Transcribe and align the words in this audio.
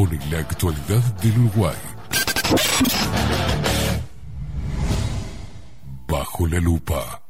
Pone 0.00 0.18
la 0.30 0.38
actualidad 0.38 1.02
del 1.20 1.38
Uruguay. 1.40 1.76
Bajo 6.08 6.46
la 6.46 6.58
lupa. 6.58 7.22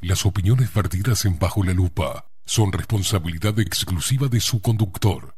Las 0.00 0.24
opiniones 0.24 0.72
vertidas 0.72 1.26
en 1.26 1.38
Bajo 1.38 1.62
la 1.62 1.74
lupa 1.74 2.30
son 2.46 2.72
responsabilidad 2.72 3.58
exclusiva 3.58 4.28
de 4.28 4.40
su 4.40 4.62
conductor. 4.62 5.37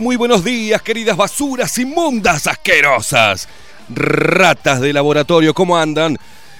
Muy 0.00 0.16
buenos 0.16 0.44
días, 0.44 0.82
queridas 0.82 1.16
basuras 1.16 1.76
inmundas, 1.78 2.46
asquerosas. 2.46 3.48
Ratas 3.88 4.80
de 4.80 4.92
laboratorio, 4.92 5.54
¿cómo 5.54 5.76
andan? 5.76 6.16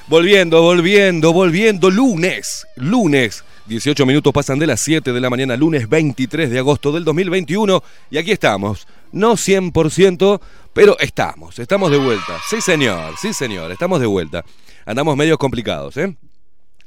Volviendo, 0.09 0.62
volviendo, 0.62 1.33
volviendo. 1.33 1.91
Lunes, 1.91 2.67
lunes. 2.77 3.44
18 3.67 4.05
minutos 4.05 4.33
pasan 4.33 4.59
de 4.59 4.67
las 4.67 4.81
7 4.81 5.12
de 5.12 5.21
la 5.21 5.31
mañana, 5.31 5.56
lunes 5.56 5.89
23 5.89 6.50
de 6.50 6.59
agosto 6.59 6.93
del 6.93 7.05
2021. 7.05 7.83
Y 8.11 8.19
aquí 8.19 8.31
estamos. 8.33 8.87
No 9.12 9.33
100%, 9.37 10.41
pero 10.75 10.99
estamos. 10.99 11.59
Estamos 11.59 11.91
de 11.91 11.97
vuelta. 11.97 12.39
Sí, 12.49 12.61
señor, 12.61 13.15
sí, 13.21 13.33
señor. 13.33 13.73
Estamos 13.73 14.00
de 14.00 14.06
vuelta. 14.06 14.44
Andamos 14.84 15.17
medio 15.17 15.38
complicados, 15.38 15.97
¿eh? 15.97 16.14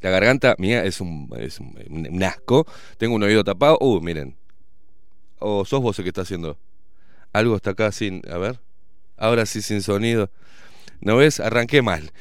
La 0.02 0.12
garganta 0.12 0.54
mía 0.60 0.84
es 0.84 1.02
un, 1.02 1.28
es 1.40 1.60
un- 1.60 2.08
un 2.12 2.24
asco. 2.24 2.68
Tengo 3.00 3.16
un 3.16 3.24
oído 3.24 3.44
tapado. 3.44 3.80
Uh, 3.82 4.00
miren. 4.00 4.36
¿O 5.40 5.66
sos 5.66 5.82
vos 5.82 5.98
el 6.00 6.04
que 6.04 6.10
está 6.10 6.22
haciendo? 6.22 6.58
Algo 7.34 7.56
está 7.56 7.72
acá 7.72 7.92
sin. 7.92 8.22
A 8.32 8.38
ver. 8.38 8.60
Ahora 9.18 9.46
sí 9.46 9.62
sin 9.62 9.82
sonido. 9.82 10.30
¿No 11.02 11.18
ves? 11.18 11.40
Arranqué 11.40 11.82
mal. 11.82 12.12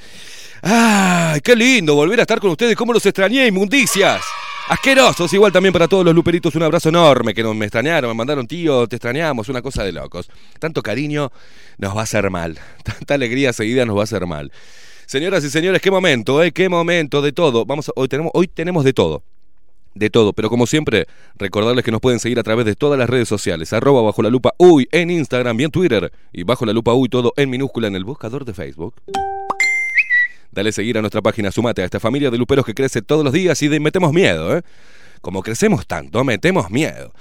¡Ay, 0.62 1.40
qué 1.42 1.54
lindo 1.54 1.94
volver 1.94 2.18
a 2.18 2.22
estar 2.22 2.40
con 2.40 2.50
ustedes! 2.50 2.76
¿Cómo 2.76 2.92
los 2.92 3.04
extrañé, 3.04 3.46
inmundicias? 3.46 4.22
Asquerosos, 4.68 5.32
igual 5.32 5.52
también 5.52 5.72
para 5.72 5.86
todos 5.86 6.04
los 6.04 6.12
luperitos, 6.12 6.54
un 6.56 6.64
abrazo 6.64 6.88
enorme, 6.88 7.32
que 7.34 7.42
no 7.42 7.54
me 7.54 7.66
extrañaron, 7.66 8.10
me 8.10 8.16
mandaron 8.16 8.48
tío, 8.48 8.88
te 8.88 8.96
extrañamos, 8.96 9.48
una 9.48 9.62
cosa 9.62 9.84
de 9.84 9.92
locos. 9.92 10.28
Tanto 10.58 10.82
cariño 10.82 11.30
nos 11.78 11.94
va 11.94 12.00
a 12.00 12.02
hacer 12.02 12.30
mal, 12.30 12.58
tanta 12.82 13.14
alegría 13.14 13.52
seguida 13.52 13.84
nos 13.84 13.96
va 13.96 14.00
a 14.00 14.04
hacer 14.04 14.26
mal. 14.26 14.50
Señoras 15.06 15.44
y 15.44 15.50
señores, 15.50 15.80
qué 15.80 15.92
momento, 15.92 16.42
¿eh? 16.42 16.50
Qué 16.50 16.68
momento 16.68 17.22
de 17.22 17.30
todo. 17.30 17.64
Vamos 17.64 17.92
hoy, 17.94 18.08
tenemos, 18.08 18.32
hoy 18.34 18.48
tenemos 18.48 18.82
de 18.82 18.92
todo. 18.92 19.22
De 19.96 20.10
todo, 20.10 20.34
pero 20.34 20.50
como 20.50 20.66
siempre, 20.66 21.06
recordarles 21.36 21.82
que 21.82 21.90
nos 21.90 22.02
pueden 22.02 22.20
seguir 22.20 22.38
a 22.38 22.42
través 22.42 22.66
de 22.66 22.74
todas 22.74 22.98
las 22.98 23.08
redes 23.08 23.28
sociales, 23.28 23.72
arroba 23.72 24.02
bajo 24.02 24.20
la 24.20 24.28
lupa 24.28 24.52
uy 24.58 24.86
en 24.92 25.10
Instagram 25.10 25.58
y 25.58 25.64
en 25.64 25.70
Twitter, 25.70 26.12
y 26.34 26.42
bajo 26.42 26.66
la 26.66 26.74
lupa 26.74 26.92
uy 26.92 27.08
todo 27.08 27.32
en 27.38 27.48
minúscula 27.48 27.88
en 27.88 27.96
el 27.96 28.04
buscador 28.04 28.44
de 28.44 28.52
Facebook. 28.52 28.94
Dale 30.50 30.70
seguir 30.72 30.98
a 30.98 31.00
nuestra 31.00 31.22
página, 31.22 31.50
sumate 31.50 31.80
a 31.80 31.86
esta 31.86 31.98
familia 31.98 32.30
de 32.30 32.36
luperos 32.36 32.66
que 32.66 32.74
crece 32.74 33.00
todos 33.00 33.24
los 33.24 33.32
días 33.32 33.62
y 33.62 33.68
de 33.68 33.80
metemos 33.80 34.12
miedo, 34.12 34.58
¿eh? 34.58 34.60
Como 35.22 35.42
crecemos 35.42 35.86
tanto, 35.86 36.22
metemos 36.24 36.70
miedo. 36.70 37.14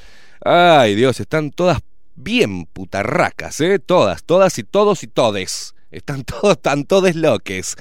Ay, 0.43 0.95
Dios, 0.95 1.21
están 1.21 1.51
todas 1.51 1.79
bien 2.15 2.65
putarracas, 2.65 3.61
¿eh? 3.61 3.79
Todas, 3.79 4.25
todas 4.25 4.59
y 4.59 4.63
todos 4.65 5.01
y 5.01 5.07
todes. 5.07 5.74
Están 5.95 6.23
todos, 6.23 6.53
están 6.57 6.83
todes 6.83 7.15
loques. 7.15 7.75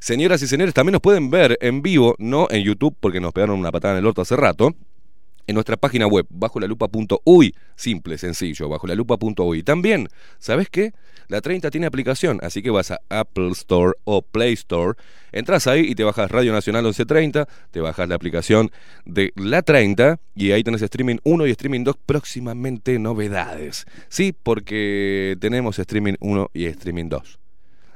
Señoras 0.00 0.42
y 0.42 0.48
señores, 0.48 0.74
también 0.74 0.92
nos 0.92 1.02
pueden 1.02 1.30
ver 1.30 1.56
en 1.60 1.82
vivo, 1.82 2.16
no 2.18 2.48
en 2.50 2.64
YouTube, 2.64 2.96
porque 2.98 3.20
nos 3.20 3.32
pegaron 3.32 3.58
una 3.58 3.70
patada 3.70 3.94
en 3.94 3.98
el 3.98 4.06
orto 4.06 4.22
hace 4.22 4.34
rato 4.34 4.74
en 5.50 5.54
nuestra 5.54 5.76
página 5.76 6.06
web, 6.06 6.26
bajo 6.30 6.60
la 6.60 6.66
lupa.uy, 6.66 7.54
simple, 7.74 8.18
sencillo, 8.18 8.68
bajo 8.68 8.86
la 8.86 8.94
lupa.uy. 8.94 9.62
También, 9.62 10.08
¿sabes 10.38 10.68
qué? 10.70 10.92
La 11.28 11.40
30 11.40 11.70
tiene 11.70 11.86
aplicación, 11.86 12.38
así 12.42 12.62
que 12.62 12.70
vas 12.70 12.90
a 12.92 13.00
Apple 13.08 13.50
Store 13.52 13.94
o 14.04 14.22
Play 14.22 14.52
Store, 14.54 14.94
entras 15.32 15.66
ahí 15.66 15.86
y 15.88 15.94
te 15.94 16.04
bajas 16.04 16.30
Radio 16.30 16.52
Nacional 16.52 16.84
1130, 16.84 17.48
te 17.70 17.80
bajas 17.80 18.08
la 18.08 18.14
aplicación 18.14 18.70
de 19.04 19.32
la 19.36 19.62
30 19.62 20.20
y 20.34 20.52
ahí 20.52 20.62
tenés 20.62 20.82
streaming 20.82 21.16
1 21.24 21.46
y 21.46 21.50
streaming 21.50 21.84
2, 21.84 21.96
próximamente 22.06 22.98
novedades. 22.98 23.86
Sí, 24.08 24.32
porque 24.32 25.36
tenemos 25.40 25.78
streaming 25.78 26.14
1 26.20 26.50
y 26.54 26.66
streaming 26.66 27.08
2 27.08 27.40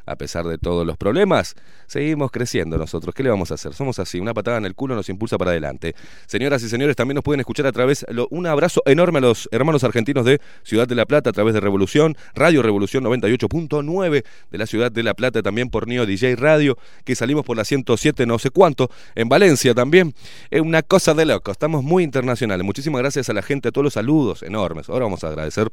a 0.07 0.17
pesar 0.17 0.47
de 0.47 0.59
todos 0.59 0.87
los 0.87 0.97
problemas, 0.97 1.55
seguimos 1.87 2.31
creciendo 2.31 2.77
nosotros. 2.77 3.15
¿Qué 3.15 3.23
le 3.23 3.31
vamos 3.31 3.51
a 3.51 3.55
hacer? 3.55 3.75
Somos 3.75 3.99
así, 3.99 4.21
una 4.21 4.35
patada 4.35 4.59
en 4.59 4.67
el 4.67 4.75
culo 4.75 4.95
nos 4.95 5.09
impulsa 5.09 5.39
para 5.39 5.51
adelante. 5.51 5.95
Señoras 6.27 6.63
y 6.63 6.69
señores, 6.69 6.97
también 6.97 7.17
nos 7.17 7.25
pueden 7.25 7.41
escuchar 7.41 7.67
a 7.67 7.73
través, 7.73 8.05
un 8.31 8.47
abrazo 8.47 8.83
enorme 8.87 9.19
a 9.19 9.23
los 9.23 9.49
hermanos 9.53 9.85
argentinos 9.85 10.25
de 10.25 10.41
Ciudad 10.63 10.87
de 10.87 10.95
la 10.95 11.07
Plata 11.07 11.31
a 11.31 11.33
través 11.33 11.55
de 11.55 11.61
Revolución, 11.61 12.17
Radio 12.35 12.63
Revolución 12.63 13.05
98.9 13.05 14.25
de 14.51 14.59
la 14.59 14.67
Ciudad 14.67 14.93
de 14.93 15.03
la 15.03 15.15
Plata, 15.15 15.43
también 15.43 15.71
por 15.71 15.89
Neo 15.89 16.07
DJ 16.07 16.37
Radio, 16.37 16.77
que 17.05 17.15
salimos 17.15 17.45
por 17.45 17.57
la 17.57 17.65
107 17.65 18.27
no 18.27 18.39
sé 18.39 18.51
cuánto, 18.51 18.91
en 19.15 19.29
Valencia 19.29 19.75
también. 19.75 20.15
Es 20.51 20.61
una 20.61 20.83
cosa 20.83 21.15
de 21.15 21.25
loco, 21.25 21.51
estamos 21.51 21.83
muy 21.83 22.03
internacionales. 22.05 22.65
Muchísimas 22.65 23.01
gracias 23.01 23.29
a 23.31 23.33
la 23.33 23.43
gente, 23.43 23.69
a 23.69 23.73
todos 23.73 23.85
los 23.85 23.95
saludos 23.95 24.43
enormes. 24.43 24.89
Ahora 24.89 25.05
vamos 25.05 25.25
a 25.25 25.29
agradecer 25.29 25.71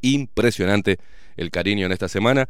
impresionante 0.00 0.98
el 1.36 1.50
cariño 1.50 1.86
en 1.86 1.92
esta 1.92 2.08
semana 2.08 2.48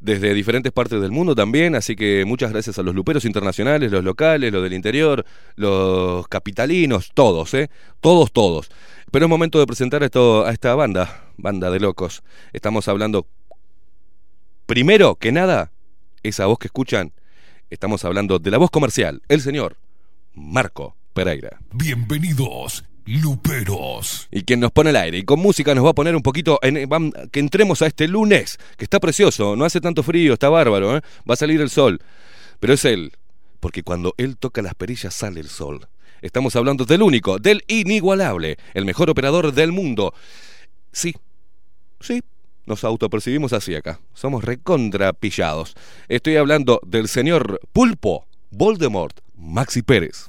desde 0.00 0.32
diferentes 0.32 0.72
partes 0.72 1.00
del 1.00 1.10
mundo 1.10 1.34
también, 1.34 1.74
así 1.74 1.94
que 1.94 2.24
muchas 2.24 2.50
gracias 2.50 2.78
a 2.78 2.82
los 2.82 2.94
luperos 2.94 3.24
internacionales, 3.24 3.92
los 3.92 4.02
locales, 4.02 4.50
los 4.50 4.62
del 4.62 4.72
interior, 4.72 5.24
los 5.56 6.26
capitalinos, 6.28 7.10
todos, 7.12 7.52
¿eh? 7.54 7.70
Todos, 8.00 8.32
todos. 8.32 8.70
Pero 9.10 9.26
es 9.26 9.30
momento 9.30 9.58
de 9.58 9.66
presentar 9.66 10.02
esto, 10.02 10.46
a 10.46 10.52
esta 10.52 10.74
banda, 10.74 11.30
banda 11.36 11.70
de 11.70 11.80
locos. 11.80 12.22
Estamos 12.52 12.88
hablando, 12.88 13.26
primero 14.66 15.16
que 15.16 15.32
nada, 15.32 15.70
esa 16.22 16.46
voz 16.46 16.58
que 16.58 16.68
escuchan, 16.68 17.12
estamos 17.68 18.04
hablando 18.04 18.38
de 18.38 18.50
la 18.50 18.58
voz 18.58 18.70
comercial, 18.70 19.22
el 19.28 19.42
señor 19.42 19.76
Marco 20.34 20.96
Pereira. 21.12 21.58
Bienvenidos, 21.72 22.84
Luperos. 23.06 24.28
Y 24.30 24.42
quien 24.42 24.60
nos 24.60 24.70
pone 24.72 24.90
el 24.90 24.96
aire 24.96 25.18
y 25.18 25.24
con 25.24 25.40
música 25.40 25.74
nos 25.74 25.84
va 25.84 25.90
a 25.90 25.94
poner 25.94 26.14
un 26.14 26.22
poquito 26.22 26.58
en, 26.62 26.76
vam- 26.88 27.30
que 27.30 27.40
entremos 27.40 27.82
a 27.82 27.86
este 27.86 28.06
lunes, 28.08 28.58
que 28.76 28.84
está 28.84 29.00
precioso, 29.00 29.56
no 29.56 29.64
hace 29.64 29.80
tanto 29.80 30.02
frío, 30.02 30.32
está 30.34 30.48
bárbaro, 30.48 30.96
¿eh? 30.96 31.00
va 31.28 31.34
a 31.34 31.36
salir 31.36 31.60
el 31.60 31.70
sol. 31.70 32.00
Pero 32.60 32.74
es 32.74 32.84
él, 32.84 33.12
porque 33.58 33.82
cuando 33.82 34.14
él 34.18 34.36
toca 34.36 34.62
las 34.62 34.74
perillas 34.74 35.14
sale 35.14 35.40
el 35.40 35.48
sol. 35.48 35.88
Estamos 36.22 36.54
hablando 36.56 36.84
del 36.84 37.02
único, 37.02 37.38
del 37.38 37.64
inigualable, 37.66 38.58
el 38.74 38.84
mejor 38.84 39.08
operador 39.10 39.52
del 39.52 39.72
mundo. 39.72 40.12
Sí, 40.92 41.14
sí, 42.00 42.22
nos 42.66 42.84
autopercibimos 42.84 43.52
así 43.54 43.74
acá. 43.74 44.00
Somos 44.12 44.44
recontra 44.44 45.12
pillados. 45.14 45.74
Estoy 46.08 46.36
hablando 46.36 46.80
del 46.86 47.08
señor 47.08 47.60
Pulpo, 47.72 48.26
Voldemort, 48.50 49.18
Maxi 49.34 49.80
Pérez. 49.82 50.28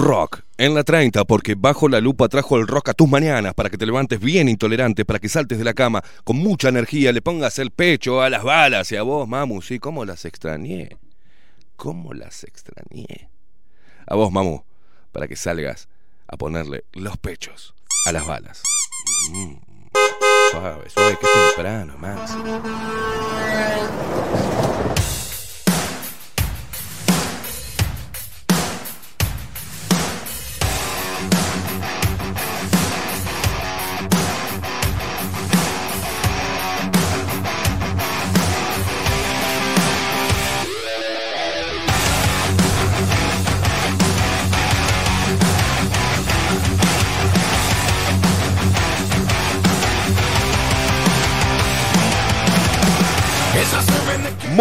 Rock 0.00 0.40
en 0.56 0.74
la 0.74 0.82
30 0.82 1.24
porque 1.24 1.54
Bajo 1.54 1.86
la 1.88 2.00
Lupa 2.00 2.28
trajo 2.28 2.56
el 2.56 2.66
rock 2.66 2.88
a 2.88 2.94
tus 2.94 3.08
mañanas 3.08 3.52
para 3.52 3.68
que 3.68 3.76
te 3.76 3.84
levantes 3.84 4.18
bien 4.18 4.48
intolerante, 4.48 5.04
para 5.04 5.18
que 5.18 5.28
saltes 5.28 5.58
de 5.58 5.64
la 5.64 5.74
cama 5.74 6.02
con 6.24 6.38
mucha 6.38 6.70
energía, 6.70 7.12
le 7.12 7.20
pongas 7.20 7.58
el 7.58 7.70
pecho 7.70 8.22
a 8.22 8.30
las 8.30 8.42
balas 8.42 8.90
y 8.92 8.96
a 8.96 9.02
vos, 9.02 9.28
mamu, 9.28 9.60
sí, 9.60 9.78
cómo 9.78 10.06
las 10.06 10.24
extrañé. 10.24 10.96
cómo 11.76 12.14
las 12.14 12.44
extrañé. 12.44 13.28
A 14.06 14.14
vos, 14.14 14.32
mamu, 14.32 14.62
para 15.12 15.28
que 15.28 15.36
salgas 15.36 15.88
a 16.26 16.36
ponerle 16.36 16.84
los 16.92 17.18
pechos 17.18 17.74
a 18.06 18.12
las 18.12 18.26
balas. 18.26 18.62
Mm. 19.30 19.54
Suave, 20.50 20.88
suave, 20.88 21.18
que 21.20 21.26
temprano, 21.26 21.98
Max. 21.98 22.36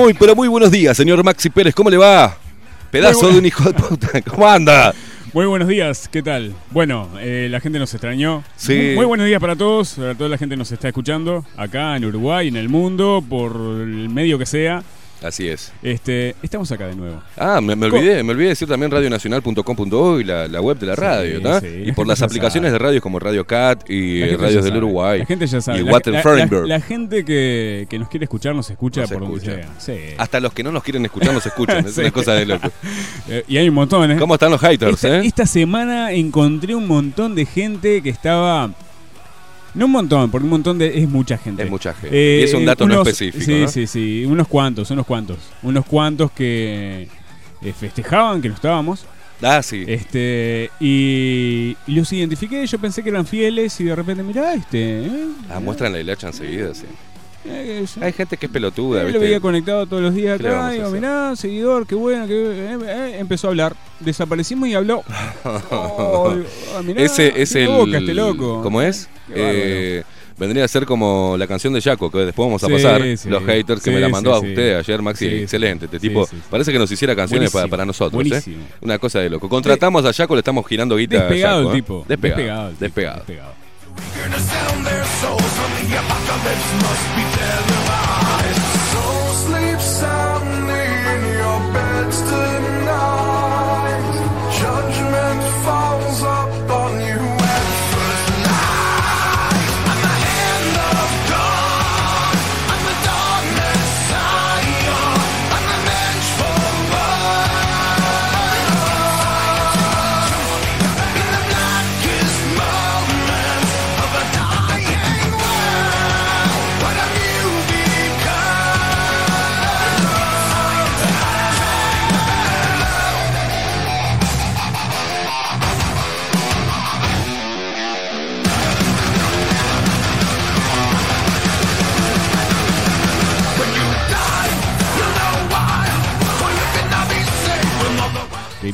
Muy, 0.09 0.15
pero 0.15 0.35
muy 0.35 0.47
buenos 0.47 0.71
días, 0.71 0.97
señor 0.97 1.23
Maxi 1.23 1.51
Pérez. 1.51 1.75
¿Cómo 1.75 1.87
le 1.87 1.97
va? 1.97 2.35
Pedazo 2.89 3.29
de 3.29 3.37
un 3.37 3.45
hijo 3.45 3.63
de 3.63 3.73
puta. 3.75 4.19
¿Cómo 4.27 4.47
anda? 4.47 4.91
Muy 5.33 5.45
buenos 5.45 5.67
días, 5.67 6.09
¿qué 6.11 6.23
tal? 6.23 6.55
Bueno, 6.71 7.07
eh, 7.19 7.47
la 7.51 7.59
gente 7.59 7.77
nos 7.77 7.93
extrañó. 7.93 8.43
Sí. 8.55 8.73
Muy, 8.73 8.95
muy 8.95 9.05
buenos 9.05 9.27
días 9.27 9.39
para 9.39 9.55
todos, 9.55 9.93
para 9.93 10.15
toda 10.15 10.27
la 10.31 10.39
gente 10.39 10.53
que 10.53 10.57
nos 10.57 10.71
está 10.71 10.87
escuchando 10.87 11.45
acá 11.55 11.95
en 11.95 12.05
Uruguay, 12.05 12.47
en 12.47 12.55
el 12.55 12.69
mundo, 12.69 13.23
por 13.29 13.51
el 13.51 14.09
medio 14.09 14.39
que 14.39 14.47
sea. 14.47 14.81
Así 15.23 15.49
es. 15.49 15.73
Este, 15.83 16.35
estamos 16.41 16.71
acá 16.71 16.87
de 16.87 16.95
nuevo. 16.95 17.21
Ah, 17.37 17.59
me, 17.61 17.75
me 17.75 17.87
olvidé, 17.87 18.23
me 18.23 18.31
olvidé 18.31 18.45
de 18.45 18.49
decir 18.51 18.67
también 18.67 18.89
radionacional.com.uy, 18.91 20.23
la, 20.23 20.47
la 20.47 20.61
web 20.61 20.77
de 20.79 20.85
la 20.87 20.95
radio, 20.95 21.41
¿tá? 21.41 21.59
sí, 21.59 21.67
Y 21.85 21.91
por 21.91 22.07
las 22.07 22.21
aplicaciones 22.21 22.69
sabe. 22.69 22.79
de 22.79 22.85
radios 22.85 23.03
como 23.03 23.19
Radio 23.19 23.45
Cat 23.45 23.89
y 23.89 24.23
Radios 24.35 24.63
del. 24.63 24.77
Uruguay. 24.77 25.19
La 25.19 25.25
gente 25.25 25.45
ya 25.47 25.59
sabe. 25.59 25.79
Y 25.79 25.83
La- 25.83 25.99
la, 26.05 26.65
la- 26.65 26.79
gente 26.79 27.25
que, 27.25 27.85
que 27.89 27.99
nos 27.99 28.07
quiere 28.07 28.23
escuchar 28.23 28.55
nos 28.55 28.69
escucha 28.69 29.01
Nos 29.01 29.11
por 29.11 29.23
escucha. 29.23 29.51
donde 29.51 29.63
sea. 29.79 29.79
Sí. 29.79 30.15
Hasta 30.17 30.39
los 30.39 30.53
que 30.53 30.63
no 30.63 30.71
nos 30.71 30.83
quieren 30.83 31.03
escuchar 31.05 31.33
nos 31.33 31.45
escuchan. 31.45 31.85
Es 31.85 31.95
Sí. 31.95 32.01
una 32.01 32.11
cosa 32.11 32.33
de 32.33 32.45
loco. 32.45 32.69
Eh, 33.27 33.43
y 33.47 33.57
hay 33.57 33.67
un 33.69 33.75
montón, 33.75 34.09
¿eh? 34.11 34.15
¿Cómo 34.17 34.33
están 34.35 34.49
los 34.51 34.59
haters, 34.61 35.03
esta, 35.03 35.19
eh? 35.19 35.25
esta 35.25 35.45
semana 35.45 36.11
encontré 36.13 36.73
un 36.73 36.87
montón 36.87 37.35
de 37.35 37.45
gente 37.45 38.01
que 38.01 38.09
estaba. 38.09 38.71
No 39.75 39.85
un 39.85 39.91
montón, 39.91 40.31
porque 40.31 40.43
un 40.45 40.49
montón 40.49 40.77
de, 40.77 40.97
es 40.99 41.07
mucha 41.07 41.37
gente. 41.37 41.63
Es 41.63 41.69
mucha 41.69 41.93
gente. 41.93 42.09
Eh, 42.11 42.41
y 42.41 42.43
es 42.43 42.53
un 42.53 42.65
dato 42.65 42.87
no 42.87 43.01
específico, 43.03 43.43
Sí, 43.45 43.61
¿no? 43.61 43.67
sí, 43.67 43.87
sí. 43.87 44.25
Unos 44.25 44.47
cuantos, 44.47 44.89
unos 44.91 45.05
cuantos. 45.05 45.37
Unos 45.63 45.85
cuantos 45.85 46.31
que 46.31 47.07
eh, 47.61 47.73
festejaban 47.79 48.41
que 48.41 48.49
no 48.49 48.55
estábamos. 48.55 49.05
Ah, 49.41 49.61
sí. 49.63 49.85
Este, 49.87 50.69
y, 50.81 51.77
y 51.87 51.95
los 51.95 52.11
identifiqué. 52.11 52.65
Yo 52.67 52.77
pensé 52.79 53.01
que 53.03 53.09
eran 53.09 53.25
fieles 53.25 53.79
y 53.79 53.85
de 53.85 53.95
repente, 53.95 54.21
mirá, 54.23 54.53
este. 54.53 55.05
eh, 55.05 55.27
Ah, 55.49 55.59
muestran 55.59 55.93
la 55.93 55.99
hilacha 55.99 56.27
enseguida, 56.27 56.73
sí. 56.73 56.85
Eh, 57.45 57.85
yo- 57.95 58.03
Hay 58.03 58.13
gente 58.13 58.37
que 58.37 58.45
es 58.47 58.51
pelotuda, 58.51 58.99
yo 59.01 59.05
¿viste? 59.07 59.19
lo 59.19 59.25
veía 59.25 59.39
conectado 59.39 59.85
todos 59.87 60.01
los 60.03 60.13
días 60.13 60.37
¿Qué 60.37 60.43
le 60.43 60.49
vamos 60.49 60.65
acá. 60.65 60.73
Digo, 60.73 60.89
mirá, 60.91 61.35
seguidor, 61.35 61.87
qué 61.87 61.95
bueno. 61.95 62.27
Qué, 62.27 62.33
eh, 62.33 62.77
eh, 62.85 63.15
empezó 63.19 63.47
a 63.47 63.49
hablar. 63.51 63.75
Desaparecimos 63.99 64.67
y 64.69 64.73
habló. 64.75 65.03
Oh, 65.71 66.35
ah, 66.77 66.81
mirá, 66.83 67.01
Ese 67.01 67.33
es 67.41 67.55
el. 67.55 67.67
boca 67.67 67.97
este 67.97 68.13
loco. 68.13 68.61
¿Cómo 68.61 68.81
es? 68.81 69.09
Eh, 69.33 70.03
vendría 70.37 70.63
a 70.65 70.67
ser 70.67 70.85
como 70.85 71.35
la 71.37 71.47
canción 71.47 71.73
de 71.73 71.81
Jaco, 71.81 72.09
que 72.11 72.19
después 72.19 72.45
vamos 72.47 72.63
a 72.63 72.67
Sí, 72.67 72.73
pasar. 72.73 73.01
sí. 73.17 73.29
Los 73.29 73.43
haters 73.45 73.81
que 73.81 73.89
Sí, 73.89 73.95
me 73.95 73.99
la 74.01 74.09
mandó 74.09 74.31
sí, 74.31 74.37
a 74.37 74.41
sí. 74.41 74.47
usted 74.49 74.77
ayer, 74.77 75.01
Maxi. 75.01 75.25
Excelente. 75.27 75.85
Este 75.85 75.99
Sí, 75.99 76.07
tipo 76.09 76.25
sí, 76.25 76.35
sí. 76.37 76.41
parece 76.49 76.71
que 76.71 76.79
nos 76.79 76.91
hiciera 76.91 77.15
canciones 77.15 77.51
para, 77.51 77.85
nosotros. 77.85 78.23
¿eh? 78.25 78.57
Una 78.81 78.97
cosa 78.99 79.19
de 79.19 79.29
loco. 79.29 79.47
Contratamos 79.49 80.03
a 80.05 80.13
Jaco, 80.13 80.35
le 80.35 80.39
estamos 80.39 80.65
girando 80.67 80.95
guita 80.95 81.17
a 81.17 81.19
Despegado 81.23 81.57
Jaco, 81.59 81.71
el 81.71 81.77
¿eh? 81.77 81.81
tipo. 81.81 82.05
Despegado. 82.07 82.69
el 82.69 82.75
tipo, 82.75 82.83
Despegado. 82.85 83.17
despegado. 83.19 83.53
Your 85.89 86.01
apocalypse 86.01 86.71
must 86.83 87.15
be 87.15 87.23
generalized. 87.23 88.18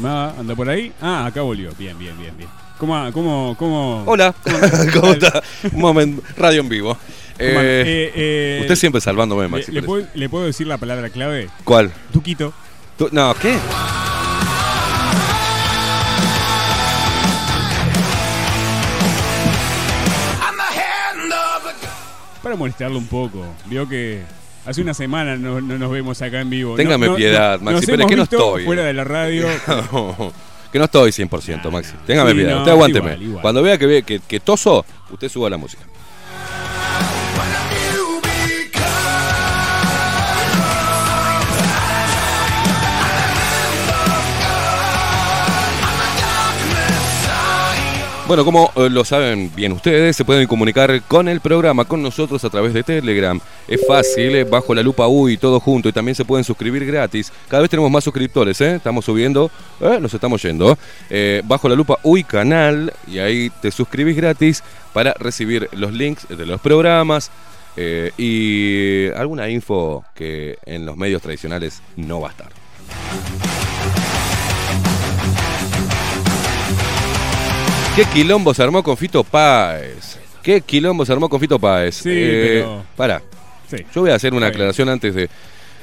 Anda 0.03 0.55
por 0.55 0.69
ahí. 0.69 0.91
Ah, 1.01 1.25
acá 1.25 1.41
volvió. 1.41 1.71
Bien, 1.77 1.97
bien, 1.97 2.17
bien, 2.19 2.35
bien. 2.37 2.49
¿Cómo, 2.77 3.11
cómo, 3.13 3.55
cómo? 3.57 4.03
Hola, 4.05 4.33
¿cómo 4.93 5.11
está? 5.13 5.41
Un 5.71 5.79
momento, 5.81 6.21
radio 6.37 6.61
en 6.61 6.69
vivo. 6.69 6.97
Eh, 7.37 7.83
Eh, 7.85 8.11
eh, 8.15 8.57
usted 8.61 8.75
siempre 8.75 9.01
salvándome, 9.01 9.47
Maxi. 9.47 9.71
le 9.71 9.81
puedo, 9.83 10.05
¿Le 10.13 10.29
puedo 10.29 10.45
decir 10.45 10.67
la 10.67 10.77
palabra 10.77 11.09
clave? 11.09 11.49
¿Cuál? 11.63 11.91
Tuquito. 12.11 12.53
Tú- 12.97 13.09
No, 13.11 13.33
¿qué? 13.35 13.57
Para 22.41 22.55
molestarlo 22.55 22.97
un 22.97 23.07
poco. 23.07 23.43
Vio 23.65 23.87
que 23.89 24.21
hace 24.65 24.81
una 24.81 24.93
semana 24.93 25.35
no, 25.37 25.61
no 25.61 25.77
nos 25.77 25.91
vemos 25.91 26.21
acá 26.21 26.41
en 26.41 26.49
vivo. 26.49 26.75
Téngame 26.75 27.07
No- 27.07 27.15
piedad, 27.15 27.59
Maxi 27.61 27.85
Pérez, 27.85 27.99
hemos 28.01 28.09
que 28.09 28.15
no 28.15 28.23
estoy. 28.23 28.65
Fuera 28.65 28.83
de 28.83 28.93
la 28.93 29.03
radio. 29.03 29.47
que 30.71 30.79
no 30.79 30.85
estoy 30.85 31.11
100%, 31.11 31.71
Maxi. 31.71 31.93
Téngame 32.05 32.33
piedad. 32.35 32.57
usted 32.59 32.71
aguánteme. 32.71 33.07
igual, 33.13 33.23
igual. 33.23 33.41
Cuando 33.41 33.61
vea 33.63 33.77
que, 33.77 34.03
que, 34.03 34.19
que 34.19 34.39
toso, 34.39 34.85
usted 35.11 35.29
suba 35.29 35.49
la 35.49 35.57
música. 35.57 35.83
Bueno, 48.27 48.43
como 48.43 48.71
eh, 48.75 48.89
lo 48.89 49.05
saben 49.05 49.51
bien 49.55 49.71
ustedes, 49.71 50.15
se 50.15 50.25
pueden 50.25 50.47
comunicar 50.47 50.99
con 51.03 51.27
el 51.27 51.41
programa, 51.41 51.85
con 51.85 52.01
nosotros 52.01 52.43
a 52.43 52.49
través 52.49 52.73
de 52.73 52.81
Telegram. 52.81 53.39
Es 53.67 53.85
fácil, 53.87 54.45
bajo 54.45 54.73
la 54.73 54.81
lupa 54.81 55.07
UI, 55.07 55.37
todo 55.37 55.59
junto. 55.59 55.89
Y 55.89 55.91
también 55.91 56.15
se 56.15 56.25
pueden 56.25 56.43
suscribir 56.43 56.87
gratis. 56.87 57.31
Cada 57.47 57.61
vez 57.61 57.69
tenemos 57.69 57.91
más 57.91 58.03
suscriptores, 58.03 58.59
¿eh? 58.61 58.77
Estamos 58.77 59.05
subiendo, 59.05 59.51
eh, 59.79 59.99
nos 60.01 60.11
estamos 60.11 60.41
yendo. 60.41 60.75
Eh, 61.11 61.43
bajo 61.45 61.69
la 61.69 61.75
lupa 61.75 61.99
UI 62.01 62.23
canal, 62.23 62.91
y 63.07 63.19
ahí 63.19 63.51
te 63.61 63.69
suscribís 63.69 64.15
gratis 64.15 64.63
para 64.91 65.13
recibir 65.13 65.69
los 65.73 65.93
links 65.93 66.27
de 66.27 66.45
los 66.47 66.59
programas. 66.59 67.29
y 68.17 69.09
alguna 69.17 69.49
info 69.49 70.03
que 70.15 70.57
en 70.65 70.85
los 70.85 70.95
medios 70.97 71.21
tradicionales 71.21 71.81
no 71.95 72.21
va 72.21 72.29
a 72.29 72.31
estar. 72.31 73.54
¿Qué 77.95 78.03
quilombo 78.05 78.53
se 78.53 78.61
armó 78.63 78.83
con 78.83 78.97
Fito 78.97 79.23
Páez? 79.23 80.17
¿Qué 80.43 80.61
quilombo 80.61 81.05
se 81.05 81.13
armó 81.13 81.29
con 81.29 81.39
Fito 81.39 81.57
Páez? 81.59 81.95
Sí, 81.95 82.03
pero- 82.09 82.83
Para, 82.95 83.21
Sí. 83.69 83.77
yo 83.93 84.01
voy 84.01 84.11
a 84.11 84.15
hacer 84.15 84.33
una 84.33 84.47
aclaración 84.47 84.89
antes 84.89 85.15
de... 85.15 85.29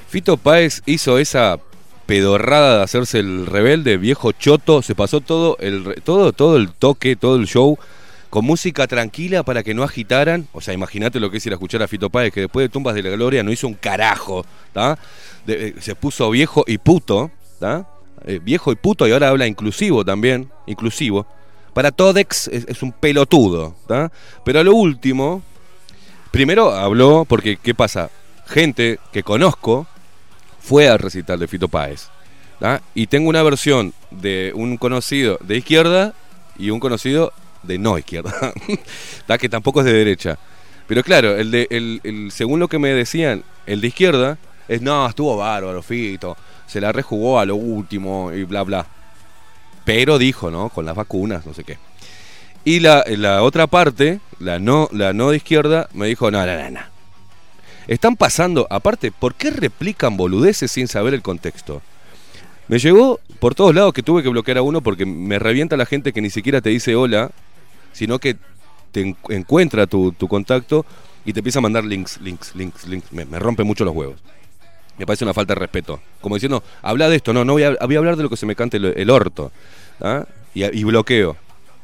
Fito 0.08 0.36
Páez 0.36 0.82
hizo 0.84 1.18
esa 1.18 1.58
pedorrada 2.06 2.78
de 2.78 2.82
hacerse 2.84 3.18
el 3.20 3.46
rebelde, 3.46 3.96
viejo 3.96 4.32
choto, 4.32 4.82
se 4.82 4.94
pasó 4.94 5.20
todo 5.22 5.56
el, 5.58 6.02
todo, 6.04 6.32
todo 6.32 6.56
el 6.58 6.70
toque, 6.70 7.16
todo 7.16 7.36
el 7.36 7.46
show 7.46 7.78
con 8.28 8.44
música 8.44 8.86
tranquila 8.86 9.42
para 9.42 9.62
que 9.62 9.72
no 9.72 9.82
agitaran. 9.82 10.46
O 10.52 10.60
sea, 10.60 10.74
imagínate 10.74 11.18
lo 11.18 11.30
que 11.30 11.38
es 11.38 11.46
ir 11.46 11.52
a 11.52 11.56
escuchar 11.56 11.82
a 11.82 11.88
Fito 11.88 12.10
Páez, 12.10 12.32
que 12.32 12.40
después 12.42 12.64
de 12.64 12.68
Tumbas 12.68 12.94
de 12.94 13.02
la 13.02 13.10
Gloria 13.10 13.42
no 13.42 13.50
hizo 13.52 13.66
un 13.66 13.74
carajo. 13.74 14.44
De- 15.46 15.68
eh, 15.68 15.74
se 15.80 15.94
puso 15.94 16.28
viejo 16.30 16.64
y 16.66 16.76
puto. 16.76 17.30
Eh, 18.26 18.38
viejo 18.42 18.70
y 18.70 18.74
puto 18.76 19.08
y 19.08 19.12
ahora 19.12 19.28
habla 19.30 19.46
inclusivo 19.46 20.04
también, 20.04 20.50
inclusivo. 20.66 21.26
Para 21.74 21.90
Todex 21.90 22.48
es, 22.48 22.66
es 22.68 22.82
un 22.82 22.92
pelotudo, 22.92 23.74
¿tá? 23.86 24.12
Pero 24.44 24.60
a 24.60 24.64
lo 24.64 24.74
último, 24.74 25.42
primero 26.30 26.72
habló, 26.72 27.24
porque 27.24 27.56
¿qué 27.56 27.74
pasa? 27.74 28.10
Gente 28.46 28.98
que 29.12 29.22
conozco 29.22 29.86
fue 30.60 30.88
al 30.88 30.98
recital 30.98 31.38
de 31.38 31.48
Fito 31.48 31.68
Páez. 31.68 32.08
Y 32.94 33.08
tengo 33.08 33.28
una 33.28 33.42
versión 33.42 33.92
de 34.12 34.52
un 34.54 34.76
conocido 34.76 35.36
de 35.42 35.56
izquierda 35.56 36.14
y 36.56 36.70
un 36.70 36.78
conocido 36.78 37.32
de 37.64 37.78
no 37.78 37.98
izquierda, 37.98 38.32
¿tá? 39.26 39.36
que 39.38 39.48
tampoco 39.48 39.80
es 39.80 39.86
de 39.86 39.92
derecha. 39.92 40.38
Pero 40.86 41.02
claro, 41.02 41.36
el 41.36 41.50
de, 41.50 41.66
el, 41.70 42.00
el- 42.04 42.30
según 42.30 42.60
lo 42.60 42.68
que 42.68 42.78
me 42.78 42.90
decían, 42.90 43.42
el 43.66 43.80
de 43.80 43.88
izquierda 43.88 44.38
es, 44.68 44.80
no, 44.80 45.08
estuvo 45.08 45.36
bárbaro, 45.36 45.82
Fito, 45.82 46.36
se 46.66 46.80
la 46.80 46.92
rejugó 46.92 47.40
a 47.40 47.44
lo 47.46 47.56
último 47.56 48.30
y 48.32 48.44
bla, 48.44 48.62
bla. 48.62 48.86
Pero 49.84 50.18
dijo, 50.18 50.50
¿no? 50.50 50.68
Con 50.68 50.84
las 50.84 50.94
vacunas, 50.94 51.46
no 51.46 51.54
sé 51.54 51.64
qué. 51.64 51.78
Y 52.64 52.80
la, 52.80 53.04
la 53.08 53.42
otra 53.42 53.66
parte, 53.66 54.20
la 54.38 54.58
no, 54.58 54.88
la 54.92 55.12
no 55.12 55.30
de 55.30 55.36
izquierda, 55.38 55.88
me 55.92 56.06
dijo, 56.06 56.30
no, 56.30 56.44
no, 56.46 56.56
no, 56.56 56.70
no. 56.70 56.80
Están 57.88 58.14
pasando, 58.16 58.68
aparte, 58.70 59.10
¿por 59.10 59.34
qué 59.34 59.50
replican 59.50 60.16
boludeces 60.16 60.70
sin 60.70 60.86
saber 60.86 61.14
el 61.14 61.22
contexto? 61.22 61.82
Me 62.68 62.78
llegó 62.78 63.18
por 63.40 63.56
todos 63.56 63.74
lados 63.74 63.92
que 63.92 64.04
tuve 64.04 64.22
que 64.22 64.28
bloquear 64.28 64.58
a 64.58 64.62
uno 64.62 64.80
porque 64.80 65.04
me 65.04 65.40
revienta 65.40 65.76
la 65.76 65.84
gente 65.84 66.12
que 66.12 66.20
ni 66.20 66.30
siquiera 66.30 66.60
te 66.60 66.70
dice 66.70 66.94
hola, 66.94 67.32
sino 67.92 68.20
que 68.20 68.36
te 68.92 69.00
en- 69.00 69.16
encuentra 69.28 69.88
tu, 69.88 70.12
tu 70.12 70.28
contacto 70.28 70.86
y 71.24 71.32
te 71.32 71.40
empieza 71.40 71.58
a 71.58 71.62
mandar 71.62 71.84
links, 71.84 72.20
links, 72.20 72.54
links, 72.54 72.86
links. 72.86 73.12
Me, 73.12 73.24
me 73.24 73.40
rompe 73.40 73.64
mucho 73.64 73.84
los 73.84 73.94
huevos. 73.94 74.20
Me 74.98 75.06
parece 75.06 75.24
una 75.24 75.34
falta 75.34 75.54
de 75.54 75.60
respeto. 75.60 76.00
Como 76.20 76.36
diciendo, 76.36 76.62
habla 76.82 77.08
de 77.08 77.16
esto, 77.16 77.32
no, 77.32 77.44
no 77.44 77.54
voy 77.54 77.64
a, 77.64 77.76
voy 77.84 77.94
a 77.94 77.98
hablar 77.98 78.16
de 78.16 78.22
lo 78.22 78.28
que 78.30 78.36
se 78.36 78.46
me 78.46 78.54
cante 78.54 78.76
el, 78.76 79.10
orto. 79.10 79.50
¿ah? 80.00 80.24
Y, 80.54 80.84
bloqueo. 80.84 81.36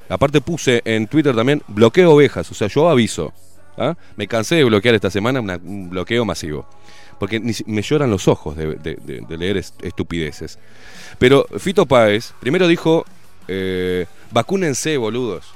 Aparte 0.08 0.40
puse 0.40 0.82
en 0.84 1.06
Twitter 1.06 1.34
también, 1.34 1.62
bloqueo 1.68 2.12
ovejas, 2.12 2.50
o 2.50 2.54
sea, 2.54 2.68
yo 2.68 2.88
aviso. 2.88 3.32
¿ah? 3.76 3.94
Me 4.16 4.26
cansé 4.28 4.56
de 4.56 4.64
bloquear 4.64 4.94
esta 4.94 5.10
semana 5.10 5.40
un 5.40 5.90
bloqueo 5.90 6.24
masivo. 6.24 6.66
Porque 7.18 7.40
me 7.66 7.82
lloran 7.82 8.10
los 8.10 8.28
ojos 8.28 8.56
de, 8.56 9.26
leer 9.28 9.56
est- 9.56 9.82
estupideces. 9.82 10.58
Pero 11.18 11.46
Fito 11.58 11.84
Páez 11.84 12.32
primero 12.38 12.68
dijo, 12.68 13.04
eh, 13.48 14.06
vacúnense, 14.30 14.96
boludos. 14.98 15.46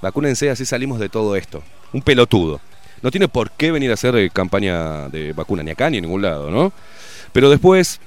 Vacúnense, 0.00 0.48
así 0.48 0.64
salimos 0.64 1.00
de 1.00 1.08
todo 1.08 1.36
esto. 1.36 1.62
Un 1.92 2.00
pelotudo. 2.02 2.60
No 3.02 3.10
tiene 3.10 3.28
por 3.28 3.50
qué 3.52 3.70
venir 3.70 3.90
a 3.90 3.94
hacer 3.94 4.16
eh, 4.16 4.30
campaña 4.30 5.08
de 5.08 5.32
vacuna 5.32 5.62
ni 5.62 5.70
acá 5.70 5.90
ni 5.90 5.98
en 5.98 6.04
ningún 6.04 6.22
lado, 6.22 6.50
¿no? 6.50 6.72
Pero 7.32 7.50
después 7.50 8.00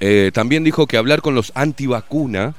eh, 0.00 0.30
también 0.32 0.64
dijo 0.64 0.86
que 0.86 0.96
hablar 0.96 1.22
con 1.22 1.34
los 1.34 1.52
antivacuna 1.54 2.54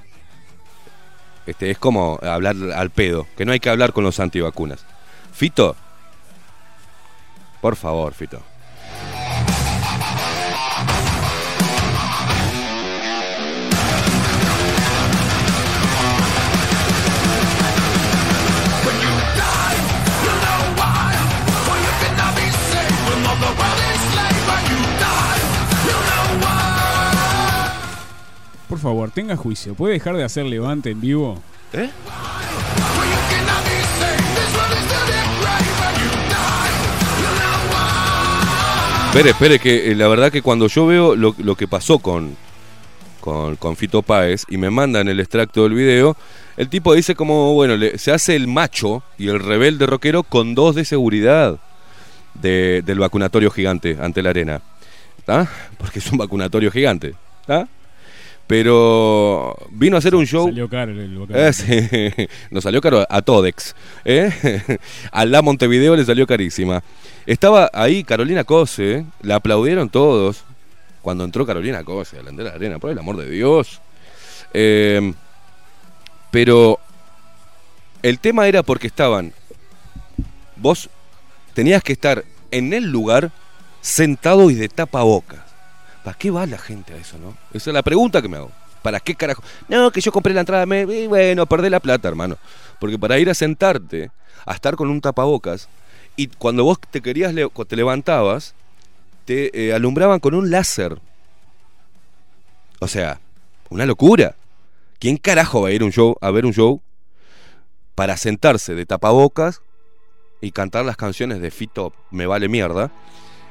este, 1.50 1.72
es 1.72 1.80
como 1.80 2.20
hablar 2.22 2.56
al 2.76 2.92
pedo, 2.92 3.26
que 3.36 3.44
no 3.44 3.52
hay 3.52 3.60
que 3.60 3.72
hablar 3.72 3.92
con 3.92 4.04
los 4.04 4.20
antivacunas. 4.20 4.86
Fito, 5.34 5.76
por 7.60 7.76
favor, 7.76 8.14
Fito. 8.14 8.40
Por 28.70 28.78
favor, 28.80 29.12
tenga 29.12 29.36
juicio. 29.36 29.74
¿Puede 29.74 29.94
dejar 29.96 30.16
de 30.16 30.24
hacer 30.24 30.46
levante 30.46 30.92
en 30.92 31.02
vivo? 31.02 31.42
¿Eh? 31.74 31.90
Espere, 39.08 39.32
espere, 39.32 39.60
que 39.60 39.92
eh, 39.92 39.96
la 39.96 40.08
verdad 40.08 40.32
que 40.32 40.44
cuando 40.44 40.68
yo 40.68 40.86
veo 40.86 41.16
lo, 41.16 41.34
que 41.56 41.68
pasó 41.68 41.98
con, 41.98 42.38
con, 43.20 43.56
con 43.56 43.76
Fito 43.76 44.04
Páez 44.04 44.46
y 44.50 44.58
me 44.58 44.70
mandan 44.70 45.08
el 45.08 45.20
extracto 45.20 45.64
del 45.64 45.74
video, 45.74 46.16
el 46.58 46.70
tipo 46.70 46.94
dice 46.94 47.16
como, 47.16 47.54
bueno, 47.56 47.74
se 47.96 48.12
hace 48.12 48.36
el 48.36 48.48
macho 48.48 49.02
y 49.18 49.30
el 49.30 49.40
rebelde 49.40 49.88
rockero 49.88 50.22
con 50.22 50.54
dos 50.54 50.76
de 50.76 50.86
seguridad 50.86 51.58
de- 52.36 52.84
del 52.86 53.00
vacunatorio 53.00 53.50
gigante 53.50 53.98
ante 54.00 54.22
la 54.22 54.30
arena. 54.30 54.62
¿Está? 55.18 55.50
Porque 55.80 55.98
es 56.00 56.12
un 56.12 56.20
vacunatorio 56.20 56.70
gigante. 56.70 57.16
¿Está? 57.42 57.68
Pero 58.50 59.56
vino 59.70 59.96
a 59.96 60.00
hacer 60.00 60.16
un 60.16 60.26
show... 60.26 60.48
Salió 60.48 60.68
caro 60.68 60.92
el 60.92 61.00
el 61.02 61.36
Eh, 61.36 61.54
sí. 61.54 62.28
Nos 62.50 62.64
salió 62.64 62.82
caro 62.82 63.06
a 63.08 63.22
Todex. 63.22 63.76
¿eh? 64.04 64.80
A 65.12 65.24
la 65.26 65.44
Montevideo 65.44 65.96
le 65.96 66.04
salió 66.04 66.26
carísima. 66.26 66.82
Estaba 67.28 67.70
ahí 67.72 68.04
Carolina 68.04 68.44
Cose, 68.46 69.06
la 69.22 69.36
aplaudieron 69.36 69.90
todos 69.90 70.46
cuando 71.04 71.26
entró 71.26 71.46
Carolina 71.46 71.84
Cose 71.84 72.18
a 72.18 72.24
la 72.24 72.32
de 72.32 72.44
la 72.44 72.50
arena, 72.50 72.80
por 72.80 72.90
el 72.90 72.98
amor 72.98 73.18
de 73.18 73.30
Dios. 73.30 73.82
Eh, 74.56 75.14
pero 76.32 76.80
el 78.02 78.18
tema 78.18 78.48
era 78.48 78.64
porque 78.64 78.88
estaban. 78.88 79.32
Vos 80.56 80.90
tenías 81.54 81.84
que 81.84 81.94
estar 81.94 82.26
en 82.50 82.74
el 82.74 82.86
lugar 82.86 83.30
sentado 83.80 84.50
y 84.50 84.56
de 84.56 84.70
tapabocas. 84.70 85.49
¿Para 86.10 86.18
qué 86.18 86.32
va 86.32 86.48
la 86.48 86.58
gente 86.58 86.92
a 86.96 86.98
eso, 86.98 87.20
no? 87.20 87.38
Esa 87.54 87.70
es 87.70 87.74
la 87.76 87.84
pregunta 87.84 88.20
que 88.20 88.28
me 88.28 88.38
hago. 88.38 88.50
¿Para 88.82 89.00
qué 89.00 89.14
carajo? 89.14 89.44
No, 89.68 89.92
que 89.92 90.02
yo 90.02 90.12
compré 90.12 90.34
la 90.34 90.40
entrada, 90.40 90.66
me, 90.66 91.06
bueno, 91.06 91.46
perdé 91.46 91.70
la 91.70 91.80
plata, 91.80 92.08
hermano. 92.08 92.40
Porque 92.80 92.98
para 92.98 93.20
ir 93.20 93.30
a 93.30 93.36
sentarte, 93.36 94.10
a 94.44 94.56
estar 94.56 94.76
con 94.76 94.90
un 94.90 95.02
tapabocas, 95.02 95.70
y 96.16 96.26
cuando 96.26 96.64
vos 96.64 96.80
te 96.90 97.02
querías, 97.02 97.32
te 97.68 97.76
levantabas, 97.76 98.56
te 99.26 99.68
eh, 99.68 99.72
alumbraban 99.72 100.20
con 100.20 100.34
un 100.34 100.50
láser. 100.50 101.00
O 102.80 102.88
sea, 102.88 103.20
una 103.70 103.86
locura. 103.86 104.36
¿Quién 104.98 105.18
carajo 105.18 105.62
va 105.62 105.68
a 105.68 105.74
ir 105.74 105.84
un 105.84 105.92
show, 105.92 106.18
a 106.22 106.32
ver 106.32 106.48
un 106.48 106.54
show 106.54 106.82
para 107.94 108.18
sentarse 108.18 108.74
de 108.74 108.88
tapabocas 108.88 109.62
y 110.42 110.54
cantar 110.54 110.86
las 110.86 110.98
canciones 110.98 111.40
de 111.40 111.52
Fito 111.52 111.94
Me 112.10 112.26
Vale 112.26 112.50
Mierda? 112.50 112.92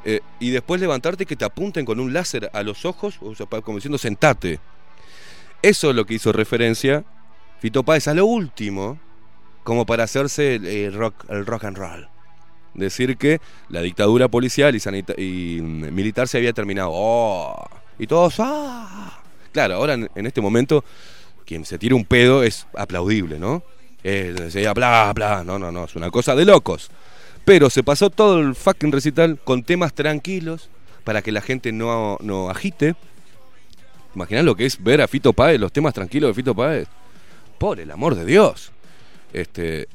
Eh, 0.05 0.21
y 0.41 0.51
después 0.51 0.81
levantarte 0.81 1.25
y 1.25 1.27
que 1.27 1.37
te 1.37 1.45
apunten 1.45 1.85
con 1.85 2.01
un 2.01 2.13
láser 2.13 2.51
a 2.53 2.63
los 2.63 2.85
ojos, 2.85 3.19
o 3.21 3.35
sea, 3.35 3.47
como 3.47 3.79
diciendo 3.79 3.99
sentate. 3.99 4.61
Eso 5.63 5.91
es 5.91 5.97
lo 5.97 6.07
que 6.07 6.15
hizo 6.15 6.33
referencia 6.33 7.05
Fito 7.61 7.83
Páez 7.83 8.07
a 8.09 8.15
lo 8.15 8.27
último, 8.27 8.99
como 9.65 9.85
para 9.85 10.05
hacerse 10.05 10.55
el, 10.55 10.95
rock, 10.95 11.25
el 11.29 11.45
rock 11.45 11.65
and 11.65 11.77
roll. 11.77 12.09
Decir 12.75 13.17
que 13.17 13.41
la 13.69 13.83
dictadura 13.83 14.29
policial 14.29 14.77
y, 14.77 14.81
y 15.21 15.61
mm, 15.61 15.93
militar 15.93 16.29
se 16.29 16.39
había 16.39 16.53
terminado. 16.53 16.91
¡Oh! 16.93 17.69
Y 17.99 18.07
todos, 18.07 18.37
¡ah! 18.39 19.21
Claro, 19.53 19.75
ahora 19.75 19.95
en, 19.95 20.09
en 20.15 20.27
este 20.27 20.41
momento, 20.41 20.85
quien 21.45 21.65
se 21.65 21.79
tira 21.79 21.97
un 21.97 22.05
pedo 22.05 22.45
es 22.45 22.67
aplaudible, 22.75 23.39
¿no? 23.39 23.65
Eh, 24.05 24.49
se 24.51 24.73
bla, 24.73 25.13
bla. 25.15 25.43
No, 25.45 25.59
no, 25.59 25.73
no, 25.73 25.85
es 25.85 25.97
una 25.97 26.11
cosa 26.11 26.35
de 26.35 26.45
locos. 26.45 26.91
Pero 27.49 27.71
se 27.71 27.83
pasó 27.83 28.11
todo 28.11 28.41
el 28.41 28.55
fucking 28.55 28.93
recital 28.93 29.39
con 29.43 29.63
temas 29.63 29.95
tranquilos 29.95 30.69
para 31.05 31.23
que 31.23 31.33
la 31.33 31.41
gente 31.41 31.73
no, 31.73 32.19
no 32.21 32.51
agite. 32.51 32.95
Imaginás 34.15 34.45
lo 34.45 34.55
que 34.55 34.67
es 34.67 34.83
ver 34.83 35.01
a 35.01 35.09
Fito 35.09 35.33
Páez, 35.33 35.59
los 35.59 35.73
temas 35.73 35.95
tranquilos 35.95 36.29
de 36.29 36.35
Fito 36.35 36.55
Páez. 36.55 36.89
Por 37.59 37.81
el 37.81 37.91
amor 37.91 38.15
de 38.17 38.25
Dios. 38.27 38.71
Este, 39.33 39.89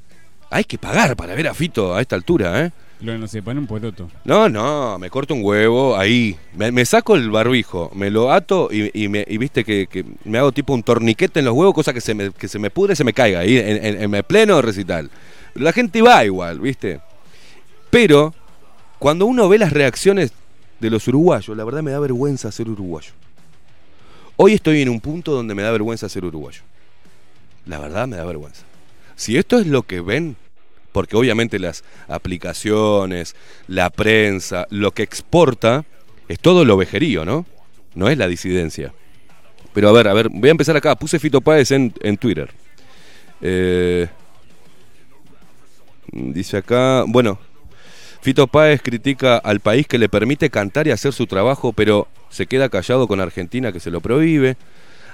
hay 0.50 0.64
que 0.64 0.78
pagar 0.80 1.16
para 1.16 1.36
ver 1.36 1.48
a 1.48 1.54
Fito 1.54 1.94
a 1.96 2.02
esta 2.02 2.16
altura, 2.16 2.66
¿eh? 2.66 2.72
Lo 3.02 3.18
no 3.18 3.28
sepan 3.28 3.58
un 3.58 3.68
poroto. 3.68 4.10
No, 4.24 4.48
no, 4.50 4.98
me 4.98 5.10
corto 5.12 5.34
un 5.36 5.42
huevo 5.44 5.96
ahí. 5.98 6.38
Me, 6.56 6.72
me 6.72 6.86
saco 6.86 7.16
el 7.16 7.30
barbijo, 7.30 7.92
me 7.94 8.10
lo 8.10 8.32
ato 8.32 8.70
y, 8.72 8.90
y 9.00 9.10
me, 9.10 9.26
y 9.28 9.38
viste 9.38 9.64
que, 9.64 9.88
que 9.88 10.06
me 10.24 10.38
hago 10.40 10.52
tipo 10.54 10.74
un 10.74 10.82
torniquete 10.84 11.40
en 11.40 11.46
los 11.46 11.54
huevos, 11.54 11.76
cosa 11.76 11.94
que 11.94 12.02
se 12.02 12.14
me, 12.16 12.32
que 12.32 12.48
se 12.48 12.58
me 12.60 12.70
pudre 12.72 12.94
y 12.94 12.96
se 12.96 13.04
me 13.04 13.14
caiga 13.14 13.40
ahí 13.40 13.58
en, 13.58 13.86
en- 14.02 14.16
en 14.16 14.24
pleno 14.24 14.62
recital. 14.62 15.12
La 15.56 15.72
gente 15.74 16.02
va 16.02 16.24
igual, 16.26 16.60
viste. 16.60 17.02
Pero 17.94 18.34
cuando 18.98 19.28
uno 19.28 19.48
ve 19.48 19.60
las 19.60 19.72
reacciones 19.72 20.34
de 20.80 20.90
los 20.90 21.08
uruguayos, 21.08 21.56
la 21.56 21.64
verdad 21.64 21.84
me 21.84 21.92
da 21.92 22.00
vergüenza 22.00 22.52
ser 22.52 22.68
uruguayo. 22.68 23.12
Hoy 24.36 24.54
estoy 24.54 24.82
en 24.82 24.90
un 24.90 25.00
punto 25.00 25.32
donde 25.32 25.54
me 25.54 25.62
da 25.62 25.70
vergüenza 25.70 26.10
ser 26.10 26.26
uruguayo. 26.26 26.64
La 27.68 27.78
verdad 27.78 28.08
me 28.08 28.18
da 28.18 28.26
vergüenza. 28.26 28.64
Si 29.16 29.38
esto 29.38 29.60
es 29.60 29.68
lo 29.68 29.84
que 29.84 30.02
ven, 30.02 30.38
porque 30.92 31.16
obviamente 31.16 31.60
las 31.60 31.84
aplicaciones, 32.08 33.36
la 33.68 33.92
prensa, 33.92 34.66
lo 34.72 34.90
que 34.90 35.04
exporta, 35.04 35.86
es 36.28 36.40
todo 36.40 36.66
lo 36.66 36.78
vejerío, 36.78 37.26
¿no? 37.26 37.46
No 37.94 38.10
es 38.10 38.18
la 38.18 38.28
disidencia. 38.28 38.92
Pero 39.72 39.90
a 39.90 39.92
ver, 39.92 40.08
a 40.08 40.14
ver, 40.14 40.30
voy 40.30 40.50
a 40.50 40.52
empezar 40.52 40.76
acá. 40.76 40.96
Puse 40.96 41.20
Fito 41.20 41.42
Páez 41.42 41.70
en, 41.70 41.94
en 42.02 42.18
Twitter. 42.18 42.50
Eh, 43.40 44.08
dice 46.12 46.58
acá, 46.58 47.04
bueno, 47.08 47.38
Fito 48.24 48.48
Páez 48.48 48.82
critica 48.82 49.36
al 49.36 49.60
país 49.60 49.86
que 49.86 49.98
le 49.98 50.08
permite 50.08 50.50
cantar 50.50 50.88
y 50.88 50.92
hacer 50.92 51.12
su 51.12 51.28
trabajo, 51.28 51.74
pero 51.74 52.08
se 52.30 52.48
queda 52.48 52.70
callado 52.70 53.06
con 53.06 53.20
Argentina 53.20 53.74
que 53.74 53.82
se 53.82 53.92
lo 53.92 54.00
prohíbe. 54.00 54.56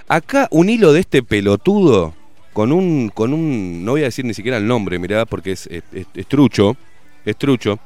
Acá 0.07 0.47
un 0.51 0.69
hilo 0.69 0.93
de 0.93 0.99
este 0.99 1.23
pelotudo 1.23 2.13
con 2.53 2.71
un, 2.71 3.09
con 3.09 3.33
un, 3.33 3.83
no 3.83 3.93
voy 3.93 4.01
a 4.01 4.05
decir 4.05 4.25
ni 4.25 4.35
siquiera 4.35 4.57
el 4.57 4.67
nombre, 4.67 4.99
mirá, 4.99 5.25
porque 5.25 5.53
es, 5.53 5.67
es- 5.67 6.27
trucho, 6.27 6.77
trucho. 7.39 7.79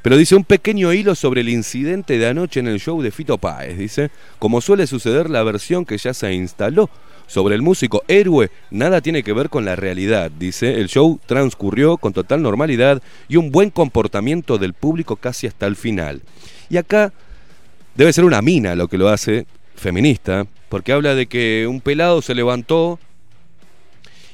Pero 0.00 0.16
dice 0.16 0.34
un 0.34 0.44
pequeño 0.44 0.94
hilo 0.94 1.14
sobre 1.14 1.42
el 1.42 1.50
incidente 1.50 2.16
de 2.16 2.28
anoche 2.28 2.60
en 2.60 2.66
el 2.66 2.80
show 2.80 3.02
de 3.02 3.10
Fito 3.10 3.36
Páez. 3.36 3.76
Dice, 3.76 4.10
como 4.38 4.62
suele 4.62 4.86
suceder, 4.86 5.28
la 5.28 5.42
versión 5.42 5.84
que 5.84 5.98
ya 5.98 6.14
se 6.14 6.32
instaló 6.32 6.88
sobre 7.30 7.54
el 7.54 7.62
músico 7.62 8.02
héroe 8.08 8.50
nada 8.72 9.00
tiene 9.00 9.22
que 9.22 9.32
ver 9.32 9.50
con 9.50 9.64
la 9.64 9.76
realidad. 9.76 10.32
Dice, 10.36 10.80
el 10.80 10.88
show 10.88 11.20
transcurrió 11.26 11.96
con 11.96 12.12
total 12.12 12.42
normalidad 12.42 13.00
y 13.28 13.36
un 13.36 13.52
buen 13.52 13.70
comportamiento 13.70 14.58
del 14.58 14.74
público 14.74 15.14
casi 15.14 15.46
hasta 15.46 15.66
el 15.66 15.76
final. 15.76 16.22
Y 16.68 16.76
acá 16.76 17.12
debe 17.94 18.12
ser 18.12 18.24
una 18.24 18.42
mina 18.42 18.74
lo 18.74 18.88
que 18.88 18.98
lo 18.98 19.08
hace, 19.08 19.46
feminista, 19.76 20.48
porque 20.68 20.90
habla 20.90 21.14
de 21.14 21.26
que 21.26 21.68
un 21.68 21.80
pelado 21.80 22.20
se 22.20 22.34
levantó 22.34 22.98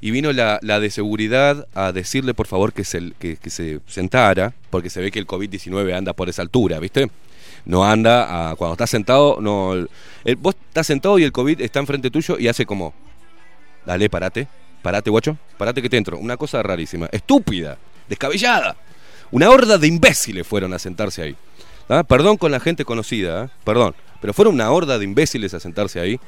y 0.01 0.11
vino 0.11 0.33
la, 0.33 0.59
de 0.59 0.91
seguridad 0.91 1.69
a 1.75 1.93
decirle 1.93 2.33
por 2.33 2.47
favor 2.47 2.73
que 2.73 2.85
se, 2.85 3.13
que 3.19 3.37
se 3.51 3.81
sentara, 3.87 4.55
porque 4.71 4.89
se 4.89 5.03
ve 5.03 5.11
que 5.11 5.19
el 5.19 5.27
COVID-19 5.27 5.95
anda 5.95 6.15
por 6.15 6.31
esa 6.31 6.41
altura, 6.41 6.79
¿viste? 6.79 7.11
No 7.67 7.85
anda 7.85 8.51
a, 8.51 8.57
cuando 8.57 8.73
estás 8.75 8.91
sentado, 8.91 9.39
no. 9.41 9.75
el- 9.75 10.37
vos 10.37 10.55
estás 10.69 10.87
sentado 10.87 11.19
y 11.19 11.25
el 11.25 11.33
COVID 11.33 11.61
está 11.61 11.81
enfrente 11.81 12.11
tuyo 12.11 12.39
y 12.39 12.49
hace 12.49 12.65
como. 12.65 12.95
Dale, 13.85 14.09
parate, 14.09 14.49
parate, 14.83 15.11
guacho, 15.11 15.37
parate 15.59 15.83
que 15.83 15.91
te 15.91 15.97
entro. 15.97 16.19
Una 16.19 16.37
cosa 16.37 16.63
rarísima, 16.63 17.09
estúpida, 17.13 17.77
descabellada. 18.09 18.77
Una 19.33 19.51
horda 19.51 19.79
de 19.79 19.87
imbéciles 19.89 20.47
fueron 20.47 20.73
a 20.75 20.79
sentarse 20.79 21.23
ahí. 21.23 21.37
¿Ah? 21.89 22.03
Perdón 22.05 22.37
con 22.37 22.51
la 22.53 22.61
gente 22.61 22.85
conocida, 22.85 23.43
¿ah? 23.43 23.51
perdón. 23.65 23.95
Pero 24.21 24.33
fueron 24.33 24.55
una 24.55 24.71
horda 24.71 24.99
de 24.99 25.05
imbéciles 25.05 25.53
a 25.55 25.61
sentarse 25.61 26.01
ahí, 26.01 26.19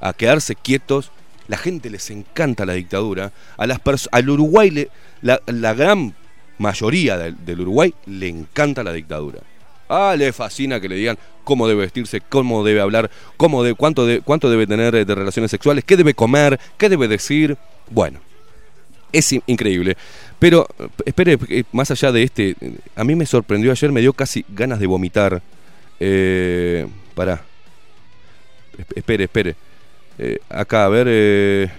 a 0.00 0.12
quedarse 0.12 0.54
quietos. 0.54 1.10
La 1.46 1.56
gente 1.58 1.90
les 1.90 2.08
encanta 2.10 2.64
la 2.64 2.72
dictadura. 2.72 3.32
A 3.56 3.66
las 3.66 3.80
al 4.12 4.30
Uruguay, 4.30 4.70
le- 4.70 4.90
la, 5.22 5.40
la 5.46 5.74
gran 5.74 6.14
mayoría 6.58 7.18
del, 7.18 7.44
del 7.44 7.60
Uruguay 7.60 7.92
le 8.06 8.28
encanta 8.28 8.82
la 8.82 8.92
dictadura. 8.92 9.40
Ah, 9.88 10.14
le 10.16 10.32
fascina 10.32 10.80
que 10.80 10.88
le 10.88 10.96
digan 10.96 11.18
cómo 11.44 11.68
debe 11.68 11.82
vestirse, 11.82 12.20
cómo 12.20 12.64
debe 12.64 12.80
hablar, 12.80 13.10
cómo 13.36 13.62
de, 13.62 13.74
cuánto, 13.74 14.06
de, 14.06 14.20
cuánto 14.20 14.50
debe 14.50 14.66
tener 14.66 14.94
eh, 14.94 15.04
de 15.04 15.14
relaciones 15.14 15.50
sexuales, 15.50 15.84
qué 15.84 15.96
debe 15.96 16.14
comer, 16.14 16.58
qué 16.78 16.88
debe 16.88 17.06
decir. 17.08 17.56
Bueno, 17.90 18.18
es 19.12 19.30
in- 19.32 19.42
increíble. 19.46 19.96
Pero, 20.38 20.66
eh, 20.78 20.88
espere, 21.04 21.38
eh, 21.48 21.64
más 21.72 21.90
allá 21.90 22.12
de 22.12 22.22
este, 22.22 22.56
a 22.96 23.04
mí 23.04 23.14
me 23.14 23.26
sorprendió 23.26 23.70
ayer, 23.72 23.92
me 23.92 24.00
dio 24.00 24.12
casi 24.12 24.44
ganas 24.48 24.80
de 24.80 24.86
vomitar. 24.86 25.42
Eh, 26.00 26.86
pará. 27.14 27.42
Esp- 28.78 28.96
Espere, 28.96 29.24
espere. 29.24 29.54
Acá, 30.48 30.84
a 30.86 30.88
ver. 30.88 31.70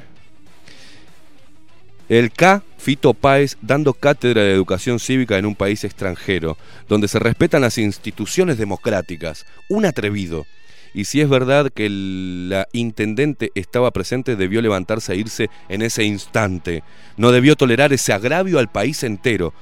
El 2.10 2.32
K, 2.32 2.62
Fito 2.78 3.14
Páez, 3.14 3.58
dando 3.62 3.94
cátedra 3.94 4.44
de 4.44 4.54
educación 4.54 5.00
cívica 5.00 5.38
en 5.38 5.46
un 5.46 5.56
país 5.56 5.84
extranjero, 5.84 6.58
donde 6.88 7.08
se 7.08 7.20
respetan 7.20 7.62
las 7.62 7.78
instituciones 7.78 8.58
democráticas. 8.58 9.46
Un 9.70 9.86
atrevido. 9.86 10.46
Y 10.94 11.06
si 11.06 11.20
es 11.20 11.28
verdad 11.28 11.72
que 11.74 11.88
el- 11.88 12.50
la 12.50 12.68
intendente 12.72 13.52
estaba 13.56 13.92
presente, 13.92 14.36
debió 14.36 14.62
levantarse 14.62 15.14
e 15.14 15.18
irse 15.18 15.50
en 15.68 15.82
ese 15.82 16.04
instante. 16.06 16.84
No 17.18 17.32
debió 17.32 17.56
tolerar 17.56 17.92
ese 17.92 18.14
agravio 18.14 18.60
al 18.60 18.70
país 18.72 19.04
entero. 19.04 19.54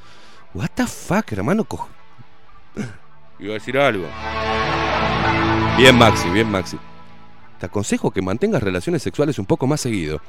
What 0.54 0.70
the 0.76 0.86
fuck, 0.86 1.32
hermano? 1.32 1.66
Iba 3.40 3.52
a 3.52 3.54
decir 3.54 3.78
algo. 3.80 4.06
Bien, 5.78 5.98
Maxi, 5.98 6.30
bien, 6.30 6.52
Maxi. 6.52 6.78
Te 7.60 7.66
aconsejo 7.66 8.12
que 8.12 8.22
mantengas 8.22 8.62
relaciones 8.62 9.02
sexuales 9.02 9.40
un 9.40 9.46
poco 9.46 9.66
más 9.66 9.82
seguido. 9.82 10.22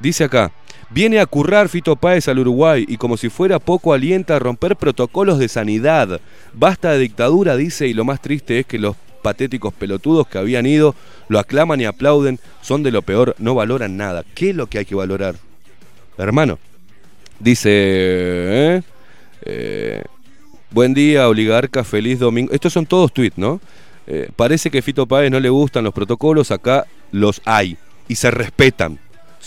Dice 0.00 0.24
acá, 0.24 0.52
viene 0.90 1.18
a 1.18 1.26
currar 1.26 1.68
Fito 1.68 1.96
Páez 1.96 2.28
al 2.28 2.38
Uruguay 2.38 2.84
y 2.86 2.96
como 2.96 3.16
si 3.16 3.28
fuera 3.28 3.58
poco 3.58 3.92
alienta 3.92 4.36
a 4.36 4.38
romper 4.38 4.76
protocolos 4.76 5.38
de 5.38 5.48
sanidad. 5.48 6.20
Basta 6.54 6.92
de 6.92 6.98
dictadura, 6.98 7.56
dice, 7.56 7.88
y 7.88 7.94
lo 7.94 8.04
más 8.04 8.22
triste 8.22 8.60
es 8.60 8.66
que 8.66 8.78
los 8.78 8.96
patéticos 9.22 9.74
pelotudos 9.74 10.28
que 10.28 10.38
habían 10.38 10.66
ido 10.66 10.94
lo 11.28 11.38
aclaman 11.38 11.80
y 11.80 11.84
aplauden, 11.84 12.38
son 12.62 12.82
de 12.82 12.92
lo 12.92 13.02
peor, 13.02 13.34
no 13.38 13.54
valoran 13.54 13.96
nada. 13.96 14.24
¿Qué 14.34 14.50
es 14.50 14.56
lo 14.56 14.68
que 14.68 14.78
hay 14.78 14.84
que 14.84 14.94
valorar? 14.94 15.34
Hermano, 16.16 16.58
dice, 17.40 17.70
¿eh? 17.72 18.82
Eh, 19.42 20.04
buen 20.70 20.94
día, 20.94 21.28
oligarca, 21.28 21.84
feliz 21.84 22.18
domingo. 22.18 22.52
Estos 22.52 22.72
son 22.72 22.86
todos 22.86 23.12
tweets, 23.12 23.38
¿no? 23.38 23.60
Eh, 24.06 24.30
parece 24.36 24.70
que 24.70 24.80
Fito 24.80 25.06
Páez 25.06 25.30
no 25.30 25.40
le 25.40 25.48
gustan 25.48 25.84
los 25.84 25.92
protocolos, 25.92 26.50
acá 26.50 26.86
los 27.12 27.42
hay 27.44 27.76
y 28.08 28.14
se 28.14 28.30
respetan. 28.30 28.98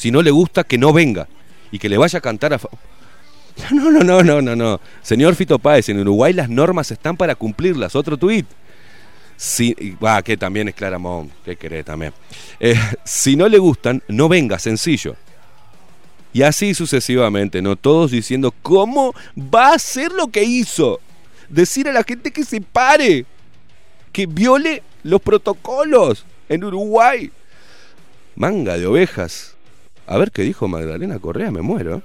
Si 0.01 0.09
no 0.09 0.23
le 0.23 0.31
gusta, 0.31 0.63
que 0.63 0.79
no 0.79 0.93
venga 0.93 1.27
y 1.71 1.77
que 1.77 1.87
le 1.87 1.95
vaya 1.95 2.17
a 2.17 2.21
cantar 2.23 2.55
a... 2.55 2.59
No, 3.71 3.91
no, 3.91 3.99
no, 3.99 4.23
no, 4.23 4.41
no, 4.41 4.55
no. 4.55 4.81
Señor 5.03 5.35
Fito 5.35 5.59
Páez, 5.59 5.89
en 5.89 5.99
Uruguay 5.99 6.33
las 6.33 6.49
normas 6.49 6.89
están 6.89 7.15
para 7.15 7.35
cumplirlas. 7.35 7.95
Otro 7.95 8.17
tuit. 8.17 8.47
Si, 9.37 9.75
ah, 10.01 10.23
que 10.25 10.37
también 10.37 10.69
es 10.69 10.73
Claramón, 10.73 11.29
¿qué 11.45 11.55
querés 11.55 11.85
también? 11.85 12.13
Eh, 12.59 12.73
si 13.03 13.35
no 13.35 13.47
le 13.47 13.59
gustan, 13.59 14.01
no 14.07 14.27
venga, 14.27 14.57
sencillo. 14.57 15.15
Y 16.33 16.41
así 16.41 16.73
sucesivamente, 16.73 17.61
¿no? 17.61 17.75
Todos 17.75 18.09
diciendo, 18.09 18.55
¿cómo 18.63 19.13
va 19.37 19.67
a 19.67 19.75
hacer 19.75 20.11
lo 20.13 20.29
que 20.29 20.41
hizo? 20.41 20.99
Decir 21.47 21.87
a 21.87 21.93
la 21.93 22.03
gente 22.03 22.31
que 22.31 22.43
se 22.43 22.59
pare, 22.59 23.27
que 24.11 24.25
viole 24.25 24.81
los 25.03 25.21
protocolos 25.21 26.25
en 26.49 26.63
Uruguay. 26.63 27.29
Manga 28.35 28.79
de 28.79 28.87
ovejas. 28.87 29.57
A 30.11 30.17
ver 30.17 30.31
qué 30.31 30.41
dijo 30.41 30.67
Magdalena 30.67 31.19
Correa, 31.19 31.51
me 31.51 31.61
muero. 31.61 32.01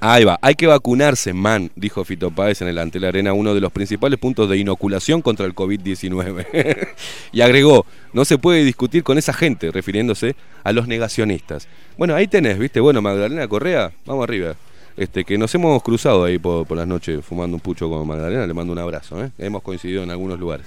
Ahí 0.00 0.24
va, 0.24 0.40
hay 0.42 0.56
que 0.56 0.66
vacunarse, 0.66 1.32
man, 1.32 1.70
dijo 1.76 2.04
Fito 2.04 2.32
Páez 2.32 2.62
en 2.62 2.68
el 2.68 2.78
Antel 2.78 3.04
Arena, 3.04 3.32
uno 3.32 3.54
de 3.54 3.60
los 3.60 3.70
principales 3.70 4.18
puntos 4.18 4.50
de 4.50 4.58
inoculación 4.58 5.22
contra 5.22 5.46
el 5.46 5.54
COVID-19. 5.54 6.88
y 7.32 7.40
agregó, 7.42 7.86
no 8.12 8.24
se 8.24 8.38
puede 8.38 8.64
discutir 8.64 9.04
con 9.04 9.18
esa 9.18 9.32
gente, 9.32 9.70
refiriéndose 9.70 10.34
a 10.64 10.72
los 10.72 10.88
negacionistas. 10.88 11.68
Bueno, 11.96 12.16
ahí 12.16 12.26
tenés, 12.26 12.58
viste, 12.58 12.80
bueno, 12.80 13.00
Magdalena 13.00 13.46
Correa, 13.46 13.92
vamos 14.04 14.24
arriba. 14.24 14.56
Este, 14.96 15.24
que 15.24 15.38
nos 15.38 15.54
hemos 15.54 15.80
cruzado 15.84 16.24
ahí 16.24 16.40
por, 16.40 16.66
por 16.66 16.76
las 16.76 16.88
noches 16.88 17.24
fumando 17.24 17.54
un 17.54 17.60
pucho 17.60 17.88
con 17.88 18.04
Magdalena, 18.04 18.48
le 18.48 18.54
mando 18.54 18.72
un 18.72 18.80
abrazo, 18.80 19.24
¿eh? 19.24 19.30
hemos 19.38 19.62
coincidido 19.62 20.02
en 20.02 20.10
algunos 20.10 20.40
lugares. 20.40 20.66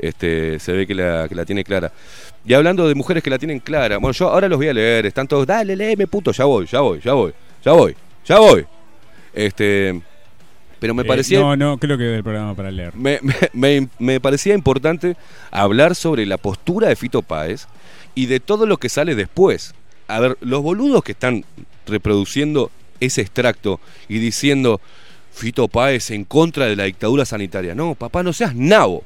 Este, 0.00 0.58
se 0.58 0.72
ve 0.72 0.86
que 0.86 0.94
la, 0.94 1.26
que 1.28 1.34
la 1.34 1.44
tiene 1.44 1.62
clara. 1.64 1.92
Y 2.44 2.54
hablando 2.54 2.88
de 2.88 2.94
mujeres 2.94 3.22
que 3.22 3.30
la 3.30 3.38
tienen 3.38 3.60
clara, 3.60 3.98
bueno, 3.98 4.12
yo 4.12 4.28
ahora 4.30 4.48
los 4.48 4.56
voy 4.58 4.68
a 4.68 4.72
leer, 4.72 5.04
están 5.06 5.28
todos, 5.28 5.46
dale, 5.46 5.76
léeme, 5.76 6.06
puto, 6.06 6.32
ya 6.32 6.44
voy, 6.44 6.66
ya 6.66 6.80
voy, 6.80 7.00
ya 7.00 7.12
voy, 7.12 7.32
ya 7.64 7.72
voy, 7.72 7.94
ya 8.24 8.38
voy. 8.38 8.66
Este, 9.34 10.00
pero 10.78 10.94
me 10.94 11.02
Eh, 11.02 11.04
parecía... 11.04 11.38
No, 11.40 11.56
no, 11.56 11.78
creo 11.78 11.98
que 11.98 12.04
del 12.04 12.22
programa 12.22 12.54
para 12.54 12.70
leer. 12.70 12.94
Me, 12.96 13.20
me- 13.22 13.80
me- 13.80 13.88
me 13.98 14.20
parecía 14.20 14.54
importante 14.54 15.16
hablar 15.50 15.94
sobre 15.94 16.24
la 16.26 16.38
postura 16.38 16.88
de 16.88 16.96
Fito 16.96 17.20
Páez 17.22 17.66
y 18.14 18.26
de 18.26 18.40
todo 18.40 18.66
lo 18.66 18.78
que 18.78 18.88
sale 18.88 19.14
después. 19.14 19.74
A 20.08 20.18
ver, 20.20 20.36
los 20.40 20.62
boludos 20.62 21.04
que 21.04 21.12
están 21.12 21.44
reproduciendo 21.86 22.70
ese 23.00 23.20
extracto 23.20 23.80
y 24.08 24.18
diciendo 24.18 24.80
Fito 25.32 25.68
Páez 25.68 26.10
en 26.10 26.24
contra 26.24 26.66
de 26.66 26.76
la 26.76 26.84
dictadura 26.84 27.24
sanitaria. 27.24 27.74
No, 27.74 27.94
papá, 27.94 28.22
no 28.22 28.32
seas 28.32 28.54
nabo. 28.54 29.04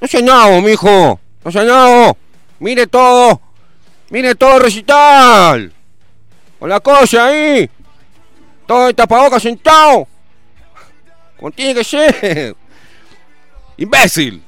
No 0.00 0.08
seas 0.08 0.22
nabo, 0.22 0.60
mijo. 0.62 1.20
No 1.44 1.52
seas 1.52 1.66
nabo. 1.66 2.16
Mire 2.58 2.86
todo. 2.86 3.40
Mire 4.10 4.34
todo 4.34 4.56
el 4.56 4.62
recital. 4.62 5.72
Con 6.58 6.68
la 6.68 6.80
cosa 6.80 7.26
ahí. 7.26 7.68
Todo 8.66 8.88
el 8.88 8.94
tapabocas 8.94 9.42
sentado. 9.42 10.06
Como 11.36 11.50
tiene 11.50 11.74
que 11.74 11.84
ser. 11.84 12.56
¡Imbécil! 13.76 14.42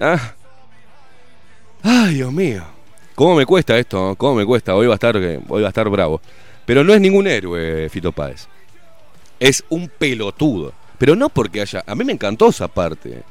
Ah. 0.00 0.34
Ay, 1.82 2.14
Dios 2.14 2.32
mío. 2.32 2.64
¿Cómo 3.14 3.36
me 3.36 3.46
cuesta 3.46 3.78
esto? 3.78 4.14
¿Cómo 4.16 4.34
me 4.34 4.44
cuesta? 4.44 4.74
Hoy 4.74 4.86
va 4.86 4.94
a 4.94 4.96
estar, 4.96 5.16
hoy 5.16 5.62
va 5.62 5.68
a 5.68 5.68
estar 5.68 5.88
bravo. 5.88 6.20
Pero 6.64 6.82
no 6.82 6.92
es 6.92 7.00
ningún 7.00 7.26
héroe, 7.26 7.88
Fito 7.88 8.10
Páez. 8.10 8.48
Es 9.38 9.64
un 9.68 9.88
pelotudo. 9.88 10.72
Pero 10.98 11.14
no 11.14 11.28
porque 11.28 11.60
haya... 11.60 11.84
A 11.86 11.94
mí 11.94 12.04
me 12.04 12.12
encantó 12.12 12.48
esa 12.48 12.68
parte. 12.68 13.22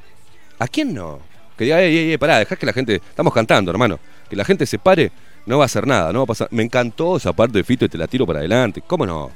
¿A 0.59 0.67
quién 0.67 0.93
no? 0.93 1.19
Que 1.57 1.65
diga, 1.65 1.81
ey, 1.81 1.95
ey, 1.95 2.11
ey, 2.11 2.17
pará, 2.17 2.39
dejá 2.39 2.55
que 2.55 2.65
la 2.65 2.73
gente... 2.73 2.95
Estamos 2.95 3.33
cantando, 3.33 3.71
hermano. 3.71 3.99
Que 4.29 4.35
la 4.35 4.45
gente 4.45 4.65
se 4.65 4.79
pare, 4.79 5.11
no 5.45 5.57
va 5.57 5.63
a 5.63 5.67
hacer 5.67 5.87
nada, 5.87 6.11
no 6.11 6.19
va 6.19 6.23
a 6.23 6.27
pasar... 6.27 6.47
Me 6.51 6.63
encantó 6.63 7.17
esa 7.17 7.33
parte 7.33 7.57
de 7.57 7.63
Fito 7.63 7.85
y 7.85 7.89
te 7.89 7.97
la 7.97 8.07
tiro 8.07 8.25
para 8.25 8.39
adelante. 8.39 8.81
¿Cómo 8.85 9.05
no? 9.05 9.31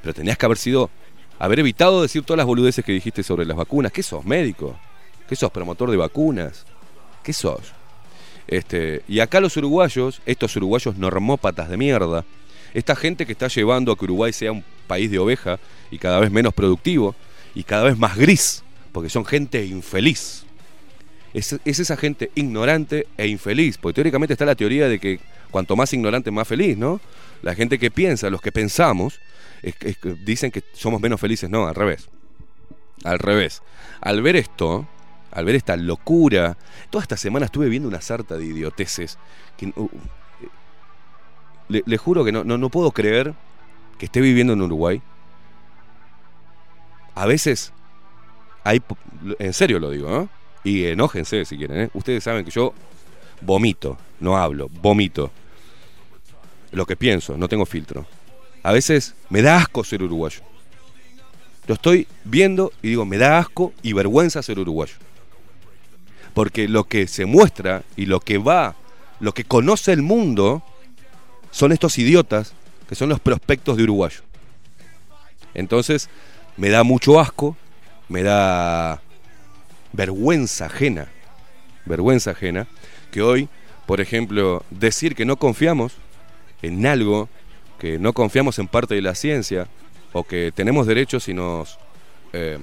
Pero 0.00 0.14
tenías 0.14 0.36
que 0.36 0.46
haber 0.46 0.58
sido... 0.58 0.90
Haber 1.38 1.60
evitado 1.60 2.02
decir 2.02 2.22
todas 2.22 2.38
las 2.38 2.46
boludeces 2.46 2.84
que 2.84 2.92
dijiste 2.92 3.22
sobre 3.22 3.44
las 3.44 3.56
vacunas. 3.56 3.90
¿Qué 3.90 4.02
sos, 4.02 4.24
médico? 4.24 4.78
¿Qué 5.28 5.34
sos, 5.34 5.50
promotor 5.50 5.90
de 5.90 5.96
vacunas? 5.96 6.64
¿Qué 7.22 7.32
sos? 7.32 7.72
Este, 8.46 9.02
y 9.08 9.20
acá 9.20 9.40
los 9.40 9.56
uruguayos, 9.56 10.20
estos 10.26 10.54
uruguayos 10.56 10.96
normópatas 10.96 11.68
de 11.68 11.76
mierda, 11.76 12.24
esta 12.74 12.96
gente 12.96 13.26
que 13.26 13.32
está 13.32 13.48
llevando 13.48 13.92
a 13.92 13.96
que 13.96 14.04
Uruguay 14.04 14.32
sea 14.32 14.52
un 14.52 14.64
país 14.86 15.10
de 15.10 15.18
oveja 15.18 15.58
y 15.90 15.98
cada 15.98 16.20
vez 16.20 16.30
menos 16.30 16.54
productivo 16.54 17.14
y 17.54 17.64
cada 17.64 17.84
vez 17.84 17.98
más 17.98 18.16
gris, 18.16 18.62
porque 18.92 19.10
son 19.10 19.24
gente 19.24 19.64
infeliz. 19.64 20.41
Es, 21.34 21.58
es 21.64 21.78
esa 21.78 21.96
gente 21.96 22.30
ignorante 22.34 23.06
e 23.16 23.26
infeliz, 23.26 23.78
porque 23.78 23.96
teóricamente 23.96 24.34
está 24.34 24.44
la 24.44 24.54
teoría 24.54 24.88
de 24.88 24.98
que 24.98 25.20
cuanto 25.50 25.76
más 25.76 25.92
ignorante, 25.92 26.30
más 26.30 26.48
feliz, 26.48 26.76
¿no? 26.76 27.00
La 27.42 27.54
gente 27.54 27.78
que 27.78 27.90
piensa, 27.90 28.30
los 28.30 28.40
que 28.40 28.52
pensamos, 28.52 29.20
dicen 30.24 30.50
que 30.50 30.62
somos 30.72 31.00
menos 31.00 31.20
felices, 31.20 31.48
no, 31.48 31.66
al 31.66 31.74
revés. 31.74 32.08
Al 33.04 33.18
revés. 33.18 33.62
Al 34.00 34.22
ver 34.22 34.36
esto, 34.36 34.86
al 35.30 35.44
ver 35.44 35.54
esta 35.54 35.76
locura, 35.76 36.56
toda 36.90 37.02
esta 37.02 37.16
semana 37.16 37.46
estuve 37.46 37.68
viendo 37.68 37.88
una 37.88 38.00
sarta 38.00 38.36
de 38.36 38.44
idioteces. 38.44 39.18
Que, 39.56 39.72
uh, 39.76 39.90
le, 41.68 41.96
juro 41.96 42.24
que 42.24 42.32
no, 42.32 42.44
no, 42.44 42.58
no 42.58 42.68
puedo 42.68 42.90
creer 42.90 43.34
que 43.98 44.06
esté 44.06 44.20
viviendo 44.20 44.52
en 44.52 44.62
Uruguay. 44.62 45.00
A 47.14 47.26
veces 47.26 47.72
hay, 48.64 48.82
en 49.38 49.52
serio 49.52 49.78
lo 49.78 49.90
digo, 49.90 50.10
¿no? 50.10 50.41
Y 50.64 50.84
enójense 50.84 51.44
si 51.44 51.56
quieren, 51.56 51.80
¿eh? 51.82 51.90
Ustedes 51.94 52.22
saben 52.24 52.44
que 52.44 52.50
yo 52.50 52.72
vomito, 53.40 53.98
no 54.20 54.36
hablo, 54.36 54.68
vomito. 54.68 55.30
Lo 56.70 56.86
que 56.86 56.96
pienso, 56.96 57.36
no 57.36 57.48
tengo 57.48 57.66
filtro. 57.66 58.06
A 58.62 58.72
veces 58.72 59.14
me 59.28 59.42
da 59.42 59.56
asco 59.56 59.84
ser 59.84 60.02
uruguayo. 60.02 60.40
Lo 61.66 61.74
estoy 61.74 62.06
viendo 62.24 62.72
y 62.82 62.88
digo, 62.88 63.04
me 63.04 63.18
da 63.18 63.38
asco 63.38 63.72
y 63.82 63.92
vergüenza 63.92 64.42
ser 64.42 64.58
uruguayo. 64.58 64.94
Porque 66.34 66.68
lo 66.68 66.84
que 66.84 67.06
se 67.06 67.26
muestra 67.26 67.82
y 67.96 68.06
lo 68.06 68.20
que 68.20 68.38
va, 68.38 68.74
lo 69.20 69.34
que 69.34 69.44
conoce 69.44 69.92
el 69.92 70.02
mundo, 70.02 70.62
son 71.50 71.72
estos 71.72 71.98
idiotas 71.98 72.54
que 72.88 72.94
son 72.94 73.08
los 73.08 73.20
prospectos 73.20 73.76
de 73.76 73.84
uruguayo. 73.84 74.20
Entonces, 75.54 76.08
me 76.56 76.70
da 76.70 76.82
mucho 76.82 77.20
asco, 77.20 77.56
me 78.08 78.22
da 78.22 79.00
vergüenza 79.92 80.66
ajena, 80.66 81.08
vergüenza 81.84 82.32
ajena, 82.32 82.66
que 83.10 83.22
hoy, 83.22 83.48
por 83.86 84.00
ejemplo, 84.00 84.64
decir 84.70 85.14
que 85.14 85.24
no 85.24 85.36
confiamos 85.36 85.94
en 86.62 86.86
algo, 86.86 87.28
que 87.78 87.98
no 87.98 88.12
confiamos 88.12 88.58
en 88.58 88.68
parte 88.68 88.94
de 88.94 89.02
la 89.02 89.14
ciencia, 89.14 89.68
o 90.12 90.24
que 90.24 90.52
tenemos 90.54 90.86
derechos 90.86 91.28
y 91.28 91.34
nos 91.34 91.78
eh, 92.32 92.58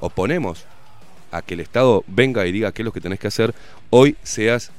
oponemos 0.00 0.64
a 1.30 1.42
que 1.42 1.54
el 1.54 1.60
Estado 1.60 2.04
venga 2.06 2.46
y 2.46 2.52
diga 2.52 2.72
qué 2.72 2.82
es 2.82 2.84
lo 2.84 2.92
que 2.92 3.00
tenés 3.00 3.18
que 3.18 3.28
hacer, 3.28 3.54
hoy 3.90 4.16
seas 4.22 4.70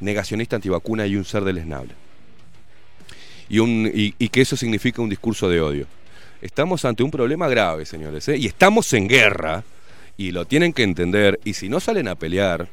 negacionista 0.00 0.56
antivacuna 0.56 1.06
y 1.06 1.16
un 1.16 1.24
ser 1.24 1.44
deleznable. 1.44 1.94
Y, 3.48 4.14
y 4.18 4.28
que 4.28 4.40
eso 4.42 4.56
significa 4.56 5.00
un 5.00 5.08
discurso 5.08 5.48
de 5.48 5.60
odio. 5.60 5.86
Estamos 6.42 6.84
ante 6.84 7.02
un 7.02 7.10
problema 7.10 7.48
grave, 7.48 7.84
señores, 7.84 8.28
¿eh? 8.28 8.36
y 8.36 8.46
estamos 8.46 8.92
en 8.92 9.08
guerra, 9.08 9.64
y 10.18 10.32
lo 10.32 10.44
tienen 10.44 10.74
que 10.74 10.82
entender, 10.82 11.40
y 11.44 11.54
si 11.54 11.70
no 11.70 11.80
salen 11.80 12.08
a 12.08 12.16
pelear, 12.16 12.68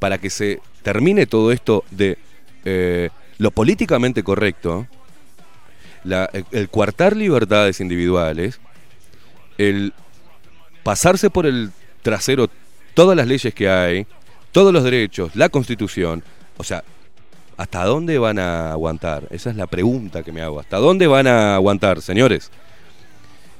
para 0.00 0.18
que 0.18 0.30
se 0.30 0.60
termine 0.82 1.26
todo 1.26 1.52
esto 1.52 1.84
de 1.92 2.18
eh, 2.64 3.10
lo 3.38 3.52
políticamente 3.52 4.24
correcto, 4.24 4.88
el, 6.04 6.44
el 6.50 6.68
coartar 6.68 7.16
libertades 7.16 7.80
individuales, 7.80 8.60
el 9.58 9.94
pasarse 10.82 11.30
por 11.30 11.46
el 11.46 11.70
trasero 12.02 12.50
todas 12.94 13.16
las 13.16 13.28
leyes 13.28 13.54
que 13.54 13.68
hay, 13.68 14.06
todos 14.50 14.72
los 14.72 14.82
derechos, 14.82 15.36
la 15.36 15.48
constitución, 15.48 16.24
o 16.56 16.64
sea, 16.64 16.82
¿hasta 17.56 17.84
dónde 17.84 18.18
van 18.18 18.40
a 18.40 18.72
aguantar? 18.72 19.28
Esa 19.30 19.50
es 19.50 19.56
la 19.56 19.68
pregunta 19.68 20.24
que 20.24 20.32
me 20.32 20.42
hago. 20.42 20.58
¿Hasta 20.58 20.78
dónde 20.78 21.06
van 21.06 21.26
a 21.28 21.54
aguantar, 21.54 22.02
señores? 22.02 22.50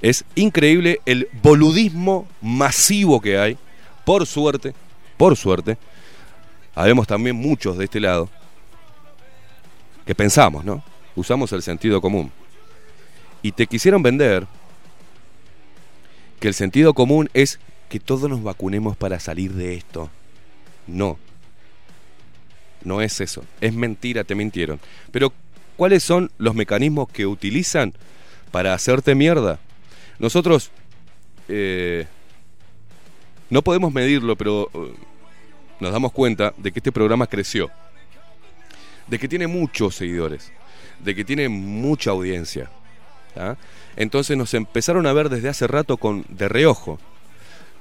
Es 0.05 0.23
increíble 0.35 1.01
el 1.07 1.31
boludismo 1.43 2.29
masivo 2.43 3.23
que 3.23 3.39
hay. 3.39 3.57
Por 4.05 4.27
suerte, 4.27 4.75
por 5.17 5.35
suerte, 5.35 5.79
habemos 6.75 7.07
también 7.07 7.37
muchos 7.37 7.79
de 7.79 7.85
este 7.85 8.01
lado 8.01 8.29
que 10.05 10.15
pensamos, 10.15 10.63
¿no? 10.63 10.85
Usamos 11.17 11.51
el 11.55 11.63
sentido 11.63 12.03
común. 12.03 12.31
Y 13.41 13.53
te 13.53 13.67
quisieron 13.67 14.03
vender 14.03 14.47
que 16.39 16.49
el 16.49 16.55
sentido 16.55 16.93
común 16.93 17.31
es 17.33 17.59
que 17.89 17.99
todos 17.99 18.29
nos 18.29 18.43
vacunemos 18.43 18.99
para 18.99 19.19
salir 19.19 19.55
de 19.55 19.75
esto. 19.75 20.11
No. 20.87 21.17
No 22.83 23.01
es 23.01 23.23
eso. 23.23 23.43
Es 23.63 23.73
mentira, 23.73 24.23
te 24.23 24.35
mintieron. 24.35 24.81
Pero, 25.11 25.33
¿cuáles 25.79 26.03
son 26.03 26.31
los 26.37 26.55
mecanismos 26.55 27.09
que 27.09 27.25
utilizan 27.25 27.95
para 28.51 28.75
hacerte 28.75 29.15
mierda? 29.15 29.61
Nosotros 30.19 30.71
eh, 31.49 32.07
no 33.51 33.63
podemos 33.63 33.93
medirlo, 33.93 34.37
pero 34.37 34.71
eh, 34.73 34.95
nos 35.81 35.93
damos 35.93 36.13
cuenta 36.13 36.55
de 36.57 36.73
que 36.73 36.79
este 36.79 36.93
programa 36.93 37.27
creció. 37.27 37.71
De 39.07 39.19
que 39.19 39.29
tiene 39.29 39.47
muchos 39.47 39.95
seguidores. 39.95 40.53
De 41.01 41.15
que 41.15 41.25
tiene 41.25 41.49
mucha 41.49 42.11
audiencia. 42.11 42.71
¿ah? 43.37 43.57
Entonces 43.97 44.37
nos 44.37 44.55
empezaron 44.55 45.07
a 45.07 45.13
ver 45.13 45.29
desde 45.29 45.49
hace 45.49 45.67
rato 45.67 45.97
con 45.97 46.25
de 46.29 46.49
reojo. 46.49 46.99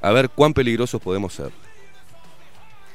A 0.02 0.12
ver 0.12 0.30
cuán 0.30 0.54
peligrosos 0.54 1.02
podemos 1.02 1.34
ser. 1.34 1.52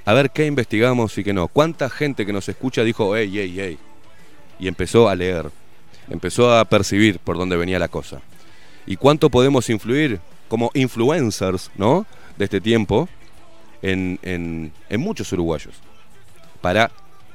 A 0.05 0.13
ver 0.13 0.31
qué 0.31 0.47
investigamos 0.47 1.17
y 1.19 1.25
qué 1.25 1.33
no. 1.33 1.49
Cuánta 1.49 1.89
gente 1.91 2.27
que 2.27 2.33
nos 2.33 2.49
escucha 2.49 2.83
dijo, 2.83 3.17
ey, 3.17 3.39
ey, 3.39 3.61
ey. 3.61 3.79
Y 4.59 4.69
empezó 4.69 5.09
a 5.09 5.15
leer. 5.15 5.51
Empezó 6.11 6.55
a 6.55 6.65
percibir 6.65 7.19
por 7.19 7.37
dónde 7.37 7.57
venía 7.57 7.79
la 7.79 7.89
cosa. 7.89 8.21
Y 8.89 8.97
cuánto 8.97 9.29
podemos 9.29 9.69
influir 9.69 10.19
como 10.49 10.71
influencers, 10.73 11.71
¿no? 11.77 12.07
De 12.39 12.47
este 12.47 12.59
tiempo 12.59 13.07
en, 13.83 14.19
en, 14.23 14.73
en 14.89 15.01
muchos 15.01 15.31
uruguayos. 15.31 15.75
Para, 16.63 16.91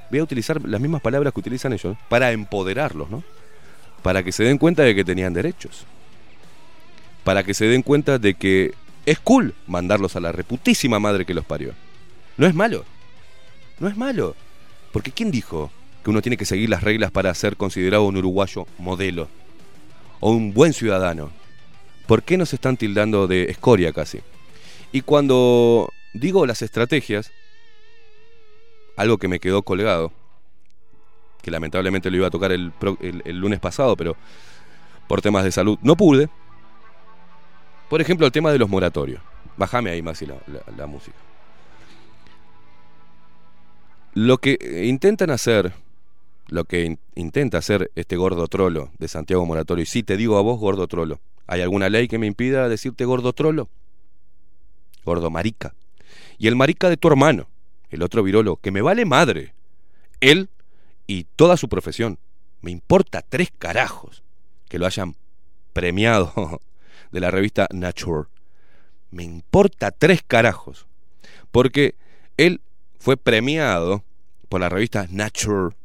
voy 0.10 0.20
a 0.20 0.24
utilizar 0.24 0.60
las 0.68 0.82
mismas 0.82 1.02
palabras 1.02 1.32
que 1.32 1.40
utilizan 1.40 1.72
ellos, 1.72 1.96
para 2.10 2.32
empoderarlos, 2.32 3.08
¿no? 3.12 3.24
Para 4.02 4.24
que 4.24 4.32
se 4.32 4.44
den 4.44 4.58
cuenta 4.58 4.82
de 4.82 4.96
que 4.96 5.06
tenían 5.06 5.32
derechos. 5.32 5.86
Para 7.24 7.44
que 7.44 7.54
se 7.54 7.66
den 7.66 7.84
cuenta 7.84 8.18
de 8.18 8.34
que 8.34 8.74
es 9.06 9.20
cool 9.20 9.54
mandarlos 9.68 10.16
a 10.16 10.22
la 10.22 10.32
reputísima 10.32 10.98
madre 10.98 11.24
que 11.24 11.36
los 11.36 11.46
parió. 11.46 11.74
No 12.36 12.48
es 12.48 12.56
malo. 12.56 12.84
No 13.80 13.88
es 13.88 13.96
malo. 13.96 14.36
Porque 14.92 15.12
¿quién 15.12 15.30
dijo 15.30 15.70
que 16.04 16.10
uno 16.10 16.24
tiene 16.24 16.36
que 16.36 16.46
seguir 16.46 16.72
las 16.72 16.82
reglas 16.82 17.12
para 17.12 17.32
ser 17.36 17.58
considerado 17.58 18.06
un 18.06 18.18
uruguayo 18.18 18.66
modelo? 18.80 19.28
O 20.20 20.32
un 20.32 20.52
buen 20.52 20.74
ciudadano. 20.74 21.43
¿Por 22.08 22.24
qué 22.24 22.38
nos 22.38 22.54
están 22.54 22.78
tildando 22.78 23.28
de 23.28 23.46
escoria 23.46 23.94
casi? 23.94 24.20
Y 24.92 25.02
cuando 25.02 25.90
digo 26.14 26.46
las 26.46 26.62
estrategias, 26.62 27.32
algo 28.96 29.18
que 29.18 29.28
me 29.28 29.40
quedó 29.40 29.64
colgado, 29.64 30.12
que 31.42 31.52
lamentablemente 31.52 32.10
lo 32.12 32.18
iba 32.18 32.28
a 32.28 32.32
tocar 32.32 32.52
el, 32.52 32.72
el- 33.00 33.38
lunes 33.38 33.60
pasado, 33.60 33.96
pero 33.98 34.16
por 35.08 35.22
temas 35.22 35.44
de 35.44 35.52
salud 35.52 35.78
no 35.82 35.96
pude. 35.96 36.30
Por 37.90 38.02
ejemplo, 38.02 38.26
el 38.26 38.32
tema 38.32 38.52
de 38.52 38.60
los 38.60 38.70
moratorios. 38.70 39.22
Bájame 39.58 39.90
ahí, 39.92 40.02
Maxi, 40.02 40.26
la, 40.26 40.36
la- 40.78 40.88
música. 40.88 41.18
Lo 44.14 44.38
que 44.38 44.58
intentan 44.88 45.32
hacer, 45.32 45.74
lo 46.48 46.66
que 46.66 46.86
in- 46.86 47.00
intenta 47.16 47.58
hacer 47.58 47.92
este 47.96 48.16
gordo 48.16 48.48
trolo 48.48 48.92
de 49.00 49.08
Santiago 49.08 49.46
Moratorio, 49.46 49.84
y 49.84 49.86
sí 49.88 50.04
te 50.04 50.18
digo 50.18 50.38
a 50.38 50.42
vos, 50.42 50.60
gordo 50.60 50.88
trolo, 50.88 51.20
¿hay 51.48 51.62
alguna 51.62 51.90
ley 51.90 52.08
que 52.08 52.20
me 52.20 52.28
impida 52.28 52.70
decirte 52.70 53.06
gordo 53.06 53.34
trolo? 53.34 53.70
Gordo 55.04 55.30
marica. 55.30 55.74
Y 56.38 56.48
el 56.48 56.56
marica 56.56 56.90
de 56.90 56.98
tu 56.98 57.08
hermano, 57.08 57.48
el 57.90 58.02
otro 58.02 58.24
virolo, 58.24 58.58
que 58.58 58.72
me 58.72 58.82
vale 58.82 59.06
madre. 59.06 59.54
Él 60.20 60.50
y 61.08 61.26
toda 61.36 61.58
su 61.58 61.70
profesión. 61.70 62.20
Me 62.62 62.72
importa 62.72 63.22
tres 63.22 63.52
carajos 63.58 64.24
que 64.70 64.80
lo 64.80 64.86
hayan 64.86 65.16
premiado 65.74 66.62
de 67.12 67.20
la 67.20 67.32
revista 67.32 67.68
Nature. 67.72 68.30
Me 69.12 69.24
importa 69.24 69.92
tres 69.92 70.24
carajos. 70.26 70.88
Porque 71.52 71.96
él 72.38 72.62
fue 73.00 73.18
premiado 73.18 74.04
por 74.50 74.62
la 74.62 74.70
revista 74.70 75.08
Nature. 75.10 75.76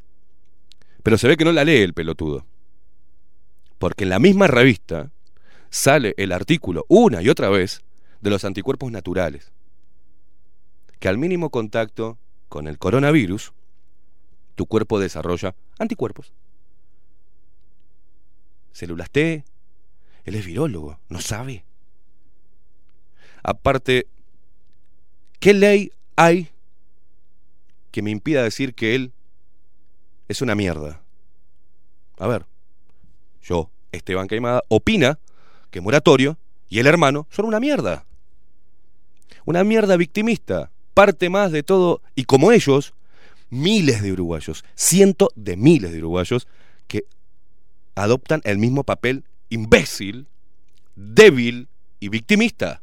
Pero 1.03 1.18
se 1.18 1.29
ve 1.29 1.37
que 1.37 1.44
no 1.44 1.53
la 1.53 1.64
lee 1.64 1.83
el 1.83 1.94
pelotudo. 1.94 2.47
Porque 3.79 4.05
en 4.05 4.11
la 4.11 4.18
misma 4.18 4.47
revista 4.47 5.11
sale 5.71 6.15
el 6.17 6.33
artículo 6.33 6.85
una 6.89 7.23
y 7.23 7.29
otra 7.29 7.49
vez 7.49 7.83
de 8.21 8.31
los 8.31 8.45
anticuerpos 8.45 8.91
naturales. 8.91 9.53
Que 10.99 11.09
al 11.09 11.19
mínimo 11.19 11.51
contacto 11.51 12.19
con 12.49 12.67
el 12.67 12.79
coronavirus, 12.79 13.53
tu 14.55 14.67
cuerpo 14.67 14.99
desarrolla 14.99 15.55
anticuerpos. 15.79 16.33
Células 18.73 19.11
T. 19.11 19.45
Él 20.25 20.35
es 20.35 20.45
virólogo, 20.45 20.99
no 21.09 21.21
sabe. 21.21 21.65
Aparte, 23.43 24.07
¿qué 25.39 25.55
ley 25.55 25.93
hay 26.17 26.51
que 27.91 28.03
me 28.03 28.11
impida 28.11 28.43
decir 28.43 28.75
que 28.75 28.95
él 28.95 29.13
es 30.27 30.43
una 30.43 30.55
mierda? 30.55 31.01
A 32.19 32.27
ver, 32.27 32.47
yo, 33.43 33.71
Esteban 33.93 34.27
Caimada, 34.27 34.63
opina 34.69 35.19
que 35.71 35.81
Moratorio 35.81 36.39
y 36.69 36.79
el 36.79 36.87
hermano 36.87 37.27
son 37.31 37.47
una 37.47 37.61
mierda. 37.61 38.05
Una 39.45 39.65
mierda 39.65 39.97
victimista, 39.97 40.71
parte 40.95 41.31
más 41.31 41.53
de 41.53 41.63
todo, 41.63 42.03
y 42.15 42.25
como 42.25 42.53
ellos, 42.53 42.95
miles 43.51 44.03
de 44.03 44.13
uruguayos, 44.13 44.65
cientos 44.75 45.29
de 45.35 45.57
miles 45.57 45.93
de 45.93 45.99
uruguayos 45.99 46.49
que 46.87 47.05
adoptan 47.95 48.41
el 48.45 48.59
mismo 48.59 48.85
papel 48.85 49.25
imbécil, 49.49 50.27
débil, 50.97 51.69
y 52.01 52.09
victimista. 52.09 52.81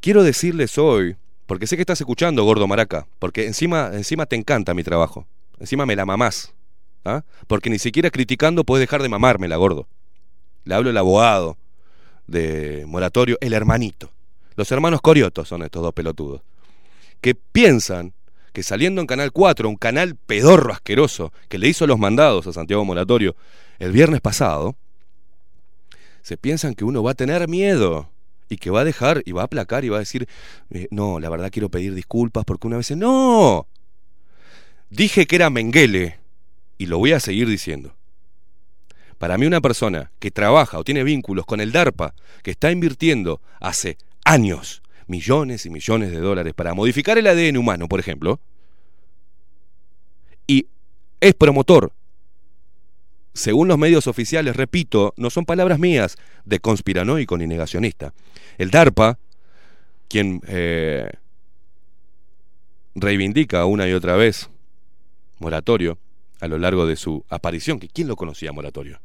Quiero 0.00 0.22
decirles 0.22 0.78
hoy, 0.78 1.16
porque 1.46 1.66
sé 1.66 1.76
que 1.76 1.82
estás 1.82 2.00
escuchando, 2.00 2.44
gordo 2.44 2.66
maraca, 2.66 3.06
porque 3.18 3.46
encima, 3.46 3.90
encima 3.92 4.26
te 4.26 4.36
encanta 4.36 4.74
mi 4.74 4.84
trabajo, 4.84 5.26
encima 5.58 5.86
me 5.86 5.96
la 5.96 6.06
mamás, 6.06 6.54
¿ah? 7.08 7.24
porque 7.46 7.70
ni 7.70 7.78
siquiera 7.78 8.10
criticando 8.10 8.64
puedes 8.64 8.82
dejar 8.82 9.02
de 9.02 9.08
mamármela, 9.08 9.56
gordo. 9.56 9.88
Le 10.64 10.74
hablo 10.74 10.90
el 10.90 10.96
abogado 10.96 11.56
de 12.26 12.84
moratorio, 12.86 13.38
el 13.40 13.52
hermanito. 13.52 14.10
Los 14.56 14.70
hermanos 14.72 15.00
Coriotos 15.00 15.48
son 15.48 15.62
estos 15.62 15.82
dos 15.82 15.94
pelotudos, 15.94 16.42
que 17.20 17.34
piensan 17.34 18.12
que 18.52 18.62
saliendo 18.62 19.00
en 19.00 19.06
Canal 19.06 19.32
4, 19.32 19.68
un 19.68 19.76
canal 19.76 20.16
pedorro 20.16 20.72
asqueroso, 20.72 21.32
que 21.48 21.58
le 21.58 21.68
hizo 21.68 21.86
los 21.86 21.98
mandados 21.98 22.46
a 22.46 22.52
Santiago 22.52 22.84
Moratorio 22.84 23.36
el 23.78 23.92
viernes 23.92 24.20
pasado, 24.20 24.74
se 26.22 26.36
piensan 26.36 26.74
que 26.74 26.84
uno 26.84 27.02
va 27.02 27.12
a 27.12 27.14
tener 27.14 27.48
miedo 27.48 28.10
y 28.48 28.56
que 28.56 28.70
va 28.70 28.80
a 28.80 28.84
dejar 28.84 29.22
y 29.24 29.32
va 29.32 29.42
a 29.42 29.44
aplacar 29.44 29.84
y 29.84 29.88
va 29.88 29.96
a 29.96 30.00
decir, 30.00 30.28
eh, 30.70 30.88
no, 30.90 31.20
la 31.20 31.30
verdad 31.30 31.50
quiero 31.52 31.68
pedir 31.68 31.94
disculpas 31.94 32.44
porque 32.44 32.66
una 32.66 32.76
vez, 32.76 32.90
no, 32.96 33.66
dije 34.90 35.26
que 35.26 35.36
era 35.36 35.50
Menguele 35.50 36.17
y 36.78 36.86
lo 36.86 36.98
voy 36.98 37.12
a 37.12 37.20
seguir 37.20 37.48
diciendo. 37.48 37.94
Para 39.18 39.36
mí 39.36 39.46
una 39.46 39.60
persona 39.60 40.12
que 40.20 40.30
trabaja 40.30 40.78
o 40.78 40.84
tiene 40.84 41.02
vínculos 41.02 41.44
con 41.44 41.60
el 41.60 41.72
DARPA, 41.72 42.14
que 42.42 42.52
está 42.52 42.70
invirtiendo 42.70 43.40
hace 43.60 43.98
años 44.24 44.82
millones 45.08 45.66
y 45.66 45.70
millones 45.70 46.12
de 46.12 46.20
dólares 46.20 46.54
para 46.54 46.74
modificar 46.74 47.18
el 47.18 47.26
ADN 47.26 47.56
humano, 47.56 47.88
por 47.88 47.98
ejemplo, 47.98 48.40
y 50.46 50.66
es 51.20 51.34
promotor, 51.34 51.92
según 53.34 53.68
los 53.68 53.78
medios 53.78 54.06
oficiales, 54.06 54.56
repito, 54.56 55.14
no 55.16 55.30
son 55.30 55.44
palabras 55.44 55.78
mías, 55.78 56.16
de 56.44 56.60
conspiranoico 56.60 57.36
ni 57.38 57.46
negacionista. 57.46 58.12
El 58.56 58.70
DARPA, 58.70 59.18
quien 60.08 60.40
eh, 60.46 61.10
reivindica 62.94 63.64
una 63.64 63.88
y 63.88 63.92
otra 63.92 64.16
vez 64.16 64.50
moratorio 65.38 65.98
a 66.40 66.48
lo 66.48 66.58
largo 66.58 66.86
de 66.86 66.96
su 66.96 67.24
aparición, 67.28 67.78
que 67.78 67.88
¿quién 67.88 68.08
lo 68.08 68.16
conocía 68.16 68.52
moratorio? 68.52 69.00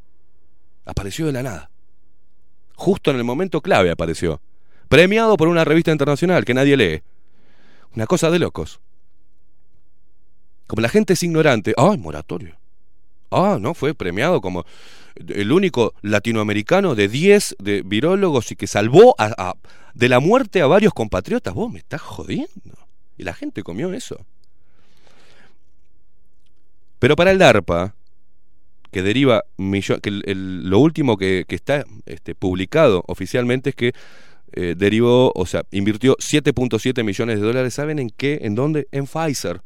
Apareció 0.86 1.26
de 1.26 1.34
la 1.34 1.44
nada. 1.44 1.70
Justo 2.76 3.12
en 3.12 3.18
el 3.18 3.24
momento 3.24 3.62
clave 3.62 3.92
apareció 3.92 4.42
premiado 4.90 5.38
por 5.38 5.48
una 5.48 5.66
revista 5.66 5.92
internacional 5.92 6.46
que 6.46 6.54
nadie 6.54 6.78
lee. 6.78 7.04
Una 7.96 8.06
cosa 8.06 8.30
de 8.30 8.40
locos. 8.40 8.80
Como 10.68 10.82
la 10.82 10.90
gente 10.90 11.14
es 11.14 11.24
ignorante, 11.24 11.74
¡ay, 11.78 11.98
moratorio! 11.98 12.58
Ah, 13.32 13.58
no, 13.60 13.74
fue 13.74 13.96
premiado 13.96 14.42
como 14.42 14.66
el 15.16 15.52
único 15.52 15.94
latinoamericano 16.02 16.96
de 16.96 17.08
10 17.08 17.56
de 17.60 17.82
virólogos 17.84 18.52
y 18.52 18.56
que 18.56 18.68
salvó 18.68 19.16
de 19.94 20.10
la 20.10 20.20
muerte 20.20 20.62
a 20.62 20.68
varios 20.68 20.94
compatriotas. 20.94 21.54
Vos 21.54 21.72
me 21.72 21.80
estás 21.80 22.02
jodiendo. 22.02 22.78
Y 23.18 23.24
la 23.24 23.34
gente 23.34 23.64
comió 23.64 23.94
eso. 23.94 24.26
Pero 27.04 27.18
para 27.18 27.32
el 27.32 27.38
DARPA, 27.38 27.96
que 28.90 29.02
deriva 29.02 29.44
que 29.58 30.34
lo 30.36 30.80
último 30.80 31.18
que, 31.18 31.46
está 31.50 31.84
este, 32.06 32.34
publicado 32.34 33.04
oficialmente 33.08 33.72
es 33.72 33.76
que 33.76 33.92
eh, 34.54 34.74
derivó, 34.78 35.34
o 35.36 35.46
sea, 35.46 35.66
invirtió 35.72 36.16
7.7 36.16 37.04
millones 37.04 37.42
de 37.42 37.46
dólares. 37.46 37.74
¿Saben 37.74 38.00
en 38.00 38.10
qué? 38.10 38.40
¿En 38.44 38.56
dónde? 38.56 38.88
En 38.94 39.06
Pfizer. 39.06 39.60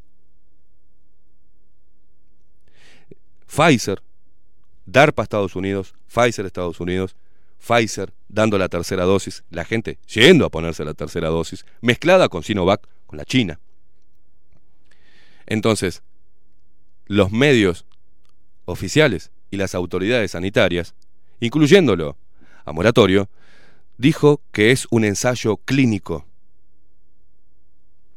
Pfizer, 3.45 4.01
DARPA 4.87 5.21
Estados 5.21 5.55
Unidos, 5.55 5.93
Pfizer 6.07 6.43
Estados 6.43 6.79
Unidos, 6.79 7.15
Pfizer 7.59 8.13
dando 8.27 8.57
la 8.57 8.67
tercera 8.67 9.03
dosis, 9.03 9.43
la 9.51 9.63
gente 9.63 9.99
yendo 10.07 10.43
a 10.43 10.49
ponerse 10.49 10.83
la 10.83 10.95
tercera 10.95 11.27
dosis, 11.29 11.67
mezclada 11.81 12.29
con 12.29 12.41
Sinovac, 12.41 12.81
con 13.05 13.17
la 13.17 13.25
China. 13.25 13.59
Entonces, 15.45 16.01
los 17.07 17.31
medios 17.31 17.85
oficiales 18.65 19.31
y 19.49 19.57
las 19.57 19.75
autoridades 19.75 20.31
sanitarias, 20.31 20.93
incluyéndolo 21.39 22.17
a 22.65 22.73
moratorio, 22.73 23.29
dijo 23.97 24.41
que 24.51 24.71
es 24.71 24.87
un 24.91 25.05
ensayo 25.05 25.57
clínico 25.57 26.25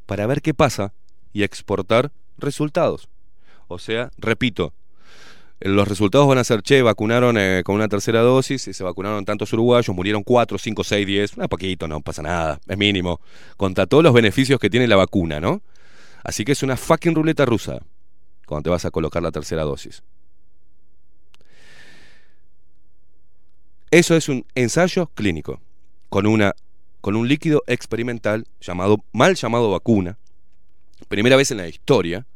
para 0.07 0.27
ver 0.27 0.43
qué 0.43 0.55
pasa 0.55 0.93
y 1.33 1.45
exportar 1.45 2.11
resultados. 2.37 3.09
O 3.69 3.79
sea, 3.79 4.11
repito, 4.19 4.75
los 5.61 5.87
resultados 5.87 6.27
van 6.27 6.39
a 6.39 6.45
ser, 6.45 6.63
che, 6.63 6.83
vacunaron 6.83 7.37
eh, 7.39 7.63
con 7.65 7.77
una 7.77 7.87
tercera 7.87 8.21
dosis, 8.21 8.63
se 8.63 8.83
vacunaron 8.83 9.25
tantos 9.25 9.53
uruguayos, 9.53 9.95
murieron 9.95 10.25
4, 10.25 10.59
5, 10.59 10.85
6, 10.85 11.07
10, 11.07 11.37
un 11.37 11.49
poquito, 11.49 11.87
no 11.87 12.01
pasa 12.01 12.23
nada, 12.23 12.59
es 12.67 12.79
mínimo, 12.79 13.21
contra 13.57 13.87
todos 13.87 14.03
los 14.03 14.13
beneficios 14.13 14.59
que 14.59 14.71
tiene 14.71 14.89
la 14.89 14.97
vacuna, 14.97 15.39
¿no? 15.39 15.63
Así 16.25 16.45
que 16.45 16.53
es 16.53 16.63
una 16.63 16.77
fucking 16.77 17.15
ruleta 17.15 17.45
rusa 17.45 17.81
cuando 18.51 18.65
te 18.65 18.71
vas 18.71 18.85
a 18.85 18.91
colocar 18.91 19.23
la 19.23 19.31
tercera 19.31 19.63
dosis. 19.63 20.03
Eso 23.93 24.17
es 24.17 24.29
un 24.29 24.45
ensayo 24.57 25.07
clínico 25.07 25.61
con, 26.09 26.27
una, 26.27 26.57
con 27.01 27.15
un 27.15 27.29
líquido 27.29 27.63
experimental 27.69 28.49
llamado, 28.61 29.05
mal 29.13 29.37
llamado 29.37 29.71
vacuna, 29.71 30.19
primera 31.07 31.37
vez 31.37 31.53
en 31.53 31.59
la 31.59 31.69
historia, 31.69 32.27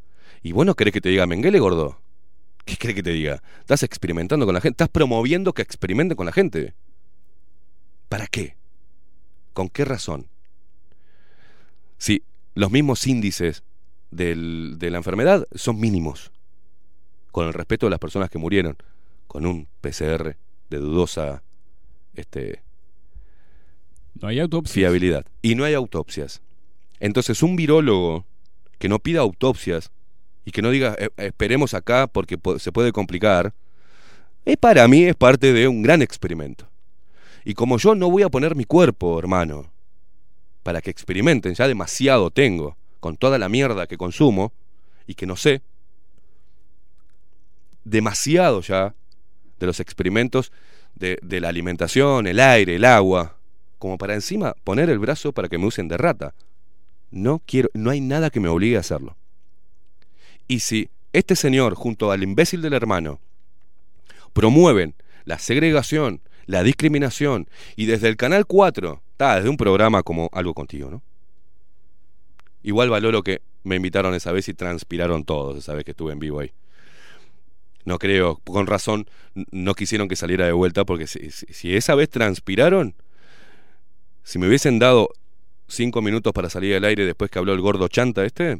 y 0.41 0.53
vos 0.53 0.65
no 0.65 0.75
querés 0.75 0.93
que 0.93 1.01
te 1.01 1.09
diga 1.09 1.27
Menguele 1.27 1.59
gordo. 1.59 1.99
¿Qué 2.63 2.77
crees 2.77 2.95
que 2.95 3.03
te 3.03 3.11
diga? 3.11 3.43
Estás 3.59 3.83
experimentando 3.83 4.45
con 4.45 4.55
la 4.55 4.61
gente, 4.61 4.75
estás 4.75 4.89
promoviendo 4.89 5.51
que 5.51 5.63
experimente 5.63 6.15
con 6.15 6.25
la 6.25 6.31
gente. 6.31 6.73
¿Para 8.07 8.27
qué? 8.27 8.55
¿Con 9.51 9.67
qué 9.67 9.83
razón? 9.83 10.27
Si 11.97 12.23
los 12.53 12.71
mismos 12.71 13.05
índices 13.05 13.63
del, 14.15 14.75
de 14.77 14.91
la 14.91 14.97
enfermedad 14.97 15.45
son 15.53 15.79
mínimos, 15.79 16.31
con 17.31 17.47
el 17.47 17.53
respeto 17.53 17.85
de 17.85 17.91
las 17.91 17.99
personas 17.99 18.29
que 18.29 18.37
murieron, 18.37 18.77
con 19.27 19.45
un 19.45 19.67
PCR 19.81 20.35
de 20.69 20.77
dudosa 20.77 21.43
este, 22.15 22.61
no 24.21 24.27
hay 24.27 24.39
autopsias. 24.39 24.73
Fiabilidad. 24.73 25.25
Y 25.41 25.55
no 25.55 25.63
hay 25.63 25.73
autopsias. 25.73 26.41
Entonces, 26.99 27.43
un 27.43 27.55
virólogo 27.55 28.25
que 28.79 28.89
no 28.89 28.99
pida 28.99 29.19
autopsias 29.21 29.91
y 30.45 30.51
que 30.51 30.61
no 30.61 30.69
diga 30.69 30.95
eh, 30.97 31.09
esperemos 31.17 31.73
acá 31.73 32.07
porque 32.07 32.37
se 32.59 32.71
puede 32.71 32.91
complicar, 32.91 33.53
es 34.45 34.57
para 34.57 34.87
mí 34.87 35.03
es 35.03 35.15
parte 35.15 35.53
de 35.53 35.67
un 35.67 35.81
gran 35.81 36.01
experimento. 36.01 36.67
Y 37.43 37.53
como 37.53 37.77
yo 37.77 37.95
no 37.95 38.09
voy 38.09 38.23
a 38.23 38.29
poner 38.29 38.55
mi 38.55 38.65
cuerpo, 38.65 39.19
hermano, 39.19 39.71
para 40.63 40.81
que 40.81 40.89
experimenten, 40.89 41.53
ya 41.53 41.67
demasiado 41.67 42.31
tengo 42.31 42.77
con 43.05 43.17
toda 43.17 43.37
la 43.37 43.49
mierda 43.49 43.85
que 43.85 43.99
consumo 43.99 44.51
y 45.05 45.13
que 45.13 45.27
no 45.27 45.35
sé, 45.35 45.61
demasiado 47.83 48.61
ya 48.61 48.95
de 49.59 49.67
los 49.67 49.79
experimentos 49.79 50.51
de, 50.95 51.19
la 51.39 51.49
alimentación, 51.49 52.25
el 52.25 52.39
aire, 52.39 52.77
el 52.77 52.83
agua, 52.83 53.37
como 53.77 53.99
para 53.99 54.15
encima 54.15 54.55
poner 54.63 54.89
el 54.89 54.97
brazo 54.97 55.33
para 55.33 55.49
que 55.49 55.59
me 55.59 55.67
usen 55.67 55.87
de 55.87 55.97
rata. 55.97 56.33
No 57.11 57.43
quiero, 57.45 57.69
no 57.75 57.91
hay 57.91 58.01
nada 58.01 58.31
que 58.31 58.39
me 58.39 58.49
obligue 58.49 58.77
a 58.77 58.79
hacerlo. 58.79 59.15
Y 60.47 60.61
si 60.61 60.89
este 61.13 61.35
señor, 61.35 61.75
junto 61.75 62.09
al 62.09 62.23
imbécil 62.23 62.63
del 62.63 62.73
hermano, 62.73 63.19
promueven 64.33 64.95
la 65.25 65.37
segregación, 65.37 66.21
la 66.47 66.63
discriminación, 66.63 67.49
y 67.75 67.85
desde 67.85 68.07
el 68.07 68.17
Canal 68.17 68.47
4, 68.47 69.03
está, 69.11 69.35
desde 69.35 69.49
un 69.49 69.57
programa 69.57 70.01
como 70.01 70.27
Algo 70.33 70.55
Contigo, 70.55 70.89
¿no? 70.89 71.03
Igual 72.65 72.89
valoro 72.89 73.21
que 73.21 73.43
me 73.63 73.75
invitaron 73.75 74.15
esa 74.15 74.31
vez 74.31 74.49
y 74.49 74.55
transpiraron 74.55 75.23
todos 75.23 75.55
esa 75.55 75.75
vez 75.75 75.85
que 75.85 75.91
estuve 75.91 76.13
en 76.13 76.17
vivo 76.19 76.39
ahí. 76.39 76.51
No 77.83 77.99
creo, 77.99 78.37
con 78.37 78.65
razón, 78.65 79.07
no 79.51 79.75
quisieron 79.75 80.07
que 80.07 80.15
saliera 80.15 80.47
de 80.47 80.51
vuelta 80.51 80.83
porque 80.83 81.05
si, 81.05 81.75
esa 81.75 81.93
vez 81.93 82.09
transpiraron, 82.09 82.95
si 84.23 84.39
me 84.39 84.47
hubiesen 84.47 84.79
dado 84.79 85.09
cinco 85.67 86.01
minutos 86.01 86.33
para 86.33 86.49
salir 86.49 86.75
al 86.75 86.85
aire 86.85 87.05
después 87.05 87.29
que 87.29 87.37
habló 87.37 87.53
el 87.53 87.61
gordo 87.61 87.87
chanta 87.87 88.25
este, 88.25 88.59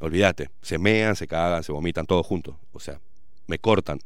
olvídate, 0.00 0.50
se 0.60 0.76
mean, 0.76 1.14
se 1.14 1.28
cagan, 1.28 1.62
se 1.62 1.70
vomitan 1.70 2.06
todos 2.06 2.26
juntos. 2.26 2.56
O 2.72 2.80
sea, 2.80 2.98
me 3.46 3.60
cortan. 3.60 4.00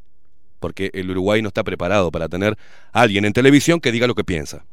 Porque 0.60 0.90
el 0.92 1.10
Uruguay 1.10 1.40
no 1.40 1.48
está 1.48 1.64
preparado 1.64 2.10
para 2.10 2.28
tener 2.28 2.58
a 2.92 3.00
alguien 3.00 3.24
en 3.24 3.32
televisión 3.32 3.80
que 3.80 3.92
diga 3.92 4.06
lo 4.06 4.14
que 4.14 4.24
piensa. 4.24 4.66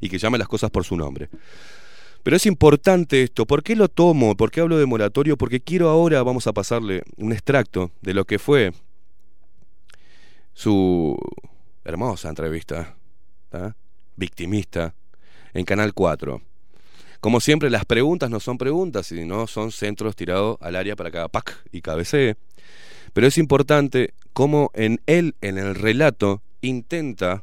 Y 0.00 0.08
que 0.08 0.18
llame 0.18 0.36
las 0.36 0.48
cosas 0.48 0.72
por 0.72 0.84
su 0.84 0.96
nombre. 0.96 1.28
Pero 2.28 2.36
es 2.36 2.44
importante 2.44 3.22
esto. 3.22 3.46
¿Por 3.46 3.62
qué 3.62 3.74
lo 3.74 3.88
tomo? 3.88 4.36
¿Por 4.36 4.50
qué 4.50 4.60
hablo 4.60 4.76
de 4.76 4.84
moratorio? 4.84 5.38
Porque 5.38 5.60
quiero 5.60 5.88
ahora, 5.88 6.22
vamos 6.22 6.46
a 6.46 6.52
pasarle 6.52 7.02
un 7.16 7.32
extracto 7.32 7.90
de 8.02 8.12
lo 8.12 8.26
que 8.26 8.38
fue 8.38 8.74
su 10.52 11.16
hermosa 11.86 12.28
entrevista 12.28 12.94
victimista 14.16 14.94
en 15.54 15.64
Canal 15.64 15.94
4. 15.94 16.42
Como 17.20 17.40
siempre, 17.40 17.70
las 17.70 17.86
preguntas 17.86 18.28
no 18.28 18.40
son 18.40 18.58
preguntas, 18.58 19.06
sino 19.06 19.46
son 19.46 19.72
centros 19.72 20.14
tirados 20.14 20.58
al 20.60 20.76
área 20.76 20.96
para 20.96 21.10
cada 21.10 21.28
pack 21.28 21.64
y 21.72 21.80
cabecee. 21.80 22.36
Pero 23.14 23.26
es 23.26 23.38
importante 23.38 24.12
cómo 24.34 24.70
en 24.74 25.00
él, 25.06 25.34
en 25.40 25.56
el 25.56 25.74
relato, 25.74 26.42
intenta 26.60 27.42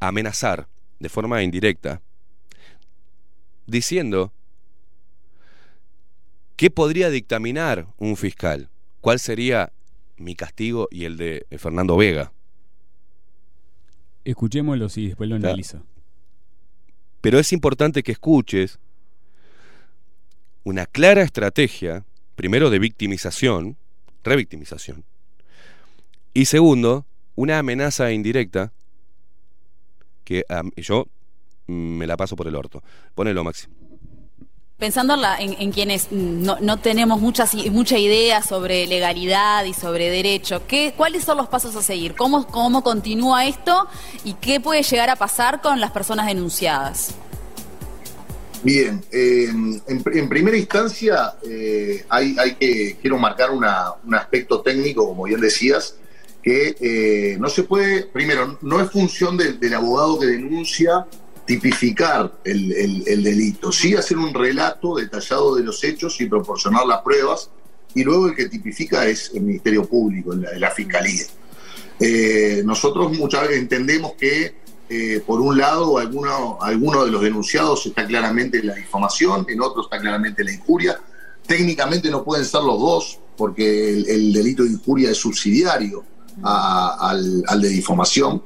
amenazar 0.00 0.68
de 1.00 1.10
forma 1.10 1.42
indirecta, 1.42 2.00
diciendo 3.66 4.32
qué 6.56 6.70
podría 6.70 7.10
dictaminar 7.10 7.86
un 7.98 8.16
fiscal, 8.16 8.68
cuál 9.00 9.18
sería 9.18 9.72
mi 10.16 10.34
castigo 10.34 10.88
y 10.90 11.04
el 11.04 11.16
de 11.16 11.46
Fernando 11.58 11.96
Vega. 11.96 12.32
Escuchémoslo 14.24 14.88
y 14.96 15.08
después 15.08 15.28
lo 15.28 15.36
Claro. 15.36 15.50
analizo. 15.50 15.82
Pero 17.20 17.38
es 17.38 17.52
importante 17.52 18.02
que 18.02 18.12
escuches 18.12 18.78
una 20.64 20.86
clara 20.86 21.22
estrategia, 21.22 22.04
primero 22.34 22.70
de 22.70 22.78
victimización, 22.78 23.76
revictimización, 24.24 25.04
y 26.34 26.46
segundo, 26.46 27.06
una 27.34 27.58
amenaza 27.58 28.12
indirecta 28.12 28.72
que 30.24 30.44
yo 30.76 31.06
me 31.66 32.06
la 32.06 32.16
paso 32.16 32.36
por 32.36 32.46
el 32.48 32.54
orto. 32.56 32.82
Ponelo, 33.14 33.42
Maxi. 33.44 33.66
Pensando 34.78 35.14
en, 35.14 35.22
la- 35.22 35.38
en- 35.38 35.56
en 35.58 35.72
quienes 35.72 36.12
no, 36.12 36.58
no 36.60 36.78
tenemos 36.78 37.18
muchas, 37.20 37.54
mucha 37.70 37.98
idea 37.98 38.42
sobre 38.42 38.86
legalidad 38.86 39.64
y 39.64 39.72
sobre 39.72 40.10
derecho, 40.10 40.66
¿qué, 40.66 40.92
¿cuáles 40.94 41.24
son 41.24 41.38
los 41.38 41.48
pasos 41.48 41.74
a 41.76 41.82
seguir? 41.82 42.14
¿Cómo, 42.14 42.46
¿Cómo 42.46 42.82
continúa 42.82 43.46
esto? 43.46 43.86
¿Y 44.22 44.34
qué 44.34 44.60
puede 44.60 44.82
llegar 44.82 45.08
a 45.08 45.16
pasar 45.16 45.62
con 45.62 45.80
las 45.80 45.92
personas 45.92 46.26
denunciadas? 46.26 47.14
Bien, 48.62 49.02
eh, 49.12 49.46
en, 49.48 50.02
en 50.12 50.28
primera 50.28 50.56
instancia 50.56 51.34
eh, 51.48 52.04
hay, 52.08 52.36
hay 52.38 52.54
que, 52.56 52.96
quiero 53.00 53.16
marcar 53.18 53.50
una- 53.52 53.92
un 54.04 54.14
aspecto 54.14 54.60
técnico, 54.60 55.06
como 55.06 55.24
bien 55.24 55.40
decías, 55.40 55.96
que 56.42 56.76
eh, 56.80 57.36
no 57.38 57.48
se 57.48 57.62
puede, 57.62 58.04
primero, 58.04 58.58
no 58.62 58.80
es 58.80 58.90
función 58.90 59.36
del, 59.36 59.58
del 59.58 59.74
abogado 59.74 60.18
que 60.18 60.26
denuncia 60.26 61.06
tipificar 61.46 62.32
el, 62.44 62.72
el- 62.72 63.04
el 63.06 63.22
delito, 63.22 63.70
sí 63.72 63.94
hacer 63.94 64.18
un 64.18 64.34
relato 64.34 64.96
detallado 64.96 65.54
de 65.54 65.62
los 65.64 65.82
hechos 65.84 66.20
y 66.20 66.26
proporcionar 66.26 66.86
las 66.86 67.02
pruebas, 67.02 67.50
y 67.94 68.02
luego 68.04 68.26
el 68.28 68.34
que 68.34 68.48
tipifica 68.48 69.06
es 69.06 69.30
el 69.34 69.42
Ministerio 69.42 69.86
Público, 69.86 70.34
la, 70.34 70.58
la 70.58 70.70
Fiscalía. 70.70 71.24
Eh, 71.98 72.62
nosotros 72.64 73.16
muchas 73.16 73.42
veces 73.42 73.58
entendemos 73.58 74.12
que, 74.18 74.54
eh, 74.88 75.22
por 75.26 75.40
un 75.40 75.56
lado, 75.56 75.98
alguno, 75.98 76.58
alguno 76.60 77.04
de 77.04 77.10
los 77.10 77.22
denunciados 77.22 77.86
está 77.86 78.06
claramente 78.06 78.58
en 78.58 78.66
la 78.66 78.74
difamación, 78.74 79.46
en 79.48 79.60
otro 79.62 79.82
está 79.82 79.98
claramente 79.98 80.44
la 80.44 80.52
injuria. 80.52 81.00
Técnicamente 81.46 82.10
no 82.10 82.22
pueden 82.24 82.44
ser 82.44 82.62
los 82.62 82.78
dos, 82.78 83.18
porque 83.36 83.90
el, 83.94 84.08
el 84.08 84.32
delito 84.32 84.62
de 84.64 84.70
injuria 84.70 85.10
es 85.10 85.16
subsidiario 85.18 86.04
a- 86.42 86.96
al, 87.10 87.44
al 87.46 87.60
de 87.62 87.68
difamación. 87.68 88.42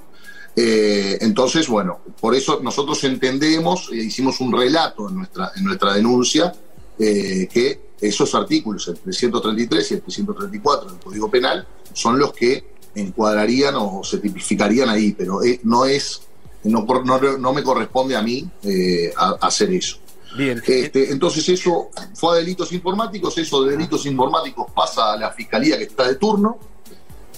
Eh, 0.56 1.18
entonces, 1.20 1.68
bueno, 1.68 2.00
por 2.20 2.34
eso 2.34 2.60
nosotros 2.62 3.02
entendemos, 3.04 3.88
e 3.92 3.96
hicimos 3.96 4.40
un 4.40 4.52
relato 4.52 5.08
en 5.08 5.16
nuestra, 5.16 5.52
en 5.56 5.64
nuestra 5.64 5.94
denuncia, 5.94 6.52
eh, 6.98 7.48
que 7.50 7.90
esos 8.00 8.34
artículos, 8.34 8.88
el 8.88 8.98
333 8.98 9.90
y 9.90 9.94
el 9.94 10.02
334 10.02 10.90
del 10.90 11.00
Código 11.00 11.30
Penal, 11.30 11.66
son 11.92 12.18
los 12.18 12.32
que 12.32 12.64
encuadrarían 12.94 13.74
o 13.76 14.02
se 14.02 14.18
tipificarían 14.18 14.88
ahí, 14.88 15.12
pero 15.12 15.42
eh, 15.44 15.60
no 15.64 15.84
es, 15.84 16.22
no, 16.64 16.84
no, 17.04 17.38
no 17.38 17.52
me 17.52 17.62
corresponde 17.62 18.16
a 18.16 18.22
mí 18.22 18.48
eh, 18.64 19.12
a- 19.16 19.36
hacer 19.40 19.72
eso. 19.72 19.98
Bien. 20.36 20.60
Este, 20.66 21.10
entonces 21.10 21.48
eso 21.48 21.90
fue 22.14 22.34
a 22.36 22.38
delitos 22.40 22.72
informáticos, 22.72 23.36
eso 23.38 23.64
de 23.64 23.72
delitos 23.72 24.06
informáticos 24.06 24.66
pasa 24.74 25.12
a 25.12 25.16
la 25.16 25.30
fiscalía 25.32 25.76
que 25.78 25.84
está 25.84 26.06
de 26.08 26.14
turno, 26.16 26.58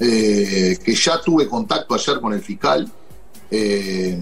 eh, 0.00 0.78
que 0.84 0.94
ya 0.94 1.20
tuve 1.20 1.46
contacto 1.48 1.94
ayer 1.94 2.20
con 2.20 2.32
el 2.32 2.40
fiscal, 2.42 2.90
eh, 3.52 4.18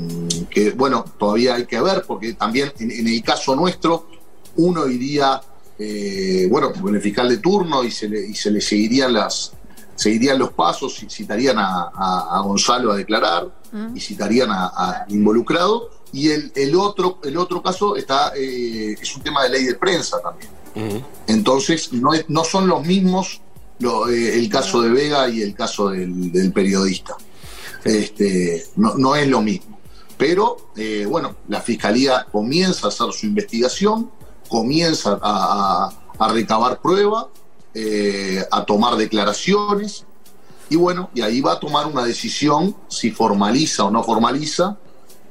que 0.50 0.72
bueno, 0.72 1.04
todavía 1.18 1.54
hay 1.54 1.64
que 1.66 1.80
ver, 1.80 2.02
porque 2.06 2.34
también 2.34 2.72
en, 2.80 2.90
en 2.90 3.06
el 3.06 3.22
caso 3.22 3.54
nuestro, 3.54 4.08
uno 4.56 4.86
iría, 4.88 5.40
eh, 5.78 6.48
bueno, 6.50 6.72
con 6.72 6.94
el 6.94 7.00
fiscal 7.00 7.28
de 7.28 7.38
turno 7.38 7.84
y 7.84 7.90
se 7.92 8.08
le, 8.08 8.26
y 8.26 8.34
se 8.34 8.50
le 8.50 8.60
seguirían 8.60 9.12
las 9.12 9.52
seguirían 9.94 10.38
los 10.38 10.52
pasos 10.54 11.02
y 11.02 11.10
citarían 11.10 11.58
a, 11.58 11.90
a- 11.94 12.38
a 12.38 12.40
Gonzalo 12.40 12.90
a 12.92 12.96
declarar 12.96 13.46
y 13.94 14.00
citarían 14.00 14.50
a, 14.50 14.66
a 14.74 15.04
involucrado. 15.10 15.90
Y 16.12 16.30
el, 16.30 16.50
el 16.56 16.74
otro 16.74 17.20
el 17.22 17.36
otro 17.36 17.62
caso 17.62 17.94
está 17.96 18.32
eh, 18.36 18.96
es 19.00 19.14
un 19.16 19.22
tema 19.22 19.44
de 19.44 19.50
ley 19.50 19.64
de 19.64 19.74
prensa 19.76 20.16
también. 20.20 20.50
Entonces 21.28 21.92
no, 21.92 22.12
es- 22.14 22.24
no 22.28 22.44
son 22.44 22.66
los 22.66 22.84
mismos 22.84 23.40
lo- 23.78 24.08
eh, 24.08 24.38
el 24.38 24.48
caso 24.48 24.80
de 24.82 24.88
Vega 24.88 25.28
y 25.28 25.42
el 25.42 25.54
caso 25.54 25.90
del, 25.90 26.32
del 26.32 26.52
periodista. 26.52 27.14
Este, 27.84 28.64
no, 28.76 29.14
es 29.16 29.28
lo 29.28 29.40
mismo. 29.40 29.78
Pero 30.16 30.70
eh, 30.76 31.06
bueno, 31.08 31.36
la 31.48 31.60
fiscalía 31.60 32.26
comienza 32.30 32.86
a 32.86 32.88
hacer 32.90 33.12
su 33.12 33.26
investigación, 33.26 34.10
comienza 34.48 35.18
a, 35.22 35.90
recabar 36.32 36.82
prueba, 36.82 37.28
eh, 37.72 38.44
a 38.50 38.64
tomar 38.66 38.96
declaraciones 38.96 40.04
y 40.68 40.76
bueno, 40.76 41.10
y 41.14 41.22
ahí 41.22 41.40
va 41.40 41.52
a 41.52 41.60
tomar 41.60 41.86
una 41.86 42.04
decisión 42.04 42.76
si 42.88 43.10
formaliza 43.10 43.84
o 43.84 43.90
no 43.90 44.04
formaliza 44.04 44.76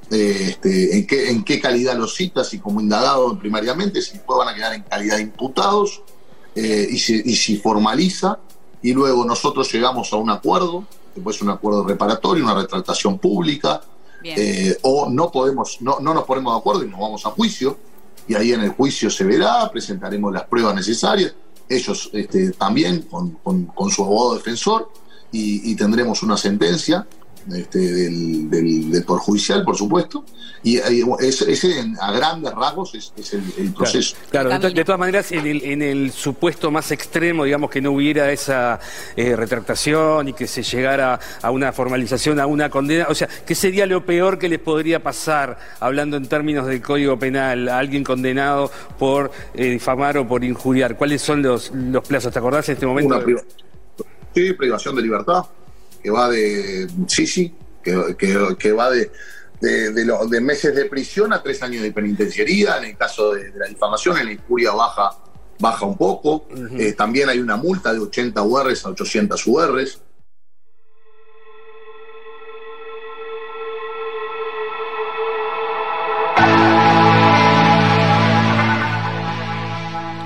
eh, 0.10 0.48
este, 0.50 0.98
en, 0.98 1.06
qué, 1.06 1.30
en 1.30 1.44
qué 1.44 1.62
calidad 1.62 1.96
los 1.96 2.16
cita, 2.16 2.44
si 2.44 2.58
como 2.58 2.82
indagado 2.82 3.38
primariamente, 3.38 4.02
si 4.02 4.14
después 4.14 4.40
van 4.40 4.48
a 4.48 4.56
quedar 4.56 4.74
en 4.74 4.82
calidad 4.82 5.18
de 5.18 5.22
imputados, 5.22 6.02
y, 6.56 6.98
si, 6.98 7.22
y 7.24 7.38
si 7.38 7.56
formaliza, 7.56 8.40
y 8.82 8.92
luego 8.92 9.24
nosotros 9.24 9.72
llegamos 9.72 10.12
a 10.12 10.18
un 10.18 10.30
acuerdo, 10.30 10.86
puede 11.20 11.38
ser 11.38 11.48
un 11.48 11.54
acuerdo 11.54 11.86
reparatorio, 11.86 12.44
una 12.44 12.56
retractación 12.56 13.20
pública, 13.20 13.82
eh, 14.42 14.78
o 14.84 15.10
no 15.10 15.32
podemos, 15.32 15.78
no, 15.82 16.00
no 16.00 16.14
nos 16.14 16.24
ponemos 16.26 16.54
de 16.54 16.60
acuerdo 16.60 16.84
y 16.84 16.90
nos 16.90 17.00
vamos 17.00 17.26
a 17.26 17.30
juicio, 17.32 17.78
y 18.28 18.36
ahí 18.36 18.52
en 18.54 18.62
el 18.62 18.70
juicio 18.72 19.10
se 19.10 19.24
verá, 19.24 19.70
presentaremos 19.72 20.34
las 20.34 20.44
pruebas 20.44 20.76
necesarias, 20.76 21.34
ellos 21.68 22.10
este, 22.14 22.52
también 22.52 23.04
con, 23.04 23.32
con- 23.44 23.66
con 23.68 23.90
su 23.92 24.04
abogado 24.04 24.36
defensor, 24.36 24.90
y, 25.32 25.72
y 25.72 25.76
tendremos 25.76 26.24
una 26.24 26.36
sentencia 26.38 27.08
este, 27.54 27.80
del, 27.80 28.50
del, 28.50 28.92
del 28.92 29.04
Poder 29.04 29.22
Judicial, 29.22 29.64
por 29.64 29.76
supuesto, 29.76 30.26
y, 30.64 30.78
y 30.78 31.04
ese, 31.20 31.52
ese, 31.52 31.94
a 32.02 32.12
grandes 32.12 32.52
rasgos 32.54 32.94
es, 32.96 33.14
es 33.16 33.34
el, 33.34 33.44
el 33.58 33.74
proceso. 33.74 34.16
Claro, 34.30 34.58
de, 34.58 34.84
todas 34.84 35.00
maneras, 35.00 35.32
en 35.32 35.48
el, 35.48 35.64
en 35.64 35.82
el 35.82 36.12
supuesto 36.12 36.72
más 36.72 36.92
extremo, 36.92 37.46
digamos 37.46 37.70
que 37.70 37.82
no 37.82 37.92
hubiera 37.92 38.32
esa 38.32 38.80
eh, 39.16 39.36
retractación 39.36 40.28
y 40.28 40.34
que 40.34 40.48
se 40.48 40.64
llegara 40.64 41.20
a 41.42 41.52
una 41.52 41.72
formalización, 41.72 42.40
a 42.40 42.46
una 42.46 42.70
condena, 42.70 43.08
o 43.10 43.16
sea, 43.16 43.30
¿qué 43.46 43.56
sería 43.56 43.86
lo 43.86 44.06
peor 44.06 44.38
que 44.38 44.50
les 44.50 44.60
podría 44.60 45.02
pasar, 45.02 45.58
hablando 45.80 46.18
en 46.18 46.28
términos 46.28 46.68
del 46.68 46.82
Código 46.82 47.18
Penal, 47.18 47.70
a 47.70 47.78
alguien 47.78 48.04
condenado 48.04 48.72
por 48.98 49.32
eh, 49.54 49.66
difamar 49.66 50.18
o 50.18 50.28
por 50.28 50.44
injuriar? 50.44 50.98
¿Cuáles 50.98 51.22
son 51.22 51.42
los, 51.42 51.72
los 51.72 52.06
plazos? 52.08 52.34
¿Te 52.34 52.40
acordás 52.40 52.68
en 52.70 52.74
este 52.74 52.86
momento? 52.86 53.18
Una 53.18 53.42
sí, 54.36 54.54
privación 54.54 54.96
de 54.96 55.02
libertad, 55.02 55.46
que 56.02 56.10
va 56.12 56.30
de. 56.30 56.88
Sí, 57.08 57.26
sí, 57.28 57.56
que, 57.84 58.16
que- 58.18 58.56
que 58.58 58.72
va 58.72 58.90
de, 58.90 59.12
de, 59.62 59.92
de 59.92 60.06
lo- 60.06 60.26
de 60.28 60.42
meses 60.42 60.76
de 60.76 60.86
prisión 60.86 61.34
a 61.34 61.42
tres 61.44 61.62
años 61.64 61.82
de 61.84 61.92
penitenciaría. 61.92 62.78
En 62.78 62.86
el 62.86 62.98
caso 62.98 63.34
de, 63.34 63.52
de 63.52 63.60
la 63.60 63.68
difamación, 63.68 64.18
en 64.18 64.26
la 64.28 64.32
injuria 64.34 64.72
baja, 64.72 65.12
baja 65.60 65.86
un 65.86 65.98
poco. 65.98 66.46
Eh, 66.78 66.94
también 66.94 67.30
hay 67.30 67.40
una 67.40 67.56
multa 67.58 67.94
de 67.94 68.00
80 68.00 68.42
URs 68.42 68.86
a 68.86 68.90
800 68.90 69.48
URs. 69.48 70.02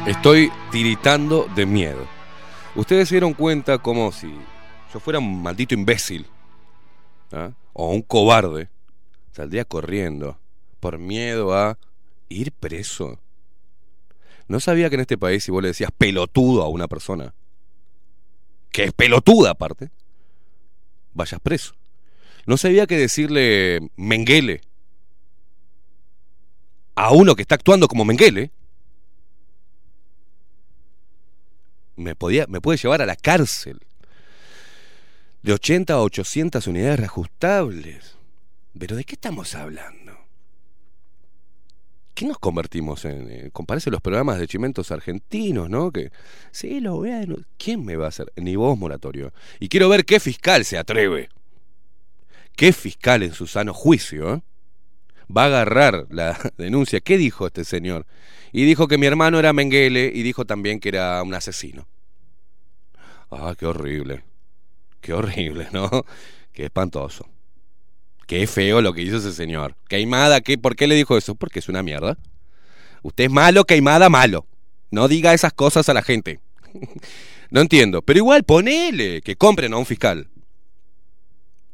Estoy 0.06 0.52
tiritando 0.72 1.48
de 1.56 1.66
miedo. 1.66 2.06
Ustedes 2.76 3.08
se 3.08 3.16
dieron 3.16 3.34
cuenta 3.34 3.78
como 3.78 4.12
si 4.12 4.34
yo 4.94 5.00
fuera 5.00 5.18
un 5.18 5.42
maldito 5.42 5.74
imbécil 5.74 6.28
¿ah? 7.32 7.52
o 7.74 7.90
un 7.90 8.04
cobarde. 8.04 8.70
Saldría 9.32 9.66
corriendo 9.66 10.38
por 10.80 11.00
miedo 11.00 11.56
a 11.56 11.80
ir 12.30 12.52
preso. 12.52 13.20
No 14.48 14.60
sabía 14.60 14.90
que 14.90 14.96
en 14.96 15.02
este 15.02 15.18
país 15.18 15.44
si 15.44 15.52
vos 15.52 15.64
le 15.64 15.70
decías 15.70 15.90
pelotudo 15.98 16.62
a 16.62 16.70
una 16.70 16.88
persona, 16.88 17.34
que 18.72 18.84
es 18.84 18.94
pelotuda 18.94 19.52
aparte, 19.52 19.90
vayas 21.14 21.40
preso. 21.42 21.74
No 22.46 22.58
sabía 22.58 22.86
que 22.86 22.98
decirle 22.98 23.90
menguele 23.96 24.62
a 26.94 27.12
uno 27.12 27.36
que 27.36 27.42
está 27.42 27.56
actuando 27.56 27.88
como 27.88 28.06
menguele 28.06 28.52
me, 31.96 32.16
podía, 32.16 32.46
me 32.48 32.62
puede 32.62 32.78
llevar 32.78 33.02
a 33.02 33.08
la 33.08 33.16
cárcel. 33.16 33.80
De 35.44 35.54
80 35.54 35.94
a 35.94 36.02
800 36.02 36.66
unidades 36.68 37.00
reajustables. 37.00 38.16
¿Pero 38.78 38.96
de 38.96 39.04
qué 39.04 39.14
estamos 39.16 39.54
hablando? 39.56 40.18
¿Qué 42.14 42.26
nos 42.26 42.38
convertimos 42.40 43.04
en? 43.06 43.30
Eh, 43.30 43.50
comparece 43.52 43.92
los 43.92 44.02
programas 44.02 44.40
de 44.40 44.48
chimentos 44.48 44.92
argentinos, 44.92 45.70
¿no? 45.70 45.92
Que, 45.92 46.12
sí, 46.52 46.80
lo 46.80 46.96
voy 46.96 47.12
a 47.12 47.22
denun- 47.22 47.46
¿Quién 47.58 47.84
me 47.84 47.96
va 47.98 48.06
a 48.06 48.10
hacer? 48.10 48.32
Ni 48.36 48.56
vos, 48.56 48.78
moratorio. 48.78 49.34
Y 49.60 49.68
quiero 49.68 49.90
ver 49.90 50.06
qué 50.06 50.20
fiscal 50.20 50.64
se 50.64 50.78
atreve. 50.78 51.30
¿Qué 52.56 52.72
fiscal 52.72 53.24
en 53.24 53.34
su 53.34 53.48
sano 53.48 53.74
juicio 53.74 54.36
eh, 54.36 54.42
va 55.36 55.44
a 55.44 55.48
agarrar 55.48 56.06
la 56.10 56.40
denuncia? 56.58 57.00
¿Qué 57.02 57.18
dijo 57.18 57.48
este 57.48 57.66
señor? 57.66 58.06
Y 58.52 58.64
dijo 58.66 58.88
que 58.88 59.00
mi 59.00 59.08
hermano 59.08 59.40
era 59.40 59.52
Menguele 59.54 60.12
y 60.14 60.22
dijo 60.24 60.46
también 60.46 60.80
que 60.80 60.90
era 60.90 61.22
un 61.24 61.34
asesino. 61.34 61.88
Ah, 63.32 63.56
qué 63.58 63.66
horrible. 63.66 64.24
Qué 65.04 65.12
horrible, 65.12 65.68
¿no? 65.74 65.90
Qué 66.54 66.64
espantoso. 66.64 67.28
Qué 68.26 68.48
feo 68.48 68.82
lo 68.82 68.94
que 68.94 69.02
hizo 69.02 69.18
ese 69.18 69.34
señor. 69.34 69.76
Queimada, 69.90 70.40
¿qué? 70.40 70.58
¿por 70.58 70.78
qué 70.78 70.88
le 70.88 70.96
dijo 70.96 71.18
eso? 71.18 71.36
Porque 71.36 71.60
es 71.60 71.68
una 71.68 71.84
mierda. 71.84 72.18
Usted 73.02 73.26
es 73.26 73.30
malo, 73.30 73.66
Queimada, 73.66 74.08
malo. 74.08 74.48
No 74.92 75.10
diga 75.10 75.34
esas 75.34 75.52
cosas 75.52 75.90
a 75.90 75.94
la 75.94 76.04
gente. 76.04 76.40
no 77.50 77.60
entiendo. 77.60 78.02
Pero 78.02 78.20
igual, 78.20 78.46
ponele 78.46 79.22
que 79.22 79.36
compren 79.36 79.74
a 79.74 79.78
un 79.78 79.86
fiscal. 79.86 80.30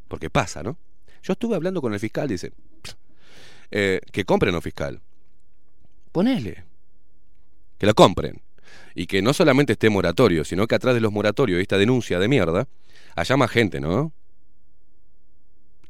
Porque 0.07 0.31
pasa, 0.31 0.63
¿no? 0.63 0.79
Yo 1.21 1.33
estuve 1.33 1.55
hablando 1.55 1.81
con 1.81 1.93
el 1.93 1.99
fiscal, 1.99 2.27
dice. 2.27 2.51
eh, 3.71 4.01
que 4.11 4.25
compren 4.25 4.55
a 4.55 4.57
un 4.57 4.63
fiscal. 4.63 5.01
Ponele. 6.11 6.63
Que 7.77 7.85
lo 7.85 7.93
compren. 7.93 8.41
Y 8.95 9.05
que 9.05 9.21
no 9.21 9.33
solamente 9.33 9.73
esté 9.73 9.91
moratorio, 9.91 10.43
sino 10.43 10.65
que 10.65 10.73
atrás 10.73 10.95
de 10.95 11.01
los 11.01 11.11
moratorios 11.11 11.61
esta 11.61 11.77
denuncia 11.77 12.17
de 12.17 12.27
mierda, 12.27 12.67
haya 13.19 13.37
más 13.37 13.51
gente, 13.51 13.79
¿no? 13.79 14.13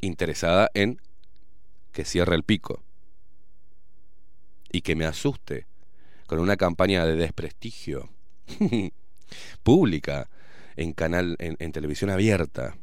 Interesada 0.01 0.69
en 0.73 0.99
que 1.91 2.05
cierre 2.05 2.35
el 2.35 2.43
pico. 2.43 2.81
Y 4.71 4.81
que 4.81 4.95
me 4.95 5.05
asuste 5.05 5.65
con 6.27 6.39
una 6.39 6.57
campaña 6.57 7.05
de 7.05 7.15
desprestigio 7.15 8.09
pública 9.63 10.29
en 10.75 10.93
canal 10.93 11.35
en, 11.39 11.55
en 11.59 11.71
televisión 11.71 12.09
abierta. 12.09 12.77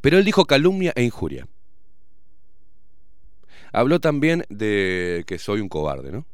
Pero 0.00 0.18
él 0.18 0.24
dijo 0.24 0.44
calumnia 0.44 0.92
e 0.96 1.04
injuria. 1.04 1.46
Habló 3.72 4.00
también 4.00 4.44
de 4.48 5.24
que 5.26 5.38
soy 5.38 5.60
un 5.60 5.68
cobarde, 5.68 6.10
¿no? 6.10 6.26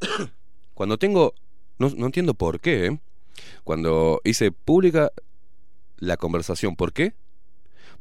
Cuando 0.74 0.98
tengo, 0.98 1.34
no, 1.78 1.90
no 1.90 2.06
entiendo 2.06 2.34
por 2.34 2.60
qué, 2.60 2.86
¿eh? 2.86 2.98
cuando 3.64 4.20
hice 4.24 4.52
pública 4.52 5.12
la 5.98 6.16
conversación, 6.16 6.76
¿por 6.76 6.92
qué? 6.92 7.14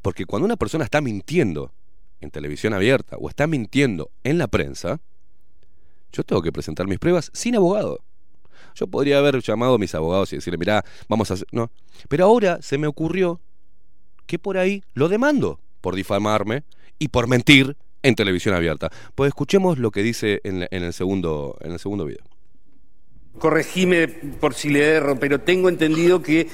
Porque 0.01 0.25
cuando 0.25 0.45
una 0.45 0.57
persona 0.57 0.83
está 0.83 1.01
mintiendo 1.01 1.71
en 2.21 2.31
televisión 2.31 2.73
abierta 2.73 3.17
o 3.17 3.29
está 3.29 3.47
mintiendo 3.47 4.09
en 4.23 4.37
la 4.37 4.47
prensa, 4.47 4.99
yo 6.11 6.23
tengo 6.23 6.41
que 6.41 6.51
presentar 6.51 6.87
mis 6.87 6.99
pruebas 6.99 7.29
sin 7.33 7.55
abogado. 7.55 7.99
Yo 8.75 8.87
podría 8.87 9.17
haber 9.17 9.41
llamado 9.41 9.75
a 9.75 9.77
mis 9.77 9.95
abogados 9.95 10.31
y 10.33 10.37
decirle, 10.37 10.57
mirá, 10.57 10.83
vamos 11.07 11.31
a 11.31 11.35
hacer... 11.35 11.47
No. 11.51 11.71
Pero 12.07 12.25
ahora 12.25 12.59
se 12.61 12.77
me 12.77 12.87
ocurrió 12.87 13.41
que 14.25 14.37
por 14.37 14.57
ahí 14.57 14.83
lo 14.93 15.09
demando 15.09 15.59
por 15.81 15.95
difamarme 15.95 16.63
y 16.99 17.07
por 17.07 17.27
mentir 17.27 17.77
en 18.03 18.15
televisión 18.15 18.55
abierta. 18.55 18.91
Pues 19.15 19.29
escuchemos 19.29 19.77
lo 19.79 19.91
que 19.91 20.03
dice 20.03 20.41
en, 20.43 20.67
el 20.69 20.93
segundo 20.93 21.57
en 21.61 21.71
el 21.71 21.79
segundo 21.79 22.05
video. 22.05 22.23
Corregime 23.37 24.07
por 24.07 24.53
si 24.53 24.69
le 24.69 24.87
erro, 24.95 25.19
pero 25.19 25.41
tengo 25.41 25.69
entendido 25.69 26.21
que 26.21 26.47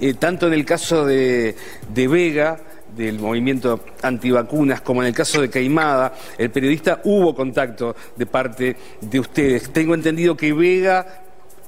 eh, 0.00 0.14
tanto 0.14 0.46
en 0.46 0.54
el 0.54 0.64
caso 0.64 1.04
de, 1.04 1.54
de 1.92 2.08
Vega, 2.08 2.60
del 2.96 3.18
movimiento 3.18 3.80
antivacunas, 4.02 4.80
como 4.80 5.02
en 5.02 5.08
el 5.08 5.14
caso 5.14 5.40
de 5.40 5.50
Caimada, 5.50 6.14
el 6.38 6.50
periodista 6.50 7.00
hubo 7.04 7.34
contacto 7.34 7.94
de 8.16 8.26
parte 8.26 8.76
de 9.00 9.20
ustedes. 9.20 9.72
Tengo 9.72 9.94
entendido 9.94 10.36
que 10.36 10.52
Vega 10.52 11.22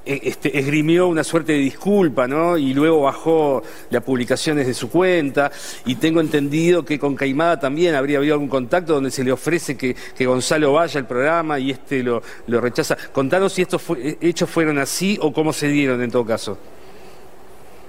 este, 0.05 0.59
esgrimió 0.59 1.07
una 1.09 1.25
suerte 1.25 1.53
de 1.53 1.59
disculpa, 1.59 2.27
¿no? 2.27 2.59
Y 2.59 2.75
luego 2.75 3.03
bajó 3.03 3.63
las 3.91 4.03
publicaciones 4.03 4.67
de 4.67 4.75
su 4.75 4.91
cuenta. 4.91 5.51
Y 5.85 5.97
tengo 5.97 6.21
entendido 6.21 6.85
que 6.85 6.99
con 6.99 7.15
Caimada 7.15 7.61
también 7.61 7.95
habría 7.95 8.19
habido 8.19 8.35
algún 8.35 8.49
contacto 8.49 8.95
donde 8.95 9.11
se 9.11 9.25
le 9.25 9.33
ofrece 9.33 9.77
que, 9.77 9.95
que 10.17 10.27
Gonzalo 10.27 10.73
vaya 10.73 11.01
al 11.01 11.07
programa 11.07 11.59
y 11.59 11.71
este 11.71 12.03
lo, 12.03 12.23
lo 12.47 12.61
rechaza. 12.61 12.97
Contanos 13.13 13.53
si 13.53 13.63
estos 13.63 13.83
hechos 14.21 14.51
fueron 14.51 14.79
así 14.79 15.19
o 15.21 15.33
cómo 15.33 15.53
se 15.53 15.69
dieron 15.69 16.03
en 16.03 16.11
todo 16.11 16.25
caso. 16.25 16.59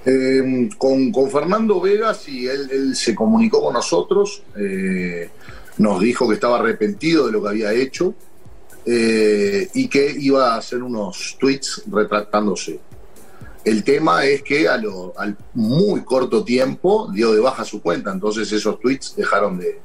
Eh, 0.05 0.69
con, 0.77 1.11
con 1.11 1.31
Fernando 1.31 1.79
Vega, 1.79 2.13
sí, 2.13 2.45
él, 2.45 2.69
él 2.71 2.95
se 2.95 3.15
comunicó 3.15 3.61
con 3.61 3.73
nosotros, 3.73 4.43
eh, 4.57 5.29
nos 5.77 6.01
dijo 6.01 6.27
que 6.27 6.35
estaba 6.35 6.59
arrepentido 6.59 7.27
de 7.27 7.31
lo 7.31 7.41
que 7.41 7.49
había 7.49 7.71
hecho 7.71 8.13
eh, 8.85 9.69
y 9.73 9.87
que 9.87 10.13
iba 10.19 10.53
a 10.53 10.57
hacer 10.57 10.83
unos 10.83 11.37
tweets 11.39 11.83
retractándose. 11.89 12.79
El 13.63 13.83
tema 13.83 14.25
es 14.25 14.41
que 14.43 14.67
a 14.67 14.75
lo- 14.77 15.13
al 15.17 15.37
muy 15.53 16.01
corto 16.03 16.43
tiempo 16.43 17.09
dio 17.13 17.33
de 17.33 17.39
baja 17.39 17.63
su 17.63 17.81
cuenta, 17.81 18.11
entonces 18.11 18.51
esos 18.51 18.79
tweets 18.79 19.15
dejaron 19.15 19.57
de, 19.57 19.79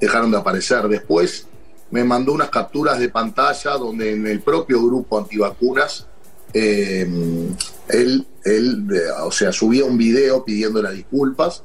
dejaron 0.00 0.30
de 0.30 0.36
aparecer. 0.36 0.86
Después 0.88 1.46
me 1.90 2.04
mandó 2.04 2.32
unas 2.32 2.50
capturas 2.50 2.98
de 2.98 3.08
pantalla 3.08 3.72
donde 3.78 4.12
en 4.12 4.26
el 4.26 4.40
propio 4.42 4.84
grupo 4.84 5.18
antivacunas 5.18 6.06
eh, 6.52 7.06
él, 7.88 8.26
él, 8.44 8.86
o 9.22 9.32
sea, 9.32 9.50
subía 9.52 9.84
un 9.86 9.96
video 9.96 10.44
pidiendo 10.44 10.82
las 10.82 10.92
disculpas. 10.94 11.62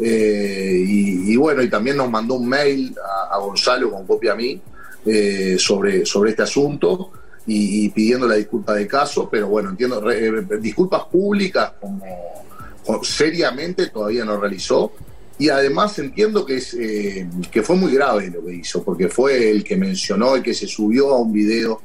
eh, 0.00 0.84
y, 0.86 1.36
bueno, 1.36 1.62
y 1.62 1.70
también 1.70 1.96
nos 1.96 2.10
mandó 2.10 2.34
un 2.34 2.48
mail 2.48 2.94
a 3.30 3.38
Gonzalo 3.38 3.90
con 3.90 4.06
copia 4.06 4.32
a 4.32 4.36
mí 4.36 4.60
eh, 5.06 5.56
sobre, 5.58 6.04
sobre 6.04 6.30
este 6.30 6.42
asunto 6.42 7.12
y, 7.46 7.88
pidiendo 7.90 8.26
la 8.26 8.34
disculpa 8.34 8.74
del 8.74 8.86
caso, 8.86 9.28
pero 9.30 9.48
bueno, 9.48 9.70
entiendo, 9.70 10.00
re- 10.00 10.26
eh, 10.28 10.58
disculpas 10.60 11.04
públicas 11.04 11.72
como, 11.80 12.04
seriamente 13.02 13.86
todavía 13.86 14.24
no 14.24 14.38
realizó. 14.38 14.92
Y 15.38 15.48
además 15.48 15.98
entiendo 15.98 16.44
que, 16.44 16.56
es, 16.56 16.74
eh, 16.74 17.26
que 17.50 17.62
fue 17.62 17.76
muy 17.76 17.94
grave 17.94 18.28
lo 18.28 18.44
que 18.44 18.54
hizo, 18.54 18.82
porque 18.82 19.08
fue 19.08 19.50
el 19.50 19.62
que 19.62 19.76
mencionó, 19.76 20.34
el 20.34 20.42
que 20.42 20.52
se 20.52 20.66
subió 20.66 21.10
a 21.10 21.18
un 21.18 21.32
video 21.32 21.80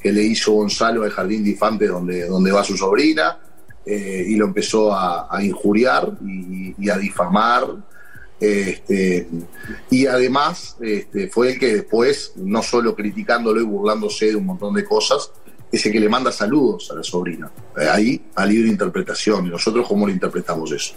que 0.00 0.12
le 0.12 0.22
hizo 0.22 0.52
Gonzalo 0.52 1.02
al 1.02 1.10
Jardín 1.10 1.42
de 1.42 1.50
Infantes 1.50 1.88
donde, 1.88 2.26
donde 2.26 2.52
va 2.52 2.62
su 2.62 2.76
sobrina, 2.76 3.38
y 3.86 4.36
lo 4.36 4.44
empezó 4.44 4.92
a, 4.94 5.42
injuriar 5.42 6.12
y 6.22 6.90
a 6.90 6.98
difamar. 6.98 7.66
Este, 8.40 9.26
y 9.90 10.06
además 10.06 10.76
este, 10.80 11.28
fue 11.28 11.52
el 11.52 11.58
que 11.58 11.74
después, 11.74 12.32
no 12.36 12.62
solo 12.62 12.94
criticándolo 12.94 13.60
y 13.60 13.64
burlándose 13.64 14.26
de 14.26 14.36
un 14.36 14.46
montón 14.46 14.74
de 14.74 14.84
cosas, 14.84 15.30
es 15.70 15.84
el 15.84 15.92
que 15.92 16.00
le 16.00 16.08
manda 16.08 16.32
saludos 16.32 16.90
a 16.90 16.94
la 16.94 17.02
sobrina. 17.02 17.50
Eh, 17.76 17.86
ahí 17.90 18.22
a 18.36 18.46
libre 18.46 18.68
interpretación. 18.68 19.46
¿Y 19.46 19.50
nosotros 19.50 19.86
cómo 19.86 20.06
lo 20.06 20.12
interpretamos 20.12 20.72
eso? 20.72 20.94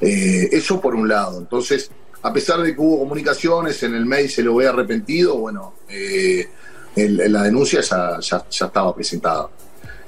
Eh, 0.00 0.48
eso 0.52 0.80
por 0.80 0.94
un 0.94 1.08
lado. 1.08 1.38
Entonces, 1.38 1.90
a 2.22 2.32
pesar 2.32 2.60
de 2.62 2.74
que 2.74 2.80
hubo 2.80 3.00
comunicaciones, 3.00 3.82
en 3.82 3.94
el 3.94 4.06
mail 4.06 4.28
se 4.30 4.42
lo 4.42 4.54
ve 4.56 4.68
arrepentido, 4.68 5.38
bueno, 5.38 5.74
eh, 5.88 6.48
el- 6.94 7.32
la 7.32 7.42
denuncia 7.42 7.80
ya, 7.80 8.18
ya- 8.20 8.46
ya 8.48 8.66
estaba 8.66 8.94
presentada. 8.94 9.48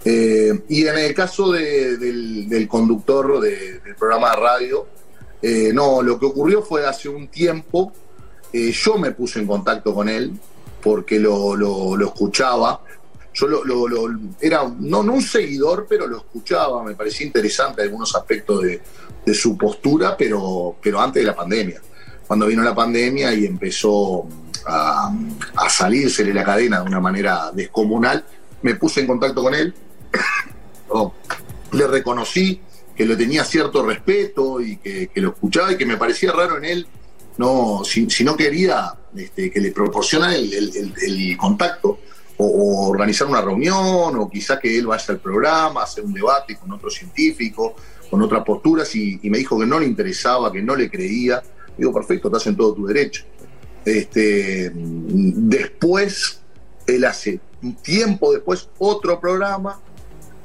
Eh, 0.04 0.62
y 0.68 0.86
en 0.86 0.96
el 0.98 1.12
caso 1.14 1.50
de- 1.50 1.96
del, 1.96 2.48
del 2.48 2.68
conductor 2.68 3.40
de- 3.40 3.80
del 3.80 3.96
programa 3.96 4.30
de 4.30 4.36
radio, 4.36 4.86
eh, 5.42 5.70
no, 5.72 6.02
lo 6.02 6.18
que 6.18 6.26
ocurrió 6.26 6.62
fue 6.62 6.86
hace 6.86 7.08
un 7.08 7.28
tiempo, 7.28 7.92
eh, 8.52 8.72
yo 8.72 8.98
me 8.98 9.12
puse 9.12 9.38
en 9.40 9.46
contacto 9.46 9.94
con 9.94 10.08
él 10.08 10.32
porque 10.82 11.18
lo, 11.18 11.54
lo- 11.56 11.96
escuchaba. 12.06 12.80
Yo 13.34 13.46
lo, 13.46 13.64
lo- 13.64 14.18
era 14.40 14.64
no, 14.80 15.02
no 15.02 15.12
un 15.14 15.22
seguidor, 15.22 15.86
pero 15.88 16.06
lo 16.06 16.16
escuchaba, 16.18 16.82
me 16.82 16.94
parecía 16.94 17.26
interesante 17.26 17.82
algunos 17.82 18.14
aspectos 18.16 18.62
de, 18.62 18.80
de 19.24 19.34
su 19.34 19.56
postura, 19.56 20.16
pero, 20.16 20.76
pero 20.82 21.00
antes 21.00 21.22
de 21.22 21.26
la 21.26 21.36
pandemia. 21.36 21.80
Cuando 22.26 22.46
vino 22.46 22.62
la 22.62 22.74
pandemia 22.74 23.32
y 23.34 23.46
empezó 23.46 24.26
a, 24.66 25.12
a 25.56 25.70
salírsele 25.70 26.34
la 26.34 26.44
cadena 26.44 26.80
de 26.80 26.86
una 26.88 27.00
manera 27.00 27.50
descomunal, 27.52 28.24
me 28.62 28.74
puse 28.74 29.00
en 29.00 29.06
contacto 29.06 29.42
con 29.42 29.54
él, 29.54 29.72
Oh, 30.90 31.12
le 31.72 31.86
reconocí 31.86 32.62
que 32.98 33.06
le 33.06 33.14
tenía 33.14 33.44
cierto 33.44 33.86
respeto 33.86 34.60
y 34.60 34.76
que, 34.78 35.08
lo 35.14 35.28
escuchaba 35.28 35.70
y 35.70 35.76
que 35.76 35.86
me 35.86 35.96
parecía 35.96 36.32
raro 36.32 36.58
en 36.58 36.64
él, 36.64 36.86
no, 37.36 37.82
si, 37.84 38.08
no 38.24 38.36
quería 38.36 38.92
este, 39.16 39.52
que 39.52 39.60
le 39.60 39.70
proporciona 39.70 40.34
el, 40.34 41.36
contacto 41.36 42.00
o, 42.38 42.88
organizar 42.88 43.28
una 43.28 43.40
reunión 43.40 44.16
o 44.16 44.28
quizá 44.28 44.58
que 44.58 44.76
él 44.76 44.88
vaya 44.88 45.04
al 45.10 45.20
programa, 45.20 45.84
hacer 45.84 46.04
un 46.04 46.12
debate 46.12 46.56
con 46.56 46.72
otro 46.72 46.90
científico, 46.90 47.76
con 48.10 48.20
otras 48.20 48.42
posturas 48.44 48.92
y, 48.96 49.20
y 49.22 49.30
me 49.30 49.38
dijo 49.38 49.56
que 49.56 49.66
no 49.66 49.78
le 49.78 49.86
interesaba, 49.86 50.50
que 50.50 50.60
no 50.60 50.74
le 50.74 50.90
creía. 50.90 51.40
Digo, 51.76 51.92
perfecto, 51.92 52.26
estás 52.26 52.48
en 52.48 52.56
todo 52.56 52.74
tu 52.74 52.86
derecho. 52.86 53.22
Este, 53.84 54.72
después, 54.74 56.40
él 56.84 57.04
hace 57.04 57.38
un 57.62 57.76
tiempo 57.76 58.32
después 58.32 58.68
otro 58.78 59.20
programa 59.20 59.80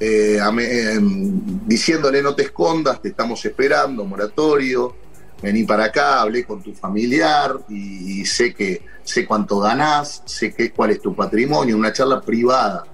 eh, 0.00 0.38
em, 0.38 1.66
diciéndole 1.66 2.22
no 2.22 2.34
te 2.34 2.42
escondas, 2.42 3.00
te 3.00 3.08
estamos 3.08 3.44
esperando, 3.44 4.04
moratorio, 4.04 4.94
vení 5.40 5.64
para 5.64 5.84
acá, 5.84 6.20
hablé 6.20 6.44
con 6.44 6.62
tu 6.62 6.74
familiar 6.74 7.60
y, 7.68 8.24
sé 8.24 8.54
que 8.54 8.82
sé 9.02 9.26
cuánto 9.26 9.60
ganás, 9.60 10.22
sé 10.24 10.54
que, 10.54 10.72
cuál 10.72 10.90
es 10.90 11.00
tu 11.00 11.14
patrimonio, 11.14 11.76
una 11.76 11.92
charla 11.92 12.20
privada. 12.20 12.84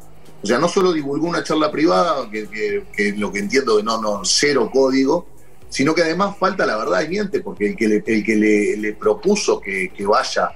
O 0.43 0.47
sea, 0.47 0.59
no 0.59 0.69
solo 0.69 0.93
divulgó 0.93 1.29
una 1.29 1.45
charla 1.45 1.71
privada, 1.71 2.29
que, 2.31 3.15
lo 3.17 3.31
que 3.31 3.39
entiendo 3.39 3.77
que 3.77 3.83
no, 3.83 4.01
no, 4.01 4.23
cero 4.25 4.71
código, 4.73 5.27
sino 5.69 5.95
que 5.95 6.03
además 6.03 6.37
falta 6.39 6.67
la 6.67 6.77
verdad 6.77 7.03
y 7.03 7.09
miente, 7.09 7.41
porque 7.41 7.69
el 7.69 7.77
que 7.77 7.89
le, 7.89 8.03
el 8.07 8.25
que 8.25 8.37
le, 8.37 8.77
le 8.77 8.93
propuso 8.95 9.61
que, 9.61 9.93
que 9.97 10.07
vaya 10.07 10.51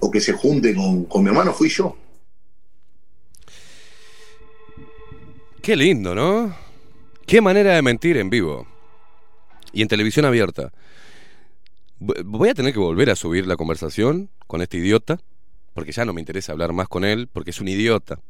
o 0.00 0.10
que 0.10 0.20
se 0.20 0.32
junte 0.32 0.74
con, 0.74 1.04
con 1.04 1.22
mi 1.22 1.28
hermano 1.28 1.52
fui 1.52 1.68
yo. 1.68 1.96
Qué 5.66 5.74
lindo, 5.74 6.14
¿no? 6.14 6.56
Qué 7.26 7.40
manera 7.40 7.74
de 7.74 7.82
mentir 7.82 8.18
en 8.18 8.30
vivo. 8.30 8.68
Y 9.72 9.82
en 9.82 9.88
televisión 9.88 10.24
abierta. 10.24 10.72
Voy 11.98 12.50
a 12.50 12.54
tener 12.54 12.72
que 12.72 12.78
volver 12.78 13.10
a 13.10 13.16
subir 13.16 13.48
la 13.48 13.56
conversación 13.56 14.30
con 14.46 14.62
este 14.62 14.76
idiota, 14.76 15.18
porque 15.74 15.90
ya 15.90 16.04
no 16.04 16.12
me 16.12 16.20
interesa 16.20 16.52
hablar 16.52 16.72
más 16.72 16.86
con 16.86 17.04
él, 17.04 17.26
porque 17.32 17.50
es 17.50 17.60
un 17.60 17.66
idiota. 17.66 18.20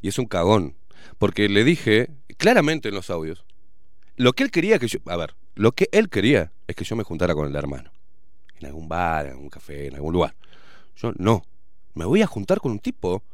Y 0.00 0.06
es 0.06 0.18
un 0.20 0.26
cagón. 0.26 0.76
Porque 1.18 1.48
le 1.48 1.64
dije 1.64 2.10
claramente 2.36 2.90
en 2.90 2.94
los 2.94 3.10
audios, 3.10 3.44
lo 4.14 4.32
que 4.32 4.44
él 4.44 4.52
quería 4.52 4.78
que 4.78 4.86
yo... 4.86 5.00
A 5.06 5.16
ver, 5.16 5.34
lo 5.56 5.72
que 5.72 5.88
él 5.90 6.08
quería 6.08 6.52
es 6.68 6.76
que 6.76 6.84
yo 6.84 6.94
me 6.94 7.02
juntara 7.02 7.34
con 7.34 7.48
el 7.48 7.56
hermano. 7.56 7.90
En 8.60 8.66
algún 8.68 8.88
bar, 8.88 9.26
en 9.26 9.32
algún 9.32 9.50
café, 9.50 9.88
en 9.88 9.96
algún 9.96 10.12
lugar. 10.12 10.36
Yo 10.94 11.12
no. 11.16 11.42
Me 11.94 12.04
voy 12.04 12.22
a 12.22 12.28
juntar 12.28 12.60
con 12.60 12.70
un 12.70 12.78
tipo 12.78 13.24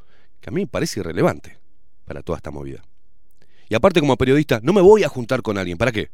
que 0.40 0.48
a 0.48 0.52
mí 0.54 0.62
me 0.62 0.66
parece 0.68 1.00
irrelevante 1.00 1.58
para 2.06 2.22
toda 2.22 2.38
esta 2.38 2.50
movida. 2.50 2.82
Y 3.68 3.74
aparte 3.74 4.00
como 4.00 4.16
periodista, 4.16 4.60
no 4.62 4.72
me 4.72 4.80
voy 4.80 5.02
a 5.04 5.08
juntar 5.08 5.42
con 5.42 5.58
alguien. 5.58 5.78
¿Para 5.78 5.92
qué? 5.92 6.08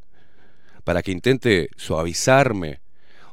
Para 0.84 1.02
que 1.02 1.12
intente 1.12 1.68
suavizarme 1.76 2.80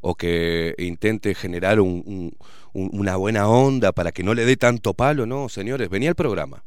o 0.01 0.15
que 0.15 0.75
intente 0.77 1.35
generar 1.35 1.79
un- 1.79 2.03
un- 2.05 2.37
un- 2.73 2.89
una 2.99 3.15
buena 3.15 3.47
onda 3.47 3.91
para 3.91 4.11
que 4.11 4.23
no 4.23 4.33
le 4.33 4.45
dé 4.45 4.57
tanto 4.57 4.93
palo. 4.93 5.25
No, 5.25 5.49
señores, 5.49 5.89
venía 5.89 6.09
al 6.09 6.15
programa. 6.15 6.63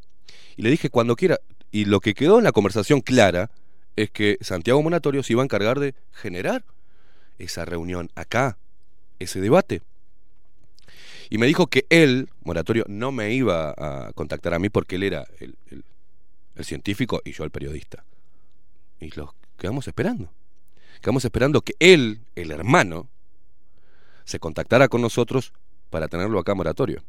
Y 0.57 0.63
le 0.63 0.71
dije 0.71 0.91
cuando 0.91 1.17
quiera. 1.17 1.39
Y 1.71 1.85
lo 1.87 2.01
que 2.01 2.15
quedó 2.15 2.39
en 2.39 2.45
la 2.45 2.53
conversación 2.53 3.01
clara 3.01 3.51
es 3.97 4.11
que 4.11 4.39
Santiago 4.41 4.83
Monatorio 4.83 5.23
se 5.23 5.33
iba 5.35 5.43
a 5.43 5.45
encargar 5.45 5.79
de 5.79 5.95
generar 6.13 6.65
esa 7.39 7.65
reunión 7.65 8.11
acá, 8.15 8.57
ese 9.19 9.41
debate. 9.41 9.83
Y 11.31 11.39
me 11.39 11.47
dijo 11.47 11.67
que 11.67 11.87
él, 11.89 12.29
Moratorio, 12.45 12.85
no 12.89 13.11
me 13.13 13.33
iba 13.33 13.75
a 13.77 14.13
contactar 14.15 14.53
a 14.55 14.59
mí 14.59 14.69
porque 14.69 14.97
él 14.97 15.03
era 15.05 15.27
el- 15.41 15.57
el 16.57 16.65
científico 16.65 17.21
y 17.25 17.33
yo 17.33 17.45
el 17.45 17.51
periodista. 17.51 18.05
Y 19.01 19.11
los 19.11 19.31
quedamos 19.59 19.87
esperando. 19.89 20.31
Quedamos 21.01 21.25
esperando 21.25 21.63
que 21.63 21.75
él, 21.79 22.21
el 22.37 22.51
hermano, 22.51 23.09
se 24.25 24.39
contactara 24.39 24.89
con 24.89 25.01
nosotros 25.01 25.53
para 25.91 26.09
tenerlo 26.09 26.39
acá 26.39 26.55
Moratorio. 26.55 27.03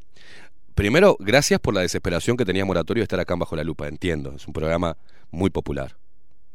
Primero, 0.76 1.16
gracias 1.20 1.60
por 1.60 1.74
la 1.74 1.82
desesperación 1.82 2.36
que 2.36 2.46
tenía 2.46 2.66
Moratorio 2.66 3.02
de 3.02 3.06
estar 3.06 3.20
acá 3.20 3.36
bajo 3.36 3.56
la 3.56 3.64
lupa, 3.64 3.88
entiendo. 3.88 4.34
Es 4.36 4.48
un 4.48 4.54
programa 4.54 4.98
muy 5.30 5.50
popular. 5.50 5.96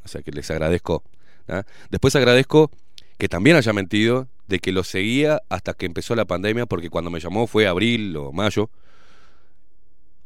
O 0.04 0.08
sea 0.08 0.22
que 0.22 0.32
les 0.32 0.50
agradezco. 0.50 1.04
¿ah? 1.48 1.64
Después 1.90 2.16
agradezco 2.16 2.70
que 3.18 3.28
también 3.28 3.56
haya 3.56 3.72
mentido 3.72 4.28
de 4.48 4.58
que 4.58 4.72
lo 4.72 4.82
seguía 4.82 5.42
hasta 5.48 5.74
que 5.74 5.86
empezó 5.86 6.16
la 6.16 6.24
pandemia, 6.24 6.66
porque 6.66 6.90
cuando 6.90 7.10
me 7.10 7.20
llamó 7.20 7.46
fue 7.46 7.66
abril 7.66 8.16
o 8.16 8.32
mayo, 8.32 8.70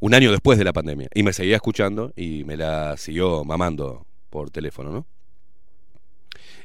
un 0.03 0.15
año 0.15 0.33
después 0.33 0.59
de 0.59 0.65
la 0.65 0.73
pandemia, 0.73 1.09
y 1.15 1.23
me 1.23 1.33
seguía 1.33 1.55
escuchando 1.55 2.13
y 2.17 2.43
me 2.43 2.57
la 2.57 2.97
siguió 2.97 3.45
mamando 3.45 4.05
por 4.31 4.51
teléfono, 4.51 4.91
¿no? 4.91 5.07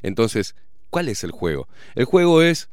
Entonces, 0.02 0.56
¿cuál 0.90 1.08
es 1.08 1.22
el 1.22 1.30
juego? 1.30 1.68
El 1.94 2.04
juego 2.04 2.42
es, 2.42 2.68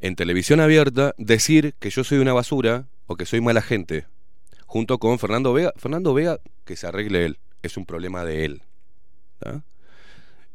en 0.00 0.16
televisión 0.16 0.58
abierta, 0.60 1.14
decir 1.18 1.74
que 1.78 1.90
yo 1.90 2.02
soy 2.02 2.16
una 2.16 2.32
basura 2.32 2.86
o 3.08 3.16
que 3.16 3.26
soy 3.26 3.42
mala 3.42 3.60
gente, 3.60 4.06
junto 4.64 4.96
con 4.96 5.18
Fernando 5.18 5.52
Vega. 5.52 5.74
Fernando 5.76 6.14
Vega, 6.14 6.40
que 6.64 6.76
se 6.76 6.86
arregle 6.86 7.26
él, 7.26 7.38
es 7.62 7.76
un 7.76 7.84
problema 7.84 8.24
de 8.24 8.46
él. 8.46 8.62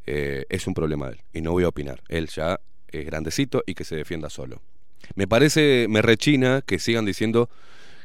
Eh, 0.08 0.46
es 0.50 0.66
un 0.66 0.74
problema 0.74 1.10
de 1.10 1.18
él, 1.18 1.22
y 1.34 1.42
no 1.42 1.52
voy 1.52 1.66
a 1.66 1.68
opinar. 1.68 2.02
Él 2.10 2.30
ya 2.30 2.60
es 2.88 3.06
grandecito 3.06 3.62
y 3.68 3.76
que 3.76 3.84
se 3.84 3.96
defienda 3.96 4.32
solo. 4.32 4.64
Me 5.14 5.28
parece, 5.28 5.86
me 5.88 6.02
rechina 6.02 6.64
que 6.66 6.80
sigan 6.80 7.06
diciendo 7.06 7.48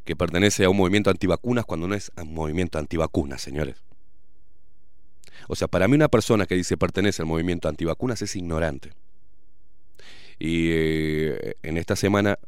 que 0.05 0.17
pertenece 0.17 0.65
a 0.65 0.71
un 0.71 0.77
movimiento 0.77 1.11
antivacunas 1.11 1.65
cuando 1.65 1.89
no 1.89 1.95
es 1.95 2.11
un 2.17 2.35
movimiento 2.35 2.79
antivacunas, 2.79 3.41
señores. 3.41 3.77
O 5.49 5.57
sea, 5.57 5.69
para 5.69 5.89
mí 5.89 5.95
una 5.95 6.09
persona 6.09 6.47
que 6.47 6.55
dice 6.55 6.77
pertenece 6.77 7.23
al 7.23 7.27
movimiento 7.27 7.69
antivacunas 7.69 8.23
es 8.23 8.37
ignorante. 8.37 8.93
Y 10.39 10.69
eh, 10.71 11.55
en 11.63 11.77
esta 11.77 11.97
semana, 11.97 12.39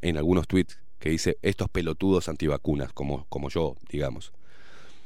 en 0.00 0.16
algunos 0.16 0.46
tweets, 0.46 0.78
que 0.98 1.10
dice 1.10 1.38
estos 1.42 1.68
pelotudos 1.68 2.28
antivacunas, 2.28 2.92
como, 2.92 3.26
como 3.28 3.48
yo, 3.48 3.76
digamos. 3.88 4.32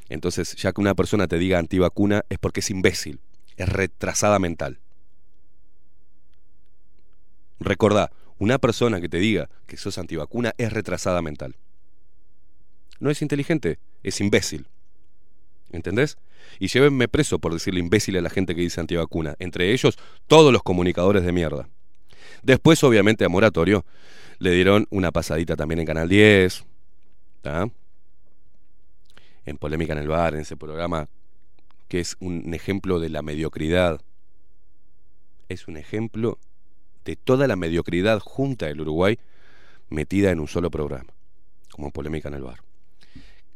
Entonces, 0.09 0.55
ya 0.57 0.73
que 0.73 0.81
una 0.81 0.95
persona 0.95 1.27
te 1.27 1.39
diga 1.39 1.59
antivacuna 1.59 2.25
es 2.29 2.39
porque 2.39 2.61
es 2.61 2.71
imbécil, 2.71 3.21
es 3.57 3.69
retrasada 3.69 4.39
mental. 4.39 4.79
Recordá, 7.59 8.13
una 8.39 8.59
persona 8.59 9.01
que 9.01 9.09
te 9.09 9.19
diga 9.19 9.49
que 9.67 9.79
sos 9.79 9.97
antivacuna 9.97 10.53
es 10.59 10.73
retrasada 10.73 11.23
mental. 11.23 11.57
No 13.01 13.11
es 13.11 13.23
inteligente, 13.23 13.79
es 14.03 14.21
imbécil. 14.21 14.67
¿Entendés? 15.73 16.17
Y 16.59 16.69
llévenme 16.69 17.09
preso 17.09 17.39
por 17.39 17.53
decirle 17.53 17.81
imbécil 17.81 18.17
a 18.17 18.21
la 18.21 18.31
gente 18.31 18.55
que 18.55 18.61
dice 18.61 18.81
antivacuna. 18.81 19.35
Entre 19.39 19.73
ellos, 19.73 19.99
todos 20.27 20.53
los 20.53 20.63
comunicadores 20.63 21.25
de 21.25 21.33
mierda. 21.33 21.69
Después, 22.43 22.83
obviamente, 22.85 23.25
a 23.25 23.29
Moratorio 23.29 23.85
le 24.39 24.53
dieron 24.53 24.87
una 24.91 25.11
pasadita 25.13 25.57
también 25.57 25.81
en 25.81 25.87
Canal 25.87 26.09
10. 26.09 26.65
¿tá? 27.43 27.69
En 29.45 29.59
Polémica 29.59 29.93
en 29.93 29.99
el 30.01 30.09
Bar, 30.09 30.35
en 30.35 30.41
ese 30.41 30.57
programa 30.57 31.09
que 31.89 32.01
es 32.01 32.17
un 32.21 32.53
ejemplo 32.53 32.99
de 32.99 33.11
la 33.11 33.23
mediocridad. 33.23 34.01
Es 35.49 35.69
un 35.69 35.77
ejemplo 35.77 36.39
de 37.05 37.17
toda 37.17 37.47
la 37.47 37.57
mediocridad 37.57 38.19
junta 38.19 38.67
del 38.67 38.81
Uruguay 38.81 39.19
metida 39.89 40.33
en 40.33 40.41
un 40.41 40.49
solo 40.49 40.71
programa, 40.71 41.13
como 41.71 41.93
Polémica 41.93 42.29
en 42.29 42.35
el 42.35 42.43
Bar. 42.43 42.66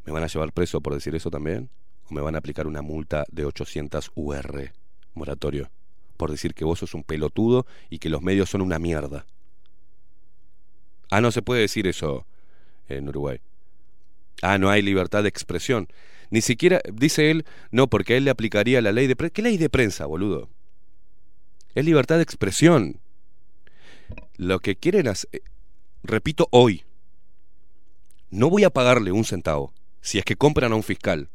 ¿Me 0.05 0.11
van 0.11 0.23
a 0.23 0.27
llevar 0.27 0.51
preso 0.51 0.81
por 0.81 0.93
decir 0.93 1.15
eso 1.15 1.29
también? 1.29 1.69
¿O 2.09 2.13
me 2.13 2.21
van 2.21 2.35
a 2.35 2.39
aplicar 2.39 2.67
una 2.67 2.81
multa 2.81 3.25
de 3.31 3.45
800 3.45 4.11
UR, 4.15 4.71
moratorio, 5.13 5.69
por 6.17 6.31
decir 6.31 6.53
que 6.53 6.65
vos 6.65 6.79
sos 6.79 6.93
un 6.93 7.03
pelotudo 7.03 7.65
y 7.89 7.99
que 7.99 8.09
los 8.09 8.21
medios 8.21 8.49
son 8.49 8.61
una 8.61 8.79
mierda? 8.79 9.25
Ah, 11.09 11.21
no 11.21 11.31
se 11.31 11.41
puede 11.41 11.61
decir 11.61 11.87
eso 11.87 12.25
en 12.87 13.09
Uruguay. 13.09 13.39
Ah, 14.41 14.57
no 14.57 14.69
hay 14.69 14.81
libertad 14.81 15.23
de 15.23 15.29
expresión. 15.29 15.87
Ni 16.29 16.41
siquiera, 16.41 16.81
dice 16.91 17.29
él, 17.29 17.45
no, 17.69 17.87
porque 17.87 18.13
a 18.13 18.17
él 18.17 18.25
le 18.25 18.31
aplicaría 18.31 18.81
la 18.81 18.91
ley 18.91 19.05
de 19.07 19.15
prensa. 19.15 19.33
¿Qué 19.33 19.41
ley 19.41 19.57
de 19.57 19.69
prensa, 19.69 20.05
boludo? 20.05 20.49
Es 21.75 21.85
libertad 21.85 22.15
de 22.15 22.23
expresión. 22.23 22.99
Lo 24.37 24.59
que 24.59 24.75
quieren 24.75 25.07
hacer, 25.07 25.41
repito 26.03 26.47
hoy, 26.51 26.83
no 28.29 28.49
voy 28.49 28.63
a 28.63 28.69
pagarle 28.69 29.11
un 29.11 29.25
centavo 29.25 29.73
si 30.01 30.17
es 30.17 30.25
que 30.25 30.35
compran 30.35 30.71
a 30.71 30.75
un 30.75 30.83
fiscal 30.83 31.29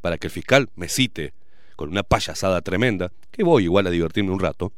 para 0.00 0.18
que 0.18 0.26
el 0.28 0.30
fiscal 0.30 0.68
me 0.76 0.88
cite 0.88 1.32
con 1.76 1.90
una 1.90 2.02
payasada 2.02 2.60
tremenda, 2.60 3.10
que 3.30 3.42
voy 3.42 3.64
igual 3.64 3.86
a 3.86 3.90
divertirme 3.90 4.30
un 4.30 4.40
rato. 4.40 4.72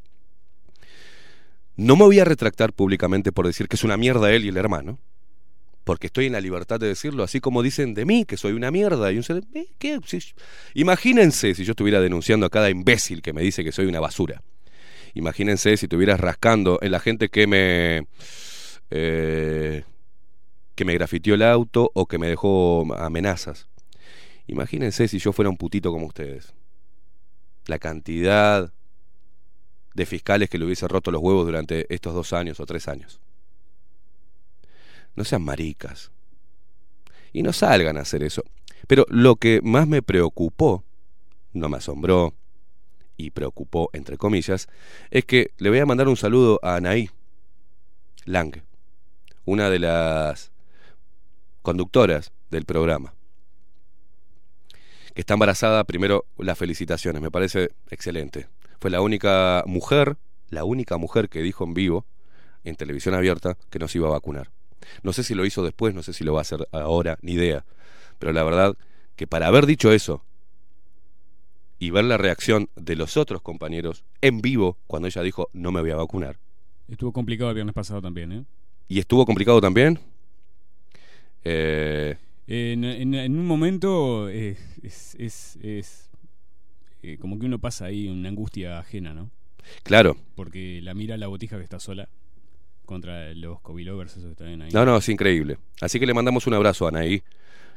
No 1.77 1.97
me 1.97 2.05
voy 2.05 2.21
a 2.21 2.25
retractar 2.25 2.73
públicamente 2.73 3.33
por 3.33 3.47
decir 3.47 3.67
que 3.69 3.77
es 3.77 3.85
una 3.85 3.97
mierda 3.97 4.33
él 4.33 4.45
y 4.45 4.49
el 4.49 4.57
hermano, 4.57 4.99
porque 5.85 6.07
estoy 6.07 6.27
en 6.27 6.33
la 6.33 6.41
libertad 6.41 6.79
de 6.79 6.87
decirlo, 6.87 7.25
así 7.25 7.41
como 7.41 7.63
dicen 7.63 7.95
de 7.95 8.05
mí 8.05 8.25
que 8.25 8.37
soy 8.37 8.53
una 8.53 8.71
mierda 8.71 9.11
y 9.11 9.17
un 9.17 9.25
ser- 9.25 9.43
¿Eh? 9.55 9.67
¿Qué? 9.79 9.99
Imagínense 10.75 11.55
si 11.55 11.65
yo 11.65 11.73
estuviera 11.73 12.01
denunciando 12.01 12.47
a 12.47 12.51
cada 12.51 12.71
imbécil 12.71 13.21
que 13.23 13.33
me 13.33 13.43
dice 13.43 13.65
que 13.65 13.73
soy 13.73 13.87
una 13.87 13.99
basura. 13.99 14.43
Imagínense 15.15 15.77
si 15.77 15.87
estuvieras 15.87 16.21
rascando 16.21 16.79
en 16.83 16.93
la 16.93 17.01
gente 17.01 17.29
que 17.29 17.47
me 17.47 18.07
eh, 18.91 19.85
que 20.83 20.87
me 20.87 20.95
grafitió 20.95 21.37
el 21.37 21.43
auto 21.43 21.93
o 21.95 22.07
que 22.07 22.19
me 22.19 22.27
dejó 22.27 22.93
amenazas. 22.97 23.69
Imagínense 24.49 25.07
si 25.07 25.21
yo 25.21 25.33
fuera 25.33 25.49
un 25.49 25.57
putito 25.57 25.93
como 25.93 26.07
ustedes. 26.07 26.55
La 27.67 27.79
cantidad 27.79 28.73
de 29.95 30.07
fiscales 30.07 30.51
que 30.51 30.59
le 30.59 30.65
hubiese 30.65 30.89
roto 30.89 31.13
los 31.13 31.23
huevos 31.23 31.47
durante 31.47 31.87
estos 31.95 32.15
dos 32.15 32.33
años 32.33 32.59
o 32.59 32.67
tres 32.67 32.89
años. 32.89 33.21
No 35.15 35.23
sean 35.23 35.45
maricas. 35.45 36.11
Y 37.33 37.45
no 37.45 37.53
salgan 37.53 37.97
a 37.97 38.01
hacer 38.01 38.25
eso. 38.25 38.43
Pero 38.89 39.07
lo 39.09 39.37
que 39.37 39.61
más 39.63 39.87
me 39.87 40.03
preocupó, 40.03 40.83
no 41.53 41.69
me 41.69 41.77
asombró 41.77 42.35
y 43.17 43.31
preocupó, 43.31 43.89
entre 43.93 44.19
comillas, 44.19 44.67
es 45.13 45.25
que 45.27 45.53
le 45.59 45.71
voy 45.71 45.79
a 45.79 45.87
mandar 45.87 46.09
un 46.09 46.17
saludo 46.17 46.59
a 46.61 46.75
Anaí 46.75 47.09
Lang, 48.25 48.65
una 49.45 49.71
de 49.71 49.79
las 49.79 50.52
conductoras 51.63 52.33
del 52.51 52.65
programa, 52.65 53.15
que 55.15 55.21
está 55.21 55.35
embarazada. 55.35 55.85
Primero, 55.85 56.27
las 56.39 56.59
felicitaciones, 56.59 57.23
me 57.23 57.31
parece 57.31 57.71
excelente. 57.91 58.49
Fue 58.81 58.91
la 58.91 59.01
única 59.01 59.63
mujer, 59.67 60.17
la 60.51 60.65
única 60.65 60.97
mujer 60.97 61.29
que 61.29 61.43
dijo 61.43 61.65
en 61.65 61.75
vivo 61.75 62.05
en 62.65 62.77
televisión 62.77 63.15
abierta 63.15 63.57
que 63.71 63.79
nos 63.79 63.95
iba 63.97 64.09
a 64.09 64.13
vacunar. 64.13 64.51
No 65.03 65.13
sé 65.13 65.23
si 65.23 65.35
lo 65.35 65.45
hizo 65.45 65.63
después, 65.63 65.95
no 65.95 66.03
sé 66.03 66.13
si 66.13 66.25
lo 66.25 66.33
va 66.33 66.41
a 66.41 66.43
hacer 66.43 66.69
ahora, 66.73 67.19
ni 67.23 67.33
idea. 67.33 67.65
Pero 68.19 68.33
la 68.33 68.43
verdad 68.43 68.77
que 69.17 69.27
para 69.27 69.47
haber 69.47 69.67
dicho 69.67 69.93
eso 69.93 70.25
y 71.79 71.91
ver 71.91 72.05
la 72.05 72.17
reacción 72.17 72.71
de 72.77 72.97
los 72.97 73.17
otros 73.17 73.43
compañeros 73.43 74.05
en 74.21 74.41
vivo 74.41 74.79
cuando 74.87 75.09
ella 75.09 75.23
dijo 75.23 75.49
no 75.53 75.73
me 75.73 75.81
voy 75.81 75.91
a 75.91 75.97
vacunar. 75.97 76.39
Estuvo 76.89 77.13
complicado 77.13 77.51
el 77.51 77.55
viernes 77.55 77.75
pasado 77.75 78.01
también, 78.03 78.33
¿eh? 78.33 78.45
¿Y 78.89 78.99
estuvo 78.99 79.25
complicado 79.25 79.61
también? 79.61 79.99
Eh, 81.45 82.17
En, 82.49 82.85
en- 82.85 83.15
en 83.15 83.39
un 83.39 83.47
momento 83.47 84.29
eh, 84.29 84.57
es, 84.83 85.15
es- 85.19 85.57
es, 85.63 86.11
eh, 87.03 87.17
como 87.19 87.39
que 87.39 87.47
uno 87.47 87.59
pasa 87.59 87.87
ahí 87.87 88.09
una 88.09 88.29
angustia 88.29 88.79
ajena, 88.79 89.15
¿no? 89.15 89.31
claro. 89.85 90.17
Porque 90.35 90.81
la 90.83 90.93
mira 90.93 91.17
la 91.17 91.29
botija 91.29 91.57
que 91.57 91.63
está 91.63 91.79
sola 91.79 92.09
contra 92.85 93.33
los 93.35 93.61
covilovers 93.61 94.13
esos 94.17 94.25
que 94.25 94.31
están 94.33 94.61
ahí. 94.63 94.71
No, 94.73 94.85
no, 94.85 94.97
es 94.97 95.09
increíble. 95.09 95.57
Así 95.81 96.01
que 96.01 96.07
le 96.07 96.15
mandamos 96.15 96.47
un 96.49 96.55
abrazo 96.55 96.85
a 96.87 96.89
Anaí, 96.89 97.23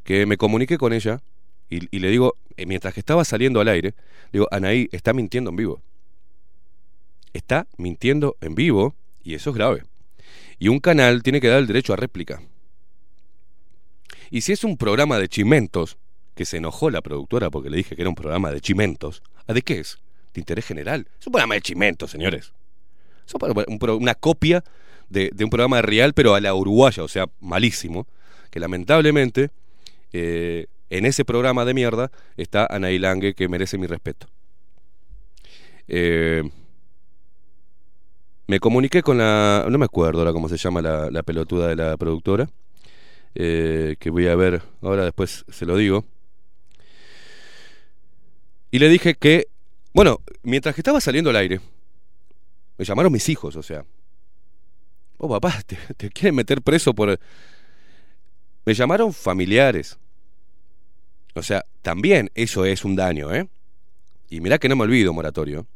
que 0.03 0.25
me 0.25 0.35
comuniqué 0.35 0.77
con 0.77 0.93
ella 0.93 1.21
y, 1.69 1.95
y 1.95 1.99
le 1.99 2.09
digo, 2.09 2.33
eh, 2.57 2.65
mientras 2.65 2.93
que 2.93 2.99
estaba 2.99 3.23
saliendo 3.23 3.61
al 3.61 3.67
aire, 3.67 3.93
digo, 4.33 4.47
Anaí 4.51 4.89
está 4.91 5.13
mintiendo 5.13 5.51
en 5.51 5.55
vivo. 5.55 5.81
Está 7.33 7.67
mintiendo 7.77 8.35
en 8.41 8.55
vivo 8.55 8.95
y 9.23 9.35
eso 9.35 9.51
es 9.51 9.55
grave. 9.55 9.83
Y 10.57 10.69
un 10.69 10.79
canal 10.79 11.21
tiene 11.21 11.39
que 11.39 11.47
dar 11.49 11.59
el 11.59 11.67
derecho 11.67 11.93
a 11.93 11.97
réplica. 11.97 12.41
Y 14.31 14.41
si 14.41 14.51
es 14.51 14.63
un 14.63 14.77
programa 14.77 15.19
de 15.19 15.27
chimentos, 15.27 15.97
que 16.35 16.45
se 16.45 16.57
enojó 16.57 16.89
la 16.89 17.01
productora 17.01 17.49
porque 17.49 17.69
le 17.69 17.77
dije 17.77 17.95
que 17.95 18.01
era 18.01 18.09
un 18.09 18.15
programa 18.15 18.51
de 18.51 18.61
chimentos, 18.61 19.23
¿a 19.47 19.53
de 19.53 19.61
qué 19.61 19.79
es? 19.79 19.99
De 20.33 20.41
interés 20.41 20.65
general. 20.65 21.07
Es 21.19 21.27
un 21.27 21.31
programa 21.31 21.55
de 21.55 21.61
chimentos, 21.61 22.11
señores. 22.11 22.51
Es 23.25 23.33
una 23.33 24.15
copia 24.15 24.63
de, 25.09 25.31
un 25.39 25.49
programa 25.49 25.77
de 25.77 25.81
real, 25.83 26.13
pero 26.13 26.35
a 26.35 26.41
la 26.41 26.53
uruguaya, 26.53 27.03
o 27.03 27.07
sea, 27.07 27.27
malísimo, 27.39 28.05
que 28.51 28.59
lamentablemente 28.59 29.49
eh, 30.11 30.67
en 30.89 31.05
ese 31.05 31.25
programa 31.25 31.65
de 31.65 31.73
mierda 31.73 32.11
está 32.37 32.67
Anaí 32.69 32.99
Lange, 32.99 33.33
que 33.33 33.47
merece 33.47 33.77
mi 33.77 33.87
respeto. 33.87 34.27
Eh, 35.87 36.43
me 38.47 38.59
comuniqué 38.59 39.01
con 39.01 39.17
la. 39.17 39.65
No 39.69 39.77
me 39.77 39.85
acuerdo 39.85 40.19
ahora 40.19 40.33
cómo 40.33 40.49
se 40.49 40.57
llama 40.57 40.81
la, 40.81 41.09
la 41.09 41.23
pelotuda 41.23 41.67
de 41.67 41.75
la 41.75 41.97
productora. 41.97 42.47
Eh, 43.35 43.97
que 43.99 44.09
voy 44.09 44.27
a 44.27 44.35
ver 44.35 44.61
ahora, 44.81 45.03
después 45.03 45.45
se 45.49 45.65
lo 45.65 45.75
digo. 45.75 46.05
Y 48.71 48.79
le 48.79 48.89
dije 48.89 49.15
que. 49.15 49.47
Bueno, 49.93 50.21
mientras 50.43 50.75
que 50.75 50.81
estaba 50.81 50.99
saliendo 50.99 51.29
al 51.29 51.35
aire, 51.37 51.61
me 52.77 52.85
llamaron 52.85 53.11
mis 53.11 53.27
hijos, 53.29 53.55
o 53.55 53.63
sea. 53.63 53.85
Oh, 55.17 55.29
papá, 55.29 55.61
te, 55.97 56.09
quieren 56.09 56.35
meter 56.35 56.61
preso 56.61 56.93
por. 56.93 57.19
Me 58.65 58.73
llamaron 58.73 59.13
familiares. 59.13 59.97
O 61.35 61.43
sea, 61.43 61.65
también 61.81 62.31
eso 62.35 62.65
es 62.65 62.85
un 62.85 62.95
daño, 62.95 63.33
¿eh? 63.33 63.47
Y 64.29 64.39
mirá 64.39 64.57
que 64.57 64.69
no 64.69 64.77
me 64.77 64.83
olvido, 64.83 65.13
moratorio. 65.13 65.67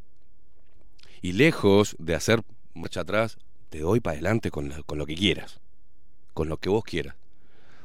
Y 1.21 1.33
lejos 1.33 1.97
de 1.99 2.15
hacer 2.15 2.41
marcha 2.73 3.01
atrás, 3.01 3.37
te 3.69 3.79
doy 3.79 3.99
para 3.99 4.13
adelante 4.13 4.49
con, 4.49 4.71
con 4.83 4.97
lo 4.97 5.05
que 5.05 5.15
quieras. 5.15 5.59
Con 6.33 6.47
lo 6.47 6.57
que 6.57 6.69
vos 6.69 6.85
quieras. 6.85 7.15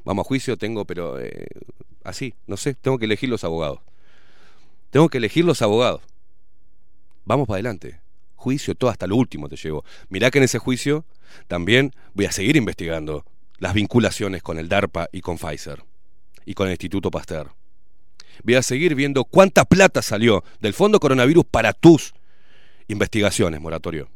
Vamos 0.04 0.26
a 0.26 0.28
juicio, 0.28 0.56
tengo, 0.56 0.84
pero 0.84 1.18
eh, 1.18 1.46
así, 2.02 2.34
no 2.46 2.56
sé, 2.56 2.74
tengo 2.74 2.98
que 2.98 3.06
elegir 3.06 3.28
los 3.28 3.44
abogados. 3.44 3.80
Tengo 4.90 5.08
que 5.08 5.18
elegir 5.18 5.44
los 5.44 5.62
abogados. 5.62 6.02
Vamos 7.24 7.48
para 7.48 7.56
adelante. 7.56 8.00
Juicio, 8.36 8.74
todo 8.74 8.90
hasta 8.90 9.06
lo 9.06 9.16
último 9.16 9.48
te 9.48 9.56
llevo. 9.56 9.84
Mirá 10.08 10.30
que 10.30 10.38
en 10.38 10.44
ese 10.44 10.58
juicio 10.58 11.04
también 11.48 11.92
voy 12.12 12.26
a 12.26 12.32
seguir 12.32 12.56
investigando 12.56 13.24
las 13.58 13.72
vinculaciones 13.72 14.42
con 14.42 14.58
el 14.58 14.68
DARPA 14.68 15.08
y 15.10 15.22
con 15.22 15.38
Pfizer 15.38 15.82
y 16.44 16.54
con 16.54 16.66
el 16.66 16.72
Instituto 16.72 17.10
Pasteur. 17.10 17.50
Voy 18.42 18.56
a 18.56 18.62
seguir 18.62 18.94
viendo 18.94 19.24
cuánta 19.24 19.64
plata 19.64 20.02
salió 20.02 20.44
del 20.60 20.74
Fondo 20.74 21.00
Coronavirus 21.00 21.46
para 21.46 21.72
tus 21.72 22.12
investigaciones, 22.88 23.60
moratorio. 23.60 24.10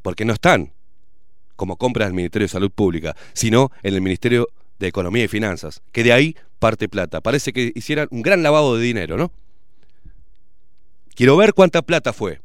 Porque 0.00 0.24
no 0.24 0.32
están 0.32 0.72
como 1.58 1.76
compras 1.76 2.06
del 2.06 2.14
Ministerio 2.14 2.44
de 2.44 2.50
Salud 2.50 2.70
Pública, 2.70 3.16
sino 3.32 3.72
en 3.82 3.94
el 3.94 4.00
Ministerio 4.00 4.48
de 4.78 4.86
Economía 4.86 5.24
y 5.24 5.28
Finanzas, 5.28 5.82
que 5.90 6.04
de 6.04 6.12
ahí 6.12 6.36
parte 6.60 6.88
plata. 6.88 7.20
Parece 7.20 7.52
que 7.52 7.72
hicieran 7.74 8.06
un 8.12 8.22
gran 8.22 8.44
lavado 8.44 8.76
de 8.76 8.84
dinero, 8.84 9.16
¿no? 9.16 9.32
Quiero 11.16 11.36
ver 11.36 11.52
cuánta 11.52 11.82
plata 11.82 12.12
fue 12.12 12.40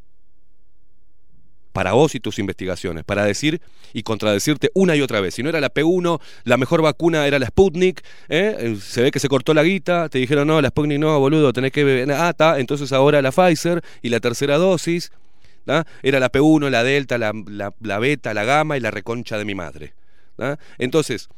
para 1.73 1.93
vos 1.93 2.15
y 2.15 2.19
tus 2.19 2.39
investigaciones, 2.39 3.03
para 3.03 3.23
decir 3.23 3.61
y 3.93 4.01
contradecirte 4.01 4.71
una 4.73 4.95
y 4.95 5.01
otra 5.01 5.21
vez. 5.21 5.35
Si 5.35 5.43
no 5.43 5.49
era 5.49 5.61
la 5.61 5.71
P1, 5.71 6.19
la 6.43 6.57
mejor 6.57 6.81
vacuna 6.81 7.27
era 7.27 7.37
la 7.37 7.47
Sputnik, 7.47 8.01
¿eh? 8.29 8.55
Eh, 8.59 8.77
se 8.81 9.03
ve 9.03 9.11
que 9.11 9.19
se 9.19 9.27
cortó 9.27 9.53
la 9.53 9.63
guita, 9.63 10.09
te 10.09 10.17
dijeron, 10.17 10.47
no, 10.47 10.59
la 10.59 10.69
Sputnik 10.69 10.99
no, 10.99 11.19
boludo, 11.19 11.53
tenés 11.53 11.71
que 11.71 12.05
ah, 12.15 12.29
está, 12.29 12.59
entonces 12.59 12.91
ahora 12.93 13.21
la 13.21 13.31
Pfizer 13.31 13.83
y 14.01 14.09
la 14.09 14.19
tercera 14.19 14.57
dosis, 14.57 15.11
era 16.01 16.19
la 16.19 16.31
P1, 16.31 16.69
la 16.69 16.83
Delta, 16.83 17.17
la, 17.17 17.33
la, 17.47 17.73
la 17.79 17.99
Beta, 17.99 18.33
la 18.33 18.43
Gamma 18.43 18.77
y 18.77 18.79
la 18.79 18.91
reconcha 18.91 19.37
de 19.37 19.45
mi 19.45 19.55
madre. 19.55 19.93
Entonces, 20.77 21.29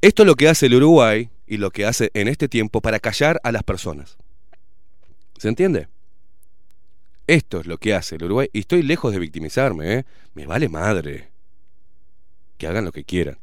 esto 0.00 0.22
es 0.22 0.26
lo 0.26 0.34
que 0.34 0.48
hace 0.48 0.66
el 0.66 0.74
Uruguay 0.74 1.30
y 1.46 1.58
lo 1.58 1.70
que 1.70 1.86
hace 1.86 2.10
en 2.14 2.28
este 2.28 2.48
tiempo 2.48 2.80
para 2.80 2.98
callar 2.98 3.40
a 3.44 3.52
las 3.52 3.62
personas. 3.62 4.16
¿Se 5.38 5.48
entiende? 5.48 5.88
Esto 7.26 7.60
es 7.60 7.66
lo 7.66 7.78
que 7.78 7.94
hace 7.94 8.16
el 8.16 8.24
Uruguay. 8.24 8.48
Y 8.52 8.60
estoy 8.60 8.82
lejos 8.82 9.12
de 9.12 9.18
victimizarme, 9.18 9.94
¿eh? 9.98 10.04
Me 10.34 10.46
vale 10.46 10.68
madre. 10.68 11.28
Que 12.58 12.66
hagan 12.66 12.84
lo 12.84 12.92
que 12.92 13.04
quieran. 13.04 13.38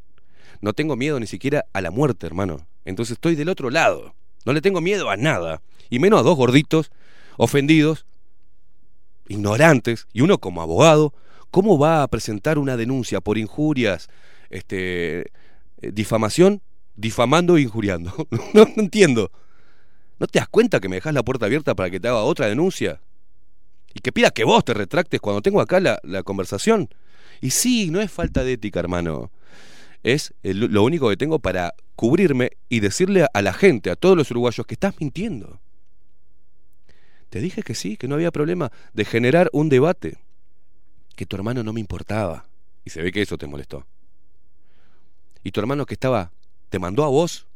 No 0.62 0.74
tengo 0.74 0.96
miedo 0.96 1.20
ni 1.20 1.28
siquiera 1.28 1.66
a 1.72 1.82
la 1.82 1.92
muerte, 1.92 2.26
hermano. 2.26 2.68
Entonces 2.84 3.14
estoy 3.14 3.36
del 3.36 3.50
otro 3.50 3.70
lado. 3.70 4.14
No 4.46 4.54
le 4.54 4.62
tengo 4.62 4.82
miedo 4.82 5.10
a 5.10 5.18
nada. 5.18 5.62
Y 5.90 6.00
menos 6.00 6.20
a 6.20 6.24
dos 6.24 6.36
gorditos, 6.36 6.92
ofendidos, 7.38 8.06
ignorantes. 9.30 10.08
Y 10.12 10.22
uno 10.22 10.40
como 10.40 10.62
abogado, 10.62 11.14
¿cómo 11.52 11.80
va 11.80 12.04
a 12.04 12.08
presentar 12.10 12.58
una 12.58 12.76
denuncia 12.76 13.22
por 13.22 13.38
injurias, 13.38 14.10
este, 14.50 15.20
eh, 15.22 15.92
difamación, 15.94 16.62
difamando 16.98 17.56
e 17.56 17.62
injuriando? 17.62 18.14
no, 18.54 18.68
entiendo. 18.76 19.32
¿No 20.20 20.28
te 20.28 20.40
das 20.40 20.50
cuenta 20.50 20.82
que 20.82 20.90
me 20.90 20.98
dejas 20.98 21.14
la 21.14 21.24
puerta 21.24 21.46
abierta 21.46 21.76
para 21.76 21.90
que 21.90 22.02
te 22.02 22.10
haga 22.10 22.24
otra 22.24 22.48
denuncia? 22.48 23.00
Y 23.94 24.02
que 24.02 24.12
pida 24.12 24.32
que 24.32 24.44
vos 24.44 24.66
te 24.66 24.74
retractes 24.74 25.22
cuando 25.22 25.42
tengo 25.42 25.62
acá 25.62 25.80
la, 25.80 26.00
la 26.04 26.24
conversación. 26.24 26.90
Y 27.40 27.52
sí, 27.52 27.90
no 27.90 28.02
es 28.02 28.12
falta 28.12 28.44
de 28.44 28.54
ética, 28.54 28.82
hermano. 28.82 29.32
Es 30.04 30.34
lo 30.44 30.84
único 30.84 31.10
que 31.10 31.18
tengo 31.18 31.40
para 31.40 31.74
cubrirme 31.96 32.52
y 32.70 32.80
decirle 32.80 33.26
a 33.34 33.42
la 33.42 33.54
gente, 33.54 33.90
a 33.90 33.96
todos 33.96 34.16
los 34.16 34.32
uruguayos, 34.32 34.66
que 34.66 34.76
estás 34.76 34.96
mintiendo. 35.00 35.60
Te 37.30 37.40
dije 37.40 37.62
que 37.62 37.76
sí, 37.76 37.96
que 37.96 38.08
no 38.08 38.16
había 38.16 38.32
problema 38.32 38.72
de 38.94 39.06
generar 39.06 39.50
un 39.54 39.70
debate. 39.70 40.18
Que 41.16 41.26
tu 41.26 41.36
hermano 41.36 41.64
no 41.64 41.74
me 41.74 41.80
importaba. 41.80 42.46
Y 42.86 42.90
se 42.90 43.02
ve 43.02 43.12
que 43.12 43.22
eso 43.22 43.38
te 43.38 43.46
molestó. 43.46 43.86
Y 45.44 45.52
tu 45.52 45.60
hermano 45.60 45.86
que 45.86 45.94
estaba, 45.94 46.32
te 46.70 46.80
mandó 46.80 47.04
a 47.04 47.10
vos 47.10 47.48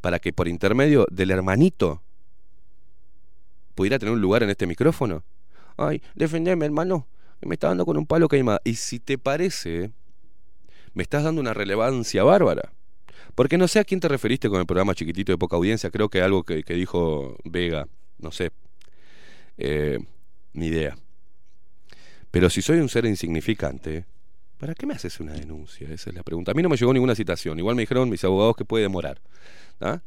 para 0.00 0.18
que 0.18 0.32
por 0.32 0.48
intermedio 0.48 1.06
del 1.10 1.30
hermanito 1.30 2.02
pudiera 3.74 3.98
tener 3.98 4.14
un 4.14 4.20
lugar 4.20 4.42
en 4.42 4.50
este 4.50 4.66
micrófono. 4.66 5.22
Ay, 5.76 6.02
defendeme, 6.14 6.66
hermano, 6.66 7.06
me 7.40 7.54
está 7.54 7.68
dando 7.68 7.86
con 7.86 7.96
un 7.96 8.06
palo 8.06 8.28
queimado. 8.28 8.60
Y 8.64 8.74
si 8.74 9.00
te 9.00 9.16
parece, 9.16 9.90
me 10.92 11.02
estás 11.02 11.24
dando 11.24 11.40
una 11.40 11.54
relevancia 11.54 12.24
bárbara. 12.24 12.72
Porque 13.34 13.56
no 13.56 13.68
sé 13.68 13.78
a 13.78 13.84
quién 13.84 14.00
te 14.00 14.08
referiste 14.08 14.50
con 14.50 14.60
el 14.60 14.66
programa 14.66 14.94
chiquitito 14.94 15.32
de 15.32 15.38
poca 15.38 15.56
audiencia, 15.56 15.90
creo 15.90 16.08
que 16.08 16.20
algo 16.20 16.42
que 16.42 16.62
dijo 16.74 17.36
Vega, 17.44 17.86
no 18.22 18.32
sé, 18.32 18.50
Eh, 19.62 19.98
ni 20.54 20.66
idea. 20.66 20.96
Pero 22.30 22.48
si 22.48 22.62
soy 22.62 22.78
un 22.78 22.88
ser 22.88 23.04
insignificante, 23.04 24.06
¿para 24.58 24.74
qué 24.74 24.86
me 24.86 24.94
haces 24.94 25.20
una 25.20 25.34
denuncia? 25.34 25.88
Esa 25.90 26.10
es 26.10 26.16
la 26.16 26.22
pregunta. 26.22 26.52
A 26.52 26.54
mí 26.54 26.62
no 26.62 26.68
me 26.68 26.76
llegó 26.76 26.92
ninguna 26.94 27.14
citación, 27.14 27.58
igual 27.58 27.76
me 27.76 27.82
dijeron 27.82 28.08
mis 28.08 28.24
abogados 28.24 28.56
que 28.56 28.64
puede 28.64 28.84
demorar. 28.84 29.20
¿ah? 29.80 30.00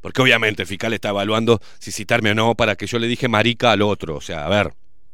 Porque 0.00 0.22
obviamente 0.22 0.62
el 0.62 0.68
fiscal 0.68 0.92
está 0.92 1.08
evaluando 1.10 1.60
si 1.78 1.90
citarme 1.92 2.30
o 2.30 2.34
no 2.34 2.54
para 2.54 2.76
que 2.76 2.86
yo 2.86 2.98
le 2.98 3.08
dije 3.08 3.28
marica 3.28 3.72
al 3.72 3.82
otro. 3.82 4.16
O 4.16 4.20
sea, 4.20 4.46
a 4.46 4.48
ver, 4.48 4.72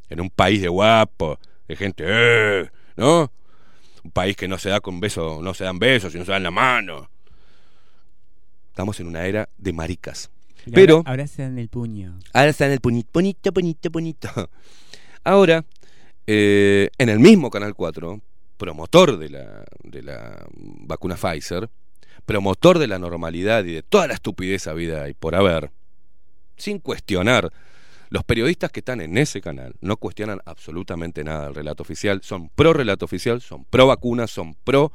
en 0.08 0.20
un 0.20 0.30
país 0.30 0.60
de 0.60 0.68
guapo, 0.68 1.38
de 1.68 1.76
gente, 1.76 2.04
eh, 2.06 2.70
¿no? 2.96 3.32
Un 4.04 4.10
país 4.10 4.36
que 4.36 4.46
no 4.46 4.58
se 4.58 4.68
da 4.68 4.80
con 4.80 5.00
besos, 5.00 5.42
no 5.42 5.54
se 5.54 5.64
dan 5.64 5.78
besos, 5.78 6.12
sino 6.12 6.24
se 6.24 6.32
dan 6.32 6.42
la 6.42 6.50
mano. 6.50 7.08
Estamos 8.68 9.00
en 9.00 9.06
una 9.08 9.24
era 9.26 9.48
de 9.56 9.72
maricas. 9.72 10.30
Pero 10.72 11.02
Ahora 11.06 11.26
se 11.26 11.42
dan 11.42 11.58
el 11.58 11.68
puño. 11.68 12.18
ahora 12.32 12.50
está 12.50 12.66
en 12.66 12.72
el 12.72 12.80
puñito, 12.80 13.10
bonito, 13.12 13.52
bonito, 13.52 13.90
bonito. 13.90 14.28
Ahora, 15.24 15.64
eh, 16.26 16.90
en 16.98 17.08
el 17.08 17.18
mismo 17.18 17.50
Canal 17.50 17.74
4, 17.74 18.20
promotor 18.56 19.18
de 19.18 19.30
la, 19.30 19.64
de 19.82 20.02
la 20.02 20.46
vacuna 20.52 21.16
Pfizer, 21.16 21.68
promotor 22.24 22.78
de 22.78 22.88
la 22.88 22.98
normalidad 22.98 23.64
y 23.64 23.74
de 23.74 23.82
toda 23.82 24.06
la 24.08 24.14
estupidez 24.14 24.66
habida 24.66 25.08
y 25.08 25.14
por 25.14 25.34
haber, 25.34 25.70
sin 26.56 26.78
cuestionar 26.78 27.52
Los 28.08 28.22
periodistas 28.22 28.70
que 28.70 28.80
están 28.80 29.00
en 29.00 29.18
ese 29.18 29.40
canal 29.40 29.74
no 29.80 29.96
cuestionan 29.96 30.40
absolutamente 30.44 31.24
nada 31.24 31.46
del 31.46 31.54
relato 31.54 31.82
oficial, 31.82 32.20
son 32.22 32.48
pro 32.48 32.72
relato 32.72 33.04
oficial, 33.04 33.40
son 33.40 33.64
pro 33.64 33.88
vacunas, 33.88 34.30
son 34.30 34.54
pro 34.54 34.92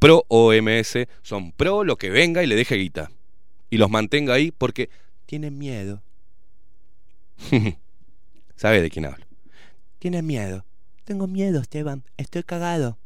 pro 0.00 0.24
OMS, 0.28 1.06
son 1.22 1.52
pro 1.52 1.84
lo 1.84 1.96
que 1.96 2.10
venga 2.10 2.42
y 2.42 2.46
le 2.46 2.56
deje 2.56 2.74
guita. 2.76 3.10
Y 3.70 3.78
los 3.78 3.88
mantenga 3.90 4.34
ahí 4.34 4.50
porque 4.50 4.90
tienen 5.26 5.56
miedo. 5.56 6.02
¿Sabe 8.56 8.82
de 8.82 8.90
quién 8.90 9.06
hablo? 9.06 9.24
Tienen 9.98 10.26
miedo. 10.26 10.64
Tengo 11.04 11.26
miedo, 11.26 11.60
Esteban. 11.60 12.04
Estoy 12.16 12.42
cagado. 12.42 12.98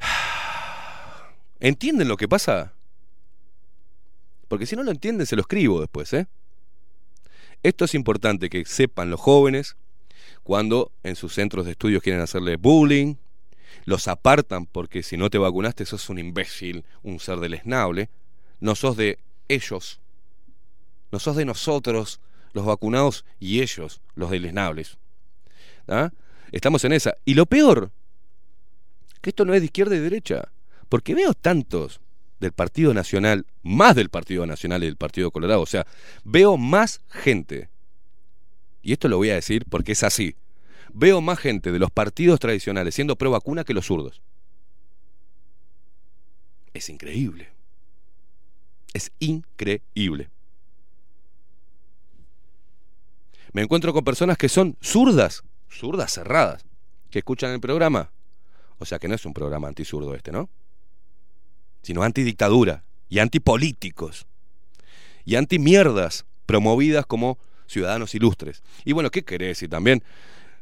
¿Entienden 1.60 2.08
lo 2.08 2.16
que 2.16 2.28
pasa? 2.28 2.72
Porque 4.48 4.66
si 4.66 4.74
no 4.74 4.82
lo 4.82 4.90
entienden, 4.90 5.26
se 5.26 5.36
lo 5.36 5.42
escribo 5.42 5.80
después, 5.80 6.12
¿eh? 6.14 6.26
Esto 7.62 7.84
es 7.84 7.94
importante 7.94 8.48
que 8.48 8.64
sepan 8.64 9.10
los 9.10 9.20
jóvenes 9.20 9.76
cuando 10.42 10.92
en 11.02 11.16
sus 11.16 11.34
centros 11.34 11.66
de 11.66 11.72
estudios 11.72 12.02
quieren 12.02 12.22
hacerle 12.22 12.56
bullying, 12.56 13.16
los 13.84 14.08
apartan 14.08 14.66
porque 14.66 15.02
si 15.02 15.16
no 15.16 15.28
te 15.30 15.38
vacunaste 15.38 15.84
sos 15.84 16.08
un 16.08 16.18
imbécil, 16.18 16.84
un 17.02 17.20
ser 17.20 17.38
deleznable, 17.38 18.08
no 18.60 18.74
sos 18.74 18.96
de 18.96 19.18
ellos, 19.48 20.00
no 21.10 21.18
sos 21.18 21.36
de 21.36 21.44
nosotros, 21.44 22.20
los 22.52 22.66
vacunados, 22.66 23.24
y 23.38 23.60
ellos, 23.60 24.00
los 24.14 24.30
deleznables. 24.30 24.98
¿Ah? 25.86 26.10
Estamos 26.52 26.84
en 26.84 26.92
esa. 26.92 27.14
Y 27.24 27.34
lo 27.34 27.46
peor, 27.46 27.90
que 29.20 29.30
esto 29.30 29.44
no 29.44 29.54
es 29.54 29.60
de 29.60 29.66
izquierda 29.66 29.96
y 29.96 30.00
derecha, 30.00 30.48
porque 30.88 31.14
veo 31.14 31.34
tantos 31.34 32.00
del 32.40 32.52
Partido 32.52 32.94
Nacional, 32.94 33.46
más 33.62 33.96
del 33.96 34.10
Partido 34.10 34.46
Nacional 34.46 34.82
y 34.82 34.86
del 34.86 34.96
Partido 34.96 35.30
Colorado, 35.30 35.62
o 35.62 35.66
sea, 35.66 35.86
veo 36.24 36.56
más 36.56 37.00
gente, 37.08 37.68
y 38.82 38.92
esto 38.92 39.08
lo 39.08 39.16
voy 39.16 39.30
a 39.30 39.34
decir 39.34 39.64
porque 39.68 39.92
es 39.92 40.02
así, 40.02 40.36
veo 40.92 41.20
más 41.20 41.38
gente 41.38 41.72
de 41.72 41.78
los 41.78 41.90
partidos 41.90 42.40
tradicionales 42.40 42.94
siendo 42.94 43.16
pro 43.16 43.30
vacuna 43.30 43.64
que 43.64 43.74
los 43.74 43.86
zurdos. 43.86 44.22
Es 46.72 46.88
increíble. 46.88 47.57
Es 48.94 49.10
increíble. 49.18 50.30
Me 53.52 53.62
encuentro 53.62 53.92
con 53.92 54.04
personas 54.04 54.36
que 54.36 54.48
son 54.48 54.76
zurdas, 54.82 55.42
zurdas 55.70 56.12
cerradas, 56.12 56.64
que 57.10 57.18
escuchan 57.20 57.52
el 57.52 57.60
programa. 57.60 58.10
O 58.78 58.84
sea 58.84 58.98
que 58.98 59.08
no 59.08 59.14
es 59.14 59.24
un 59.26 59.34
programa 59.34 59.68
antizurdo 59.68 60.14
este, 60.14 60.30
¿no? 60.30 60.48
Sino 61.82 62.02
antidictadura 62.02 62.84
y 63.08 63.18
antipolíticos 63.18 64.26
y 65.24 65.36
antimierdas 65.36 66.26
promovidas 66.46 67.06
como 67.06 67.38
ciudadanos 67.66 68.14
ilustres. 68.14 68.62
Y 68.84 68.92
bueno, 68.92 69.10
¿qué 69.10 69.24
querés 69.24 69.48
decir 69.48 69.68
también? 69.70 70.02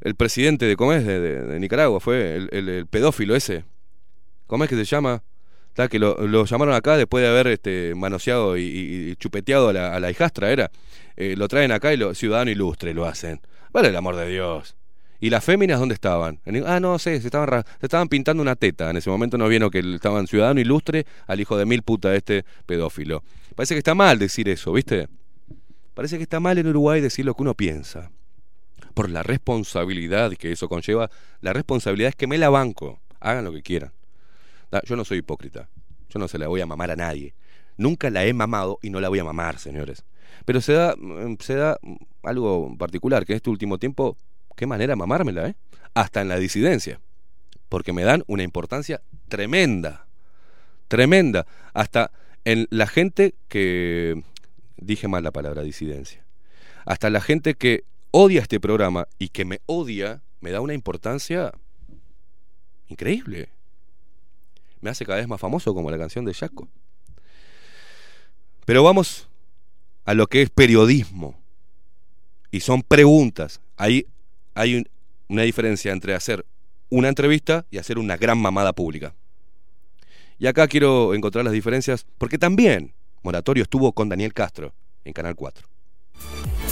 El 0.00 0.14
presidente 0.14 0.66
de, 0.66 0.76
¿cómo 0.76 0.92
es? 0.92 1.04
De, 1.06 1.58
Nicaragua 1.60 2.00
fue 2.00 2.36
el- 2.36 2.48
el 2.52 2.86
pedófilo 2.86 3.34
ese. 3.34 3.64
¿Cómo 4.46 4.64
es 4.64 4.70
que 4.70 4.76
se 4.76 4.84
llama? 4.84 5.22
Que 5.90 5.98
lo, 5.98 6.44
llamaron 6.46 6.74
acá 6.74 6.96
después 6.96 7.22
de 7.22 7.28
haber 7.28 7.48
este, 7.48 7.94
manoseado 7.94 8.56
y, 8.56 9.14
chupeteado 9.18 9.68
a 9.68 10.00
la, 10.00 10.10
hijastra, 10.10 10.50
¿era? 10.50 10.70
Eh, 11.16 11.34
lo 11.36 11.48
traen 11.48 11.70
acá 11.70 11.92
y 11.92 11.98
lo 11.98 12.14
ciudadano 12.14 12.50
ilustre 12.50 12.94
lo 12.94 13.04
hacen. 13.04 13.40
Vale 13.72 13.88
el 13.88 13.96
amor 13.96 14.16
de 14.16 14.26
Dios. 14.26 14.74
¿Y 15.20 15.30
las 15.30 15.44
féminas 15.44 15.78
dónde 15.78 15.94
estaban? 15.94 16.40
Ah, 16.66 16.80
no 16.80 16.98
sé, 16.98 17.20
se 17.20 17.26
estaban, 17.26 18.08
pintando 18.08 18.42
una 18.42 18.56
teta. 18.56 18.90
En 18.90 18.96
ese 18.96 19.10
momento 19.10 19.36
no 19.36 19.48
vieron 19.48 19.70
que 19.70 19.80
estaban 19.94 20.26
ciudadano 20.26 20.60
ilustre 20.60 21.06
al 21.26 21.40
hijo 21.40 21.56
de 21.56 21.66
mil 21.66 21.82
puta 21.82 22.14
este 22.14 22.44
pedófilo. 22.64 23.22
Parece 23.54 23.74
que 23.74 23.78
está 23.78 23.94
mal 23.94 24.18
decir 24.18 24.48
eso, 24.48 24.72
¿viste? 24.72 25.08
Parece 25.94 26.16
que 26.16 26.22
está 26.22 26.40
mal 26.40 26.58
en 26.58 26.68
Uruguay 26.68 27.00
decir 27.00 27.24
lo 27.24 27.34
que 27.34 27.42
uno 27.42 27.54
piensa. 27.54 28.10
Por 28.94 29.10
la 29.10 29.22
responsabilidad 29.22 30.32
que 30.32 30.52
eso 30.52 30.68
conlleva. 30.68 31.10
La 31.40 31.52
responsabilidad 31.52 32.10
es 32.10 32.16
que 32.16 32.26
me 32.26 32.38
la 32.38 32.50
banco. 32.50 33.00
Hagan 33.20 33.44
lo 33.44 33.52
que 33.52 33.62
quieran. 33.62 33.92
Yo 34.84 34.96
no 34.96 35.04
soy 35.04 35.18
hipócrita. 35.18 35.68
Yo 36.08 36.18
no 36.18 36.28
se 36.28 36.38
la 36.38 36.48
voy 36.48 36.60
a 36.60 36.66
mamar 36.66 36.90
a 36.90 36.96
nadie. 36.96 37.34
Nunca 37.76 38.10
la 38.10 38.24
he 38.24 38.32
mamado 38.32 38.78
y 38.82 38.90
no 38.90 39.00
la 39.00 39.08
voy 39.08 39.18
a 39.18 39.24
mamar, 39.24 39.58
señores. 39.58 40.04
Pero 40.44 40.60
se 40.60 40.72
da, 40.72 40.94
mm, 40.96 41.36
se 41.40 41.54
da 41.54 41.78
mm, 41.82 41.96
algo 42.22 42.76
particular, 42.78 43.24
que 43.24 43.32
en 43.32 43.36
este 43.36 43.50
último 43.50 43.78
tiempo, 43.78 44.16
qué 44.56 44.66
manera 44.66 44.96
mamármela, 44.96 45.48
¿eh? 45.48 45.56
Hasta 45.94 46.20
en 46.20 46.28
la 46.28 46.38
disidencia. 46.38 47.00
Porque 47.68 47.92
me 47.92 48.04
dan 48.04 48.22
una 48.26 48.42
importancia 48.42 49.02
tremenda. 49.28 50.06
Tremenda. 50.88 51.46
Hasta 51.74 52.10
en 52.44 52.66
la 52.70 52.86
gente 52.86 53.34
que... 53.48 54.22
Dije 54.78 55.08
mal 55.08 55.24
la 55.24 55.32
palabra 55.32 55.62
disidencia. 55.62 56.24
Hasta 56.84 57.08
la 57.08 57.20
gente 57.20 57.54
que 57.54 57.84
odia 58.10 58.42
este 58.42 58.60
programa 58.60 59.08
y 59.18 59.30
que 59.30 59.46
me 59.46 59.60
odia, 59.66 60.22
me 60.40 60.50
da 60.50 60.60
una 60.60 60.74
importancia 60.74 61.52
increíble. 62.88 63.48
Me 64.80 64.90
hace 64.90 65.04
cada 65.04 65.18
vez 65.18 65.28
más 65.28 65.40
famoso 65.40 65.74
como 65.74 65.90
la 65.90 65.98
canción 65.98 66.24
de 66.24 66.34
Jaco. 66.34 66.68
Pero 68.64 68.82
vamos 68.82 69.28
a 70.04 70.14
lo 70.14 70.26
que 70.26 70.42
es 70.42 70.50
periodismo. 70.50 71.38
Y 72.50 72.60
son 72.60 72.82
preguntas. 72.82 73.60
Ahí 73.76 74.06
hay 74.54 74.76
un- 74.76 74.88
una 75.28 75.42
diferencia 75.42 75.92
entre 75.92 76.14
hacer 76.14 76.44
una 76.88 77.08
entrevista 77.08 77.66
y 77.70 77.78
hacer 77.78 77.98
una 77.98 78.16
gran 78.16 78.38
mamada 78.38 78.72
pública. 78.72 79.14
Y 80.38 80.46
acá 80.46 80.68
quiero 80.68 81.14
encontrar 81.14 81.44
las 81.44 81.52
diferencias, 81.54 82.06
porque 82.18 82.38
también 82.38 82.92
Moratorio 83.22 83.62
estuvo 83.62 83.92
con 83.92 84.08
Daniel 84.08 84.32
Castro 84.32 84.72
en 85.04 85.12
Canal 85.12 85.34
4. 85.34 85.66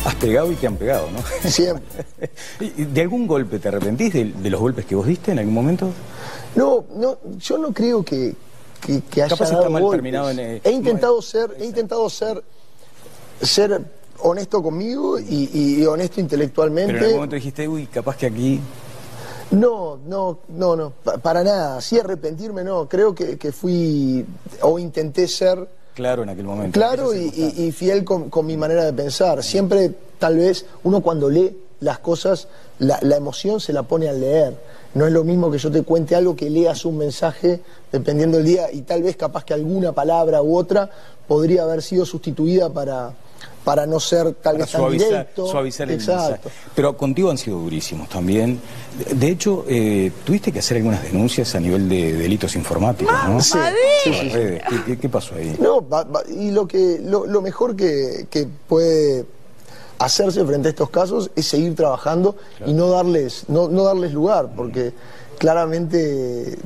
Has 0.04 0.14
pegado 0.16 0.52
y 0.52 0.54
te 0.56 0.66
han 0.66 0.76
pegado, 0.76 1.08
¿no? 1.10 1.48
Siempre. 1.50 2.04
¿Y 2.60 2.84
¿De 2.84 3.00
algún 3.00 3.26
golpe 3.26 3.58
te 3.58 3.68
arrepentís 3.68 4.12
de, 4.12 4.24
de 4.32 4.50
los 4.50 4.60
golpes 4.60 4.84
que 4.84 4.94
vos 4.94 5.06
diste 5.06 5.32
en 5.32 5.38
algún 5.38 5.54
momento? 5.54 5.88
No, 6.54 6.84
no, 6.94 7.16
yo 7.38 7.56
no 7.58 7.72
creo 7.72 8.04
que, 8.04 8.34
que, 8.84 9.00
que 9.10 9.22
haya 9.22 9.30
Capaz 9.30 9.44
está 9.46 9.58
dado 9.58 9.70
mal 9.70 9.82
golpes. 9.82 9.96
terminado 9.98 10.30
en, 10.30 10.38
eh, 10.38 10.60
He 10.62 10.70
intentado 10.72 11.20
ser, 11.22 11.56
he 11.58 11.64
intentado 11.64 12.08
ser, 12.10 12.44
ser 13.40 13.80
honesto 14.18 14.62
conmigo 14.62 15.18
y, 15.18 15.48
y- 15.52 15.82
y 15.82 15.86
honesto 15.86 16.20
intelectualmente. 16.20 16.92
Pero 16.92 16.98
en 16.98 17.04
algún 17.04 17.16
momento 17.20 17.36
dijiste, 17.36 17.66
uy, 17.66 17.86
capaz 17.86 18.16
que 18.16 18.26
aquí. 18.26 18.60
No, 19.50 19.98
no, 20.06 20.38
no, 20.48 20.76
no, 20.76 20.90
pa- 21.02 21.18
para 21.18 21.42
nada. 21.44 21.80
Sí 21.80 21.98
arrepentirme, 21.98 22.62
no. 22.62 22.88
Creo 22.88 23.14
que, 23.14 23.38
que 23.38 23.52
fui 23.52 24.24
o 24.62 24.78
intenté 24.78 25.28
ser 25.28 25.66
Claro, 25.94 26.24
en 26.24 26.28
aquel 26.28 26.44
momento. 26.44 26.78
claro 26.78 27.14
y, 27.14 27.70
fiel 27.72 28.04
con, 28.04 28.28
con 28.28 28.46
mi 28.46 28.56
manera 28.56 28.84
de 28.84 28.92
pensar. 28.92 29.42
Siempre, 29.42 29.92
tal 30.18 30.38
vez, 30.38 30.66
uno 30.82 31.00
cuando 31.00 31.30
lee 31.30 31.56
las 31.80 32.00
cosas, 32.00 32.48
la, 32.78 32.98
la 33.02 33.16
emoción 33.16 33.60
se 33.60 33.72
la 33.72 33.84
pone 33.84 34.08
al 34.08 34.20
leer. 34.20 34.56
No 34.94 35.06
es 35.06 35.12
lo 35.12 35.24
mismo 35.24 35.50
que 35.50 35.58
yo 35.58 35.70
te 35.70 35.82
cuente 35.82 36.14
algo 36.14 36.34
que 36.34 36.50
leas 36.50 36.84
un 36.84 36.98
mensaje, 36.98 37.60
dependiendo 37.92 38.38
del 38.38 38.46
día, 38.46 38.72
y 38.72 38.82
tal 38.82 39.02
vez 39.02 39.16
capaz 39.16 39.44
que 39.44 39.54
alguna 39.54 39.92
palabra 39.92 40.42
u 40.42 40.56
otra 40.56 40.90
podría 41.26 41.62
haber 41.62 41.82
sido 41.82 42.04
sustituida 42.04 42.70
para, 42.70 43.14
para 43.64 43.86
no 43.86 43.98
ser 43.98 44.34
tal 44.34 44.58
vez 44.58 44.70
tan 44.70 44.90
directo. 44.92 45.46
suavizar 45.46 45.88
el 45.88 45.94
Exacto. 45.94 46.48
mensaje. 46.48 46.68
Pero 46.74 46.96
contigo 46.96 47.30
han 47.30 47.38
sido 47.38 47.58
durísimos 47.58 48.08
también. 48.10 48.60
De, 48.98 49.14
de 49.14 49.28
hecho, 49.28 49.64
eh, 49.68 50.12
tuviste 50.24 50.52
que 50.52 50.58
hacer 50.58 50.76
algunas 50.76 51.02
denuncias 51.02 51.54
a 51.54 51.60
nivel 51.60 51.88
de 51.88 52.12
delitos 52.12 52.54
informáticos, 52.56 53.14
¿no? 53.26 53.40
Sí, 53.40 53.58
sí, 54.04 54.12
sí. 54.12 54.28
redes. 54.28 54.62
¿Qué, 54.68 54.82
qué- 54.84 54.98
qué 54.98 55.08
pasó 55.08 55.34
ahí? 55.36 55.56
No, 55.60 55.86
va- 55.88 56.04
va- 56.04 56.22
y 56.28 56.50
lo 56.50 56.66
que 56.68 57.00
lo, 57.02 57.24
lo 57.26 57.40
mejor 57.40 57.74
que, 57.74 58.26
que 58.30 58.46
puede 58.68 59.24
hacerse 59.98 60.44
frente 60.44 60.68
a 60.68 60.70
estos 60.70 60.90
casos 60.90 61.30
es 61.36 61.46
seguir 61.46 61.74
trabajando 61.74 62.36
y 62.66 62.72
no 62.74 62.90
darles 62.90 63.44
no, 63.48 63.68
no 63.68 63.84
darles 63.84 64.12
lugar, 64.12 64.50
porque 64.56 64.92
claramente 65.38 66.58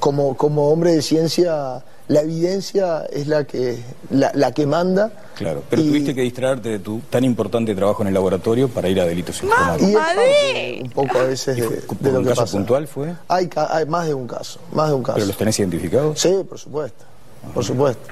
como, 0.00 0.36
como 0.36 0.70
hombre 0.70 0.92
de 0.94 1.02
ciencia 1.02 1.82
la 2.08 2.20
evidencia 2.20 3.04
es 3.12 3.26
la 3.26 3.44
que 3.44 3.78
la, 4.10 4.30
la 4.34 4.52
que 4.52 4.66
manda. 4.66 5.10
Claro, 5.36 5.62
pero 5.68 5.82
Y- 5.82 5.88
tuviste 5.88 6.14
que 6.14 6.20
distraerte 6.22 6.68
de 6.68 6.78
tu 6.78 7.00
tan 7.10 7.24
importante 7.24 7.74
trabajo 7.74 8.02
en 8.02 8.08
el 8.08 8.14
laboratorio 8.14 8.68
para 8.68 8.88
ir 8.88 9.00
a 9.00 9.04
delitos 9.04 9.42
informáticos. 9.42 9.90
Y 9.90 10.82
un 10.82 10.90
poco 10.90 11.18
a 11.18 11.22
veces 11.24 11.56
de, 11.56 11.62
¿Y 11.62 11.66
fue- 11.66 11.96
de 12.00 12.12
lo 12.12 12.18
un 12.18 12.24
que 12.24 12.28
caso 12.30 12.42
pasa. 12.42 12.52
puntual 12.56 12.86
fue? 12.86 13.14
Hay, 13.28 13.50
hay 13.70 13.86
más 13.86 14.06
de 14.06 14.14
un 14.14 14.26
caso, 14.26 14.60
más 14.72 14.88
de 14.88 14.94
un 14.94 15.02
caso. 15.02 15.14
¿Pero 15.16 15.26
los 15.26 15.36
tenés 15.36 15.58
identificados? 15.58 16.18
Sí, 16.20 16.32
por 16.48 16.58
supuesto, 16.58 17.04
por 17.52 17.64
supuesto. 17.64 18.06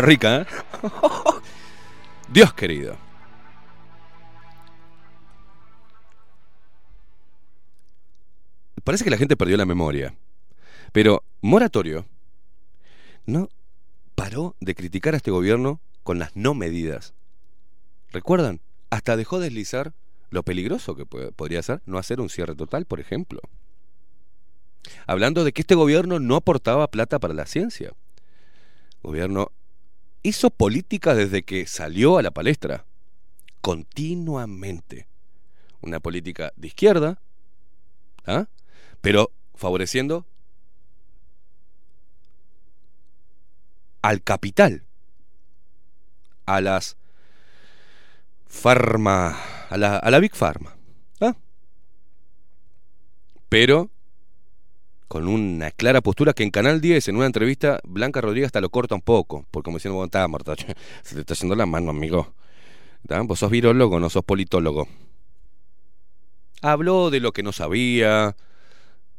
Rica, 0.00 0.42
¿eh? 0.42 0.46
Dios 2.28 2.52
querido. 2.54 2.96
Parece 8.84 9.04
que 9.04 9.10
la 9.10 9.16
gente 9.16 9.36
perdió 9.36 9.56
la 9.56 9.66
memoria. 9.66 10.14
Pero 10.92 11.24
Moratorio 11.40 12.06
no 13.26 13.48
paró 14.14 14.54
de 14.60 14.74
criticar 14.74 15.14
a 15.14 15.16
este 15.16 15.30
gobierno 15.30 15.80
con 16.04 16.18
las 16.18 16.36
no 16.36 16.54
medidas 16.54 17.12
¿Recuerdan? 18.16 18.60
Hasta 18.90 19.16
dejó 19.16 19.40
deslizar 19.40 19.92
lo 20.30 20.42
peligroso 20.42 20.94
que 20.94 21.04
podría 21.04 21.62
ser 21.62 21.82
no 21.86 21.98
hacer 21.98 22.20
un 22.20 22.30
cierre 22.30 22.54
total, 22.54 22.86
por 22.86 22.98
ejemplo. 22.98 23.40
Hablando 25.06 25.44
de 25.44 25.52
que 25.52 25.62
este 25.62 25.74
gobierno 25.74 26.18
no 26.18 26.36
aportaba 26.36 26.90
plata 26.90 27.18
para 27.18 27.34
la 27.34 27.44
ciencia. 27.44 27.92
gobierno 29.02 29.50
hizo 30.26 30.50
política 30.50 31.14
desde 31.14 31.44
que 31.44 31.66
salió 31.66 32.18
a 32.18 32.22
la 32.22 32.32
palestra. 32.32 32.84
Continuamente. 33.60 35.06
Una 35.80 36.00
política 36.00 36.52
de 36.56 36.66
izquierda, 36.68 37.20
¿ah? 38.26 38.46
pero 39.00 39.30
favoreciendo 39.54 40.26
al 44.02 44.22
capital, 44.22 44.82
a 46.44 46.60
las 46.60 46.96
farma, 48.46 49.38
a 49.68 49.76
la, 49.76 49.96
a 49.96 50.10
la 50.10 50.18
Big 50.18 50.34
Pharma. 50.34 50.76
¿ah? 51.20 51.36
Pero 53.48 53.90
con 55.16 55.28
una 55.28 55.70
clara 55.70 56.02
postura 56.02 56.34
que 56.34 56.42
en 56.42 56.50
Canal 56.50 56.82
10, 56.82 57.08
en 57.08 57.16
una 57.16 57.24
entrevista, 57.24 57.80
Blanca 57.84 58.20
Rodríguez 58.20 58.48
hasta 58.48 58.60
lo 58.60 58.68
corta 58.68 58.94
un 58.94 59.00
poco, 59.00 59.46
porque 59.50 59.64
como 59.64 59.78
diciendo, 59.78 60.04
está, 60.04 60.28
Marta, 60.28 60.54
se 61.02 61.14
te 61.14 61.20
está 61.22 61.32
haciendo 61.32 61.56
la 61.56 61.64
mano, 61.64 61.88
amigo. 61.88 62.34
¿Tá? 63.08 63.22
Vos 63.22 63.38
sos 63.38 63.50
virólogo, 63.50 63.98
no 63.98 64.10
sos 64.10 64.22
politólogo. 64.24 64.86
Habló 66.60 67.08
de 67.08 67.20
lo 67.20 67.32
que 67.32 67.42
no 67.42 67.52
sabía, 67.52 68.36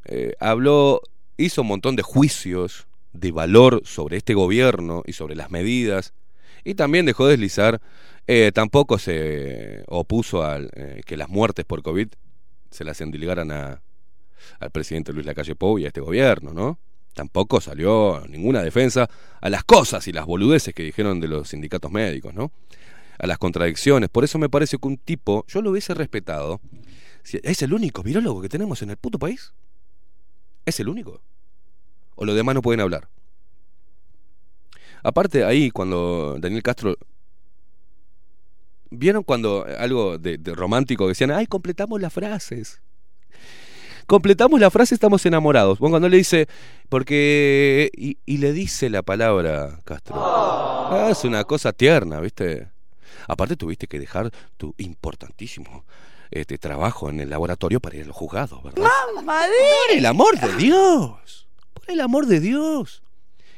eh, 0.05 0.35
habló, 0.39 1.01
hizo 1.35 1.63
un 1.63 1.69
montón 1.69 1.95
de 1.95 2.03
juicios 2.03 2.85
de 3.13 3.31
valor 3.31 3.81
sobre 3.83 4.17
este 4.17 4.35
gobierno 4.35 5.01
y 5.03 5.13
sobre 5.13 5.33
las 5.33 5.49
medidas, 5.49 6.13
y 6.63 6.75
también 6.75 7.07
dejó 7.07 7.25
deslizar, 7.25 7.81
eh, 8.27 8.51
tampoco 8.53 8.99
se 8.99 9.83
opuso 9.87 10.43
a 10.43 10.59
que 11.07 11.17
las 11.17 11.29
muertes 11.29 11.65
por 11.65 11.81
COVID 11.81 12.09
se 12.69 12.83
las 12.83 13.01
endilgaran 13.01 13.51
a, 13.51 13.81
al 14.59 14.71
presidente 14.71 15.13
Luis 15.13 15.25
Lacalle 15.25 15.55
Pou 15.55 15.77
y 15.79 15.85
a 15.85 15.87
este 15.87 16.01
gobierno, 16.01 16.53
¿no? 16.53 16.79
Tampoco 17.13 17.59
salió 17.61 18.23
ninguna 18.29 18.61
defensa 18.61 19.09
a 19.41 19.49
las 19.49 19.63
cosas 19.63 20.07
y 20.07 20.11
las 20.11 20.25
boludeces 20.25 20.73
que 20.75 20.83
dijeron 20.83 21.19
de 21.19 21.27
los 21.27 21.49
sindicatos 21.49 21.91
médicos, 21.91 22.33
¿no? 22.33 22.51
A 23.17 23.25
las 23.25 23.39
contradicciones. 23.39 24.09
Por 24.09 24.23
eso 24.23 24.37
me 24.37 24.49
parece 24.49 24.77
que 24.77 24.87
un 24.87 24.97
tipo, 24.97 25.43
yo 25.47 25.63
lo 25.63 25.71
hubiese 25.71 25.95
respetado. 25.95 26.61
¿Es 27.23 27.61
el 27.63 27.73
único 27.73 28.03
virólogo 28.03 28.41
que 28.41 28.49
tenemos 28.49 28.83
en 28.83 28.91
el 28.91 28.97
puto 28.97 29.17
país? 29.17 29.51
¿Es 30.65 30.79
el 30.79 30.89
único? 30.89 31.19
¿O 32.15 32.23
los 32.23 32.35
demás 32.35 32.53
no 32.53 32.61
pueden 32.61 32.81
hablar? 32.81 33.09
Aparte, 35.01 35.43
ahí 35.43 35.71
cuando 35.71 36.37
Daniel 36.39 36.61
Castro. 36.61 36.97
¿Vieron 38.89 39.23
cuando 39.23 39.65
algo 39.77 40.17
de, 40.17 40.37
de 40.37 40.53
romántico 40.53 41.07
decían, 41.07 41.31
ay, 41.31 41.47
completamos 41.47 41.99
las 41.99 42.13
frases? 42.13 42.81
Completamos 44.07 44.59
la 44.59 44.71
frase 44.71 44.95
estamos 44.95 45.25
enamorados. 45.25 45.77
Bueno, 45.77 45.93
cuando 45.93 46.09
le 46.09 46.17
dice, 46.17 46.47
porque... 46.89 47.91
Y, 47.95 48.17
y 48.25 48.37
le 48.37 48.53
dice 48.53 48.89
la 48.89 49.03
palabra, 49.03 49.79
Castro. 49.83 50.15
Ah, 50.17 51.09
es 51.11 51.23
una 51.23 51.43
cosa 51.43 51.73
tierna, 51.73 52.19
¿viste? 52.19 52.69
Aparte 53.27 53.55
tuviste 53.55 53.87
que 53.87 53.99
dejar 53.99 54.31
tu 54.55 54.73
importantísimo 54.77 55.85
este 56.31 56.57
trabajo 56.57 57.09
en 57.09 57.19
el 57.19 57.29
laboratorio 57.29 57.79
para 57.79 57.95
ir 57.95 58.03
a 58.03 58.07
los 58.07 58.15
juzgados, 58.15 58.63
¿verdad? 58.63 58.83
Por 59.13 59.97
el 59.97 60.05
amor 60.05 60.39
de 60.39 60.55
Dios. 60.55 61.47
Por 61.73 61.91
el 61.91 62.01
amor 62.01 62.25
de 62.25 62.39
Dios. 62.39 63.03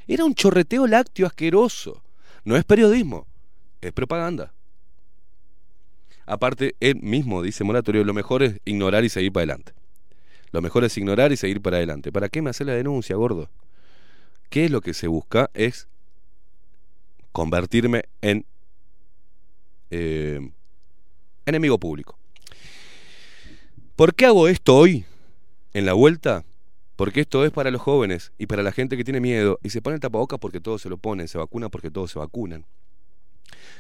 Era 0.08 0.26
un 0.26 0.34
chorreteo 0.34 0.88
lácteo 0.88 1.28
asqueroso. 1.28 2.02
No 2.44 2.56
es 2.56 2.64
periodismo, 2.64 3.28
es 3.82 3.92
propaganda. 3.92 4.54
Aparte, 6.26 6.76
él 6.80 6.96
mismo 7.02 7.42
dice 7.42 7.64
Moratorio, 7.64 8.04
lo 8.04 8.14
mejor 8.14 8.44
es 8.44 8.60
ignorar 8.66 9.04
y 9.04 9.10
seguir 9.10 9.32
para 9.32 9.44
adelante. 9.44 9.74
Lo 10.52 10.62
mejor 10.62 10.84
es 10.84 10.98
ignorar 10.98 11.32
y 11.32 11.38
seguir 11.38 11.62
para 11.62 11.78
adelante. 11.78 12.12
¿Para 12.12 12.30
qué 12.30 12.42
me 12.42 12.50
hace 12.50 12.66
la 12.66 12.74
denuncia, 12.74 13.16
gordo? 13.16 13.50
¿Qué 14.50 14.66
es 14.66 14.72
lo 14.72 14.82
que 14.82 14.94
se 14.94 15.08
busca? 15.08 15.50
Es 15.54 15.88
convertirme 17.32 18.06
en 18.22 18.46
eh, 19.92 20.52
enemigo 21.46 21.80
público. 21.80 22.18
¿Por 23.96 24.16
qué 24.16 24.26
hago 24.26 24.48
esto 24.48 24.78
hoy 24.78 25.06
en 25.74 25.86
la 25.86 25.94
vuelta? 25.94 26.46
Porque 26.96 27.22
esto 27.22 27.46
es 27.46 27.52
para 27.52 27.72
los 27.72 27.82
jóvenes 27.82 28.34
y 28.38 28.48
para 28.48 28.64
la 28.64 28.72
gente 28.72 28.98
que 28.98 29.04
tiene 29.04 29.20
miedo 29.20 29.60
y 29.64 29.70
se 29.70 29.82
pone 29.82 29.96
el 29.96 30.02
tapabocas 30.02 30.40
porque 30.40 30.60
todos 30.60 30.82
se 30.82 30.90
lo 30.90 30.98
ponen, 30.98 31.28
se 31.28 31.38
vacuna 31.38 31.70
porque 31.70 31.92
todos 31.92 32.12
se 32.12 32.20
vacunan. 32.20 32.66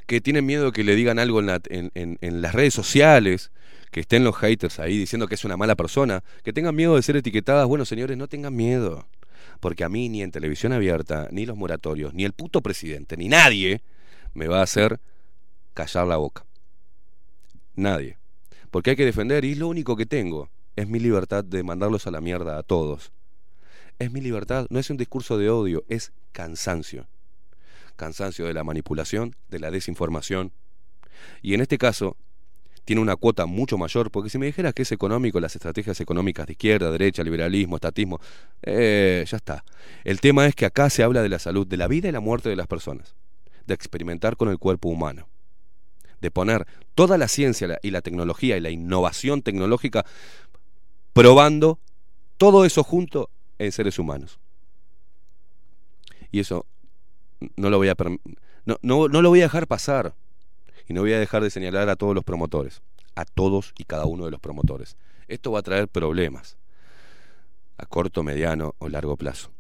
Que 0.05 0.21
tienen 0.21 0.45
miedo 0.45 0.71
que 0.71 0.83
le 0.83 0.95
digan 0.95 1.19
algo 1.19 1.39
en, 1.39 1.45
la- 1.47 1.61
en- 1.69 1.91
en- 1.95 2.17
en 2.21 2.41
las 2.41 2.53
redes 2.53 2.73
sociales, 2.73 3.51
que 3.91 3.99
estén 4.01 4.23
los 4.23 4.35
haters 4.37 4.79
ahí 4.79 4.97
diciendo 4.97 5.27
que 5.27 5.35
es 5.35 5.45
una 5.45 5.57
mala 5.57 5.75
persona, 5.75 6.23
que 6.43 6.53
tengan 6.53 6.75
miedo 6.75 6.95
de 6.95 7.01
ser 7.01 7.15
etiquetadas. 7.17 7.67
Bueno, 7.67 7.85
señores, 7.85 8.17
no 8.17 8.27
tengan 8.27 8.55
miedo. 8.55 9.07
Porque 9.59 9.83
a 9.83 9.89
mí 9.89 10.09
ni 10.09 10.21
en 10.21 10.31
televisión 10.31 10.73
abierta, 10.73 11.27
ni 11.31 11.45
los 11.45 11.57
moratorios, 11.57 12.13
ni 12.13 12.23
el 12.25 12.33
puto 12.33 12.61
presidente, 12.61 13.17
ni 13.17 13.27
nadie 13.29 13.81
me 14.33 14.47
va 14.47 14.59
a 14.59 14.63
hacer 14.63 14.99
callar 15.73 16.07
la 16.07 16.17
boca. 16.17 16.45
Nadie. 17.75 18.17
Porque 18.71 18.91
hay 18.91 18.95
que 18.95 19.05
defender 19.05 19.45
y 19.45 19.55
lo 19.55 19.67
único 19.67 19.95
que 19.95 20.05
tengo 20.05 20.49
es 20.75 20.87
mi 20.87 20.99
libertad 20.99 21.43
de 21.43 21.63
mandarlos 21.63 22.07
a 22.07 22.11
la 22.11 22.21
mierda 22.21 22.57
a 22.57 22.63
todos. 22.63 23.11
Es 23.97 24.11
mi 24.11 24.21
libertad, 24.21 24.67
no 24.69 24.79
es 24.79 24.89
un 24.89 24.97
discurso 24.97 25.37
de 25.37 25.49
odio, 25.49 25.83
es 25.89 26.13
cansancio. 26.31 27.07
Cansancio 27.99 28.47
de 28.47 28.53
la 28.55 28.63
manipulación, 28.63 29.35
de 29.49 29.59
la 29.59 29.69
desinformación. 29.69 30.51
Y 31.43 31.53
en 31.53 31.61
este 31.61 31.77
caso, 31.77 32.17
tiene 32.85 33.03
una 33.03 33.15
cuota 33.15 33.45
mucho 33.45 33.77
mayor, 33.77 34.09
porque 34.09 34.31
si 34.31 34.39
me 34.39 34.47
dijeras 34.47 34.73
que 34.73 34.81
es 34.81 34.91
económico, 34.91 35.39
las 35.39 35.55
estrategias 35.55 35.99
económicas 36.01 36.47
de 36.47 36.53
izquierda, 36.53 36.89
derecha, 36.89 37.23
liberalismo, 37.23 37.75
estatismo, 37.75 38.19
eh, 38.63 39.23
ya 39.27 39.37
está. 39.37 39.63
El 40.03 40.19
tema 40.21 40.47
es 40.47 40.55
que 40.55 40.65
acá 40.65 40.89
se 40.89 41.03
habla 41.03 41.21
de 41.21 41.29
la 41.29 41.37
salud, 41.37 41.67
de 41.67 41.77
la 41.77 41.87
vida 41.87 42.09
y 42.09 42.11
la 42.11 42.19
muerte 42.19 42.49
de 42.49 42.55
las 42.55 42.65
personas, 42.65 43.15
de 43.67 43.75
experimentar 43.75 44.37
con 44.37 44.49
el 44.49 44.57
cuerpo 44.57 44.89
humano, 44.89 45.27
de 46.19 46.31
poner 46.31 46.65
toda 46.95 47.19
la 47.19 47.27
ciencia 47.27 47.77
y 47.83 47.91
la 47.91 48.01
tecnología 48.01 48.57
y 48.57 48.61
la 48.61 48.71
innovación 48.71 49.43
tecnológica 49.43 50.03
probando 51.13 51.77
todo 52.37 52.65
eso 52.65 52.83
junto 52.83 53.29
en 53.59 53.71
seres 53.71 53.99
humanos. 53.99 54.39
Y 56.31 56.39
eso 56.39 56.65
no 57.55 57.69
lo 57.69 57.77
voy 57.77 57.89
a 57.89 57.95
no, 58.65 58.77
no, 58.81 59.07
no 59.07 59.21
lo 59.21 59.29
voy 59.29 59.39
a 59.41 59.45
dejar 59.45 59.67
pasar. 59.67 60.13
Y 60.87 60.93
no 60.93 61.01
voy 61.01 61.13
a 61.13 61.19
dejar 61.19 61.43
de 61.43 61.49
señalar 61.49 61.87
a 61.89 61.95
todos 61.95 62.15
los 62.15 62.23
promotores, 62.23 62.81
a 63.15 63.23
todos 63.25 63.73
y 63.77 63.83
cada 63.83 64.05
uno 64.05 64.25
de 64.25 64.31
los 64.31 64.39
promotores. 64.39 64.97
Esto 65.27 65.51
va 65.51 65.59
a 65.59 65.63
traer 65.63 65.87
problemas 65.87 66.57
a 67.77 67.85
corto, 67.85 68.23
mediano 68.23 68.75
o 68.79 68.89
largo 68.89 69.15
plazo. 69.15 69.51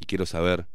Y 0.00 0.06
quiero 0.06 0.26
saber 0.26 0.66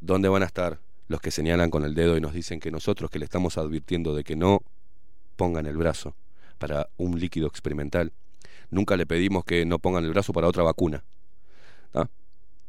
dónde 0.00 0.28
van 0.28 0.42
a 0.42 0.46
estar 0.46 0.78
los 1.08 1.20
que 1.20 1.30
señalan 1.30 1.70
con 1.70 1.84
el 1.84 1.94
dedo 1.94 2.16
y 2.16 2.20
nos 2.20 2.32
dicen 2.32 2.60
que 2.60 2.70
nosotros 2.70 3.10
que 3.10 3.18
le 3.18 3.24
estamos 3.24 3.58
advirtiendo 3.58 4.14
de 4.14 4.24
que 4.24 4.36
no 4.36 4.62
pongan 5.36 5.66
el 5.66 5.76
brazo 5.76 6.14
para 6.58 6.88
un 6.96 7.20
líquido 7.20 7.46
experimental, 7.46 8.12
nunca 8.70 8.96
le 8.96 9.06
pedimos 9.06 9.44
que 9.44 9.64
no 9.66 9.78
pongan 9.78 10.04
el 10.04 10.10
brazo 10.10 10.32
para 10.32 10.48
otra 10.48 10.62
vacuna. 10.62 11.04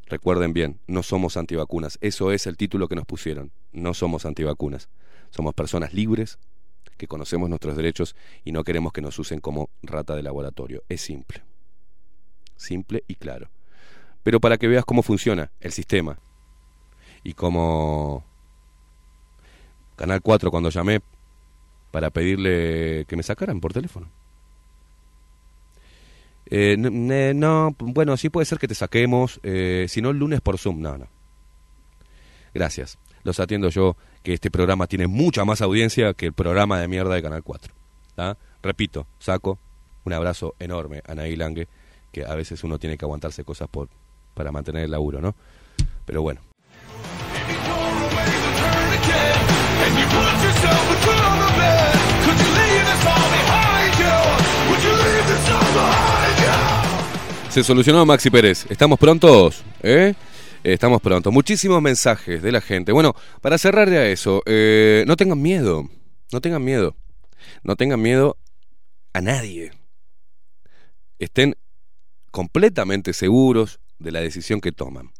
Recuerden 0.08 0.54
bien, 0.54 0.80
no 0.86 1.02
somos 1.02 1.36
antivacunas. 1.36 1.98
Eso 2.00 2.32
es 2.32 2.46
el 2.46 2.56
título 2.56 2.88
que 2.88 2.96
nos 2.96 3.04
pusieron. 3.04 3.52
No 3.72 3.92
somos 3.92 4.24
antivacunas. 4.24 4.88
Somos 5.28 5.52
personas 5.52 5.92
libres 5.92 6.38
que 6.96 7.06
conocemos 7.06 7.50
nuestros 7.50 7.76
derechos 7.76 8.16
y 8.42 8.52
no 8.52 8.64
queremos 8.64 8.94
que 8.94 9.02
nos 9.02 9.18
usen 9.18 9.40
como 9.40 9.68
rata 9.82 10.16
de 10.16 10.22
laboratorio. 10.22 10.82
Es 10.88 11.02
simple. 11.02 11.42
Simple 12.56 13.04
y 13.06 13.16
claro. 13.16 13.50
Pero 14.22 14.40
para 14.40 14.56
que 14.56 14.66
veas 14.66 14.86
cómo 14.86 15.02
funciona 15.02 15.52
el 15.60 15.72
sistema 15.72 16.18
y 17.22 17.34
cómo 17.34 18.24
Canal 19.94 20.22
4 20.22 20.50
cuando 20.50 20.70
llamé 20.70 21.00
para 21.90 22.10
pedirle 22.10 23.04
que 23.06 23.16
me 23.16 23.22
sacaran 23.22 23.60
por 23.60 23.74
teléfono. 23.74 24.10
Eh, 26.50 26.76
no, 26.78 27.76
bueno, 27.78 28.16
sí 28.16 28.30
puede 28.30 28.46
ser 28.46 28.58
que 28.58 28.68
te 28.68 28.74
saquemos, 28.74 29.38
eh, 29.42 29.86
si 29.88 30.00
no 30.00 30.10
el 30.10 30.18
lunes 30.18 30.40
por 30.40 30.58
Zoom, 30.58 30.80
no, 30.80 30.96
no. 30.96 31.06
Gracias. 32.54 32.98
Los 33.22 33.40
atiendo 33.40 33.68
yo, 33.68 33.96
que 34.22 34.32
este 34.32 34.50
programa 34.50 34.86
tiene 34.86 35.06
mucha 35.06 35.44
más 35.44 35.60
audiencia 35.60 36.14
que 36.14 36.26
el 36.26 36.32
programa 36.32 36.80
de 36.80 36.88
mierda 36.88 37.14
de 37.14 37.22
Canal 37.22 37.42
4. 37.42 37.74
¿tá? 38.14 38.38
Repito, 38.62 39.06
saco 39.18 39.58
un 40.04 40.12
abrazo 40.14 40.54
enorme 40.58 41.02
a 41.06 41.14
Naí 41.14 41.36
Lange, 41.36 41.68
que 42.10 42.24
a 42.24 42.34
veces 42.34 42.64
uno 42.64 42.78
tiene 42.78 42.96
que 42.96 43.04
aguantarse 43.04 43.44
cosas 43.44 43.68
por, 43.68 43.88
para 44.34 44.50
mantener 44.50 44.84
el 44.84 44.90
laburo, 44.90 45.20
¿no? 45.20 45.34
Pero 46.06 46.22
bueno. 46.22 46.40
Se 57.50 57.64
solucionó 57.64 58.04
Maxi 58.04 58.30
Pérez. 58.30 58.66
¿Estamos 58.68 58.98
prontos? 58.98 59.64
¿Eh? 59.82 60.14
Estamos 60.62 61.00
prontos. 61.00 61.32
Muchísimos 61.32 61.80
mensajes 61.80 62.42
de 62.42 62.52
la 62.52 62.60
gente. 62.60 62.92
Bueno, 62.92 63.14
para 63.40 63.56
cerrar 63.56 63.90
ya 63.90 64.06
eso, 64.06 64.42
eh, 64.44 65.04
no 65.06 65.16
tengan 65.16 65.40
miedo. 65.40 65.88
No 66.30 66.40
tengan 66.42 66.62
miedo. 66.62 66.94
No 67.62 67.74
tengan 67.74 68.02
miedo 68.02 68.36
a 69.14 69.22
nadie. 69.22 69.72
Estén 71.18 71.56
completamente 72.30 73.14
seguros 73.14 73.80
de 73.98 74.12
la 74.12 74.20
decisión 74.20 74.60
que 74.60 74.70
toman. 74.70 75.10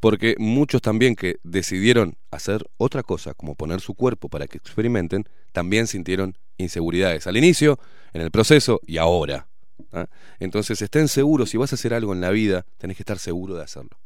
Porque 0.00 0.36
muchos 0.38 0.80
también 0.80 1.14
que 1.14 1.36
decidieron 1.42 2.16
hacer 2.30 2.64
otra 2.78 3.02
cosa, 3.02 3.34
como 3.34 3.54
poner 3.54 3.80
su 3.80 3.94
cuerpo 3.94 4.30
para 4.30 4.46
que 4.46 4.56
experimenten, 4.56 5.28
también 5.52 5.86
sintieron 5.86 6.38
inseguridades 6.56 7.26
al 7.26 7.36
inicio, 7.36 7.78
en 8.14 8.22
el 8.22 8.30
proceso 8.30 8.80
y 8.86 8.96
ahora. 8.96 9.48
¿Ah? 9.92 10.06
Entonces 10.38 10.80
estén 10.82 11.08
seguros, 11.08 11.50
si 11.50 11.56
vas 11.56 11.72
a 11.72 11.76
hacer 11.76 11.94
algo 11.94 12.12
en 12.12 12.20
la 12.20 12.30
vida, 12.30 12.64
tenés 12.78 12.96
que 12.96 13.02
estar 13.02 13.18
seguro 13.18 13.54
de 13.56 13.64
hacerlo. 13.64 13.98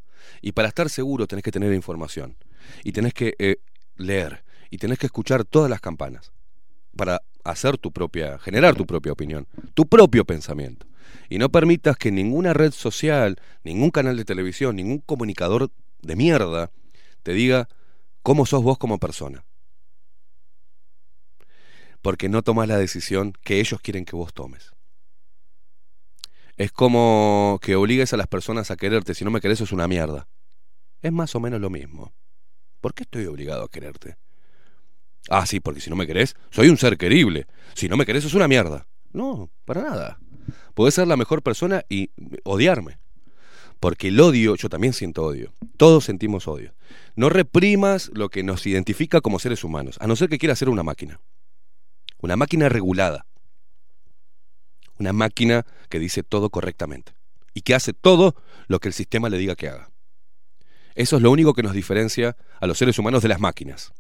Y 0.43 0.53
para 0.53 0.68
estar 0.68 0.89
seguro 0.89 1.27
tenés 1.27 1.43
que 1.43 1.53
tener 1.53 1.73
información. 1.73 2.37
Y 2.85 2.93
tenés 2.93 3.14
que 3.14 3.35
eh, 3.39 3.57
leer. 3.97 4.45
Y 4.71 4.79
tenés 4.79 4.99
que 4.99 5.07
escuchar 5.07 5.45
todas 5.45 5.71
las 5.71 5.81
campanas. 5.81 6.33
Para 6.97 7.23
hacer 7.45 7.79
tu 7.79 7.93
propia, 7.93 8.39
generar 8.39 8.75
tu 8.75 8.87
propia 8.87 9.12
opinión, 9.12 9.47
tu 9.75 9.87
propio 9.87 10.25
pensamiento. 10.25 10.87
Y 11.29 11.39
no 11.39 11.49
permitas 11.49 11.97
que 11.97 12.11
ninguna 12.11 12.53
red 12.53 12.73
social, 12.73 13.41
ningún 13.64 13.91
canal 13.91 14.16
de 14.16 14.25
televisión, 14.25 14.77
ningún 14.77 14.99
comunicador 14.99 15.71
de 16.03 16.16
mierda 16.16 16.71
te 17.23 17.33
diga 17.33 17.68
cómo 18.23 18.47
sos 18.47 18.62
vos 18.62 18.79
como 18.79 18.99
persona. 18.99 19.45
Porque 22.03 22.29
no 22.29 22.43
tomas 22.43 22.68
la 22.68 22.79
decisión 22.79 23.35
que 23.45 23.61
ellos 23.61 23.81
quieren 23.81 24.05
que 24.05 24.16
vos 24.16 24.33
tomes. 24.33 24.73
Es 26.61 26.73
como 26.73 27.59
que 27.63 27.75
obligues 27.75 28.13
a 28.13 28.19
las 28.19 28.27
personas 28.27 28.71
a 28.71 28.77
quererte. 28.77 29.15
Si 29.15 29.25
no 29.25 29.31
me 29.31 29.41
querés, 29.41 29.63
es 29.63 29.73
una 29.73 29.89
mierda. 29.89 30.29
Es 31.01 31.11
más 31.11 31.35
o 31.35 31.41
menos 31.41 31.59
lo 31.59 31.71
mismo. 31.71 32.13
¿Por 32.83 32.93
qué 32.93 33.05
estoy 33.05 33.25
obligado 33.25 33.65
a 33.65 33.71
quererte? 33.71 34.19
Ah, 35.31 35.47
sí, 35.47 35.59
porque 35.59 35.81
si 35.81 35.89
no 35.89 35.97
me 35.97 36.07
querés, 36.07 36.35
soy 36.51 36.69
un 36.69 36.77
ser 36.77 36.99
querible. 36.99 37.47
Si 37.73 37.89
no 37.89 37.97
me 37.97 38.05
querés, 38.05 38.27
es 38.27 38.35
una 38.35 38.47
mierda. 38.47 38.87
No, 39.11 39.51
para 39.65 39.81
nada. 39.81 40.19
Podés 40.75 40.93
ser 40.93 41.09
la 41.09 41.17
mejor 41.17 41.43
persona 41.43 41.83
y 41.89 42.11
odiarme. 42.45 42.99
Porque 43.81 44.09
el 44.09 44.21
odio, 44.21 44.55
yo 44.55 44.69
también 44.69 44.93
siento 44.93 45.25
odio. 45.25 45.55
Todos 45.79 46.05
sentimos 46.05 46.47
odio. 46.47 46.75
No 47.17 47.31
reprimas 47.31 48.11
lo 48.13 48.29
que 48.29 48.43
nos 48.43 48.67
identifica 48.67 49.23
como 49.23 49.39
seres 49.39 49.65
humanos, 49.65 49.97
a 49.99 50.07
no 50.07 50.15
ser 50.15 50.29
que 50.29 50.37
quieras 50.37 50.59
ser 50.59 50.69
una 50.69 50.83
máquina. 50.83 51.23
Una 52.19 52.37
máquina 52.37 52.69
regulada. 52.69 53.25
Una 55.01 55.15
máquina 55.15 55.65
que 55.89 55.99
dice 55.99 56.23
todo 56.23 56.51
correctamente. 56.51 57.13
Y 57.55 57.63
que 57.63 57.75
hace 57.75 57.95
todo 57.95 58.37
lo 58.69 58.81
que 58.81 58.89
el 58.89 58.95
sistema 58.95 59.31
le 59.31 59.39
diga 59.39 59.57
que 59.57 59.69
haga. 59.69 59.91
Eso 60.95 61.17
es 61.17 61.23
lo 61.23 61.31
único 61.31 61.55
que 61.55 61.63
nos 61.63 61.73
diferencia 61.73 62.37
a 62.61 62.67
los 62.67 62.77
seres 62.77 62.99
humanos 62.99 63.23
de 63.23 63.29
las 63.29 63.41
máquinas. 63.41 63.95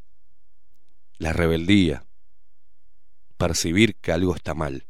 La 1.16 1.32
rebeldía. 1.32 2.04
Percibir 3.38 3.96
que 3.96 4.12
algo 4.12 4.36
está 4.36 4.52
mal. 4.52 4.84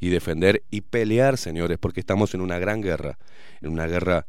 Y 0.00 0.08
defender 0.08 0.64
y 0.70 0.80
pelear, 0.80 1.38
señores, 1.38 1.78
porque 1.78 2.00
estamos 2.00 2.34
en 2.34 2.40
una 2.40 2.58
gran 2.58 2.82
guerra. 2.82 3.16
En 3.60 3.70
una 3.70 3.86
guerra 3.86 4.26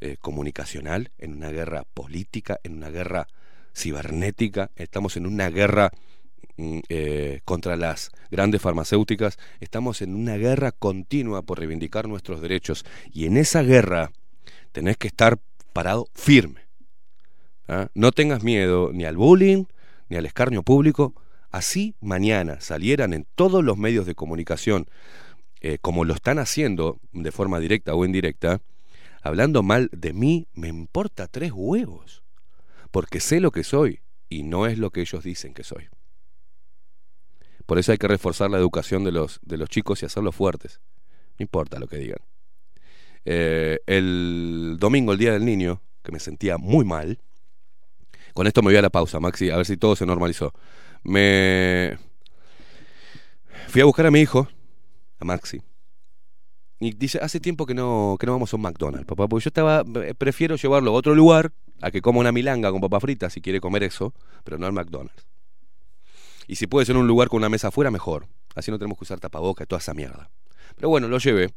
eh, 0.00 0.16
comunicacional, 0.20 1.10
en 1.18 1.34
una 1.34 1.50
guerra 1.50 1.82
política, 1.92 2.60
en 2.62 2.76
una 2.76 2.90
guerra 2.90 3.26
cibernética. 3.74 4.70
Estamos 4.76 5.16
en 5.16 5.26
una 5.26 5.50
guerra 5.50 5.90
eh, 6.88 7.40
contra 7.44 7.76
las 7.76 8.10
grandes 8.30 8.60
farmacéuticas. 8.60 9.38
Estamos 9.60 10.02
en 10.02 10.14
una 10.14 10.36
guerra 10.36 10.72
continua 10.72 11.42
por 11.42 11.58
reivindicar 11.58 12.08
nuestros 12.08 12.40
derechos. 12.40 12.84
Y 13.12 13.26
en 13.26 13.36
esa 13.36 13.62
guerra 13.62 14.12
tenés 14.72 14.96
que 14.96 15.08
estar 15.08 15.38
parado 15.72 16.08
firme. 16.14 16.66
¿ah? 17.68 17.88
No 17.94 18.12
tengas 18.12 18.42
miedo 18.42 18.90
ni 18.92 19.04
al 19.04 19.16
bullying, 19.16 19.64
ni 20.08 20.16
al 20.16 20.26
escarnio 20.26 20.62
público. 20.62 21.14
Así 21.50 21.94
mañana 22.00 22.60
salieran 22.60 23.12
en 23.12 23.26
todos 23.34 23.64
los 23.64 23.76
medios 23.76 24.06
de 24.06 24.14
comunicación, 24.14 24.86
eh, 25.60 25.78
como 25.80 26.04
lo 26.04 26.14
están 26.14 26.38
haciendo 26.38 27.00
de 27.12 27.32
forma 27.32 27.58
directa 27.58 27.94
o 27.94 28.04
indirecta, 28.04 28.60
hablando 29.22 29.62
mal 29.62 29.90
de 29.92 30.12
mí, 30.12 30.46
me 30.54 30.68
importa 30.68 31.26
tres 31.26 31.52
huevos, 31.52 32.22
porque 32.90 33.20
sé 33.20 33.40
lo 33.40 33.50
que 33.50 33.64
soy 33.64 34.00
y 34.28 34.44
no 34.44 34.66
es 34.66 34.78
lo 34.78 34.90
que 34.90 35.00
ellos 35.00 35.24
dicen 35.24 35.52
que 35.52 35.64
soy. 35.64 35.88
Por 37.70 37.78
eso 37.78 37.92
hay 37.92 37.98
que 37.98 38.08
reforzar 38.08 38.50
la 38.50 38.58
educación 38.58 39.04
de 39.04 39.12
los, 39.12 39.38
de 39.42 39.56
los 39.56 39.68
chicos 39.68 40.02
y 40.02 40.04
hacerlos 40.04 40.34
fuertes. 40.34 40.80
No 41.38 41.44
importa 41.44 41.78
lo 41.78 41.86
que 41.86 41.98
digan. 41.98 42.18
Eh, 43.24 43.78
el 43.86 44.76
domingo, 44.80 45.12
el 45.12 45.18
Día 45.18 45.34
del 45.34 45.44
Niño, 45.44 45.80
que 46.02 46.10
me 46.10 46.18
sentía 46.18 46.58
muy 46.58 46.84
mal, 46.84 47.20
con 48.34 48.48
esto 48.48 48.60
me 48.62 48.70
voy 48.70 48.76
a 48.76 48.82
la 48.82 48.90
pausa, 48.90 49.20
Maxi, 49.20 49.50
a 49.50 49.56
ver 49.56 49.66
si 49.66 49.76
todo 49.76 49.94
se 49.94 50.04
normalizó. 50.04 50.52
Me 51.04 51.96
fui 53.68 53.82
a 53.82 53.84
buscar 53.84 54.04
a 54.06 54.10
mi 54.10 54.18
hijo, 54.18 54.48
a 55.20 55.24
Maxi. 55.24 55.62
Y 56.80 56.94
dice, 56.94 57.20
hace 57.22 57.38
tiempo 57.38 57.66
que 57.66 57.74
no, 57.74 58.16
que 58.18 58.26
no 58.26 58.32
vamos 58.32 58.52
a 58.52 58.56
un 58.56 58.62
McDonald's, 58.62 59.06
papá, 59.06 59.28
porque 59.28 59.44
yo 59.44 59.48
estaba, 59.48 59.84
eh, 60.02 60.14
prefiero 60.18 60.56
llevarlo 60.56 60.90
a 60.90 60.94
otro 60.94 61.14
lugar, 61.14 61.52
a 61.80 61.92
que 61.92 62.02
coma 62.02 62.18
una 62.18 62.32
milanga 62.32 62.72
con 62.72 62.80
papa 62.80 62.98
frita 62.98 63.30
si 63.30 63.40
quiere 63.40 63.60
comer 63.60 63.84
eso, 63.84 64.12
pero 64.42 64.58
no 64.58 64.66
al 64.66 64.72
McDonald's. 64.72 65.24
Y 66.50 66.56
si 66.56 66.66
puede 66.66 66.84
ser 66.84 66.96
un 66.96 67.06
lugar 67.06 67.28
con 67.28 67.36
una 67.36 67.48
mesa 67.48 67.68
afuera, 67.68 67.92
mejor. 67.92 68.26
Así 68.56 68.72
no 68.72 68.78
tenemos 68.80 68.98
que 68.98 69.04
usar 69.04 69.20
tapaboca 69.20 69.62
y 69.62 69.68
toda 69.68 69.78
esa 69.78 69.94
mierda. 69.94 70.32
Pero 70.74 70.88
bueno, 70.88 71.06
lo 71.06 71.18
llevé. 71.18 71.54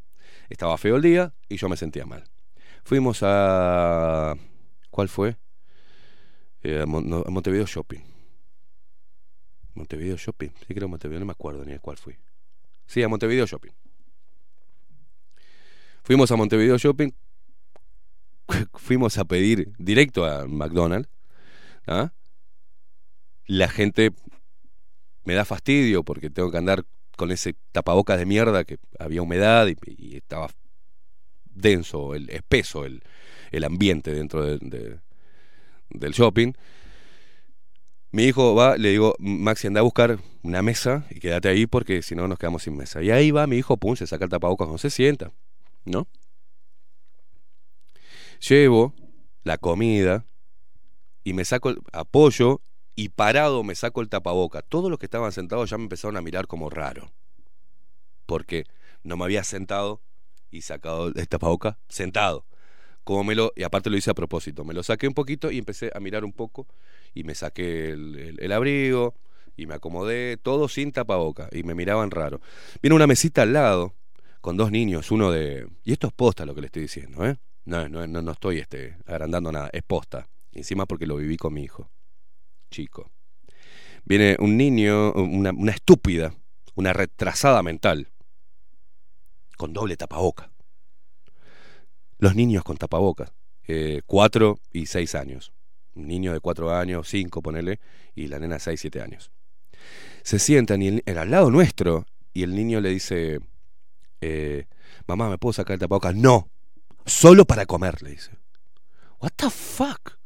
Estaba 0.49 0.77
feo 0.77 0.97
el 0.97 1.01
día 1.01 1.33
y 1.49 1.57
yo 1.57 1.67
me 1.67 1.77
sentía 1.77 2.05
mal. 2.05 2.25
Fuimos 2.83 3.21
a... 3.23 4.35
¿Cuál 4.91 5.09
fue? 5.09 5.35
Eh, 6.61 6.83
a 6.83 6.85
Montevideo 6.85 7.65
Shopping. 7.65 8.01
Montevideo 9.73 10.15
Shopping. 10.15 10.49
Sí, 10.67 10.75
creo 10.75 10.87
Montevideo, 10.87 11.21
no 11.21 11.25
me 11.25 11.31
acuerdo 11.31 11.65
ni 11.65 11.71
de 11.71 11.79
cuál 11.79 11.97
fui. 11.97 12.15
Sí, 12.85 13.01
a 13.01 13.09
Montevideo 13.09 13.47
Shopping. 13.47 13.71
Fuimos 16.03 16.29
a 16.29 16.35
Montevideo 16.35 16.77
Shopping. 16.77 17.09
Fuimos 18.75 19.17
a 19.17 19.25
pedir 19.25 19.73
directo 19.79 20.23
a 20.23 20.45
McDonald's. 20.45 21.09
¿ah? 21.87 22.13
La 23.47 23.67
gente 23.69 24.13
me 25.25 25.33
da 25.33 25.45
fastidio 25.45 26.03
porque 26.03 26.29
tengo 26.29 26.51
que 26.51 26.57
andar 26.57 26.85
con 27.17 27.31
ese 27.31 27.55
tapabocas 27.71 28.17
de 28.17 28.25
mierda 28.25 28.63
que 28.63 28.77
había 28.99 29.21
humedad 29.21 29.67
y, 29.67 30.15
estaba 30.17 30.49
denso, 31.45 32.15
el, 32.15 32.29
espeso 32.29 32.85
el, 32.85 33.03
el 33.51 33.63
ambiente 33.63 34.13
dentro 34.13 34.43
de- 34.43 34.57
de- 34.59 34.99
del 35.89 36.11
shopping. 36.13 36.53
Mi 38.11 38.25
hijo 38.25 38.53
va, 38.53 38.77
le 38.77 38.89
digo, 38.89 39.15
Maxi, 39.19 39.67
anda 39.67 39.79
a 39.79 39.83
buscar 39.83 40.19
una 40.43 40.61
mesa 40.61 41.05
y 41.09 41.19
quédate 41.19 41.49
ahí 41.49 41.65
porque 41.65 42.01
si 42.03 42.15
no 42.15 42.27
nos 42.27 42.37
quedamos 42.37 42.63
sin 42.63 42.75
mesa. 42.77 43.01
Y 43.01 43.09
ahí 43.11 43.31
va 43.31 43.47
mi 43.47 43.57
hijo, 43.57 43.77
pum, 43.77 43.95
se 43.95 44.05
saca 44.05 44.25
el 44.25 44.29
tapabocas, 44.29 44.67
no 44.67 44.77
se 44.77 44.89
sienta, 44.91 45.31
¿no? 45.85 46.07
Llevo 48.47 48.93
la 49.43 49.57
comida 49.57 50.25
y 51.23 51.33
me 51.33 51.45
saco 51.45 51.69
el 51.69 51.79
apoyo 51.91 52.61
y 52.95 53.09
parado 53.09 53.63
me 53.63 53.75
saco 53.75 54.01
el 54.01 54.09
tapaboca. 54.09 54.61
Todos 54.61 54.89
los 54.89 54.99
que 54.99 55.05
estaban 55.05 55.31
sentados 55.31 55.69
ya 55.69 55.77
me 55.77 55.83
empezaron 55.83 56.17
a 56.17 56.21
mirar 56.21 56.47
como 56.47 56.69
raro. 56.69 57.11
Porque 58.25 58.65
no 59.03 59.17
me 59.17 59.25
había 59.25 59.43
sentado 59.43 60.01
y 60.51 60.61
sacado 60.61 61.07
el 61.07 61.27
tapaboca 61.27 61.77
sentado. 61.89 62.45
Como 63.03 63.23
me 63.25 63.35
lo, 63.35 63.51
y 63.55 63.63
aparte 63.63 63.89
lo 63.89 63.97
hice 63.97 64.11
a 64.11 64.13
propósito, 64.13 64.63
me 64.63 64.73
lo 64.73 64.81
saqué 64.81 65.07
un 65.07 65.13
poquito 65.13 65.51
y 65.51 65.57
empecé 65.57 65.91
a 65.93 65.99
mirar 65.99 66.23
un 66.23 66.31
poco 66.31 66.67
y 67.13 67.23
me 67.23 67.35
saqué 67.35 67.89
el, 67.91 68.37
el- 68.39 68.51
abrigo 68.51 69.15
y 69.57 69.65
me 69.67 69.75
acomodé, 69.75 70.37
todo 70.37 70.69
sin 70.69 70.91
tapaboca 70.93 71.49
y 71.51 71.63
me 71.63 71.75
miraban 71.75 72.11
raro. 72.11 72.39
Viene 72.81 72.95
una 72.95 73.07
mesita 73.07 73.41
al 73.41 73.53
lado 73.53 73.93
con 74.41 74.55
dos 74.57 74.71
niños, 74.71 75.11
uno 75.11 75.31
de... 75.31 75.67
Y 75.83 75.91
esto 75.93 76.07
es 76.07 76.13
posta 76.13 76.45
lo 76.45 76.55
que 76.55 76.61
le 76.61 76.67
estoy 76.67 76.83
diciendo, 76.83 77.25
¿eh? 77.25 77.37
No, 77.65 77.87
no, 77.89 78.07
no, 78.07 78.21
no 78.21 78.31
estoy 78.31 78.59
este, 78.59 78.97
agrandando 79.05 79.51
nada, 79.51 79.69
es 79.73 79.83
posta. 79.83 80.29
Encima 80.53 80.85
porque 80.85 81.05
lo 81.07 81.17
viví 81.17 81.37
con 81.37 81.53
mi 81.53 81.63
hijo, 81.63 81.89
chico. 82.73 83.11
Viene 84.03 84.35
un 84.39 84.57
niño, 84.57 85.13
una, 85.13 85.71
estúpida, 85.71 86.33
una 86.75 86.91
retrasada 86.91 87.63
mental, 87.63 88.11
con 89.55 89.71
doble 89.71 89.95
tapaboca. 89.95 90.51
Los 92.17 92.35
niños 92.35 92.63
con 92.63 92.75
tapabocas, 92.77 93.31
eh, 93.67 94.01
cuatro 94.05 94.59
y 94.71 94.87
seis 94.87 95.15
años. 95.15 95.53
Un 95.95 96.07
niño 96.07 96.33
de 96.33 96.39
cuatro 96.39 96.75
años, 96.75 97.07
cinco, 97.07 97.41
ponele, 97.41 97.79
y 98.15 98.27
la 98.27 98.39
nena 98.39 98.59
seis, 98.59 98.81
siete 98.81 99.01
años. 99.01 99.31
Se 100.23 100.39
sientan 100.39 100.81
y 100.81 101.01
el 101.05 101.17
al 101.17 101.31
lado 101.31 101.51
nuestro, 101.51 102.05
y 102.33 102.43
el 102.43 102.55
niño 102.55 102.81
le 102.81 102.89
dice, 102.89 103.39
eh, 104.19 104.65
mamá, 105.07 105.29
¿me 105.29 105.37
puedo 105.37 105.53
sacar 105.53 105.75
el 105.75 105.79
tapabocas? 105.79 106.15
No, 106.15 106.49
solo 107.05 107.45
para 107.45 107.65
comer, 107.65 108.01
le 108.01 108.11
dice. 108.11 108.31
What 109.19 109.31
the 109.37 109.49
fuck? 109.49 110.22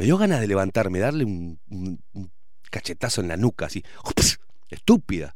Me 0.00 0.06
dio 0.06 0.16
ganas 0.16 0.40
de 0.40 0.46
levantarme, 0.46 0.98
darle 0.98 1.26
un, 1.26 2.00
cachetazo 2.70 3.20
en 3.20 3.28
la 3.28 3.36
nuca, 3.36 3.66
así, 3.66 3.84
estúpida. 4.70 5.34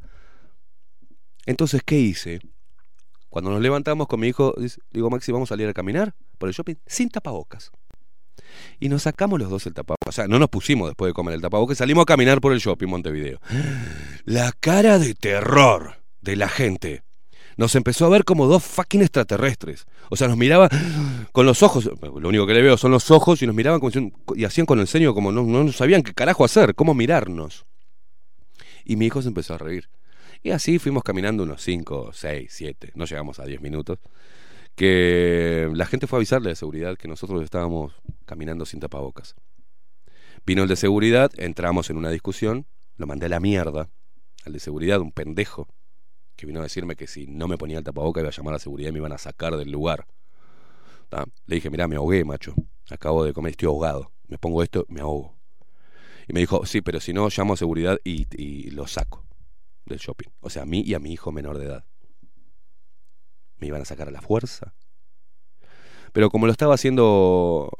Entonces, 1.44 1.82
¿qué 1.84 1.98
hice? 1.98 2.40
Cuando 3.28 3.50
nos 3.50 3.60
levantamos 3.60 4.06
con 4.06 4.20
mi 4.20 4.28
hijo, 4.28 4.54
digo, 4.90 5.10
Maxi, 5.10 5.32
vamos 5.32 5.50
a 5.50 5.52
salir 5.52 5.68
a 5.68 5.74
caminar 5.74 6.14
por 6.38 6.48
el 6.48 6.54
shopping 6.54 6.76
sin 6.86 7.10
tapabocas. 7.10 7.72
Y 8.80 8.88
nos 8.88 9.02
sacamos 9.02 9.38
los 9.38 9.50
dos 9.50 9.66
el 9.66 9.74
tapabocas. 9.74 10.08
O 10.08 10.12
sea, 10.12 10.28
no 10.28 10.38
nos 10.38 10.48
pusimos 10.48 10.88
después 10.88 11.10
de 11.10 11.12
comer 11.12 11.34
el 11.34 11.42
tapabocas, 11.42 11.76
salimos 11.76 12.00
a 12.00 12.06
caminar 12.06 12.40
por 12.40 12.54
el 12.54 12.58
shopping 12.60 12.88
Montevideo. 12.88 13.40
La 14.24 14.50
cara 14.52 14.98
de 14.98 15.12
terror 15.12 16.02
de 16.22 16.36
la 16.36 16.48
gente. 16.48 17.02
Nos 17.56 17.74
empezó 17.74 18.06
a 18.06 18.08
ver 18.08 18.24
como 18.24 18.46
dos 18.46 18.62
fucking 18.64 19.02
extraterrestres. 19.02 19.86
O 20.10 20.16
sea, 20.16 20.28
nos 20.28 20.36
miraba 20.36 20.68
con 21.32 21.46
los 21.46 21.62
ojos. 21.62 21.88
Lo 22.02 22.28
único 22.28 22.46
que 22.46 22.54
le 22.54 22.62
veo 22.62 22.76
son 22.76 22.90
los 22.90 23.10
ojos 23.10 23.42
y 23.42 23.46
nos 23.46 23.54
miraban 23.54 23.80
como 23.80 23.90
si- 23.90 24.12
y 24.34 24.44
hacían 24.44 24.66
con 24.66 24.80
el 24.80 24.86
ceño 24.86 25.14
como 25.14 25.30
no, 25.32 25.42
no 25.44 25.72
sabían 25.72 26.02
qué 26.02 26.12
carajo 26.14 26.44
hacer, 26.44 26.74
cómo 26.74 26.94
mirarnos. 26.94 27.64
Y 28.84 28.96
mi 28.96 29.06
hijo 29.06 29.22
se 29.22 29.28
empezó 29.28 29.54
a 29.54 29.58
reír. 29.58 29.88
Y 30.42 30.50
así 30.50 30.78
fuimos 30.78 31.02
caminando 31.02 31.42
unos 31.44 31.62
5, 31.62 32.10
6, 32.12 32.50
7, 32.52 32.92
no 32.94 33.06
llegamos 33.06 33.38
a 33.40 33.44
10 33.46 33.60
minutos. 33.60 33.98
Que 34.74 35.70
la 35.72 35.86
gente 35.86 36.06
fue 36.06 36.16
a 36.16 36.18
avisarle 36.18 36.50
de 36.50 36.56
seguridad 36.56 36.96
que 36.96 37.08
nosotros 37.08 37.42
estábamos 37.42 37.94
caminando 38.26 38.66
sin 38.66 38.80
tapabocas. 38.80 39.36
Vino 40.44 40.62
el 40.64 40.68
de 40.68 40.76
seguridad, 40.76 41.30
entramos 41.36 41.88
en 41.90 41.96
una 41.96 42.10
discusión, 42.10 42.66
lo 42.96 43.06
mandé 43.06 43.26
a 43.26 43.28
la 43.30 43.40
mierda, 43.40 43.88
al 44.44 44.52
de 44.52 44.58
seguridad, 44.60 45.00
un 45.00 45.12
pendejo, 45.12 45.68
que 46.36 46.46
vino 46.46 46.60
a 46.60 46.62
decirme 46.62 46.96
que 46.96 47.06
si 47.06 47.26
no 47.26 47.48
me 47.48 47.58
ponía 47.58 47.78
el 47.78 47.84
tapaboca 47.84 48.20
iba 48.20 48.28
a 48.28 48.32
llamar 48.32 48.54
a 48.54 48.56
la 48.56 48.60
seguridad 48.60 48.88
y 48.88 48.92
me 48.92 48.98
iban 48.98 49.12
a 49.12 49.18
sacar 49.18 49.56
del 49.56 49.70
lugar. 49.70 50.06
Le 51.46 51.56
dije, 51.56 51.70
mirá, 51.70 51.86
me 51.86 51.96
ahogué, 51.96 52.24
macho. 52.24 52.54
Acabo 52.90 53.24
de 53.24 53.32
comer, 53.32 53.52
estoy 53.52 53.68
ahogado. 53.68 54.10
Me 54.26 54.38
pongo 54.38 54.62
esto, 54.62 54.84
me 54.88 55.00
ahogo. 55.00 55.36
Y 56.26 56.32
me 56.32 56.40
dijo, 56.40 56.66
sí, 56.66 56.80
pero 56.80 57.00
si 57.00 57.12
no, 57.12 57.28
llamo 57.28 57.54
a 57.54 57.56
seguridad 57.56 57.98
y, 58.02 58.26
y 58.36 58.70
lo 58.70 58.86
saco 58.86 59.24
del 59.84 59.98
shopping. 59.98 60.28
O 60.40 60.50
sea, 60.50 60.62
a 60.62 60.66
mí 60.66 60.82
y 60.84 60.94
a 60.94 60.98
mi 60.98 61.12
hijo 61.12 61.30
menor 61.30 61.58
de 61.58 61.66
edad. 61.66 61.84
Me 63.58 63.68
iban 63.68 63.82
a 63.82 63.84
sacar 63.84 64.08
a 64.08 64.10
la 64.10 64.22
fuerza. 64.22 64.74
Pero 66.12 66.30
como 66.30 66.46
lo 66.46 66.52
estaba 66.52 66.74
haciendo, 66.74 67.70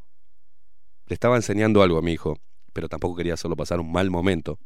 le 1.06 1.14
estaba 1.14 1.36
enseñando 1.36 1.82
algo 1.82 1.98
a 1.98 2.02
mi 2.02 2.12
hijo, 2.12 2.39
pero 2.72 2.89
tampoco 2.89 3.16
quería 3.16 3.35
hacerlo 3.35 3.56
pasar 3.56 3.81
un 3.81 3.93
mal 3.93 4.10
momento. 4.10 4.59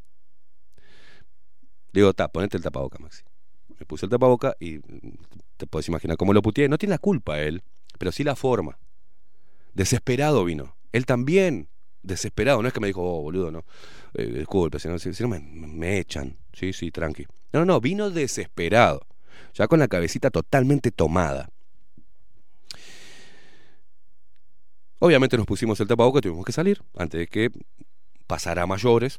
Le 1.92 2.00
digo, 2.00 2.12
ta, 2.14 2.28
ponete 2.28 2.56
el 2.56 2.62
tapaboca, 2.62 2.98
Maxi. 2.98 3.22
Me 3.78 3.86
puse 3.86 4.06
el 4.06 4.10
tapaboca 4.10 4.56
y 4.58 4.80
te 5.56 5.66
puedes 5.66 5.88
imaginar 5.88 6.16
cómo 6.16 6.32
lo 6.32 6.42
puteé. 6.42 6.68
No 6.68 6.78
tiene 6.78 6.94
la 6.94 6.98
culpa 6.98 7.40
él, 7.40 7.62
pero 7.98 8.12
sí 8.12 8.24
la 8.24 8.36
forma. 8.36 8.78
Desesperado 9.74 10.44
vino. 10.44 10.76
Él 10.92 11.06
también, 11.06 11.68
desesperado. 12.02 12.60
No 12.62 12.68
es 12.68 12.74
que 12.74 12.80
me 12.80 12.88
dijo, 12.88 13.02
oh, 13.02 13.22
boludo, 13.22 13.50
no. 13.50 13.64
Eh, 14.14 14.26
disculpe, 14.26 14.78
si 14.78 14.88
no, 14.88 14.98
si- 14.98 15.10
no 15.22 15.28
me, 15.28 15.98
echan. 15.98 16.36
Sí, 16.52 16.72
sí, 16.72 16.90
tranqui. 16.90 17.26
No, 17.52 17.60
no, 17.60 17.66
no, 17.66 17.80
vino 17.80 18.10
desesperado. 18.10 19.06
Ya 19.54 19.68
con 19.68 19.78
la 19.78 19.88
cabecita 19.88 20.30
totalmente 20.30 20.90
tomada. 20.90 21.50
Obviamente 24.98 25.36
nos 25.36 25.46
pusimos 25.46 25.78
el 25.80 25.86
tapabocas 25.86 26.20
y 26.20 26.22
tuvimos 26.22 26.44
que 26.44 26.52
salir 26.52 26.82
antes 26.96 27.20
de 27.20 27.26
que 27.28 27.50
pasara 28.26 28.62
a 28.62 28.66
mayores. 28.66 29.18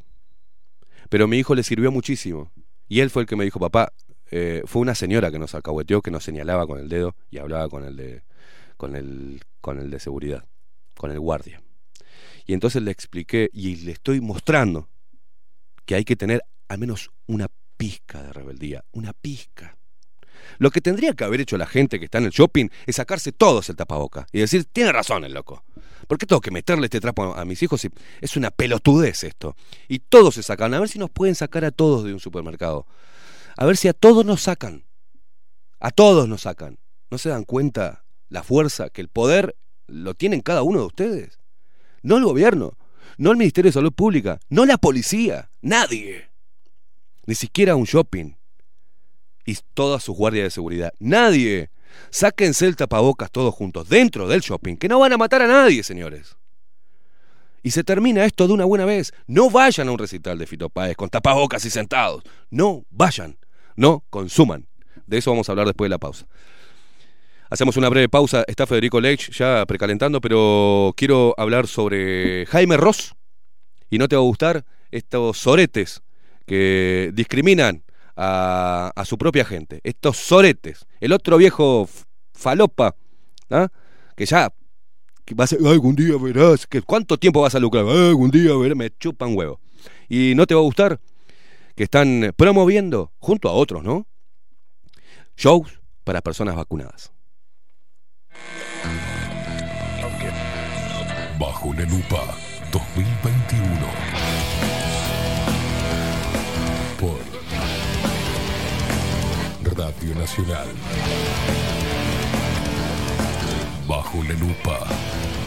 Pero 1.10 1.24
a 1.24 1.28
mi 1.28 1.38
hijo 1.38 1.56
le 1.56 1.64
sirvió 1.64 1.92
muchísimo. 1.92 2.52
Y 2.90 3.00
él 3.00 3.10
fue 3.10 3.22
el 3.22 3.28
que 3.28 3.36
me 3.36 3.46
dijo, 3.46 3.60
papá, 3.60 3.94
eh, 4.32 4.64
fue 4.66 4.82
una 4.82 4.96
señora 4.96 5.32
que 5.32 5.40
nos 5.40 5.56
alcahueteó, 5.56 6.02
que 6.02 6.12
nos 6.12 6.24
señalaba 6.24 6.68
con 6.68 6.80
el 6.80 6.90
dedo 6.90 7.16
y 7.30 7.38
hablaba 7.38 7.70
con 7.70 7.84
el 7.84 7.96
de, 7.96 8.24
con 8.78 8.96
el, 8.96 9.42
con 9.62 9.80
el 9.80 9.90
de 9.90 10.00
seguridad, 10.00 10.46
con 10.96 11.12
el 11.12 11.20
guardia. 11.20 11.62
Y 12.46 12.54
entonces 12.54 12.82
le 12.82 12.92
expliqué 12.92 13.50
y 13.54 13.76
le 13.78 13.92
estoy 13.92 14.22
mostrando 14.22 14.90
que 15.86 15.96
hay 15.96 16.04
que 16.04 16.16
tener 16.16 16.42
al 16.68 16.80
menos 16.80 17.12
una 17.28 17.48
pizca 17.78 18.24
de 18.24 18.34
rebeldía, 18.34 18.84
una 18.92 19.14
pizca. 19.14 19.76
Lo 20.58 20.72
que 20.72 20.82
tendría 20.82 21.14
que 21.14 21.24
haber 21.24 21.42
hecho 21.42 21.58
la 21.58 21.66
gente 21.66 22.00
que 22.00 22.06
está 22.06 22.18
en 22.18 22.26
el 22.26 22.32
shopping 22.32 22.70
es 22.86 22.96
sacarse 22.96 23.32
todos 23.32 23.70
el 23.70 23.76
tapaboca 23.76 24.28
y 24.32 24.40
decir, 24.40 24.66
tiene 24.66 24.92
razón 24.92 25.24
el 25.26 25.34
loco. 25.34 25.64
¿Por 26.08 26.18
qué 26.18 26.26
tengo 26.26 26.42
que 26.42 26.52
meterle 26.52 26.86
este 26.86 27.00
trapo 27.00 27.36
a 27.36 27.46
mis 27.46 27.62
hijos? 27.62 27.88
Es 28.20 28.36
una 28.36 28.50
pelotudez 28.50 29.24
esto. 29.24 29.56
Y 29.88 30.00
todos 30.00 30.36
se 30.36 30.44
sacan. 30.44 30.74
A 30.74 30.80
ver 30.80 30.90
si 30.90 30.98
nos 30.98 31.12
pueden 31.12 31.36
sacar 31.36 31.66
a 31.66 31.72
todos 31.72 32.04
de 32.04 32.14
un 32.14 32.20
supermercado. 32.20 32.88
A 33.60 33.66
ver 33.66 33.76
si 33.76 33.90
a 33.90 33.94
todos 33.94 34.26
nos 34.26 34.44
sacan. 34.44 34.86
A 35.82 35.92
todos 35.92 36.30
nos 36.30 36.44
sacan. 36.44 36.80
¿No 37.12 37.18
se 37.18 37.28
dan 37.28 37.44
cuenta 37.44 38.06
la 38.30 38.42
fuerza, 38.42 38.90
que 38.90 39.02
el 39.02 39.10
poder 39.10 39.58
lo 39.86 40.14
tienen 40.14 40.40
cada 40.40 40.64
uno 40.64 40.80
de 40.80 40.86
ustedes? 40.86 41.40
No 42.02 42.16
el 42.16 42.24
gobierno, 42.24 42.78
no 43.18 43.32
el 43.32 43.38
Ministerio 43.38 43.68
de 43.68 43.74
Salud 43.74 43.92
Pública, 43.92 44.40
no 44.48 44.66
la 44.66 44.78
policía, 44.78 45.50
nadie. 45.60 46.30
Ni 47.26 47.36
siquiera 47.36 47.76
un 47.76 47.84
shopping. 47.84 48.36
Y 49.44 49.58
todas 49.74 50.04
sus 50.04 50.16
guardias 50.16 50.46
de 50.46 50.52
seguridad. 50.52 50.94
Nadie. 50.98 51.70
Sáquense 52.12 52.66
el 52.66 52.78
tapabocas 52.78 53.30
todos 53.30 53.54
juntos 53.54 53.90
dentro 53.90 54.30
del 54.30 54.40
shopping, 54.40 54.78
que 54.78 54.88
no 54.88 55.00
van 55.00 55.12
a 55.12 55.18
matar 55.18 55.42
a 55.42 55.48
nadie, 55.48 55.84
señores. 55.84 56.38
Y 57.62 57.72
se 57.72 57.84
termina 57.84 58.24
esto 58.24 58.48
de 58.48 58.54
una 58.54 58.64
buena 58.64 58.86
vez. 58.86 59.12
No 59.28 59.50
vayan 59.50 59.90
a 59.90 59.92
un 59.92 60.00
recital 60.00 60.38
de 60.38 60.48
Fito 60.48 60.70
Páez 60.70 60.96
con 60.96 61.10
tapabocas 61.10 61.66
y 61.66 61.70
sentados. 61.70 62.24
No 62.50 62.86
vayan. 62.90 63.38
No 63.76 64.04
consuman. 64.10 64.68
De 65.08 65.18
eso 65.18 65.32
vamos 65.32 65.50
a 65.50 65.52
hablar 65.52 65.68
después 65.68 65.88
de 65.88 65.90
la 65.90 65.98
pausa. 65.98 66.26
Hacemos 67.50 67.78
una 67.78 67.90
breve 67.90 68.10
pausa. 68.10 68.44
Está 68.48 68.68
Federico 68.68 69.02
Lech 69.02 69.32
ya 69.32 69.66
precalentando, 69.66 70.22
pero 70.22 70.94
quiero 70.96 71.34
hablar 71.38 71.68
sobre 71.68 72.46
Jaime 72.46 72.78
Ross. 72.78 73.16
Y 73.90 73.98
no 73.98 74.08
te 74.08 74.16
va 74.16 74.22
a 74.22 74.26
gustar 74.26 74.66
estos 74.92 75.38
soretes 75.38 76.02
que 76.46 77.12
discriminan 77.14 77.84
a, 78.16 79.04
su 79.06 79.18
propia 79.18 79.46
gente. 79.46 79.82
Estos 79.84 80.18
soretes. 80.18 80.86
El 81.00 81.14
otro 81.14 81.38
viejo 81.38 81.90
falopa, 82.34 82.96
¿ah? 83.50 83.70
que 84.16 84.26
ya 84.26 84.52
que 85.26 85.36
va 85.36 85.44
a 85.44 85.48
ser, 85.48 85.60
algún 85.66 85.96
día 85.96 86.16
verás, 86.20 86.66
que 86.66 86.82
¿cuánto 86.82 87.18
tiempo 87.18 87.42
vas 87.42 87.54
a 87.54 87.60
lucrar? 87.60 87.86
Algún 87.86 88.32
día 88.32 88.56
verás, 88.56 88.76
me 88.76 88.90
chupan 88.90 89.36
huevo. 89.38 89.60
Y 90.08 90.34
no 90.36 90.48
te 90.48 90.56
va 90.56 90.62
a 90.62 90.64
gustar 90.64 91.00
que 91.80 91.86
están 91.86 92.34
promoviendo, 92.36 93.14
junto 93.20 93.48
a 93.48 93.54
otros, 93.54 93.82
¿no? 93.86 94.06
Shows 95.38 95.80
para 96.04 96.20
personas 96.20 96.58
vacunadas. 96.58 97.14
Bajo 101.40 101.74
la 101.74 101.84
lupa 101.84 102.36
2021. 102.74 103.64
Por 107.00 107.18
Radio 109.78 110.16
Nacional. 110.16 110.68
Bajo 113.88 114.22
la 114.24 114.34
lupa. 114.34 114.86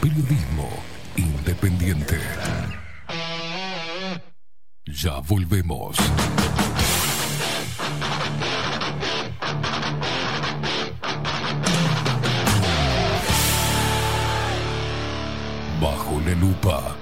Periodismo 0.01 0.71
independiente. 1.15 2.19
Ya 4.94 5.20
volvemos. 5.20 5.97
Bajo 15.81 16.20
la 16.20 16.35
lupa. 16.35 17.02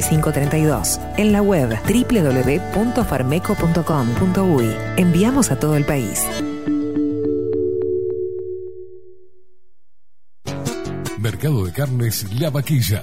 45 0.00 0.32
32. 0.32 0.98
En 1.16 1.32
la 1.32 1.42
web 1.42 1.76
www.farmeco.com.uy. 1.84 4.76
Enviamos 4.96 5.50
a 5.50 5.58
todo 5.58 5.76
el 5.76 5.84
país. 5.84 6.24
Mercado 11.18 11.66
de 11.66 11.72
Carnes 11.72 12.32
La 12.40 12.48
Vaquilla. 12.50 13.02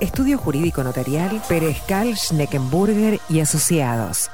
Estudio 0.00 0.38
Jurídico 0.38 0.82
Notarial, 0.82 1.42
Pérez 1.46 1.82
Cal, 1.86 2.16
Schneckenburger 2.16 3.20
y 3.28 3.40
Asociados. 3.40 4.30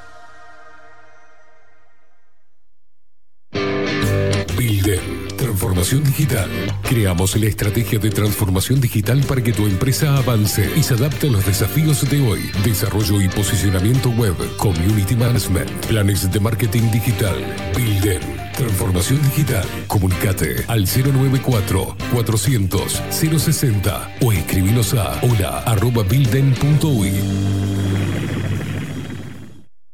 Builden. 4.57 5.27
Transformación 5.37 6.03
digital. 6.03 6.49
Creamos 6.83 7.35
la 7.35 7.47
estrategia 7.47 7.99
de 7.99 8.09
transformación 8.09 8.79
digital 8.81 9.23
para 9.27 9.43
que 9.43 9.53
tu 9.53 9.65
empresa 9.67 10.17
avance 10.17 10.71
y 10.75 10.83
se 10.83 10.93
adapte 10.93 11.27
a 11.27 11.31
los 11.31 11.45
desafíos 11.45 12.09
de 12.09 12.27
hoy. 12.27 12.49
Desarrollo 12.63 13.21
y 13.21 13.27
posicionamiento 13.27 14.09
web, 14.11 14.35
community 14.57 15.15
management, 15.15 15.69
planes 15.85 16.31
de 16.31 16.39
marketing 16.39 16.91
digital. 16.91 17.35
Builden. 17.75 18.36
Transformación 18.57 19.21
digital. 19.21 19.65
Comunicate 19.85 20.65
al 20.67 20.85
094 20.85 21.95
400 22.11 23.03
060 23.11 24.15
o 24.21 24.31
escribinos 24.31 24.95
a 24.95 25.19
hola 25.21 25.59
arroba 25.59 26.01
builden.uy. 26.01 27.11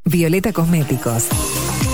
Violeta 0.06 0.54
Cosméticos. 0.54 1.28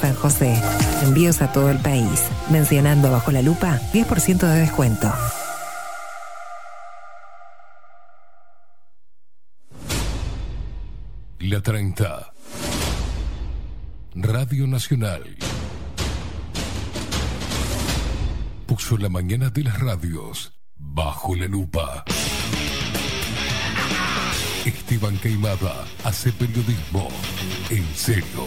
San 0.00 0.14
José. 0.14 0.54
Envíos 1.02 1.42
a 1.42 1.52
todo 1.52 1.70
el 1.70 1.78
país. 1.78 2.28
Mencionando 2.50 3.10
bajo 3.10 3.30
la 3.30 3.42
lupa, 3.42 3.80
10% 3.92 4.38
de 4.38 4.60
descuento. 4.60 5.12
La 11.38 11.60
30. 11.60 12.32
Radio 14.14 14.66
Nacional. 14.66 15.22
Puso 18.66 18.96
la 18.96 19.08
mañana 19.08 19.50
de 19.50 19.64
las 19.64 19.80
radios 19.80 20.52
bajo 20.76 21.34
la 21.34 21.46
lupa. 21.46 22.04
Esteban 24.64 25.18
Queimada 25.18 25.84
hace 26.04 26.30
periodismo 26.32 27.08
en 27.70 27.84
serio. 27.94 28.46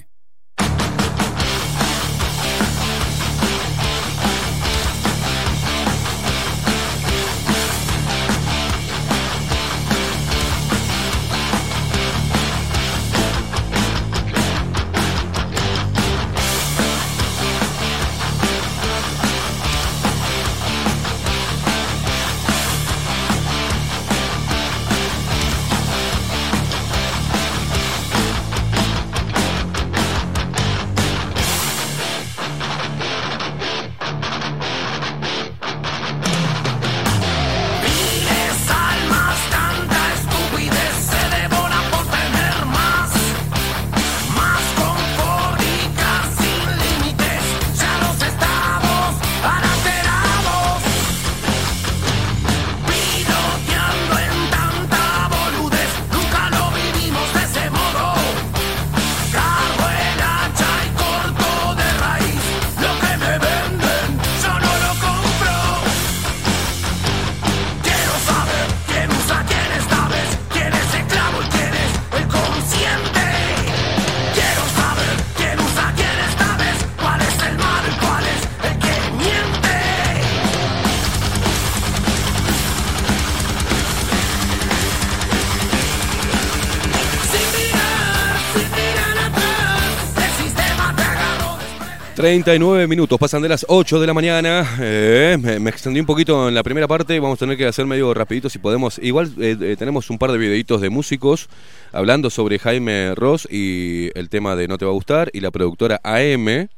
39 92.21 92.85
minutos, 92.85 93.17
pasan 93.17 93.41
de 93.41 93.49
las 93.49 93.65
8 93.67 93.99
de 93.99 94.05
la 94.05 94.13
mañana. 94.13 94.77
Eh, 94.79 95.39
me, 95.41 95.71
extendí 95.71 95.99
un 95.99 96.05
poquito 96.05 96.49
en 96.49 96.53
la 96.53 96.61
primera 96.61 96.87
parte, 96.87 97.19
vamos 97.19 97.37
a 97.37 97.39
tener 97.39 97.57
que 97.57 97.65
hacer 97.65 97.87
medio 97.87 98.13
rapidito 98.13 98.47
si 98.47 98.59
podemos. 98.59 98.99
Igual 98.99 99.33
eh, 99.39 99.57
eh, 99.59 99.75
tenemos 99.75 100.07
un 100.11 100.19
par 100.19 100.31
de 100.31 100.37
videitos 100.37 100.81
de 100.81 100.91
músicos 100.91 101.49
hablando 101.91 102.29
sobre 102.29 102.59
Jaime 102.59 103.15
Ross 103.15 103.47
y 103.49 104.11
el 104.13 104.29
tema 104.29 104.55
de 104.55 104.67
No 104.67 104.77
te 104.77 104.85
va 104.85 104.91
a 104.91 104.93
gustar 104.93 105.31
y 105.33 105.39
la 105.39 105.49
productora 105.49 105.99
AM, 106.03 106.69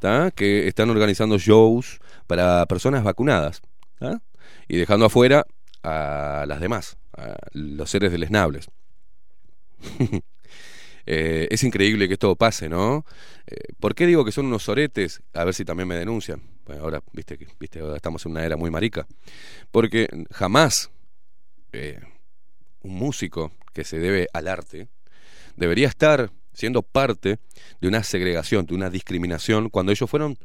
¿tá? 0.00 0.32
que 0.32 0.66
están 0.66 0.90
organizando 0.90 1.38
shows 1.38 2.00
para 2.26 2.66
personas 2.66 3.04
vacunadas 3.04 3.62
y 4.66 4.76
dejando 4.76 5.06
afuera 5.06 5.46
a 5.84 6.46
las 6.48 6.58
demás, 6.58 6.96
a 7.16 7.36
los 7.52 7.88
seres 7.88 8.10
deleznables. 8.10 8.68
Eh, 11.12 11.48
es 11.50 11.64
increíble 11.64 12.06
que 12.06 12.14
esto 12.14 12.36
pase, 12.36 12.68
¿no? 12.68 13.04
Eh, 13.50 13.72
¿Por 13.80 13.94
qué 13.94 14.06
digo 14.06 14.24
que 14.24 14.32
son 14.32 14.46
unos 14.46 14.62
soretes? 14.62 15.22
A 15.34 15.44
ver 15.44 15.54
si 15.54 15.64
también 15.64 15.88
me 15.88 15.96
denuncian. 15.96 16.40
Bueno, 16.64 16.84
ahora, 16.84 17.02
viste 17.12 17.36
que 17.36 17.48
viste, 17.58 17.80
ahora 17.80 17.96
estamos 17.96 18.24
en 18.24 18.32
una 18.32 18.44
era 18.44 18.56
muy 18.56 18.70
marica. 18.70 19.06
Porque 19.72 20.08
jamás 20.30 20.90
eh, 21.72 22.00
un 22.82 22.94
músico 22.94 23.52
que 23.72 23.84
se 23.84 23.98
debe 23.98 24.28
al 24.32 24.46
arte 24.46 24.88
debería 25.56 25.88
estar 25.88 26.30
siendo 26.52 26.82
parte 26.82 27.38
de 27.80 27.88
una 27.88 28.02
segregación, 28.04 28.66
de 28.66 28.74
una 28.74 28.90
discriminación, 28.90 29.68
cuando 29.68 29.92
ellos 29.92 30.08
fueron 30.08 30.38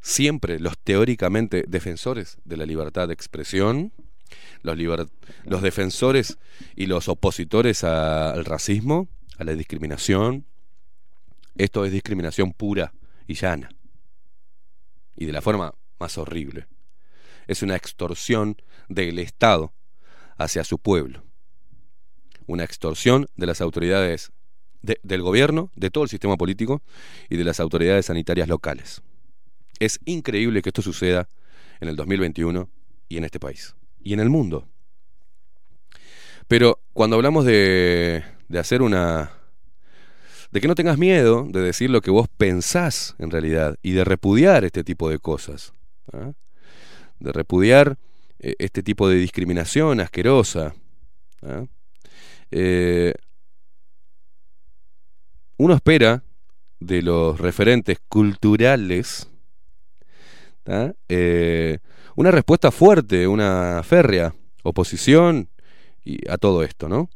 siempre 0.00 0.60
los 0.60 0.78
teóricamente 0.78 1.64
defensores 1.66 2.38
de 2.44 2.56
la 2.56 2.66
libertad 2.66 3.08
de 3.08 3.14
expresión, 3.14 3.92
los, 4.62 4.76
los 5.44 5.62
defensores 5.62 6.38
y 6.74 6.86
los 6.86 7.08
opositores 7.08 7.84
al 7.84 8.44
racismo, 8.44 9.08
a 9.38 9.44
la 9.44 9.54
discriminación. 9.54 10.44
Esto 11.58 11.84
es 11.84 11.92
discriminación 11.92 12.52
pura 12.52 12.92
y 13.26 13.34
llana. 13.34 13.68
Y 15.16 15.24
de 15.24 15.32
la 15.32 15.40
forma 15.42 15.74
más 15.98 16.18
horrible. 16.18 16.66
Es 17.46 17.62
una 17.62 17.76
extorsión 17.76 18.56
del 18.88 19.18
Estado 19.18 19.72
hacia 20.36 20.64
su 20.64 20.78
pueblo. 20.78 21.24
Una 22.46 22.64
extorsión 22.64 23.26
de 23.36 23.46
las 23.46 23.60
autoridades 23.60 24.32
de- 24.82 25.00
del 25.02 25.22
gobierno, 25.22 25.70
de 25.74 25.90
todo 25.90 26.04
el 26.04 26.10
sistema 26.10 26.36
político 26.36 26.82
y 27.28 27.36
de 27.36 27.44
las 27.44 27.58
autoridades 27.60 28.06
sanitarias 28.06 28.48
locales. 28.48 29.02
Es 29.78 29.98
increíble 30.04 30.62
que 30.62 30.68
esto 30.68 30.82
suceda 30.82 31.28
en 31.80 31.88
el 31.88 31.96
2021 31.96 32.68
y 33.08 33.16
en 33.16 33.24
este 33.24 33.40
país. 33.40 33.74
Y 33.98 34.12
en 34.12 34.20
el 34.20 34.30
mundo. 34.30 34.68
Pero 36.48 36.80
cuando 36.92 37.16
hablamos 37.16 37.44
de, 37.44 38.22
de 38.48 38.58
hacer 38.58 38.82
una... 38.82 39.32
de 40.50 40.60
que 40.60 40.68
no 40.68 40.74
tengas 40.74 40.98
miedo 40.98 41.46
de 41.48 41.60
decir 41.60 41.90
lo 41.90 42.00
que 42.00 42.10
vos 42.10 42.28
pensás 42.28 43.14
en 43.18 43.30
realidad 43.30 43.76
y 43.82 43.92
de 43.92 44.04
repudiar 44.04 44.64
este 44.64 44.84
tipo 44.84 45.10
de 45.10 45.18
cosas. 45.18 45.72
¿ah? 46.12 46.32
De 47.18 47.32
repudiar 47.32 47.98
eh, 48.38 48.54
este 48.58 48.82
tipo 48.82 49.08
de 49.08 49.16
discriminación 49.16 50.00
asquerosa. 50.00 50.74
¿ah? 51.42 51.64
Eh, 52.50 53.14
uno 55.58 55.74
espera 55.74 56.22
de 56.78 57.02
los 57.02 57.40
referentes 57.40 57.98
culturales 58.08 59.28
¿tá? 60.66 60.92
Eh, 61.08 61.78
una 62.16 62.30
respuesta 62.30 62.70
fuerte, 62.70 63.26
una 63.26 63.82
férrea 63.84 64.34
oposición 64.64 65.48
y 66.04 66.28
a 66.28 66.36
todo 66.38 66.62
esto, 66.62 66.88
¿no? 66.88 67.08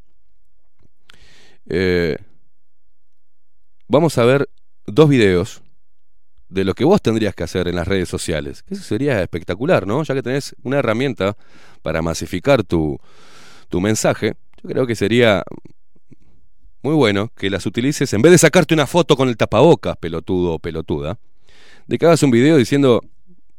Vamos 3.91 4.17
a 4.19 4.25
ver 4.25 4.49
dos 4.87 5.09
videos 5.09 5.63
de 6.49 6.65
lo 6.65 6.75
que 6.75 6.85
vos 6.85 7.03
tendrías 7.03 7.35
que 7.35 7.43
hacer 7.43 7.67
en 7.67 7.75
las 7.75 7.87
redes 7.87 8.09
sociales. 8.09 8.65
Eso 8.71 8.83
sería 8.83 9.21
espectacular, 9.21 9.87
¿no? 9.87 10.03
Ya 10.05 10.15
que 10.15 10.23
tenés 10.23 10.55
una 10.63 10.79
herramienta 10.79 11.37
para 11.83 12.01
masificar 12.01 12.63
tu, 12.63 12.99
tu 13.69 13.81
mensaje, 13.81 14.35
yo 14.63 14.71
creo 14.71 14.87
que 14.87 14.95
sería 14.95 15.43
muy 16.83 16.95
bueno 16.95 17.31
que 17.37 17.51
las 17.51 17.67
utilices, 17.67 18.13
en 18.15 18.23
vez 18.23 18.33
de 18.33 18.39
sacarte 18.39 18.75
una 18.75 18.87
foto 18.87 19.17
con 19.17 19.29
el 19.29 19.37
tapabocas, 19.37 19.97
pelotudo 19.97 20.55
o 20.55 20.59
pelotuda, 20.59 21.19
de 21.87 21.99
que 21.99 22.07
hagas 22.07 22.23
un 22.23 22.31
video 22.31 22.57
diciendo 22.57 23.03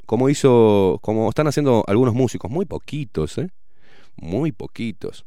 como 0.05 0.29
hizo, 0.29 0.99
como 1.01 1.27
están 1.29 1.47
haciendo 1.47 1.83
algunos 1.87 2.13
músicos, 2.13 2.49
muy 2.49 2.65
poquitos, 2.65 3.37
¿eh? 3.37 3.49
Muy 4.15 4.51
poquitos. 4.51 5.25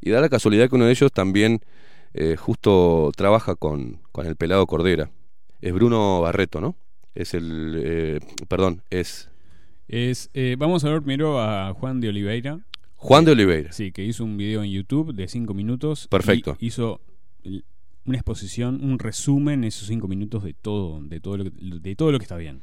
Y 0.00 0.10
da 0.10 0.20
la 0.20 0.28
casualidad 0.28 0.68
que 0.68 0.74
uno 0.74 0.86
de 0.86 0.92
ellos 0.92 1.12
también 1.12 1.60
eh, 2.14 2.36
justo 2.36 3.10
trabaja 3.16 3.54
con, 3.54 4.00
con 4.12 4.26
el 4.26 4.36
pelado 4.36 4.66
Cordera. 4.66 5.10
Es 5.60 5.72
Bruno 5.72 6.20
Barreto, 6.20 6.60
¿no? 6.60 6.76
Es 7.14 7.34
el, 7.34 7.74
eh, 7.78 8.20
perdón, 8.48 8.82
es... 8.90 9.28
Es, 9.88 10.30
eh, 10.32 10.56
vamos 10.58 10.84
a 10.84 10.90
ver 10.90 11.02
primero 11.02 11.40
a 11.40 11.74
Juan 11.74 12.00
de 12.00 12.08
Oliveira. 12.08 12.60
Juan 12.96 13.24
de 13.24 13.32
Oliveira. 13.32 13.72
Sí, 13.72 13.92
que 13.92 14.04
hizo 14.04 14.24
un 14.24 14.36
video 14.36 14.62
en 14.62 14.70
YouTube 14.70 15.12
de 15.12 15.28
5 15.28 15.52
minutos. 15.54 16.08
Perfecto. 16.08 16.56
Y 16.60 16.66
hizo 16.66 17.00
una 18.04 18.16
exposición, 18.16 18.82
un 18.82 18.98
resumen 18.98 19.60
en 19.60 19.64
esos 19.64 19.88
5 19.88 20.08
minutos 20.08 20.44
de 20.44 20.54
todo, 20.54 21.00
de 21.02 21.20
todo 21.20 21.36
lo 21.36 21.44
que, 21.44 21.50
de 21.50 21.94
todo 21.94 22.12
lo 22.12 22.18
que 22.18 22.24
está 22.24 22.36
bien. 22.36 22.62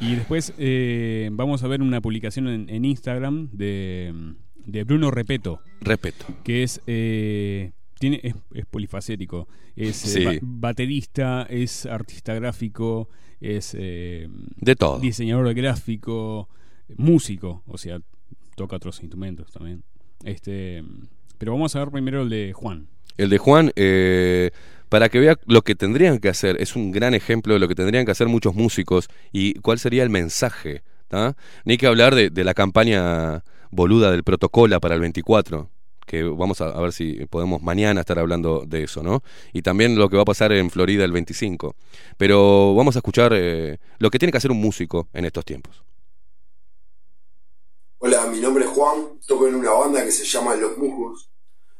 Y 0.00 0.16
después 0.16 0.52
eh, 0.58 1.28
vamos 1.32 1.62
a 1.62 1.68
ver 1.68 1.82
una 1.82 2.00
publicación 2.00 2.48
en, 2.48 2.68
en 2.68 2.84
Instagram 2.84 3.48
de, 3.52 4.34
de 4.56 4.84
Bruno 4.84 5.10
Repeto. 5.10 5.60
Repeto. 5.80 6.26
Que 6.42 6.62
es, 6.64 6.80
eh, 6.86 7.72
tiene, 7.98 8.20
es, 8.22 8.34
es 8.52 8.66
polifacético. 8.66 9.48
Es 9.76 10.16
eh, 10.16 10.24
ba- 10.24 10.32
baterista, 10.42 11.46
es 11.48 11.86
artista 11.86 12.34
gráfico, 12.34 13.08
es 13.40 13.74
eh, 13.78 14.28
De 14.56 14.76
todo. 14.76 14.98
diseñador 15.00 15.52
gráfico, 15.54 16.48
músico, 16.96 17.62
o 17.66 17.78
sea, 17.78 17.98
toca 18.56 18.76
otros 18.76 19.00
instrumentos 19.00 19.52
también. 19.52 19.82
Este, 20.24 20.82
pero 21.38 21.52
vamos 21.52 21.74
a 21.76 21.80
ver 21.80 21.90
primero 21.90 22.22
el 22.22 22.28
de 22.30 22.52
Juan. 22.52 22.88
El 23.16 23.30
de 23.30 23.38
Juan, 23.38 23.72
eh, 23.76 24.50
para 24.88 25.08
que 25.08 25.20
vea 25.20 25.38
lo 25.46 25.62
que 25.62 25.74
tendrían 25.74 26.18
que 26.18 26.28
hacer, 26.28 26.56
es 26.60 26.76
un 26.76 26.90
gran 26.92 27.14
ejemplo 27.14 27.54
de 27.54 27.60
lo 27.60 27.68
que 27.68 27.74
tendrían 27.74 28.04
que 28.04 28.10
hacer 28.12 28.28
muchos 28.28 28.54
músicos 28.54 29.08
y 29.32 29.54
cuál 29.54 29.78
sería 29.78 30.02
el 30.02 30.10
mensaje. 30.10 30.82
¿tá? 31.08 31.36
Ni 31.64 31.76
que 31.76 31.86
hablar 31.86 32.14
de, 32.14 32.30
de 32.30 32.44
la 32.44 32.54
campaña 32.54 33.44
boluda 33.70 34.10
del 34.10 34.24
protocolo 34.24 34.80
para 34.80 34.94
el 34.94 35.00
24, 35.00 35.68
que 36.04 36.22
vamos 36.22 36.60
a, 36.60 36.80
ver 36.80 36.92
si 36.92 37.26
podemos 37.26 37.62
mañana 37.62 38.00
estar 38.00 38.18
hablando 38.18 38.64
de 38.66 38.84
eso, 38.84 39.02
¿no? 39.02 39.22
Y 39.52 39.62
también 39.62 39.96
lo 39.96 40.08
que 40.08 40.16
va 40.16 40.22
a 40.22 40.26
pasar 40.26 40.52
en 40.52 40.70
Florida 40.70 41.04
el 41.04 41.12
25. 41.12 41.74
Pero 42.16 42.74
vamos 42.74 42.96
a 42.96 42.98
escuchar 42.98 43.32
eh, 43.34 43.78
lo 43.98 44.10
que 44.10 44.18
tiene 44.18 44.32
que 44.32 44.38
hacer 44.38 44.50
un 44.50 44.60
músico 44.60 45.08
en 45.12 45.24
estos 45.24 45.44
tiempos. 45.44 45.82
Hola, 47.98 48.26
mi 48.26 48.40
nombre 48.40 48.64
es 48.64 48.70
Juan, 48.70 49.18
toco 49.26 49.48
en 49.48 49.54
una 49.54 49.70
banda 49.70 50.04
que 50.04 50.10
se 50.10 50.24
llama 50.24 50.54
Los 50.56 50.76
Musgos 50.76 51.30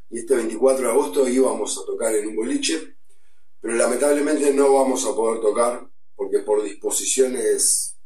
y 0.09 0.19
este 0.19 0.35
24 0.35 0.85
de 0.85 0.91
agosto 0.91 1.27
íbamos 1.27 1.77
a 1.77 1.85
tocar 1.85 2.15
en 2.15 2.27
un 2.27 2.35
boliche, 2.35 2.95
pero 3.59 3.75
lamentablemente 3.75 4.53
no 4.53 4.73
vamos 4.73 5.05
a 5.05 5.15
poder 5.15 5.41
tocar 5.41 5.87
porque 6.15 6.39
por 6.39 6.63
disposiciones 6.63 7.97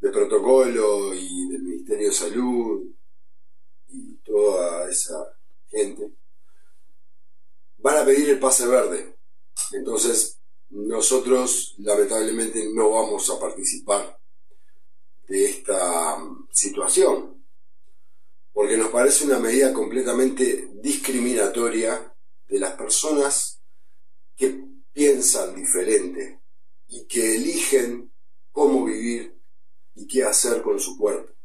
de 0.00 0.10
protocolo 0.10 1.12
y 1.14 1.48
del 1.48 1.62
Ministerio 1.62 2.08
de 2.08 2.14
Salud 2.14 2.82
y 3.88 4.16
toda 4.18 4.88
esa 4.90 5.36
gente 5.68 6.12
van 7.78 7.98
a 7.98 8.04
pedir 8.04 8.30
el 8.30 8.38
pase 8.38 8.66
verde. 8.66 9.16
Entonces 9.72 10.38
nosotros 10.70 11.74
lamentablemente 11.78 12.68
no 12.74 12.90
vamos 12.90 13.30
a 13.30 13.40
participar 13.40 14.18
de 15.26 15.44
esta 15.44 16.18
mm, 16.18 16.48
situación, 16.52 17.44
porque 18.52 18.76
nos 18.76 18.88
parece 18.90 19.24
una 19.24 19.38
medida 19.38 19.72
completamente 19.72 20.70
discriminatoria 20.74 22.14
de 22.48 22.58
las 22.58 22.72
personas 22.72 23.60
que 24.36 24.64
piensan 24.92 25.54
diferente 25.54 26.40
y 26.88 27.06
que 27.06 27.36
eligen 27.36 28.12
cómo 28.50 28.84
vivir 28.84 29.38
y 29.94 30.06
qué 30.06 30.24
hacer 30.24 30.62
con 30.62 30.80
su 30.80 30.98
cuerpo. 30.98 31.37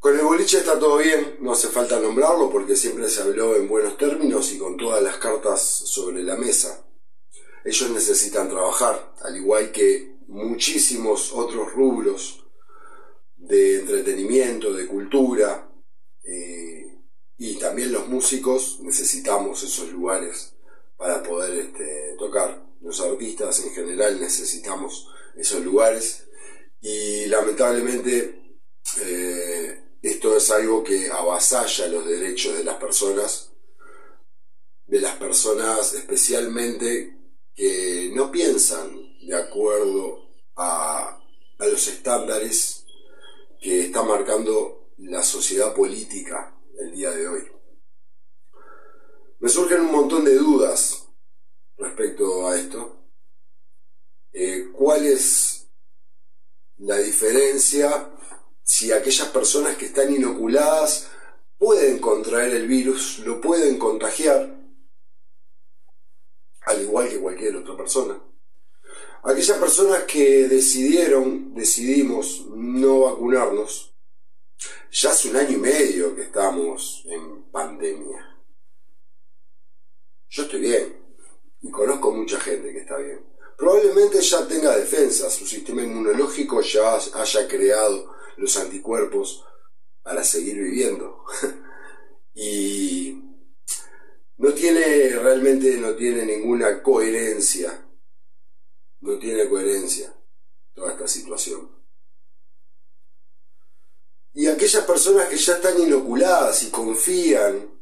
Con 0.00 0.18
el 0.18 0.24
boliche 0.24 0.56
está 0.56 0.78
todo 0.78 0.96
bien, 0.96 1.36
no 1.40 1.52
hace 1.52 1.68
falta 1.68 2.00
nombrarlo 2.00 2.50
porque 2.50 2.74
siempre 2.74 3.06
se 3.10 3.20
habló 3.20 3.54
en 3.54 3.68
buenos 3.68 3.98
términos 3.98 4.50
y 4.50 4.56
con 4.56 4.78
todas 4.78 5.02
las 5.02 5.18
cartas 5.18 5.60
sobre 5.60 6.22
la 6.22 6.36
mesa. 6.36 6.86
Ellos 7.66 7.90
necesitan 7.90 8.48
trabajar, 8.48 9.12
al 9.20 9.36
igual 9.36 9.70
que 9.70 10.16
muchísimos 10.28 11.32
otros 11.34 11.74
rubros 11.74 12.46
de 13.36 13.80
entretenimiento, 13.80 14.72
de 14.72 14.86
cultura, 14.86 15.70
eh, 16.24 16.98
y 17.36 17.56
también 17.58 17.92
los 17.92 18.08
músicos 18.08 18.78
necesitamos 18.80 19.62
esos 19.62 19.92
lugares 19.92 20.54
para 20.96 21.22
poder 21.22 21.58
este, 21.58 22.16
tocar. 22.18 22.64
Los 22.80 23.02
artistas 23.02 23.62
en 23.62 23.74
general 23.74 24.18
necesitamos 24.18 25.08
esos 25.36 25.62
lugares 25.62 26.26
y 26.80 27.26
lamentablemente 27.26 28.56
eh, 29.02 29.89
esto 30.02 30.36
es 30.36 30.50
algo 30.50 30.82
que 30.82 31.10
avasalla 31.10 31.88
los 31.88 32.06
derechos 32.06 32.56
de 32.56 32.64
las 32.64 32.76
personas, 32.76 33.52
de 34.86 35.00
las 35.00 35.16
personas 35.16 35.94
especialmente 35.94 37.16
que 37.54 38.10
no 38.14 38.30
piensan 38.30 38.96
de 39.26 39.36
acuerdo 39.36 40.30
a, 40.56 41.20
a 41.58 41.66
los 41.66 41.86
estándares 41.88 42.86
que 43.60 43.82
está 43.86 44.02
marcando 44.02 44.92
la 44.96 45.22
sociedad 45.22 45.74
política 45.74 46.56
el 46.78 46.92
día 46.92 47.10
de 47.10 47.28
hoy. 47.28 47.48
Me 49.38 49.48
surgen 49.48 49.80
un 49.80 49.92
montón 49.92 50.24
de 50.24 50.34
dudas 50.36 51.06
respecto 51.76 52.48
a 52.48 52.56
esto. 52.58 53.06
Eh, 54.32 54.68
¿Cuál 54.72 55.06
es 55.06 55.66
la 56.78 56.98
diferencia 56.98 58.10
si 58.70 58.92
aquellas 58.92 59.26
personas 59.30 59.76
que 59.76 59.86
están 59.86 60.14
inoculadas 60.14 61.10
pueden 61.58 61.98
contraer 61.98 62.54
el 62.54 62.68
virus, 62.68 63.18
lo 63.18 63.40
pueden 63.40 63.80
contagiar, 63.80 64.48
al 66.66 66.80
igual 66.80 67.08
que 67.08 67.18
cualquier 67.18 67.56
otra 67.56 67.76
persona? 67.76 68.22
Aquellas 69.24 69.58
personas 69.58 70.04
que 70.04 70.46
decidieron, 70.46 71.52
decidimos 71.52 72.46
no 72.54 73.00
vacunarnos, 73.00 73.92
ya 74.92 75.10
hace 75.10 75.30
un 75.30 75.36
año 75.36 75.56
y 75.56 75.60
medio 75.60 76.14
que 76.14 76.22
estamos 76.22 77.02
en 77.06 77.50
pandemia. 77.50 78.38
Yo 80.28 80.44
estoy 80.44 80.60
bien 80.60 80.96
y 81.62 81.72
conozco 81.72 82.12
mucha 82.12 82.38
gente 82.38 82.72
que 82.72 82.78
está 82.78 82.98
bien. 82.98 83.20
Probablemente 83.60 84.22
ya 84.22 84.48
tenga 84.48 84.74
defensa, 84.74 85.28
su 85.28 85.46
sistema 85.46 85.82
inmunológico 85.82 86.62
ya 86.62 86.96
haya 86.96 87.46
creado 87.46 88.10
los 88.38 88.56
anticuerpos 88.56 89.44
para 90.02 90.24
seguir 90.24 90.54
viviendo. 90.54 91.26
y 92.34 93.22
no 94.38 94.54
tiene, 94.54 95.10
realmente 95.10 95.76
no 95.76 95.94
tiene 95.94 96.24
ninguna 96.24 96.82
coherencia, 96.82 97.86
no 99.00 99.18
tiene 99.18 99.46
coherencia 99.46 100.10
toda 100.72 100.92
esta 100.92 101.06
situación. 101.06 101.70
Y 104.32 104.46
aquellas 104.46 104.86
personas 104.86 105.28
que 105.28 105.36
ya 105.36 105.56
están 105.56 105.78
inoculadas 105.78 106.62
y 106.62 106.70
confían 106.70 107.78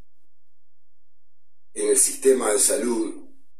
en 1.72 1.88
el 1.88 1.96
sistema 1.96 2.52
de 2.52 2.58
salud 2.58 3.14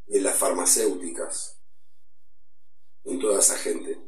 y 0.08 0.16
en 0.16 0.24
las 0.24 0.36
farmacéuticas, 0.36 1.57
en 3.08 3.18
toda 3.18 3.40
esa 3.40 3.56
gente. 3.56 4.00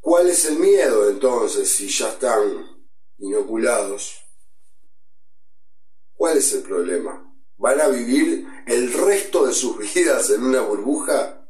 ¿Cuál 0.00 0.28
es 0.28 0.44
el 0.44 0.58
miedo 0.58 1.08
entonces 1.10 1.68
si 1.70 1.88
ya 1.88 2.10
están 2.10 2.66
inoculados 3.18 4.22
¿Cuál 6.16 6.38
es 6.38 6.52
el 6.54 6.62
problema? 6.62 7.22
¿Van 7.58 7.80
a 7.80 7.88
vivir 7.88 8.46
el 8.66 8.92
resto 8.92 9.46
de 9.46 9.52
sus 9.52 9.78
vidas 9.78 10.30
en 10.30 10.44
una 10.44 10.62
burbuja? 10.62 11.46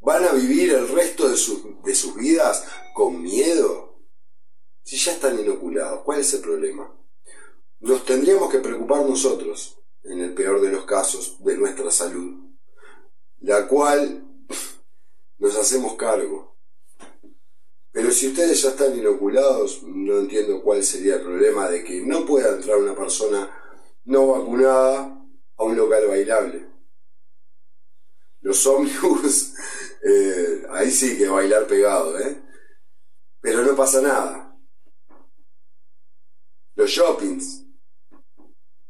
¿Van 0.00 0.24
a 0.24 0.32
vivir 0.32 0.72
el 0.72 0.88
resto 0.88 1.28
de, 1.28 1.36
sus- 1.36 1.62
de 1.84 1.94
sus 1.94 2.16
vidas 2.16 2.66
con 2.94 3.22
miedo? 3.22 4.00
Si 4.82 4.96
ya 4.96 5.12
están 5.12 5.38
inoculados, 5.38 6.02
¿cuál 6.04 6.20
es 6.20 6.32
el 6.34 6.40
problema? 6.40 6.90
Nos 7.80 8.04
tendríamos 8.04 8.50
que 8.50 8.58
preocupar 8.60 9.04
nosotros, 9.04 9.78
en 10.04 10.20
el 10.20 10.34
peor 10.34 10.60
de 10.60 10.72
los 10.72 10.84
casos, 10.84 11.42
de 11.44 11.56
nuestra 11.56 11.90
salud, 11.90 12.50
la 13.40 13.68
cual 13.68 14.24
nos 15.42 15.56
hacemos 15.56 15.94
cargo. 15.96 16.56
Pero 17.90 18.12
si 18.12 18.28
ustedes 18.28 18.62
ya 18.62 18.68
están 18.68 18.96
inoculados, 18.96 19.82
no 19.82 20.20
entiendo 20.20 20.62
cuál 20.62 20.84
sería 20.84 21.16
el 21.16 21.22
problema 21.22 21.68
de 21.68 21.82
que 21.82 22.00
no 22.06 22.24
pueda 22.24 22.54
entrar 22.54 22.78
una 22.78 22.94
persona 22.94 23.50
no 24.04 24.28
vacunada 24.28 25.20
a 25.56 25.64
un 25.64 25.76
local 25.76 26.06
bailable. 26.06 26.70
Los 28.40 28.64
ómnibus, 28.68 29.54
eh, 30.04 30.62
ahí 30.70 30.92
sí 30.92 31.18
que 31.18 31.28
bailar 31.28 31.66
pegado, 31.66 32.20
¿eh? 32.20 32.40
Pero 33.40 33.64
no 33.64 33.74
pasa 33.74 34.00
nada. 34.00 34.56
Los 36.76 36.88
shoppings, 36.88 37.66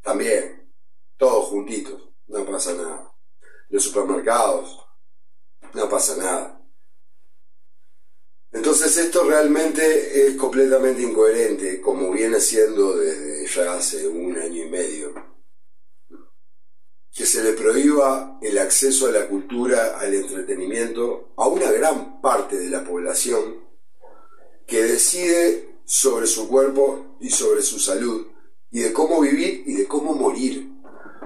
también, 0.03 0.70
todos 1.16 1.47
juntitos, 1.47 2.11
no 2.27 2.45
pasa 2.45 2.74
nada. 2.74 3.11
Los 3.70 3.85
supermercados, 3.85 4.83
no 5.74 5.89
pasa 5.89 6.16
nada. 6.16 6.62
Entonces 8.53 8.97
esto 8.99 9.24
realmente 9.24 10.27
es 10.27 10.36
completamente 10.36 11.03
incoherente, 11.03 11.81
como 11.81 12.11
viene 12.11 12.39
siendo 12.39 12.97
desde 12.97 13.47
ya 13.47 13.74
hace 13.74 14.07
un 14.07 14.36
año 14.36 14.65
y 14.65 14.69
medio. 14.69 15.15
Que 17.15 17.24
se 17.24 17.43
le 17.43 17.55
prohíba 17.55 18.39
el 18.43 18.59
acceso 18.59 19.07
a 19.07 19.12
la 19.12 19.27
cultura, 19.27 19.99
al 19.99 20.15
entretenimiento, 20.15 21.32
a 21.36 21.49
una 21.49 21.70
gran 21.70 22.20
parte 22.20 22.59
de 22.59 22.69
la 22.69 22.85
población 22.85 23.62
que 24.66 24.82
decide 24.82 25.81
sobre 25.85 26.27
su 26.27 26.49
cuerpo 26.49 27.16
y 27.20 27.31
sobre 27.31 27.62
su 27.62 27.78
salud, 27.78 28.27
y 28.70 28.81
de 28.81 28.93
cómo 28.93 29.20
vivir 29.20 29.65
y 29.66 29.74
de 29.74 29.86
cómo 29.86 30.15
morir. 30.15 30.72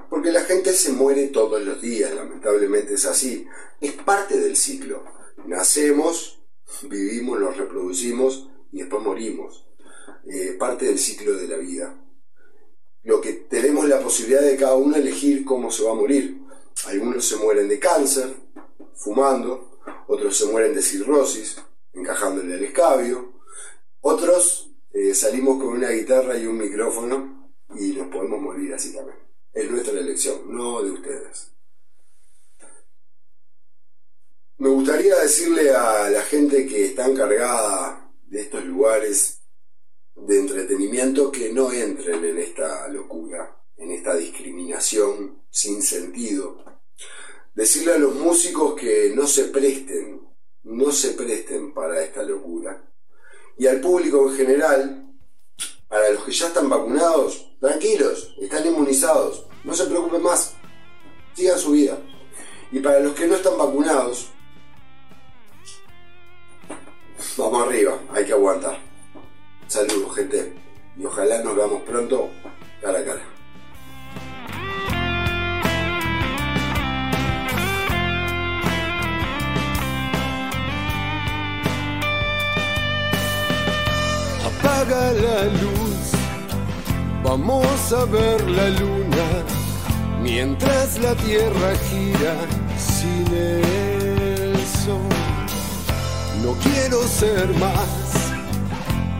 Porque 0.09 0.31
la 0.31 0.45
gente 0.45 0.73
se 0.73 0.93
muere 0.93 1.28
todos 1.28 1.62
los 1.62 1.81
días, 1.81 2.15
lamentablemente 2.15 2.95
es 2.95 3.05
así. 3.07 3.47
Es 3.81 3.93
parte 3.93 4.39
del 4.39 4.57
ciclo. 4.57 5.05
Nacemos, 5.47 6.41
vivimos, 6.83 7.41
nos 7.41 7.57
reproducimos 7.57 8.49
y 8.73 8.78
después 8.78 9.03
morimos. 9.03 9.66
Eh, 10.27 10.57
parte 10.59 10.87
del 10.87 10.99
ciclo 10.99 11.35
de 11.35 11.49
la 11.49 11.57
vida. 11.57 11.95
Lo 13.05 13.20
que 13.20 13.33
tenemos 13.33 13.89
la 13.89 14.01
posibilidad 14.01 14.43
de 14.43 14.57
cada 14.57 14.74
uno 14.74 14.97
elegir 14.97 15.45
cómo 15.45 15.70
se 15.70 15.85
va 15.85 15.93
a 15.93 15.95
morir. 15.95 16.43
Algunos 16.87 17.27
se 17.27 17.37
mueren 17.37 17.69
de 17.69 17.78
cáncer, 17.78 18.35
fumando, 18.95 19.78
otros 20.09 20.37
se 20.37 20.47
mueren 20.47 20.74
de 20.74 20.83
cirrosis, 20.83 21.57
encajándole 21.93 22.55
al 22.55 22.65
escabio, 22.65 23.33
otros 24.01 24.70
eh, 24.93 25.15
salimos 25.15 25.59
con 25.59 25.69
una 25.69 25.91
guitarra 25.91 26.37
y 26.37 26.47
un 26.47 26.59
micrófono 26.59 27.53
y 27.74 27.93
nos 27.93 28.09
podemos 28.09 28.41
morir 28.41 28.74
así 28.74 28.95
también. 28.95 29.26
Es 29.57 29.70
nuestra 29.70 29.99
elección, 29.99 30.55
no 30.55 30.83
de 30.83 30.91
ustedes. 30.91 31.51
Me 34.59 34.69
gustaría 34.69 35.16
decirle 35.16 35.70
a 35.70 36.11
la 36.11 36.20
gente 36.20 36.66
que 36.66 36.85
está 36.85 37.07
encargada 37.07 38.12
de 38.27 38.43
estos 38.43 38.62
lugares 38.66 39.41
de 40.15 40.41
entretenimiento 40.41 41.33
que 41.33 41.55
no 41.55 41.73
entren 41.73 42.23
en 42.23 42.39
esta 42.39 42.87
locura, 42.89 43.65
en 43.78 43.93
esta 43.93 44.15
discriminación 44.15 45.47
sin 45.49 45.81
sentido. 45.81 46.62
Decirle 47.55 47.95
a 47.95 47.99
los 47.99 48.15
músicos 48.15 48.78
que 48.78 49.15
no 49.16 49.27
se 49.27 49.45
presten, 49.45 50.20
no 50.65 50.93
se 50.93 51.12
presten 51.12 51.73
para 51.73 52.05
esta 52.05 52.23
locura. 52.23 52.93
Y 53.57 53.66
al 53.66 53.81
público 53.81 54.31
en 54.31 54.37
general, 54.37 55.06
para 55.89 56.11
los 56.11 56.25
que 56.25 56.33
ya 56.33 56.49
están 56.49 56.69
vacunados, 56.69 57.47
tranquilos, 57.61 58.35
están 58.41 58.67
inmunizados, 58.67 59.45
no 59.65 59.75
se 59.75 59.87
preocupen 59.87 60.23
más, 60.23 60.55
sigan 61.35 61.59
su 61.59 61.73
vida. 61.73 61.99
Y 62.73 62.81
para 62.81 63.01
los 63.01 63.15
que 63.15 63.27
no 63.27 63.37
están 63.37 63.57
vacunados, 63.57 64.29
vamos 67.37 67.67
arriba, 67.67 67.99
hay 68.13 68.25
que 68.25 68.33
aguantar. 68.33 68.79
Saludos, 69.69 70.15
gente, 70.15 70.55
y 70.97 71.05
ojalá 71.05 71.43
nos 71.43 71.57
veamos 71.57 71.83
pronto 71.83 72.31
cara 72.81 72.99
a 72.99 73.05
cara. 73.05 73.36
Apaga 84.77 85.12
la 85.12 85.44
luz, 85.44 86.12
vamos 87.24 87.93
a 87.93 88.05
ver 88.05 88.47
la 88.51 88.69
luna, 88.69 89.28
mientras 90.23 90.98
la 90.98 91.15
tierra 91.15 91.73
gira 91.89 92.36
sin 92.77 93.27
el 93.35 94.55
sol. 94.85 95.01
No 96.43 96.53
quiero 96.62 97.03
ser 97.05 97.48
más 97.55 97.89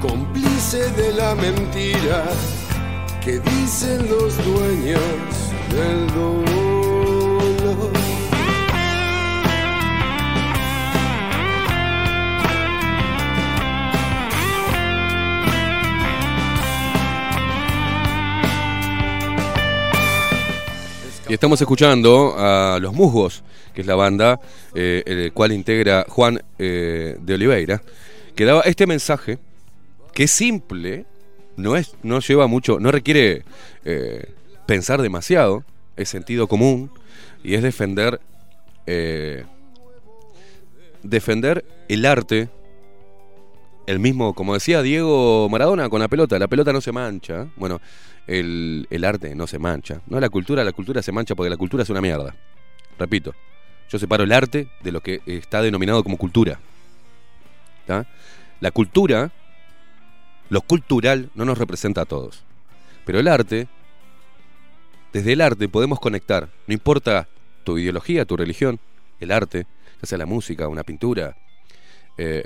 cómplice 0.03 0.91
de 0.91 1.15
la 1.15 1.35
mentira 1.35 2.25
que 3.25 3.41
dicen 3.41 4.11
los 4.11 4.37
dueños 4.45 5.01
del 5.71 6.07
dolor. 6.15 6.76
Y 21.29 21.35
estamos 21.35 21.61
escuchando 21.61 22.37
a 22.39 22.79
Los 22.81 22.95
Musgos, 22.95 23.43
que 23.75 23.81
es 23.81 23.87
la 23.87 23.97
banda 23.97 24.41
eh, 24.75 25.03
el 25.07 25.33
cual 25.33 25.51
integra 25.51 26.07
Juan 26.09 26.41
eh, 26.57 27.17
de 27.21 27.35
Oliveira, 27.35 27.83
que 28.37 28.45
daba 28.45 28.61
este 28.61 28.87
mensaje 28.87 29.39
que 30.15 30.25
es 30.25 30.31
simple, 30.31 31.05
no, 31.57 31.77
es, 31.77 31.97
no 32.05 32.21
lleva 32.21 32.47
mucho, 32.47 32.79
no 32.79 32.93
requiere 32.93 33.43
eh, 33.85 34.31
pensar 34.67 35.03
demasiado, 35.03 35.65
es 35.97 36.09
sentido 36.09 36.47
común 36.47 36.91
y 37.43 37.55
es 37.55 37.63
defender 37.63 38.21
defender 41.03 41.65
el 41.89 42.07
arte 42.07 42.49
el 43.87 43.99
mismo, 43.99 44.33
como 44.35 44.55
decía 44.55 44.81
Diego 44.83 45.49
Maradona 45.49 45.89
con 45.89 46.01
la 46.01 46.07
pelota, 46.07 46.39
la 46.39 46.47
pelota 46.47 46.73
no 46.73 46.81
se 46.81 46.93
mancha. 46.93 47.49
Bueno, 47.57 47.81
el, 48.27 48.87
el 48.91 49.05
arte 49.05 49.35
no 49.35 49.47
se 49.47 49.59
mancha. 49.59 50.01
No 50.07 50.19
la 50.21 50.29
cultura, 50.29 50.65
la 50.65 50.73
cultura 50.73 51.03
se 51.03 51.13
mancha 51.13 51.35
porque 51.35 51.51
la 51.51 51.57
cultura 51.57 51.83
es 51.83 51.91
una 51.91 52.01
mierda. 52.01 52.35
Repito, 52.99 53.35
yo 53.89 53.99
separo 53.99 54.25
el 54.25 54.33
arte 54.33 54.69
de 54.83 54.93
lo 54.93 55.01
que 55.01 55.21
está 55.27 55.63
denominado 55.63 56.03
como 56.03 56.17
cultura. 56.17 56.59
La 58.61 58.71
cultura, 58.73 59.31
lo 60.49 60.61
cultural, 60.61 61.31
no 61.35 61.45
nos 61.45 61.59
representa 61.59 62.03
a 62.03 62.05
todos. 62.05 62.43
Pero 63.05 63.21
el 63.21 63.29
arte, 63.29 63.69
desde 65.13 65.35
el 65.35 65.41
arte 65.41 65.69
podemos 65.69 66.01
conectar, 66.01 66.49
no 66.67 66.75
importa 66.75 67.29
tu 67.63 67.79
ideología, 67.79 68.25
tu 68.25 68.37
religión, 68.37 68.81
el 69.21 69.31
arte, 69.31 69.67
ya 70.03 70.07
sea 70.07 70.19
la 70.19 70.27
música, 70.27 70.67
una 70.67 70.83
pintura, 70.83 71.37
eh, 72.19 72.45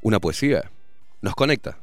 una 0.00 0.18
poesía, 0.18 0.70
nos 1.20 1.34
conecta 1.34 1.78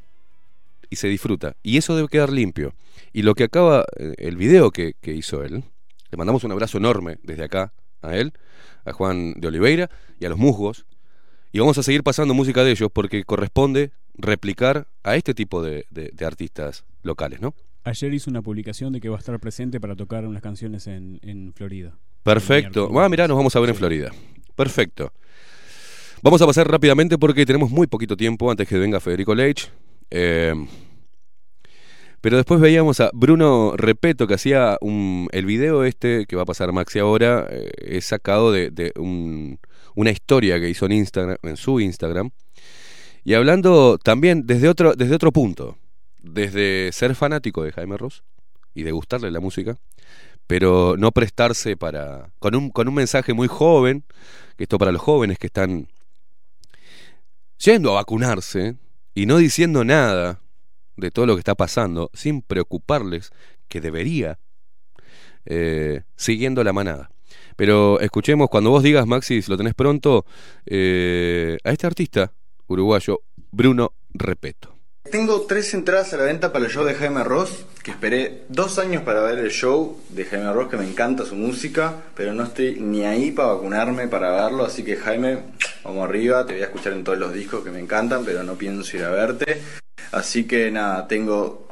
y 0.93 0.95
se 0.95 1.07
disfruta. 1.07 1.55
Y 1.63 1.77
eso 1.77 1.95
debe 1.95 2.07
quedar 2.07 2.31
limpio. 2.31 2.73
Y 3.11 3.23
lo 3.23 3.33
que 3.35 3.43
acaba, 3.43 3.85
eh, 3.97 4.13
el 4.17 4.37
video 4.37 4.71
que, 4.71 4.93
que 5.01 5.13
hizo 5.13 5.43
él, 5.43 5.63
le 6.11 6.17
mandamos 6.17 6.43
un 6.43 6.51
abrazo 6.51 6.77
enorme 6.77 7.17
desde 7.23 7.43
acá 7.43 7.73
a 8.01 8.15
él, 8.15 8.33
a 8.85 8.93
Juan 8.93 9.33
de 9.37 9.47
Oliveira 9.47 9.89
y 10.19 10.25
a 10.25 10.29
los 10.29 10.37
musgos. 10.37 10.85
Y 11.51 11.59
vamos 11.59 11.77
a 11.77 11.83
seguir 11.83 12.03
pasando 12.03 12.33
música 12.33 12.63
de 12.63 12.71
ellos 12.71 12.89
porque 12.93 13.23
corresponde 13.23 13.91
replicar 14.15 14.87
a 15.03 15.15
este 15.15 15.33
tipo 15.33 15.61
de, 15.63 15.85
de- 15.89 16.11
de 16.13 16.25
artistas 16.25 16.85
locales, 17.01 17.41
¿no? 17.41 17.53
Ayer 17.83 18.13
hizo 18.13 18.29
una 18.29 18.41
publicación 18.41 18.93
de 18.93 19.01
que 19.01 19.09
va 19.09 19.17
a 19.17 19.19
estar 19.19 19.37
presente 19.39 19.79
para 19.81 19.95
tocar 19.95 20.25
unas 20.25 20.41
canciones 20.41 20.87
en, 20.87 21.19
en 21.21 21.53
Florida. 21.53 21.97
Perfecto. 22.23 22.89
Ah, 22.99 23.09
mirá, 23.09 23.27
nos 23.27 23.35
vamos 23.35 23.55
a 23.55 23.59
ver 23.59 23.69
en 23.69 23.75
Florida. 23.75 24.11
Perfecto. 24.55 25.11
Vamos 26.21 26.41
a 26.41 26.45
pasar 26.45 26.65
rápidamente 26.69 27.17
porque 27.17 27.45
tenemos 27.45 27.69
muy 27.69 27.87
poquito 27.87 28.15
tiempo 28.15 28.49
antes 28.49 28.67
que 28.67 28.77
venga 28.77 29.01
Federico 29.01 29.35
Leitch. 29.35 29.69
Eh, 30.09 30.53
pero 32.21 32.38
después 32.38 32.61
veíamos 32.61 33.01
a 33.01 33.09
Bruno 33.13 33.73
Repeto 33.75 34.27
que 34.27 34.35
hacía 34.35 34.77
un, 34.80 35.27
el 35.34 35.45
video 35.45 35.84
este 35.84 36.25
que 36.25 36.38
va 36.38 36.43
a 36.43 36.45
pasar 36.45 36.71
Maxi 36.71 36.99
ahora. 36.99 37.47
eh, 37.49 37.69
es 37.77 38.05
sacado 38.05 38.51
de, 38.51 38.69
de 38.71 38.93
un- 38.97 39.59
una 39.95 40.11
historia 40.11 40.59
que 40.59 40.69
hizo 40.69 40.85
en, 40.88 41.05
su 41.57 41.80
Instagram. 41.80 42.31
Y 43.25 43.34
hablando 43.35 43.97
también 43.97 44.47
desde 44.47 44.69
otro, 44.69 44.93
desde 44.95 45.15
otro 45.15 45.31
punto. 45.31 45.77
Desde 46.21 46.91
ser 46.93 47.13
fanático 47.15 47.63
de 47.63 47.73
Jaime 47.73 47.97
Ross 47.97 48.23
y 48.73 48.84
degustarle 48.84 49.30
la 49.30 49.41
música, 49.41 49.77
pero 50.47 50.95
no 50.97 51.11
prestarse 51.11 51.75
para. 51.75 52.31
con 52.39 52.55
un, 52.55 52.69
con 52.69 52.88
un 52.88 52.93
mensaje 52.95 53.34
muy 53.34 53.49
joven, 53.49 54.05
que 54.55 54.63
esto 54.63 54.77
para 54.77 54.93
los 54.93 55.01
jóvenes 55.01 55.38
que 55.38 55.47
están 55.47 55.89
yendo 57.57 57.91
a 57.91 57.95
vacunarse 57.95 58.75
y 59.14 59.26
no 59.26 59.38
diciendo 59.38 59.84
nada 59.84 60.41
de 60.98 61.11
todo 61.11 61.26
lo 61.26 61.35
que 61.35 61.40
está 61.40 61.56
pasando, 61.56 62.10
sin 62.14 62.41
preocuparles 62.41 63.31
que 63.68 63.81
debería, 63.81 64.40
eh, 65.45 66.03
siguiendo 66.15 66.64
la 66.64 66.73
manada. 66.73 67.10
Pero 67.56 67.99
escuchemos, 67.99 68.49
cuando 68.49 68.69
vos 68.69 68.84
digas, 68.84 69.06
Maxi, 69.06 69.41
si 69.41 69.52
lo 69.52 69.57
tenés 69.57 69.73
pronto, 69.73 70.26
eh, 70.65 71.57
a 71.64 71.72
este 71.72 71.88
artista 71.88 72.34
uruguayo, 72.68 73.22
Bruno 73.52 73.94
Repeto. 74.14 74.72
Tengo 75.11 75.41
tres 75.41 75.73
entradas 75.73 76.13
a 76.13 76.17
la 76.17 76.23
venta 76.23 76.51
para 76.51 76.65
el 76.65 76.71
show 76.71 76.85
de 76.85 76.95
Jaime 76.95 77.23
Ross, 77.23 77.65
que 77.84 77.91
esperé 77.91 78.43
dos 78.47 78.80
años 78.80 79.03
para 79.03 79.21
ver 79.21 79.38
el 79.38 79.51
show 79.51 80.01
de 80.09 80.25
Jaime 80.25 80.51
Ross, 80.53 80.69
que 80.69 80.77
me 80.77 80.88
encanta 80.88 81.25
su 81.25 81.35
música, 81.35 81.93
pero 82.15 82.34
no 82.34 82.43
estoy 82.43 82.80
ni 82.80 83.03
ahí 83.03 83.31
para 83.31 83.49
vacunarme 83.49 84.07
para 84.07 84.31
verlo, 84.31 84.65
así 84.65 84.84
que 84.84 84.95
Jaime, 84.95 85.39
vamos 85.84 86.07
arriba, 86.07 86.45
te 86.45 86.53
voy 86.53 86.61
a 86.63 86.65
escuchar 86.65 86.93
en 86.93 87.03
todos 87.03 87.19
los 87.19 87.34
discos 87.34 87.63
que 87.63 87.69
me 87.69 87.80
encantan, 87.80 88.25
pero 88.25 88.43
no 88.43 88.55
pienso 88.55 88.97
ir 88.97 89.03
a 89.03 89.11
verte. 89.11 89.61
Así 90.13 90.45
que 90.45 90.71
nada, 90.71 91.07
tengo 91.07 91.67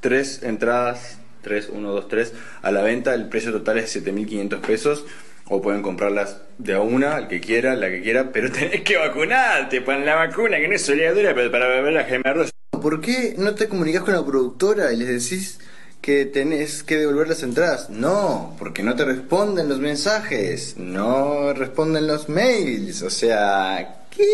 tres 0.00 0.42
entradas, 0.42 1.18
tres, 1.42 1.70
uno, 1.72 1.92
dos, 1.92 2.08
tres, 2.08 2.34
a 2.62 2.70
la 2.70 2.82
venta, 2.82 3.14
el 3.14 3.28
precio 3.28 3.52
total 3.52 3.78
es 3.78 3.96
7.500 3.96 4.60
pesos. 4.60 5.04
O 5.48 5.62
pueden 5.62 5.80
comprarlas 5.80 6.42
de 6.58 6.74
a 6.74 6.80
una, 6.80 7.18
el 7.18 7.28
que 7.28 7.40
quiera, 7.40 7.76
la 7.76 7.88
que 7.88 8.02
quiera, 8.02 8.32
pero 8.32 8.50
tenés 8.52 8.82
que 8.82 8.96
vacunarte, 8.96 9.80
ponen 9.80 10.04
la 10.04 10.16
vacuna, 10.16 10.58
que 10.58 10.68
no 10.68 10.74
es 10.74 10.88
obligatoria, 10.88 11.34
pero 11.34 11.50
para 11.50 11.68
ver 11.80 11.98
a 11.98 12.04
Jaime 12.04 12.32
Ross. 12.32 12.50
¿Por 12.80 13.00
qué 13.00 13.34
no 13.38 13.54
te 13.54 13.68
comunicas 13.68 14.02
con 14.02 14.14
la 14.14 14.24
productora 14.24 14.92
y 14.92 14.96
les 14.96 15.08
decís 15.08 15.58
que 16.00 16.24
tenés 16.24 16.82
que 16.82 16.96
devolver 16.96 17.28
las 17.28 17.42
entradas? 17.42 17.90
No, 17.90 18.54
porque 18.58 18.82
no 18.82 18.94
te 18.94 19.04
responden 19.04 19.68
los 19.68 19.80
mensajes, 19.80 20.76
no 20.76 21.52
responden 21.52 22.06
los 22.06 22.28
mails, 22.28 23.02
o 23.02 23.10
sea, 23.10 24.06
¿qué? 24.10 24.24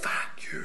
Fuck 0.00 0.52
you. 0.52 0.60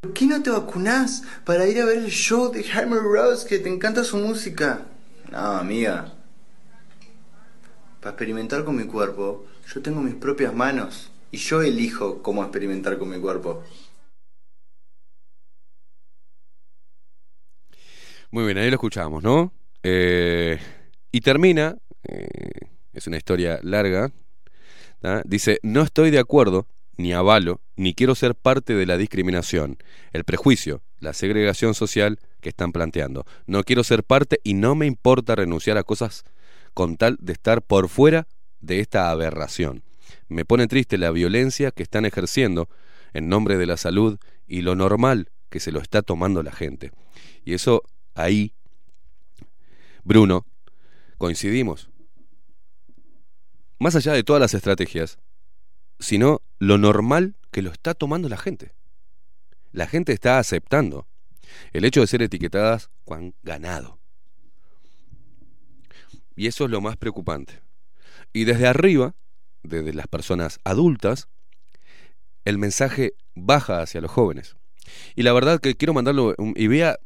¿Por 0.00 0.12
qué 0.12 0.26
no 0.26 0.42
te 0.42 0.50
vacunás 0.50 1.22
para 1.44 1.66
ir 1.66 1.80
a 1.80 1.84
ver 1.84 1.98
el 1.98 2.10
show 2.10 2.52
de 2.52 2.62
Jaime 2.62 2.96
Ross 2.96 3.44
que 3.44 3.58
te 3.58 3.68
encanta 3.68 4.04
su 4.04 4.16
música? 4.16 4.86
No, 5.30 5.38
amiga. 5.38 6.14
Para 8.00 8.12
experimentar 8.12 8.64
con 8.64 8.76
mi 8.76 8.84
cuerpo, 8.84 9.46
yo 9.72 9.82
tengo 9.82 10.00
mis 10.00 10.14
propias 10.14 10.54
manos 10.54 11.10
y 11.30 11.36
yo 11.38 11.62
elijo 11.62 12.22
cómo 12.22 12.42
experimentar 12.42 12.98
con 12.98 13.10
mi 13.10 13.18
cuerpo. 13.18 13.62
Muy 18.32 18.44
bien, 18.44 18.58
ahí 18.58 18.70
lo 18.70 18.76
escuchamos, 18.76 19.24
¿no? 19.24 19.52
Eh, 19.82 20.56
y 21.10 21.20
termina, 21.20 21.76
eh, 22.04 22.28
es 22.92 23.08
una 23.08 23.16
historia 23.16 23.58
larga, 23.64 24.12
dice, 25.24 25.58
no 25.64 25.82
estoy 25.82 26.12
de 26.12 26.20
acuerdo, 26.20 26.68
ni 26.96 27.12
avalo, 27.12 27.60
ni 27.74 27.92
quiero 27.92 28.14
ser 28.14 28.36
parte 28.36 28.74
de 28.74 28.86
la 28.86 28.96
discriminación, 28.98 29.78
el 30.12 30.22
prejuicio, 30.22 30.80
la 31.00 31.12
segregación 31.12 31.74
social 31.74 32.20
que 32.40 32.50
están 32.50 32.70
planteando. 32.70 33.26
No 33.46 33.64
quiero 33.64 33.82
ser 33.82 34.04
parte 34.04 34.38
y 34.44 34.54
no 34.54 34.76
me 34.76 34.86
importa 34.86 35.34
renunciar 35.34 35.76
a 35.76 35.82
cosas 35.82 36.22
con 36.72 36.96
tal 36.96 37.16
de 37.20 37.32
estar 37.32 37.62
por 37.62 37.88
fuera 37.88 38.28
de 38.60 38.78
esta 38.78 39.10
aberración. 39.10 39.82
Me 40.28 40.44
pone 40.44 40.68
triste 40.68 40.98
la 40.98 41.10
violencia 41.10 41.72
que 41.72 41.82
están 41.82 42.06
ejerciendo 42.06 42.68
en 43.12 43.28
nombre 43.28 43.56
de 43.56 43.66
la 43.66 43.76
salud 43.76 44.20
y 44.46 44.60
lo 44.60 44.76
normal 44.76 45.30
que 45.48 45.58
se 45.58 45.72
lo 45.72 45.80
está 45.80 46.02
tomando 46.02 46.44
la 46.44 46.52
gente. 46.52 46.92
Y 47.44 47.54
eso 47.54 47.82
ahí, 48.22 48.54
Bruno, 50.04 50.46
coincidimos. 51.18 51.90
Más 53.78 53.96
allá 53.96 54.12
de 54.12 54.24
todas 54.24 54.40
las 54.40 54.54
estrategias, 54.54 55.18
sino 55.98 56.42
lo 56.58 56.78
normal 56.78 57.36
que 57.50 57.62
lo 57.62 57.70
está 57.70 57.94
tomando 57.94 58.28
la 58.28 58.36
gente. 58.36 58.72
La 59.72 59.86
gente 59.86 60.12
está 60.12 60.38
aceptando 60.38 61.06
el 61.72 61.84
hecho 61.84 62.00
de 62.00 62.06
ser 62.06 62.22
etiquetadas 62.22 62.90
con 63.04 63.34
ganado. 63.42 63.98
Y 66.36 66.46
eso 66.46 66.64
es 66.64 66.70
lo 66.70 66.80
más 66.80 66.96
preocupante. 66.96 67.60
Y 68.32 68.44
desde 68.44 68.66
arriba, 68.66 69.14
desde 69.62 69.92
las 69.92 70.06
personas 70.06 70.58
adultas, 70.64 71.28
el 72.44 72.58
mensaje 72.58 73.14
baja 73.34 73.82
hacia 73.82 74.00
los 74.00 74.10
jóvenes. 74.10 74.56
Y 75.14 75.22
la 75.22 75.32
verdad 75.32 75.60
que 75.60 75.76
quiero 75.76 75.94
mandarlo, 75.94 76.34
y 76.56 76.66
voy 76.66 76.82
a 76.82 76.98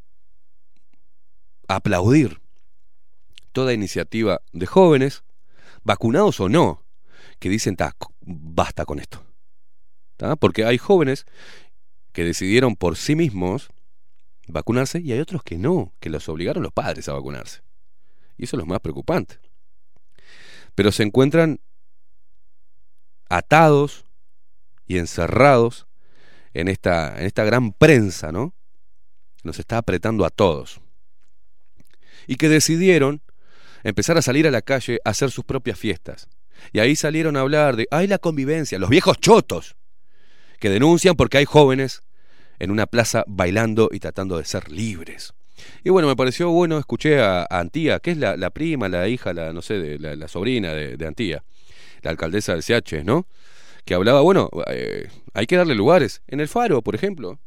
aplaudir 1.68 2.40
toda 3.52 3.72
iniciativa 3.72 4.40
de 4.52 4.66
jóvenes, 4.66 5.24
vacunados 5.82 6.40
o 6.40 6.48
no, 6.48 6.82
que 7.38 7.48
dicen, 7.48 7.76
"Ta, 7.76 7.94
basta 8.20 8.84
con 8.84 8.98
esto. 8.98 9.24
Porque 10.40 10.64
hay 10.64 10.78
jóvenes 10.78 11.26
que 12.12 12.24
decidieron 12.24 12.76
por 12.76 12.96
sí 12.96 13.16
mismos 13.16 13.68
vacunarse 14.48 15.00
y 15.00 15.12
hay 15.12 15.20
otros 15.20 15.42
que 15.42 15.58
no, 15.58 15.92
que 16.00 16.10
los 16.10 16.28
obligaron 16.28 16.62
los 16.62 16.72
padres 16.72 17.08
a 17.08 17.12
vacunarse. 17.12 17.62
Y 18.36 18.44
eso 18.44 18.56
es 18.56 18.58
lo 18.60 18.66
más 18.66 18.80
preocupante. 18.80 19.38
Pero 20.74 20.92
se 20.92 21.02
encuentran 21.02 21.60
atados 23.28 24.04
y 24.86 24.98
encerrados 24.98 25.86
en 26.52 26.68
esta, 26.68 27.18
en 27.18 27.26
esta 27.26 27.44
gran 27.44 27.72
prensa, 27.72 28.32
¿no? 28.32 28.54
Nos 29.42 29.58
está 29.58 29.78
apretando 29.78 30.24
a 30.24 30.30
todos. 30.30 30.80
Y 32.26 32.36
que 32.36 32.48
decidieron 32.48 33.22
empezar 33.82 34.16
a 34.16 34.22
salir 34.22 34.46
a 34.46 34.50
la 34.50 34.62
calle 34.62 35.00
a 35.04 35.10
hacer 35.10 35.30
sus 35.30 35.44
propias 35.44 35.78
fiestas. 35.78 36.28
Y 36.72 36.80
ahí 36.80 36.96
salieron 36.96 37.36
a 37.36 37.40
hablar 37.40 37.76
de, 37.76 37.86
ay, 37.90 38.06
la 38.06 38.18
convivencia, 38.18 38.78
los 38.78 38.90
viejos 38.90 39.18
chotos, 39.20 39.76
que 40.58 40.70
denuncian 40.70 41.14
porque 41.14 41.38
hay 41.38 41.44
jóvenes 41.44 42.02
en 42.58 42.70
una 42.70 42.86
plaza 42.86 43.24
bailando 43.26 43.90
y 43.92 44.00
tratando 44.00 44.38
de 44.38 44.44
ser 44.44 44.70
libres. 44.70 45.34
Y 45.82 45.90
bueno, 45.90 46.08
me 46.08 46.16
pareció 46.16 46.50
bueno, 46.50 46.78
escuché 46.78 47.20
a, 47.20 47.46
Antía, 47.50 48.00
que 48.00 48.12
es 48.12 48.16
la, 48.16 48.36
la, 48.36 48.50
prima, 48.50 48.88
la 48.88 49.08
hija, 49.08 49.32
la, 49.32 49.52
no 49.52 49.62
sé, 49.62 49.74
de, 49.74 50.16
la, 50.16 50.28
sobrina 50.28 50.72
de, 50.72 50.96
de, 50.96 51.06
Antía, 51.06 51.44
la 52.02 52.10
alcaldesa 52.10 52.54
del 52.56 52.62
CH, 52.62 53.04
¿no? 53.04 53.26
Que 53.84 53.94
hablaba, 53.94 54.22
bueno, 54.22 54.50
eh, 54.68 55.08
hay 55.34 55.46
que 55.46 55.56
darle 55.56 55.74
lugares. 55.74 56.22
En 56.26 56.40
el 56.40 56.48
faro, 56.48 56.82
por 56.82 56.94
ejemplo. 56.94 57.38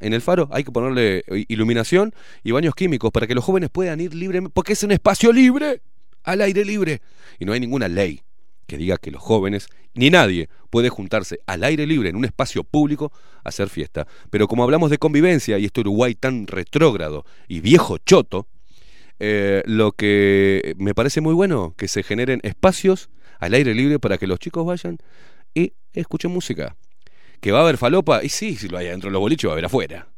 En 0.00 0.12
el 0.12 0.20
faro 0.20 0.48
hay 0.52 0.64
que 0.64 0.72
ponerle 0.72 1.24
iluminación 1.48 2.14
y 2.42 2.52
baños 2.52 2.74
químicos 2.74 3.10
para 3.10 3.26
que 3.26 3.34
los 3.34 3.44
jóvenes 3.44 3.70
puedan 3.70 4.00
ir 4.00 4.14
libremente, 4.14 4.52
porque 4.54 4.74
es 4.74 4.82
un 4.82 4.92
espacio 4.92 5.32
libre, 5.32 5.82
al 6.24 6.40
aire 6.42 6.64
libre. 6.64 7.00
Y 7.38 7.44
no 7.44 7.52
hay 7.52 7.60
ninguna 7.60 7.88
ley 7.88 8.22
que 8.66 8.76
diga 8.76 8.98
que 8.98 9.10
los 9.10 9.20
jóvenes, 9.20 9.66
ni 9.94 10.10
nadie, 10.10 10.48
puede 10.70 10.90
juntarse 10.90 11.40
al 11.46 11.64
aire 11.64 11.86
libre 11.86 12.08
en 12.08 12.16
un 12.16 12.24
espacio 12.24 12.62
público 12.62 13.12
a 13.42 13.48
hacer 13.48 13.68
fiesta. 13.68 14.06
Pero 14.30 14.46
como 14.46 14.62
hablamos 14.62 14.90
de 14.90 14.98
convivencia 14.98 15.58
y 15.58 15.64
este 15.64 15.80
Uruguay 15.80 16.14
tan 16.14 16.46
retrógrado 16.46 17.24
y 17.48 17.60
viejo 17.60 17.98
choto, 17.98 18.46
eh, 19.18 19.62
lo 19.66 19.92
que 19.92 20.74
me 20.78 20.94
parece 20.94 21.20
muy 21.20 21.34
bueno, 21.34 21.74
que 21.76 21.88
se 21.88 22.02
generen 22.02 22.40
espacios 22.44 23.10
al 23.40 23.54
aire 23.54 23.74
libre 23.74 23.98
para 23.98 24.18
que 24.18 24.26
los 24.26 24.38
chicos 24.38 24.64
vayan 24.64 24.98
y 25.52 25.72
escuchen 25.92 26.30
música. 26.30 26.76
Que 27.40 27.52
va 27.52 27.60
a 27.60 27.62
haber 27.62 27.78
falopa, 27.78 28.22
y 28.22 28.28
sí, 28.28 28.56
si 28.56 28.68
lo 28.68 28.78
hay 28.78 28.88
adentro 28.88 29.08
de 29.08 29.12
los 29.12 29.20
boliches, 29.20 29.48
va 29.48 29.52
a 29.52 29.54
haber 29.54 29.64
afuera. 29.66 30.08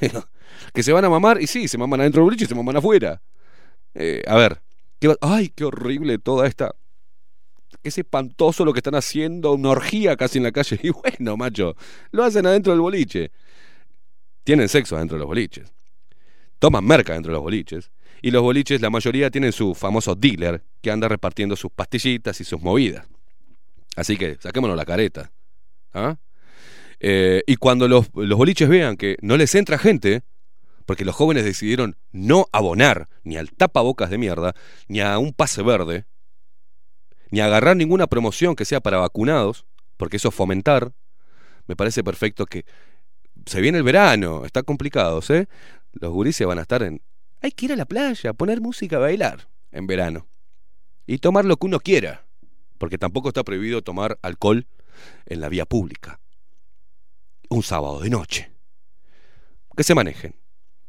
que 0.74 0.82
se 0.82 0.92
van 0.92 1.04
a 1.04 1.10
mamar, 1.10 1.40
y 1.40 1.46
sí, 1.46 1.68
se 1.68 1.78
maman 1.78 2.00
adentro 2.00 2.20
de 2.20 2.22
los 2.22 2.26
boliches 2.26 2.46
y 2.46 2.48
se 2.48 2.54
maman 2.54 2.76
afuera. 2.76 3.20
Eh, 3.94 4.22
a 4.26 4.36
ver, 4.36 4.60
¿qué 4.98 5.08
va? 5.08 5.16
¡ay, 5.20 5.48
qué 5.48 5.64
horrible 5.64 6.18
toda 6.18 6.46
esta 6.46 6.74
es 7.82 7.98
espantoso 7.98 8.64
lo 8.64 8.72
que 8.72 8.80
están 8.80 8.94
haciendo, 8.94 9.52
una 9.52 9.70
orgía 9.70 10.16
casi 10.16 10.38
en 10.38 10.44
la 10.44 10.52
calle. 10.52 10.78
Y 10.82 10.90
bueno, 10.90 11.36
macho, 11.36 11.76
lo 12.10 12.24
hacen 12.24 12.46
adentro 12.46 12.72
del 12.72 12.80
boliche. 12.80 13.30
Tienen 14.44 14.68
sexo 14.68 14.96
adentro 14.96 15.16
de 15.16 15.20
los 15.20 15.28
boliches. 15.28 15.72
Toman 16.58 16.84
merca 16.84 17.14
dentro 17.14 17.30
de 17.30 17.34
los 17.34 17.42
boliches. 17.42 17.90
Y 18.22 18.30
los 18.30 18.42
boliches, 18.42 18.80
la 18.80 18.90
mayoría 18.90 19.30
tienen 19.30 19.52
su 19.52 19.74
famoso 19.74 20.14
dealer 20.14 20.62
que 20.82 20.90
anda 20.90 21.08
repartiendo 21.08 21.56
sus 21.56 21.70
pastillitas 21.70 22.40
y 22.40 22.44
sus 22.44 22.60
movidas. 22.60 23.06
Así 23.96 24.16
que 24.16 24.36
saquémonos 24.40 24.76
la 24.76 24.84
careta. 24.84 25.32
¿ah? 25.94 26.16
Eh, 27.00 27.42
y 27.46 27.56
cuando 27.56 27.88
los, 27.88 28.10
boliches 28.12 28.68
vean 28.68 28.96
que 28.96 29.16
no 29.22 29.36
les 29.36 29.54
entra 29.54 29.78
gente, 29.78 30.22
porque 30.84 31.04
los 31.04 31.16
jóvenes 31.16 31.44
decidieron 31.44 31.96
no 32.12 32.46
abonar 32.52 33.08
ni 33.24 33.36
al 33.36 33.50
tapabocas 33.50 34.10
de 34.10 34.18
mierda, 34.18 34.54
ni 34.86 35.00
a 35.00 35.18
un 35.18 35.32
pase 35.32 35.62
verde, 35.62 36.04
ni 37.30 37.40
agarrar 37.40 37.76
ninguna 37.76 38.06
promoción 38.06 38.54
que 38.54 38.64
sea 38.64 38.80
para 38.80 38.98
vacunados, 38.98 39.64
porque 39.96 40.18
eso 40.18 40.28
es 40.28 40.34
fomentar, 40.34 40.92
me 41.66 41.76
parece 41.76 42.04
perfecto 42.04 42.46
que 42.46 42.64
se 43.46 43.60
viene 43.60 43.78
el 43.78 43.84
verano, 43.84 44.44
está 44.44 44.62
complicado, 44.62 45.20
¿eh? 45.30 45.46
Los 45.92 46.12
gurises 46.12 46.46
van 46.46 46.58
a 46.58 46.62
estar 46.62 46.82
en... 46.82 47.00
Hay 47.40 47.52
que 47.52 47.66
ir 47.66 47.72
a 47.72 47.76
la 47.76 47.86
playa, 47.86 48.32
poner 48.32 48.60
música, 48.60 48.98
bailar 48.98 49.48
en 49.72 49.86
verano. 49.86 50.28
Y 51.06 51.18
tomar 51.18 51.44
lo 51.44 51.56
que 51.56 51.66
uno 51.66 51.80
quiera, 51.80 52.26
porque 52.78 52.98
tampoco 52.98 53.28
está 53.28 53.42
prohibido 53.42 53.82
tomar 53.82 54.18
alcohol 54.22 54.66
en 55.26 55.40
la 55.40 55.48
vía 55.48 55.64
pública. 55.64 56.19
Un 57.50 57.62
sábado 57.64 58.00
de 58.00 58.10
noche. 58.10 58.50
Que 59.76 59.82
se 59.82 59.94
manejen. 59.94 60.34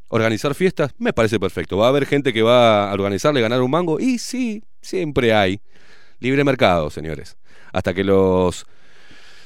organizar 0.09 0.53
fiestas, 0.53 0.91
me 0.97 1.11
parece 1.11 1.39
perfecto. 1.39 1.77
Va 1.77 1.85
a 1.85 1.89
haber 1.89 2.05
gente 2.05 2.33
que 2.33 2.41
va 2.41 2.91
a 2.91 2.93
organizarle, 2.93 3.41
ganar 3.41 3.61
un 3.61 3.71
mango, 3.71 3.99
y 3.99 4.19
sí, 4.19 4.63
siempre 4.81 5.33
hay. 5.33 5.61
Libre 6.19 6.43
mercado, 6.43 6.89
señores. 6.89 7.37
Hasta 7.73 7.93
que 7.93 8.03
los 8.03 8.65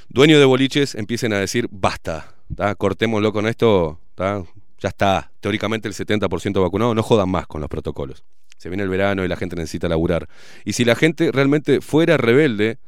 dueños 0.10 0.40
de 0.40 0.46
boliches 0.46 0.96
empiecen 0.96 1.34
a 1.34 1.40
decir, 1.40 1.68
basta, 1.72 2.36
¿tá? 2.54 2.76
cortémoslo 2.76 3.32
con 3.32 3.48
esto, 3.48 4.00
ya 4.18 4.90
está, 4.90 5.32
teóricamente 5.40 5.88
el 5.88 5.94
70% 5.94 6.62
vacunado, 6.62 6.94
no 6.94 7.04
jodan 7.04 7.30
más 7.30 7.48
con 7.48 7.62
los 7.62 7.70
protocolos. 7.70 8.26
Se 8.58 8.70
viene 8.70 8.84
el 8.84 8.90
verano 8.90 9.24
y 9.24 9.28
la 9.28 9.38
gente 9.38 9.56
necesita 9.56 9.88
laburar. 9.88 10.28
Y 10.66 10.74
si 10.74 10.84
la 10.84 10.96
gente 10.96 11.32
realmente 11.32 11.80
fuera 11.80 12.18
rebelde, 12.18 12.80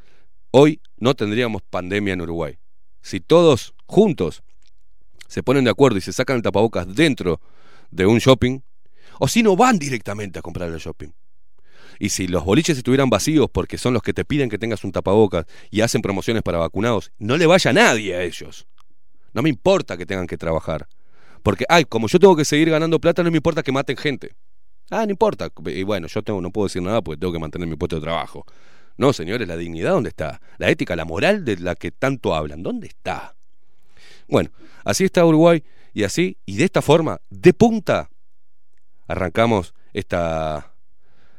hoy 0.52 0.82
no 0.98 1.14
tendríamos 1.14 1.62
pandemia 1.62 2.14
en 2.14 2.22
Uruguay. 2.22 2.58
Si 3.02 3.20
todos 3.20 3.74
juntos 3.88 4.44
se 5.28 5.44
ponen 5.44 5.64
de 5.64 5.72
acuerdo 5.72 5.98
y 5.98 6.02
se 6.02 6.14
sacan 6.14 6.38
el 6.38 6.42
tapabocas 6.42 6.94
dentro 6.94 7.42
de 7.92 8.06
un 8.06 8.20
shopping, 8.20 8.60
o 9.20 9.28
si 9.28 9.44
no 9.44 9.56
van 9.56 9.80
directamente 9.80 10.40
a 10.40 10.42
comprar 10.42 10.70
el 10.70 10.78
shopping. 10.78 11.10
Y 12.00 12.10
si 12.10 12.28
los 12.28 12.46
boliches 12.46 12.78
estuvieran 12.78 13.10
vacíos 13.10 13.50
porque 13.52 13.78
son 13.78 13.94
los 13.94 14.04
que 14.04 14.14
te 14.14 14.24
piden 14.24 14.50
que 14.50 14.60
tengas 14.60 14.84
un 14.84 14.92
tapabocas 14.92 15.46
y 15.72 15.82
hacen 15.82 16.02
promociones 16.02 16.44
para 16.44 16.60
vacunados, 16.60 17.12
no 17.18 17.38
le 17.38 17.46
vaya 17.46 17.74
nadie 17.74 18.16
a 18.16 18.24
ellos. 18.24 18.68
No 19.34 19.42
me 19.42 19.50
importa 19.50 19.98
que 19.98 20.06
tengan 20.06 20.28
que 20.28 20.38
trabajar. 20.38 20.88
Porque, 21.42 21.66
ay, 21.70 21.86
como 21.86 22.08
yo 22.08 22.20
tengo 22.20 22.36
que 22.36 22.46
seguir 22.46 22.70
ganando 22.70 23.00
plata, 23.00 23.24
no 23.24 23.32
me 23.32 23.38
importa 23.38 23.64
que 23.64 23.72
maten 23.72 23.98
gente. 23.98 24.36
Ah, 24.90 25.06
no 25.06 25.12
importa. 25.12 25.50
Y 25.66 25.84
bueno, 25.84 26.08
yo 26.08 26.22
tengo, 26.22 26.42
no 26.42 26.52
puedo 26.52 26.68
decir 26.68 26.82
nada 26.82 27.02
porque 27.02 27.20
tengo 27.20 27.34
que 27.34 27.40
mantener 27.40 27.68
mi 27.68 27.76
puesto 27.76 27.96
de 27.96 28.02
trabajo. 28.02 28.46
No, 28.98 29.14
señores, 29.14 29.48
la 29.48 29.58
dignidad, 29.58 29.92
¿dónde 29.92 30.10
está? 30.10 30.42
La 30.58 30.70
ética, 30.70 30.96
la 30.96 31.06
moral 31.06 31.46
de 31.46 31.58
la 31.58 31.76
que 31.76 31.92
tanto 31.92 32.36
hablan, 32.36 32.64
¿dónde 32.64 32.88
está? 32.88 33.37
Bueno, 34.28 34.50
así 34.84 35.06
está 35.06 35.26
Uruguay 35.26 35.64
y 35.94 36.04
así, 36.04 36.38
y 36.46 36.58
de 36.58 36.66
esta 36.66 36.82
forma, 36.82 37.20
de 37.30 37.54
punta, 37.54 38.10
arrancamos 39.08 39.74
esta, 39.94 40.74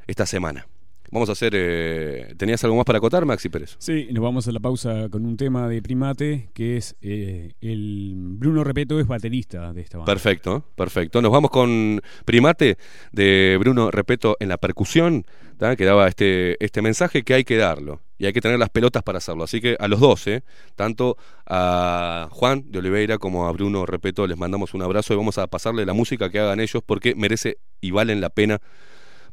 esta 0.06 0.26
semana. 0.26 0.66
Vamos 1.10 1.30
a 1.30 1.32
hacer. 1.32 1.52
eh, 1.56 2.34
¿Tenías 2.36 2.62
algo 2.64 2.76
más 2.76 2.84
para 2.84 2.98
acotar, 2.98 3.24
Maxi 3.24 3.48
Pérez? 3.48 3.76
Sí, 3.78 4.08
nos 4.10 4.22
vamos 4.22 4.46
a 4.46 4.52
la 4.52 4.60
pausa 4.60 5.08
con 5.08 5.24
un 5.24 5.36
tema 5.38 5.66
de 5.68 5.80
primate 5.80 6.50
que 6.52 6.76
es 6.76 6.96
eh, 7.00 7.54
el 7.62 8.12
Bruno 8.16 8.62
Repeto 8.62 9.00
es 9.00 9.06
baterista 9.06 9.72
de 9.72 9.80
esta 9.80 9.98
banda. 9.98 10.12
Perfecto, 10.12 10.64
perfecto. 10.74 11.22
Nos 11.22 11.32
vamos 11.32 11.50
con 11.50 12.02
Primate 12.26 12.76
de 13.12 13.56
Bruno 13.58 13.90
Repeto 13.90 14.36
en 14.38 14.50
la 14.50 14.58
percusión, 14.58 15.24
¿tá? 15.56 15.76
que 15.76 15.86
daba 15.86 16.08
este, 16.08 16.62
este 16.62 16.82
mensaje 16.82 17.22
que 17.22 17.32
hay 17.34 17.44
que 17.44 17.56
darlo 17.56 18.00
y 18.18 18.26
hay 18.26 18.32
que 18.32 18.40
tener 18.40 18.58
las 18.58 18.68
pelotas 18.68 19.02
para 19.02 19.18
hacerlo. 19.18 19.44
Así 19.44 19.60
que 19.60 19.76
a 19.78 19.88
los 19.88 20.00
dos, 20.00 20.26
¿eh? 20.26 20.42
tanto 20.74 21.16
a 21.46 22.28
Juan 22.30 22.64
de 22.66 22.80
Oliveira 22.80 23.18
como 23.18 23.46
a 23.46 23.52
Bruno 23.52 23.86
Repeto, 23.86 24.26
les 24.26 24.36
mandamos 24.36 24.74
un 24.74 24.82
abrazo 24.82 25.14
y 25.14 25.16
vamos 25.16 25.38
a 25.38 25.46
pasarle 25.46 25.86
la 25.86 25.94
música 25.94 26.28
que 26.28 26.40
hagan 26.40 26.60
ellos 26.60 26.82
porque 26.84 27.14
merece 27.14 27.58
y 27.80 27.92
valen 27.92 28.20
la 28.20 28.30
pena 28.30 28.60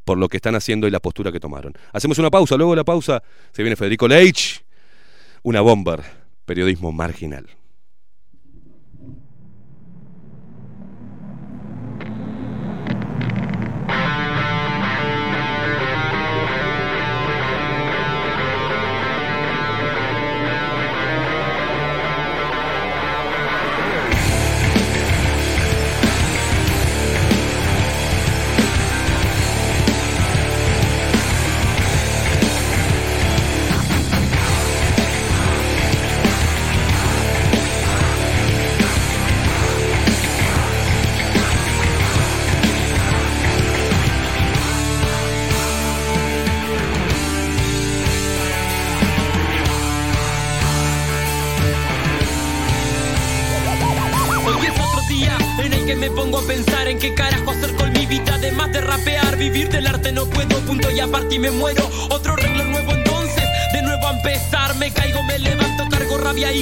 por 0.06 0.20
lo 0.20 0.30
que 0.30 0.38
están 0.38 0.56
haciendo 0.56 0.88
y 0.88 0.92
la 0.92 1.00
postura 1.00 1.32
que 1.32 1.40
tomaron. 1.40 1.74
Hacemos 1.92 2.20
una 2.20 2.30
pausa, 2.30 2.56
luego 2.56 2.74
de 2.74 2.78
la 2.78 2.84
pausa 2.84 3.24
se 3.52 3.64
viene 3.64 3.76
Federico 3.76 4.08
Leitch, 4.08 4.64
una 5.42 5.62
bomber, 5.62 6.04
periodismo 6.46 6.92
marginal. 6.92 7.48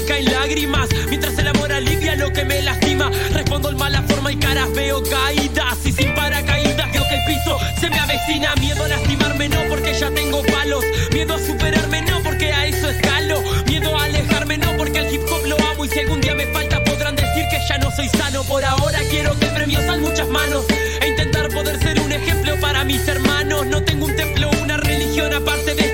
Caen 0.04 0.26
lágrimas. 0.26 0.90
Mientras 1.10 1.38
el 1.38 1.48
amor 1.48 1.72
alivia 1.72 2.16
lo 2.16 2.32
que 2.32 2.44
me 2.46 2.62
lastima. 2.62 3.10
Respondo 3.34 3.70
en 3.70 3.78
mala 3.78 4.02
forma 4.04 4.32
y 4.32 4.38
caras 4.38 4.72
veo 4.74 5.02
caídas. 5.04 5.78
Y 5.86 5.92
sin 5.92 6.14
paracaídas 6.14 6.92
veo 6.92 7.04
que 7.08 7.16
el 7.16 7.26
piso 7.26 7.60
se 7.80 7.90
me 7.90 8.00
avecina. 8.00 8.56
Miedo 8.56 8.84
a 8.84 8.88
lastimarme, 8.88 9.50
no 9.50 9.58
porque 9.70 9.94
ya 9.94 10.10
tengo 10.12 10.42
palos. 10.44 10.84
Miedo 11.12 11.36
a 11.36 11.40
superarme, 11.40 12.02
no 12.04 12.22
porque 12.24 12.52
a 12.52 12.68
eso 12.68 12.90
escalo. 12.90 13.42
Miedo 13.66 13.98
a 13.98 14.06
alejarme, 14.06 14.58
no 14.58 14.76
porque 14.78 15.00
el 15.00 15.14
hip 15.14 15.22
hop 15.30 15.46
lo 15.46 15.58
amo. 15.72 15.86
Y 15.86 15.90
si 15.90 16.00
algún 16.00 16.22
día 16.22 16.36
me 16.36 16.48
falta, 16.48 16.84
podrán 16.84 17.16
decir 17.16 17.46
que 17.50 17.60
ya 17.68 17.78
no 17.78 17.92
soy 17.92 18.10
sano. 18.10 18.44
Por 18.44 18.64
ahora 18.64 19.00
quiero 19.10 19.38
que 19.40 19.48
premios 19.48 19.84
muchas 20.00 20.28
manos. 20.28 20.66
E 21.02 21.10
intentar 21.10 21.50
poder 21.50 21.80
ser 21.80 22.00
un 22.00 22.12
ejemplo 22.12 22.60
para 22.60 22.84
mis 22.84 23.08
hermanos. 23.08 23.66
No 23.68 23.84
tengo 23.84 24.06
un 24.06 24.16
templo, 24.16 24.50
una 24.62 24.78
religión 24.78 25.34
aparte 25.34 25.76
de 25.76 25.93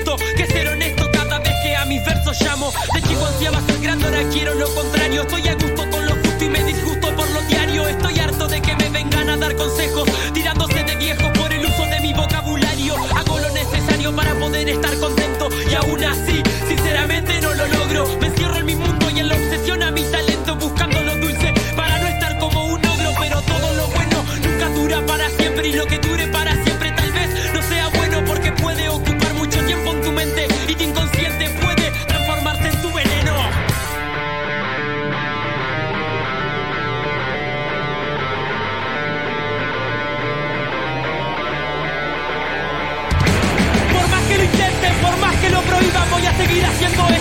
ahora 3.89 4.23
quiero 4.31 4.53
lo 4.53 4.73
contrario. 4.73 5.23
Estoy 5.23 5.47
a 5.47 5.53
gusto 5.55 5.89
con 5.89 6.05
lo 6.05 6.11
justo 6.15 6.45
y 6.45 6.49
me 6.49 6.63
disgusto 6.63 7.15
por 7.15 7.29
lo 7.31 7.41
diario. 7.43 7.87
Estoy 7.87 8.19
harto 8.19 8.47
de 8.47 8.61
que 8.61 8.75
me 8.75 8.89
vengan 8.89 9.29
a 9.29 9.37
dar 9.37 9.55
consejos. 9.55 10.07
Tirándose 10.33 10.83
de 10.83 10.95
viejos 10.95 11.29
por 11.37 11.51
el 11.51 11.65
uso 11.65 11.83
de 11.85 11.99
mi 12.01 12.13
vocabulario. 12.13 12.95
Hago 13.15 13.39
lo 13.39 13.49
necesario 13.49 14.15
para 14.15 14.33
poder 14.35 14.69
estar 14.69 14.95
contento. 14.99 15.49
Y 15.69 15.73
aún 15.75 16.03
así, 16.03 16.41
sinceramente 16.67 17.41
no 17.41 17.53
lo 17.53 17.65
logro. 17.67 18.07
Me 18.19 18.27
encierro 18.27 18.57
en 18.57 18.65
mi 18.65 18.75
mundo 18.75 19.09
y 19.09 19.19
en 19.19 19.29
la 19.29 19.35
obsesión 19.35 19.81
a 19.81 19.91
mi 19.91 20.03
talento. 20.03 20.55
Buscando 20.55 21.01
lo 21.01 21.15
dulce 21.17 21.53
para 21.75 21.99
no 21.99 22.07
estar 22.07 22.37
como 22.39 22.65
un 22.65 22.85
ogro. 22.85 23.11
Pero 23.19 23.41
todo 23.41 23.73
lo 23.73 23.87
bueno 23.87 24.23
nunca 24.43 24.69
dura 24.69 25.05
para 25.05 25.29
siempre. 25.31 25.67
Y 25.67 25.73
lo 25.73 25.85
que 25.87 25.97
dure 25.97 26.27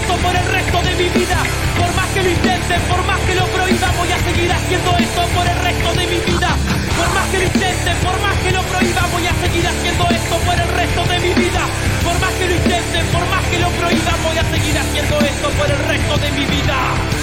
esto 0.09 0.23
por 0.23 0.35
el 0.35 0.47
resto 0.47 0.83
de 0.83 0.95
mi 0.97 1.09
vida. 1.11 1.37
Por 1.77 1.95
más 1.95 2.07
que 2.15 2.23
lo 2.23 2.31
intenten, 2.31 2.81
por 2.89 3.05
más 3.05 3.21
que 3.21 3.35
lo 3.35 3.45
prohíban, 3.47 3.93
voy 3.99 4.11
a 4.11 4.19
seguir 4.19 4.51
haciendo 4.51 4.97
esto 4.97 5.23
por 5.37 5.47
el 5.47 5.59
resto 5.59 5.93
de 5.93 6.07
mi 6.07 6.21
vida. 6.33 6.51
Por 6.97 7.09
más 7.15 7.27
que 7.29 7.39
lo 7.39 7.45
intenten, 7.45 7.97
por 7.99 8.21
más 8.21 8.37
que 8.39 8.51
lo 8.51 8.63
prohíban, 8.63 9.11
voy 9.13 9.27
a 9.27 9.35
seguir 9.43 9.67
haciendo 9.67 10.09
esto 10.09 10.37
por 10.39 10.55
el 10.55 10.69
resto 10.69 11.05
de 11.05 11.19
mi 11.21 11.33
vida. 11.35 11.63
Por 12.05 12.19
más 12.21 12.33
que 12.39 12.47
lo 12.47 12.55
intenten, 12.55 13.07
por 13.13 13.27
más 13.29 13.45
que 13.51 13.59
lo 13.59 13.69
prohíban, 13.69 14.19
voy 14.25 14.39
a 14.39 14.45
seguir 14.49 14.79
haciendo 14.79 15.21
esto 15.21 15.49
por 15.51 15.71
el 15.71 15.79
resto 15.79 16.17
de 16.17 16.31
mi 16.33 16.45
vida. 16.47 17.18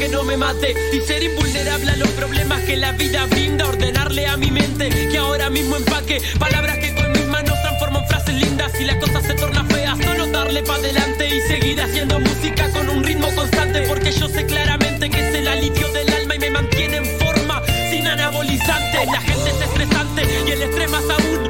Que 0.00 0.08
no 0.08 0.24
me 0.24 0.34
mate 0.34 0.74
y 0.94 1.00
ser 1.02 1.22
invulnerable 1.22 1.90
a 1.90 1.96
los 1.96 2.08
problemas 2.12 2.62
que 2.62 2.74
la 2.74 2.92
vida 2.92 3.26
brinda. 3.26 3.68
Ordenarle 3.68 4.26
a 4.26 4.38
mi 4.38 4.50
mente 4.50 4.88
que 4.88 5.18
ahora 5.18 5.50
mismo 5.50 5.76
empaque 5.76 6.22
palabras 6.38 6.78
que 6.78 6.94
con 6.94 7.12
mis 7.12 7.26
manos 7.26 7.60
transformo 7.60 7.98
en 7.98 8.06
frases 8.06 8.34
lindas. 8.34 8.72
Si 8.78 8.84
la 8.84 8.98
cosa 8.98 9.20
se 9.20 9.34
torna 9.34 9.62
fea, 9.64 9.94
solo 10.02 10.26
darle 10.28 10.62
pa' 10.62 10.76
adelante 10.76 11.28
y 11.28 11.40
seguir 11.42 11.82
haciendo 11.82 12.18
música 12.18 12.70
con 12.70 12.88
un 12.88 13.04
ritmo 13.04 13.28
constante. 13.34 13.82
Porque 13.82 14.10
yo 14.12 14.26
sé 14.30 14.46
claramente 14.46 15.10
que 15.10 15.28
es 15.28 15.34
el 15.34 15.46
alivio 15.46 15.88
del 15.92 16.08
alma 16.14 16.34
y 16.34 16.38
me 16.38 16.50
mantiene 16.50 16.96
en 16.96 17.04
forma 17.18 17.62
sin 17.90 18.06
anabolizantes. 18.06 19.06
La 19.06 19.20
gente 19.20 19.50
es 19.50 19.60
estresante 19.60 20.22
y 20.46 20.50
el 20.50 20.62
estrés 20.62 20.90
más 20.90 21.04
aún. 21.10 21.49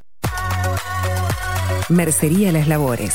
Mercería 1.89 2.53
Las 2.53 2.69
Labores. 2.69 3.15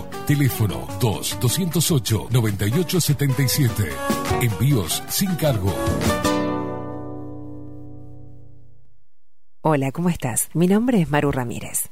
Teléfono 0.25 0.87
2-208-9877. 0.99 3.91
Envíos 4.41 5.03
sin 5.09 5.35
cargo. 5.35 5.71
Hola, 9.63 9.91
¿cómo 9.91 10.09
estás? 10.09 10.49
Mi 10.55 10.65
nombre 10.65 11.01
es 11.01 11.11
Maru 11.11 11.31
Ramírez. 11.31 11.91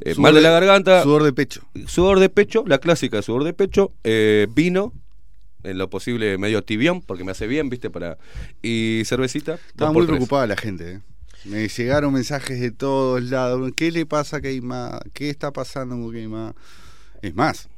eh, 0.02 0.14
mal 0.16 0.34
de 0.34 0.40
la 0.40 0.50
garganta. 0.50 1.02
Sudor 1.02 1.22
de 1.24 1.32
pecho. 1.32 1.62
Sudor 1.86 2.20
de 2.20 2.28
pecho, 2.30 2.64
la 2.66 2.78
clásica 2.78 3.20
sudor 3.22 3.44
de 3.44 3.52
pecho, 3.52 3.92
eh, 4.02 4.46
vino, 4.54 4.92
en 5.62 5.76
lo 5.76 5.90
posible 5.90 6.38
medio 6.38 6.62
tibión, 6.64 7.02
porque 7.02 7.22
me 7.22 7.32
hace 7.32 7.46
bien, 7.46 7.68
¿viste? 7.68 7.90
para 7.90 8.16
Y 8.62 9.02
cervecita. 9.04 9.58
Estaba 9.68 9.92
muy 9.92 10.02
tres. 10.06 10.16
preocupada 10.16 10.46
la 10.46 10.56
gente. 10.56 10.92
¿eh? 10.92 11.00
Me 11.44 11.68
llegaron 11.68 12.12
mensajes 12.12 12.60
de 12.60 12.70
todos 12.70 13.22
lados. 13.22 13.72
¿Qué 13.76 13.90
le 13.90 14.04
pasa 14.06 14.38
a 14.38 14.40
Keima? 14.40 15.00
¿Qué 15.14 15.30
está 15.30 15.52
pasando 15.52 15.96
con 15.96 16.12
Keima? 16.12 16.54
Es 17.22 17.34
más, 17.34 17.68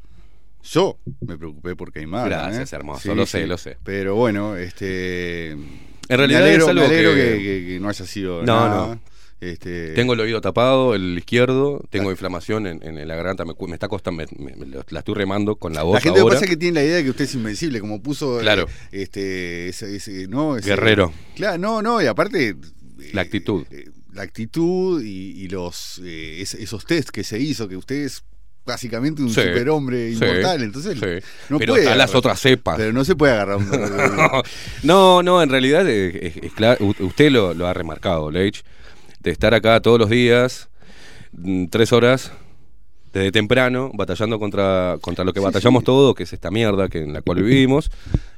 yo 0.64 0.98
me 1.20 1.36
preocupé 1.39 1.76
por 1.76 1.93
Keima. 1.93 2.24
Gracias, 2.24 2.72
hermoso, 2.72 3.14
lo 3.14 3.26
sé, 3.26 3.47
lo 3.47 3.59
sé. 3.59 3.76
Pero 3.84 4.14
bueno, 4.16 4.56
este. 4.56 5.51
En 5.52 6.18
realidad 6.18 6.40
me 6.40 6.44
alegro, 6.47 6.64
es 6.64 6.68
algo 6.70 6.80
me 6.82 6.86
alegro 6.89 7.14
que- 7.14 7.20
que... 7.20 7.39
que- 7.39 7.66
que 7.68 7.80
no 7.80 7.89
haya 7.89 8.06
sido. 8.06 8.43
No, 8.43 8.68
nada. 8.68 8.86
no. 8.94 9.01
Este, 9.40 9.89
Tengo 9.94 10.12
el 10.12 10.20
oído 10.20 10.40
tapado, 10.40 10.94
el 10.94 11.18
izquierdo, 11.18 11.82
tengo 11.90 12.12
inflamación 12.12 12.68
en, 12.68 12.80
en 12.84 13.09
la 13.09 13.16
garganta, 13.16 13.44
me, 13.44 13.55
está 13.74 13.89
costando, 13.89 14.24
me- 14.39 14.56
la 14.89 15.01
estoy 15.01 15.14
remando 15.16 15.56
con 15.56 15.72
la 15.74 15.82
voz 15.82 15.94
La 15.94 16.01
gente 16.01 16.10
lo 16.10 16.14
que 16.14 16.20
ahora. 16.28 16.34
pasa 16.36 16.44
es 16.44 16.51
que 16.52 16.56
tiene 16.56 16.74
la 16.76 16.84
idea 16.84 16.97
de 16.98 17.02
que 17.02 17.10
usted 17.10 17.24
es 17.24 17.34
invencible, 17.34 17.80
como 17.80 18.01
puso 18.01 18.39
eh, 18.39 18.43
Claro. 18.43 18.66
este, 18.93 19.68
ese, 19.68 19.97
ese- 19.97 20.28
no, 20.28 20.56
ese- 20.56 20.68
Guerrero. 20.68 21.12
Claro, 21.34 21.59
no, 21.59 21.82
no, 21.82 22.01
y 22.01 22.06
aparte 22.06 22.55
La 23.12 23.23
actitud. 23.23 23.64
la 24.12 24.23
actitud 24.23 25.02
y, 25.02 25.43
y 25.43 25.48
los 25.48 26.01
eh, 26.05 26.40
es- 26.43 26.55
esos 26.55 26.85
test 26.85 27.10
que 27.10 27.24
se 27.24 27.39
hizo, 27.40 27.69
que 27.69 27.77
usted 27.77 27.97
es 28.05 28.23
básicamente 28.64 29.23
un 29.23 29.28
Sí, 29.31 29.40
superhombre 29.40 30.12
sí, 30.12 30.19
inmortal, 30.23 30.62
entonces 30.62 30.94
sí. 30.98 31.27
no 31.48 31.59
Pero 31.59 31.73
puede 31.73 31.82
están 31.85 31.98
las 31.98 32.14
otras 32.14 32.39
cepas. 32.40 32.77
Pero 32.77 32.93
no 32.93 33.05
se 33.05 33.16
puede 33.16 33.32
agarrar 33.32 33.56
un 33.56 33.69
no, 34.85 35.23
no, 35.23 35.43
en 35.43 35.48
realidad 35.48 35.89
eh, 35.89 36.28
es, 36.28 36.36
es 36.44 36.52
claro, 36.52 36.85
u- 36.85 37.05
usted 37.06 37.31
lo, 37.31 37.55
lo 37.55 37.66
ha 37.66 37.74
remarcado, 37.74 38.31
Leich, 38.31 38.62
de 39.20 39.31
estar 39.31 39.52
acá 39.55 39.81
todos 39.81 39.98
los 39.98 40.10
días, 40.10 40.69
mm, 41.32 41.66
tres 41.66 41.93
horas, 41.93 42.31
desde 43.12 43.30
temprano, 43.30 43.90
batallando 43.94 44.39
contra, 44.39 44.97
contra 45.01 45.24
lo 45.24 45.32
que 45.32 45.40
Sí, 45.40 45.44
batallamos 45.44 45.80
sí. 45.80 45.84
todos, 45.86 46.14
que 46.14 46.22
es 46.22 46.32
esta 46.32 46.51
mierda 46.51 46.89
que 46.89 47.02
en 47.02 47.12
la 47.12 47.20
cual 47.22 47.43
vivimos. 47.43 47.90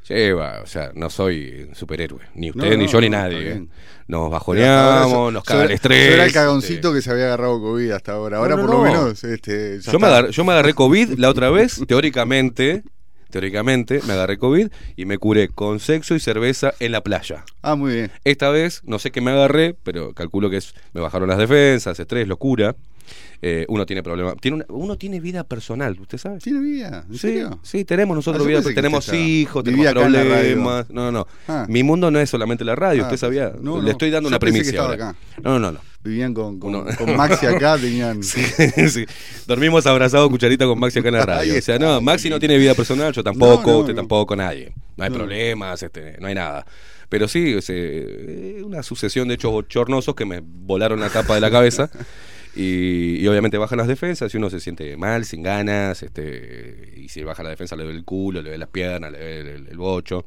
Lleva, 0.08 0.60
o 0.62 0.66
sea, 0.66 0.90
no 0.94 1.08
soy 1.08 1.70
superhéroe, 1.74 2.20
ni 2.34 2.50
usted, 2.50 2.70
No, 2.72 2.76
ni 2.76 2.84
no, 2.84 2.90
yo, 2.90 3.00
ni 3.00 3.08
no, 3.08 3.16
nadie. 3.18 3.66
Nos 4.06 4.30
bajoneamos, 4.30 5.32
nos 5.32 5.44
caga 5.44 5.64
el 5.64 5.70
estrés. 5.70 6.08
Yo 6.08 6.12
era 6.14 6.22
el 6.24 6.28
este, 6.28 6.38
cagoncito 6.40 6.92
que 6.92 7.00
se 7.00 7.10
había 7.10 7.24
agarrado 7.26 7.58
COVID 7.60 7.90
hasta 7.92 8.12
ahora. 8.12 8.38
Ahora 8.38 8.56
por 8.56 8.66
lo 8.66 8.78
no. 8.78 8.82
menos 8.82 9.24
este, 9.24 9.80
Yo 9.80 9.98
me, 9.98 10.06
agarré, 10.08 10.32
yo 10.32 10.44
me 10.44 10.52
agarré 10.52 10.74
COVID 10.74 11.18
la 11.18 11.30
otra 11.30 11.48
vez, 11.50 11.80
teóricamente, 11.86 12.82
teóricamente 13.30 14.00
me 14.06 14.12
agarré 14.12 14.36
COVID 14.38 14.68
y 14.96 15.04
me 15.06 15.16
curé 15.18 15.48
con 15.48 15.80
sexo 15.80 16.14
y 16.14 16.20
cerveza 16.20 16.74
en 16.80 16.92
la 16.92 17.00
playa. 17.00 17.44
Ah, 17.62 17.74
muy 17.74 17.94
bien. 17.94 18.10
Esta 18.24 18.50
vez, 18.50 18.82
no 18.84 18.98
sé 18.98 19.10
qué 19.10 19.20
me 19.22 19.30
agarré, 19.30 19.74
pero 19.84 20.12
calculo 20.12 20.50
que 20.50 20.58
es, 20.58 20.74
me 20.92 21.00
bajaron 21.00 21.28
las 21.28 21.38
defensas, 21.38 21.98
estrés, 21.98 22.28
locura. 22.28 22.76
Eh, 23.42 23.66
uno 23.68 23.84
tiene 23.84 24.02
problemas. 24.02 24.34
Tiene 24.40 24.56
una- 24.56 24.66
uno 24.68 24.96
tiene 24.96 25.20
vida 25.20 25.44
personal, 25.44 25.98
¿usted 26.00 26.16
sabe? 26.18 26.38
¿Tiene 26.38 26.60
vida? 26.60 27.04
¿En 27.06 27.12
Sí, 27.14 27.18
serio? 27.18 27.58
sí, 27.62 27.84
tenemos 27.84 28.16
nosotros 28.16 28.44
Ah, 28.44 28.48
vida, 28.48 28.62
tenemos 28.74 29.12
hijos, 29.12 29.62
tenemos 29.64 29.92
problemas. 29.92 30.88
No, 30.90 31.12
no. 31.12 31.26
Ah. 31.48 31.66
Mi 31.68 31.82
mundo 31.82 32.10
no 32.10 32.18
es 32.20 32.30
solamente 32.30 32.64
la 32.64 32.74
radio, 32.74 33.02
Ah, 33.02 33.06
usted 33.06 33.18
sabía. 33.18 33.52
no, 33.60 33.76
Le 33.78 33.82
no. 33.84 33.90
estoy 33.90 34.10
dando 34.10 34.28
Yo 34.28 34.32
una 34.32 34.38
primicia. 34.38 34.80
ahora. 34.80 34.94
acá. 34.94 35.16
No, 35.42 35.58
no, 35.58 35.72
no. 35.72 35.78
Vivían 36.02 36.34
con, 36.34 36.58
con, 36.58 36.74
Uno- 36.74 36.86
con 36.98 37.16
Maxi 37.16 37.46
acá, 37.46 37.76
tenían. 37.80 38.22
Sí, 38.22 38.42
sí. 38.90 39.04
Dormimos 39.46 39.86
abrazados 39.86 40.28
cucharita 40.30 40.66
con 40.66 40.78
Maxi 40.78 40.98
acá 41.00 41.08
en 41.08 41.14
la 41.14 41.26
radio. 41.26 41.58
O 41.58 41.60
sea, 41.62 41.78
no, 41.78 42.00
Maxi 42.00 42.28
no 42.30 42.38
tiene 42.38 42.56
vida 42.58 42.74
personal, 42.74 43.12
yo 43.12 43.22
tampoco, 43.22 43.66
No, 43.66 43.72
no, 43.72 43.78
usted 43.80 43.92
no. 43.94 44.00
tampoco, 44.00 44.36
nadie. 44.36 44.72
No 44.96 45.04
hay 45.04 45.10
No. 45.10 45.16
problemas, 45.16 45.82
este, 45.82 46.16
no 46.20 46.26
hay 46.28 46.34
nada. 46.34 46.64
Pero 47.08 47.28
sí, 47.28 47.54
es, 47.56 47.66
eh, 47.68 48.60
una 48.64 48.82
sucesión 48.82 49.28
de 49.28 49.34
hechos 49.34 49.50
bochornosos 49.52 50.14
que 50.14 50.24
me 50.24 50.40
volaron 50.42 51.00
la 51.00 51.10
tapa 51.10 51.34
de 51.34 51.40
la 51.40 51.50
cabeza. 51.50 51.90
Y, 52.56 53.16
y 53.20 53.26
obviamente 53.26 53.58
bajan 53.58 53.78
las 53.78 53.88
defensas 53.88 54.32
y 54.32 54.36
uno 54.36 54.48
se 54.48 54.60
siente 54.60 54.96
mal, 54.96 55.24
sin 55.24 55.42
ganas, 55.42 56.02
este, 56.04 56.94
y 56.96 57.08
si 57.08 57.22
baja 57.24 57.42
la 57.42 57.50
defensa 57.50 57.74
le 57.74 57.84
ve 57.84 57.90
el 57.92 58.04
culo, 58.04 58.42
le 58.42 58.50
ve 58.50 58.58
las 58.58 58.68
piernas, 58.68 59.10
le 59.10 59.18
ve 59.18 59.40
el, 59.40 59.46
el- 59.48 59.68
el 59.68 59.76
bocho. 59.76 60.24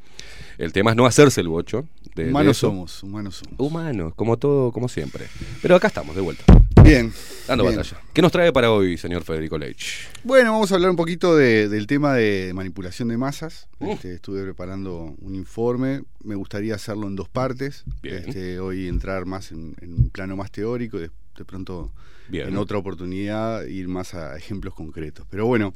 El 0.58 0.74
tema 0.74 0.92
es 0.92 0.98
no 0.98 1.06
hacerse 1.06 1.40
el 1.42 1.48
bocho. 1.48 1.88
de- 2.16 2.28
Humanos 2.30 2.58
somos, 2.58 3.02
humanos 3.04 3.36
somos. 3.36 3.56
Humanos, 3.60 4.14
como 4.16 4.38
todo, 4.38 4.72
como 4.74 4.90
siempre. 4.90 5.26
Pero 5.62 5.76
acá 5.76 5.88
estamos, 5.88 6.16
de 6.16 6.22
vuelta. 6.22 6.44
Bien. 6.84 7.14
Dando 7.48 7.64
bien. 7.64 7.78
batalla. 7.78 8.02
¿Qué 8.14 8.22
nos 8.22 8.32
trae 8.32 8.52
para 8.52 8.72
hoy, 8.72 8.98
señor 8.98 9.24
Federico 9.24 9.58
Leitch? 9.58 10.10
Bueno, 10.24 10.52
vamos 10.54 10.72
a 10.72 10.76
hablar 10.76 10.90
un 10.90 10.96
poquito 10.98 11.36
de- 11.36 11.70
del 11.70 11.88
tema 11.88 12.14
de 12.14 12.52
manipulación 12.54 13.08
de 13.10 13.18
masas. 13.18 13.68
Uh. 13.80 13.92
Este, 13.94 14.16
estuve 14.16 14.44
preparando 14.44 15.16
un 15.20 15.36
informe. 15.36 16.04
Me 16.24 16.36
gustaría 16.36 16.76
hacerlo 16.76 17.08
en 17.08 17.16
dos 17.16 17.30
partes. 17.30 17.84
Bien. 18.02 18.24
Este, 18.28 18.60
hoy 18.60 18.88
entrar 18.88 19.26
más 19.26 19.52
en, 19.52 19.76
en 19.82 19.94
un 19.94 20.10
plano 20.10 20.36
más 20.36 20.52
teórico 20.52 20.98
y 20.98 21.02
de, 21.02 21.12
de 21.38 21.46
pronto 21.46 21.92
En 22.32 22.58
otra 22.58 22.78
oportunidad 22.78 23.66
ir 23.66 23.88
más 23.88 24.14
a 24.14 24.38
ejemplos 24.38 24.74
concretos. 24.74 25.26
Pero 25.30 25.46
bueno, 25.46 25.74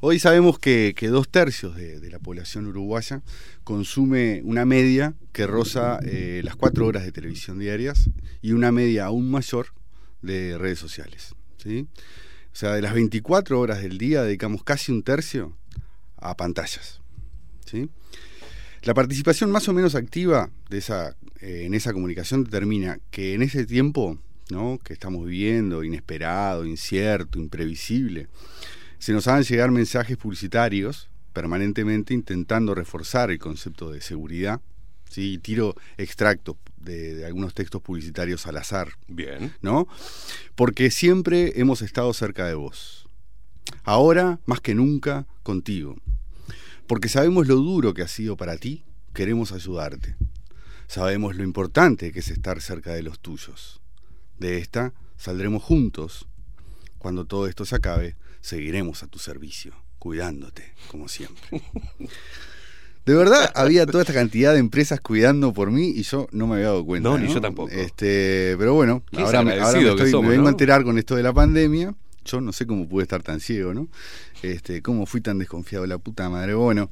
hoy 0.00 0.18
sabemos 0.18 0.58
que, 0.58 0.94
dos 1.10 1.28
tercios 1.28 1.76
de, 1.76 2.10
la 2.10 2.18
población 2.18 2.66
uruguaya 2.66 3.22
consume 3.64 4.40
una 4.44 4.64
media 4.64 5.14
que 5.32 5.46
roza 5.46 5.98
eh, 6.04 6.42
las 6.44 6.56
cuatro 6.56 6.86
horas 6.86 7.04
de 7.04 7.12
televisión 7.12 7.58
diarias 7.58 8.10
y 8.40 8.52
una 8.52 8.70
media 8.72 9.06
aún 9.06 9.30
mayor 9.30 9.68
de 10.20 10.58
redes 10.58 10.78
sociales. 10.78 11.34
O 11.64 12.56
sea, 12.56 12.74
de 12.74 12.82
las 12.82 12.92
24 12.92 13.58
horas 13.58 13.82
del 13.82 13.98
día 13.98 14.22
dedicamos 14.22 14.62
casi 14.62 14.92
un 14.92 15.02
tercio 15.02 15.56
a 16.16 16.36
pantallas. 16.36 17.00
La 18.82 18.94
participación 18.94 19.50
más 19.50 19.68
o 19.68 19.72
menos 19.72 19.94
activa 19.94 20.50
de 20.68 20.78
esa, 20.78 21.16
eh, 21.40 21.62
en 21.64 21.74
esa 21.74 21.92
comunicación 21.92 22.44
determina 22.44 22.98
que 23.10 23.34
en 23.34 23.42
ese 23.42 23.64
tiempo 23.64 24.18
¿no? 24.50 24.78
que 24.82 24.92
estamos 24.92 25.26
viviendo, 25.26 25.84
inesperado, 25.84 26.66
incierto, 26.66 27.38
imprevisible, 27.38 28.28
se 28.98 29.12
nos 29.12 29.26
hagan 29.28 29.42
llegar 29.42 29.70
mensajes 29.70 30.16
publicitarios 30.16 31.08
permanentemente 31.32 32.14
intentando 32.14 32.74
reforzar 32.74 33.30
el 33.30 33.38
concepto 33.38 33.90
de 33.90 34.00
seguridad. 34.00 34.60
¿sí? 35.10 35.38
Tiro 35.38 35.74
extractos 35.96 36.56
de, 36.76 37.14
de 37.14 37.26
algunos 37.26 37.54
textos 37.54 37.82
publicitarios 37.82 38.46
al 38.46 38.58
azar. 38.58 38.92
Bien. 39.08 39.54
¿no? 39.62 39.88
Porque 40.54 40.90
siempre 40.90 41.60
hemos 41.60 41.82
estado 41.82 42.12
cerca 42.12 42.46
de 42.46 42.54
vos. 42.54 43.08
Ahora, 43.84 44.40
más 44.46 44.60
que 44.60 44.74
nunca, 44.74 45.26
contigo. 45.42 45.96
Porque 46.86 47.08
sabemos 47.08 47.46
lo 47.46 47.56
duro 47.56 47.94
que 47.94 48.02
ha 48.02 48.08
sido 48.08 48.36
para 48.36 48.56
ti, 48.56 48.84
queremos 49.14 49.52
ayudarte. 49.52 50.16
Sabemos 50.86 51.36
lo 51.36 51.42
importante 51.42 52.12
que 52.12 52.20
es 52.20 52.28
estar 52.28 52.60
cerca 52.60 52.92
de 52.92 53.02
los 53.02 53.18
tuyos. 53.18 53.81
De 54.42 54.58
esta 54.58 54.92
saldremos 55.16 55.62
juntos. 55.62 56.26
Cuando 56.98 57.24
todo 57.24 57.46
esto 57.46 57.64
se 57.64 57.76
acabe, 57.76 58.16
seguiremos 58.40 59.02
a 59.04 59.06
tu 59.06 59.18
servicio, 59.20 59.72
cuidándote, 59.98 60.72
como 60.88 61.08
siempre. 61.08 61.62
De 63.04 63.14
verdad, 63.14 63.50
había 63.56 63.84
toda 63.86 64.02
esta 64.02 64.12
cantidad 64.14 64.52
de 64.52 64.60
empresas 64.60 65.00
cuidando 65.00 65.52
por 65.52 65.70
mí 65.72 65.88
y 65.90 66.02
yo 66.02 66.28
no 66.30 66.46
me 66.46 66.54
había 66.54 66.66
dado 66.66 66.84
cuenta. 66.84 67.08
No, 67.08 67.18
ni 67.18 67.32
yo 67.32 67.40
tampoco. 67.40 67.72
Este, 67.72 68.54
pero 68.58 68.74
bueno, 68.74 69.02
ahora, 69.16 69.42
me, 69.42 69.58
ahora 69.60 69.80
me 69.80 69.88
estoy- 69.90 70.10
somos, 70.10 70.26
me 70.26 70.30
vengo 70.30 70.42
¿no? 70.44 70.48
a 70.48 70.52
enterar 70.52 70.84
con 70.84 70.98
esto 70.98 71.16
de 71.16 71.22
la 71.24 71.32
pandemia. 71.32 71.94
Yo 72.24 72.40
no 72.40 72.52
sé 72.52 72.66
cómo 72.66 72.88
pude 72.88 73.02
estar 73.02 73.20
tan 73.22 73.40
ciego, 73.40 73.74
¿no? 73.74 73.88
Este, 74.42 74.82
cómo 74.82 75.06
fui 75.06 75.20
tan 75.20 75.38
desconfiado, 75.38 75.84
la 75.86 75.98
puta 75.98 76.28
madre. 76.30 76.54
Bueno, 76.54 76.90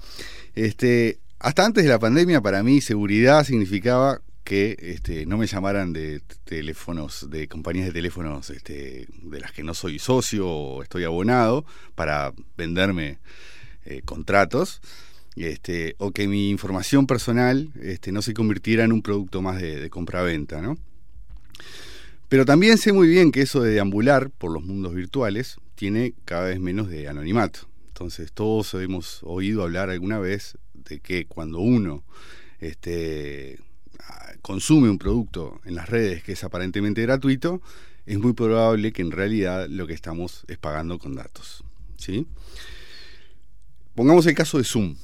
este, 0.57 1.21
hasta 1.39 1.65
antes 1.65 1.85
de 1.85 1.91
la 1.91 2.01
pandemia, 2.01 2.41
para 2.41 2.65
mí, 2.65 2.81
seguridad 2.81 3.45
significaba 3.45 4.21
que 4.45 4.77
este, 4.81 5.27
no 5.27 5.39
me 5.39 5.47
llamaran 5.47 5.93
de 5.93 6.21
teléfonos, 6.45 7.29
de 7.31 7.49
compañías 7.49 7.87
de 7.87 7.93
teléfonos 7.93 8.51
este, 8.51 9.07
de 9.23 9.41
las 9.41 9.53
que 9.53 9.63
no 9.63 9.75
soy 9.75 9.99
socio 9.99 10.49
o 10.49 10.83
estoy 10.83 11.05
abonado 11.05 11.65
para 11.95 12.33
venderme 12.57 13.19
eh, 13.85 14.03
contratos. 14.05 14.81
Este, 15.37 15.95
o 15.99 16.11
que 16.11 16.27
mi 16.27 16.51
información 16.51 17.07
personal 17.07 17.71
este, 17.81 18.11
no 18.11 18.21
se 18.21 18.35
convirtiera 18.35 18.85
en 18.85 18.93
un 18.93 19.01
producto 19.01 19.41
más 19.41 19.61
de, 19.61 19.81
de 19.81 19.89
compraventa, 19.89 20.61
¿no? 20.61 20.77
Pero 22.29 22.45
también 22.45 22.79
sé 22.79 22.93
muy 22.93 23.09
bien 23.09 23.33
que 23.33 23.43
eso 23.43 23.63
de 23.63 23.73
deambular 23.73 24.31
por 24.31 24.53
los 24.53 24.65
mundos 24.65 24.95
virtuales 24.95 25.57
tiene 25.77 26.15
cada 26.25 26.47
vez 26.47 26.61
menos 26.61 26.89
de 26.89 27.09
anonimato. 27.09 27.69
Entonces 27.89 28.33
todos 28.33 28.75
hemos 28.75 29.21
oído 29.23 29.63
hablar 29.63 29.91
alguna 29.91 30.19
vez 30.19 30.57
de 30.75 31.01
que 31.01 31.27
cuando 31.27 31.59
uno 31.59 32.05
este, 32.61 33.59
consume 34.43 34.89
un 34.91 34.99
producto 34.99 35.61
en 35.65 35.75
las 35.75 35.89
redes 35.89 36.23
que 36.23 36.33
es 36.33 36.45
aparentemente 36.45 37.03
gratuito, 37.03 37.61
es 38.07 38.19
muy 38.19 38.33
probable 38.33 38.93
que 38.93 39.03
en 39.03 39.11
realidad 39.11 39.69
lo 39.69 39.87
que 39.87 39.95
estamos 39.95 40.45
es 40.49 40.59
pagando 40.59 40.99
con 40.99 41.15
datos. 41.15 41.65
¿sí? 41.97 42.27
Pongamos 43.95 44.27
el 44.27 44.35
caso 44.35 44.59
de 44.59 44.65
Zoom. 44.65 44.97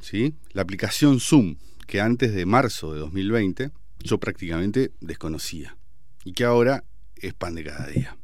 ¿sí? 0.00 0.34
La 0.52 0.62
aplicación 0.62 1.20
Zoom, 1.20 1.56
que 1.86 2.00
antes 2.00 2.34
de 2.34 2.46
marzo 2.46 2.92
de 2.92 3.00
2020 3.00 3.70
yo 4.00 4.18
prácticamente 4.18 4.92
desconocía 5.00 5.76
y 6.24 6.32
que 6.32 6.44
ahora 6.44 6.84
es 7.16 7.34
pan 7.34 7.54
de 7.54 7.64
cada 7.64 7.86
día. 7.88 8.16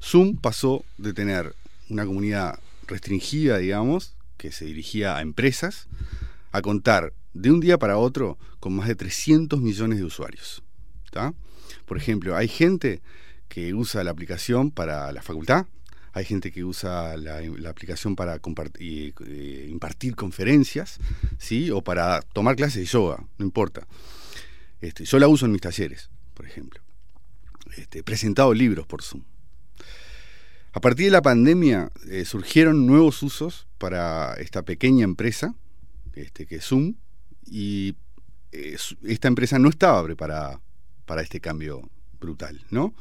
Zoom 0.00 0.36
pasó 0.36 0.84
de 0.98 1.12
tener 1.12 1.54
una 1.88 2.06
comunidad 2.06 2.60
restringida, 2.86 3.58
digamos, 3.58 4.14
que 4.36 4.52
se 4.52 4.64
dirigía 4.64 5.16
a 5.16 5.22
empresas, 5.22 5.88
a 6.52 6.62
contar 6.62 7.12
de 7.38 7.52
un 7.52 7.60
día 7.60 7.78
para 7.78 7.98
otro 7.98 8.36
con 8.58 8.74
más 8.74 8.88
de 8.88 8.96
300 8.96 9.60
millones 9.60 9.98
de 9.98 10.04
usuarios. 10.04 10.62
Por 11.86 11.96
ejemplo, 11.96 12.36
hay 12.36 12.48
gente 12.48 13.00
que 13.48 13.74
usa 13.74 14.04
la 14.04 14.10
aplicación 14.10 14.70
para 14.70 15.10
la 15.12 15.22
facultad, 15.22 15.66
hay 16.12 16.24
gente 16.24 16.50
que 16.52 16.64
usa 16.64 17.16
la, 17.16 17.40
aplicación 17.68 18.16
para 18.16 18.40
eh, 18.78 19.66
impartir 19.68 20.16
conferencias, 20.16 20.98
¿sí? 21.38 21.70
o 21.70 21.82
para 21.82 22.22
tomar 22.22 22.56
clases 22.56 22.76
de 22.76 22.84
yoga, 22.86 23.24
no 23.38 23.44
importa. 23.44 23.86
Este, 24.80 25.04
yo 25.04 25.18
la 25.18 25.28
uso 25.28 25.46
en 25.46 25.52
mis 25.52 25.60
talleres, 25.60 26.10
por 26.34 26.46
ejemplo. 26.46 26.80
Este, 27.76 28.02
presentado 28.02 28.52
libros 28.54 28.86
por 28.86 29.02
Zoom. 29.02 29.22
A 30.72 30.80
partir 30.80 31.06
de 31.06 31.12
la 31.12 31.22
pandemia 31.22 31.90
eh, 32.08 32.24
surgieron 32.24 32.86
nuevos 32.86 33.22
usos 33.22 33.66
para 33.78 34.34
esta 34.34 34.62
pequeña 34.62 35.04
empresa, 35.04 35.54
este, 36.14 36.46
que 36.46 36.56
es 36.56 36.64
Zoom, 36.64 36.94
y 37.50 37.96
eh, 38.52 38.76
esta 39.04 39.28
empresa 39.28 39.58
no 39.58 39.68
estaba 39.68 40.02
preparada 40.04 40.60
para 41.06 41.22
este 41.22 41.40
cambio 41.40 41.88
brutal, 42.20 42.64
¿no? 42.70 42.94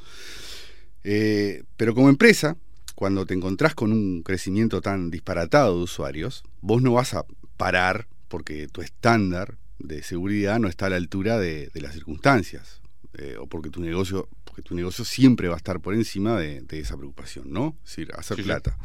Eh, 1.04 1.64
pero 1.78 1.94
como 1.96 2.10
empresa, 2.10 2.58
cuando 2.96 3.26
te 3.26 3.34
encontrás 3.34 3.76
con 3.76 3.92
un 3.92 4.24
crecimiento 4.24 4.82
tan 4.82 5.10
disparatado 5.12 5.78
de 5.78 5.84
usuarios, 5.84 6.44
vos 6.62 6.82
no 6.82 6.94
vas 6.94 7.14
a 7.14 7.26
parar 7.58 8.08
porque 8.28 8.68
tu 8.68 8.82
estándar 8.82 9.58
de 9.80 10.04
seguridad 10.04 10.60
no 10.60 10.68
está 10.68 10.88
a 10.88 10.90
la 10.90 10.96
altura 10.98 11.38
de, 11.40 11.70
de 11.74 11.82
las 11.82 11.94
circunstancias, 11.94 12.82
eh, 13.18 13.36
o 13.40 13.48
porque 13.48 13.70
tu 13.70 13.80
negocio, 13.82 14.28
porque 14.44 14.62
tu 14.62 14.76
negocio 14.76 15.06
siempre 15.06 15.48
va 15.48 15.54
a 15.54 15.58
estar 15.58 15.80
por 15.80 15.94
encima 15.94 16.38
de, 16.40 16.62
de 16.62 16.80
esa 16.80 16.98
preocupación, 16.98 17.52
¿no? 17.52 17.78
Es 17.86 17.92
decir, 17.92 18.12
hacer 18.16 18.38
Sí, 18.38 18.44
sí. 18.44 18.48
plata. 18.48 18.78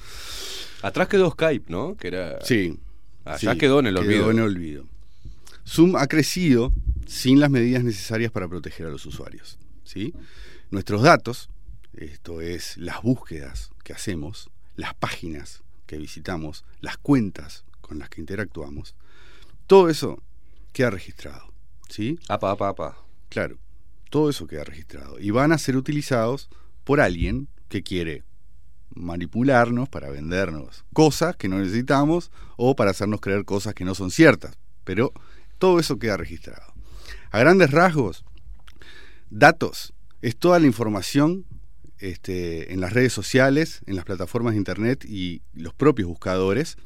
Atrás 0.83 1.09
quedó 1.09 1.31
Skype, 1.31 1.71
¿no? 1.71 1.97
Que 1.97 2.09
era. 2.09 2.41
Sí. 2.45 2.79
Allá 3.25 3.53
sí, 3.53 3.59
quedó 3.59 3.81
en 3.81 3.87
el 3.87 3.97
olvido. 3.97 4.21
Quedó 4.21 4.31
en 4.33 4.39
el 4.39 4.45
olvido. 4.45 4.85
Zoom 5.67 5.97
ha 5.97 6.07
crecido 6.07 6.73
sin 7.07 7.41
las 7.41 7.51
medidas 7.51 7.85
necesarias 7.85 8.33
para 8.33 8.49
proteger 8.49 8.87
a 8.87 8.91
los 8.91 9.07
usuarios. 9.07 9.59
¿sí? 9.85 10.15
Nuestros 10.71 11.03
datos, 11.03 11.51
esto 11.95 12.41
es 12.41 12.77
las 12.77 13.03
búsquedas 13.03 13.71
que 13.85 13.93
hacemos, 13.93 14.51
las 14.77 14.95
páginas 14.95 15.63
que 15.87 15.99
visitamos, 15.99 16.65
las 16.81 16.97
cuentas 16.97 17.65
con 17.81 17.99
las 17.99 18.09
que 18.09 18.21
interactuamos, 18.21 18.95
todo 19.67 19.89
eso 19.89 20.23
queda 20.73 20.91
registrado. 20.91 21.53
¿sí? 21.89 22.19
Apa, 22.29 22.53
apa, 22.53 22.69
apa. 22.69 22.99
Claro, 23.29 23.59
todo 24.11 24.31
eso 24.31 24.47
queda 24.47 24.65
registrado. 24.65 25.19
Y 25.19 25.31
van 25.31 25.53
a 25.53 25.59
ser 25.59 25.77
utilizados 25.77 26.49
por 26.85 27.01
alguien 27.01 27.49
que 27.69 27.83
quiere 27.83 28.25
manipularnos 28.95 29.89
para 29.89 30.11
vendernos 30.11 30.85
cosas 30.93 31.37
que 31.37 31.49
no 31.49 31.59
necesitamos 31.59 32.31
o 32.57 32.77
para 32.77 32.91
hacernos 32.91 33.21
creer 33.21 33.45
cosas 33.45 33.75
que 33.75 33.85
no 33.85 33.95
son 33.95 34.11
ciertas. 34.11 34.59
Pero 34.85 35.13
todo 35.63 35.79
eso 35.79 36.01
queda 36.01 36.17
registrado. 36.17 36.75
A 37.31 37.39
grandes 37.39 37.71
rasgos, 37.71 38.25
datos 39.31 39.95
es 40.21 40.37
toda 40.37 40.59
la 40.59 40.67
información 40.67 41.45
este, 42.01 42.73
en 42.73 42.81
las 42.81 42.93
redes 42.93 43.13
sociales, 43.13 43.81
en 43.87 43.95
las 43.95 44.05
plataformas 44.05 44.55
de 44.55 44.59
internet 44.59 45.05
y 45.05 45.43
los 45.55 45.73
propios 45.73 46.09
buscadores 46.09 46.79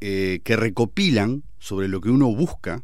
eh, 0.00 0.40
que 0.42 0.56
recopilan 0.56 1.44
sobre 1.60 1.86
lo 1.86 2.00
que 2.00 2.10
uno 2.10 2.26
busca 2.34 2.82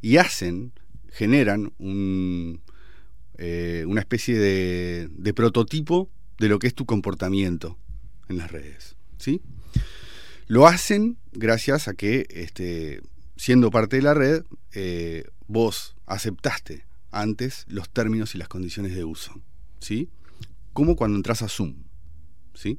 y 0.00 0.16
hacen, 0.16 0.72
generan 1.08 1.72
un, 1.78 2.62
eh, 3.36 3.84
una 3.86 4.00
especie 4.00 4.36
de, 4.36 5.08
de 5.12 5.34
prototipo 5.34 6.10
de 6.40 6.48
lo 6.48 6.58
que 6.58 6.66
es 6.66 6.74
tu 6.74 6.84
comportamiento 6.84 7.78
en 8.28 8.38
las 8.38 8.50
redes. 8.50 8.96
¿sí? 9.18 9.40
Lo 10.48 10.66
hacen 10.66 11.18
gracias 11.32 11.88
a 11.88 11.94
que, 11.94 12.26
este, 12.30 13.02
siendo 13.36 13.70
parte 13.70 13.96
de 13.96 14.02
la 14.02 14.14
red, 14.14 14.44
eh, 14.72 15.24
vos 15.46 15.94
aceptaste 16.06 16.86
antes 17.10 17.66
los 17.68 17.90
términos 17.90 18.34
y 18.34 18.38
las 18.38 18.48
condiciones 18.48 18.94
de 18.94 19.04
uso. 19.04 19.38
¿sí? 19.78 20.08
Como 20.72 20.96
cuando 20.96 21.18
entras 21.18 21.42
a 21.42 21.48
Zoom. 21.48 21.74
¿sí? 22.54 22.78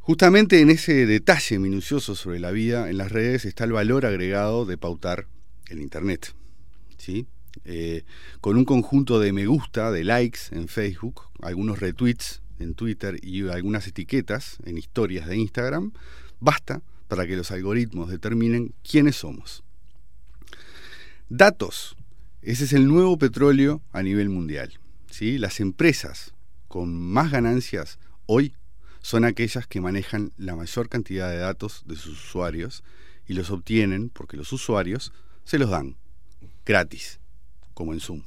Justamente 0.00 0.60
en 0.60 0.70
ese 0.70 1.06
detalle 1.06 1.60
minucioso 1.60 2.16
sobre 2.16 2.40
la 2.40 2.50
vida 2.50 2.90
en 2.90 2.98
las 2.98 3.12
redes 3.12 3.44
está 3.44 3.62
el 3.62 3.72
valor 3.72 4.04
agregado 4.04 4.66
de 4.66 4.76
pautar 4.76 5.28
el 5.68 5.80
Internet. 5.80 6.34
¿sí? 6.96 7.28
Eh, 7.64 8.04
con 8.40 8.56
un 8.56 8.64
conjunto 8.64 9.20
de 9.20 9.32
me 9.32 9.46
gusta, 9.46 9.92
de 9.92 10.02
likes 10.02 10.40
en 10.50 10.66
Facebook, 10.66 11.28
algunos 11.40 11.78
retweets 11.78 12.42
en 12.58 12.74
Twitter 12.74 13.18
y 13.22 13.48
algunas 13.48 13.86
etiquetas 13.86 14.58
en 14.64 14.78
historias 14.78 15.26
de 15.26 15.36
Instagram, 15.36 15.92
basta 16.40 16.82
para 17.08 17.26
que 17.26 17.36
los 17.36 17.50
algoritmos 17.50 18.10
determinen 18.10 18.74
quiénes 18.88 19.16
somos. 19.16 19.64
Datos. 21.28 21.96
Ese 22.42 22.64
es 22.64 22.72
el 22.72 22.86
nuevo 22.86 23.18
petróleo 23.18 23.82
a 23.92 24.02
nivel 24.02 24.28
mundial. 24.28 24.78
¿sí? 25.10 25.38
Las 25.38 25.60
empresas 25.60 26.34
con 26.68 26.94
más 26.94 27.30
ganancias 27.30 27.98
hoy 28.26 28.54
son 29.00 29.24
aquellas 29.24 29.66
que 29.66 29.80
manejan 29.80 30.32
la 30.36 30.54
mayor 30.54 30.88
cantidad 30.88 31.30
de 31.30 31.38
datos 31.38 31.82
de 31.86 31.96
sus 31.96 32.24
usuarios 32.24 32.84
y 33.26 33.34
los 33.34 33.50
obtienen 33.50 34.10
porque 34.10 34.36
los 34.36 34.52
usuarios 34.52 35.12
se 35.44 35.58
los 35.58 35.70
dan 35.70 35.96
gratis, 36.64 37.20
como 37.74 37.94
en 37.94 38.00
Zoom. 38.00 38.22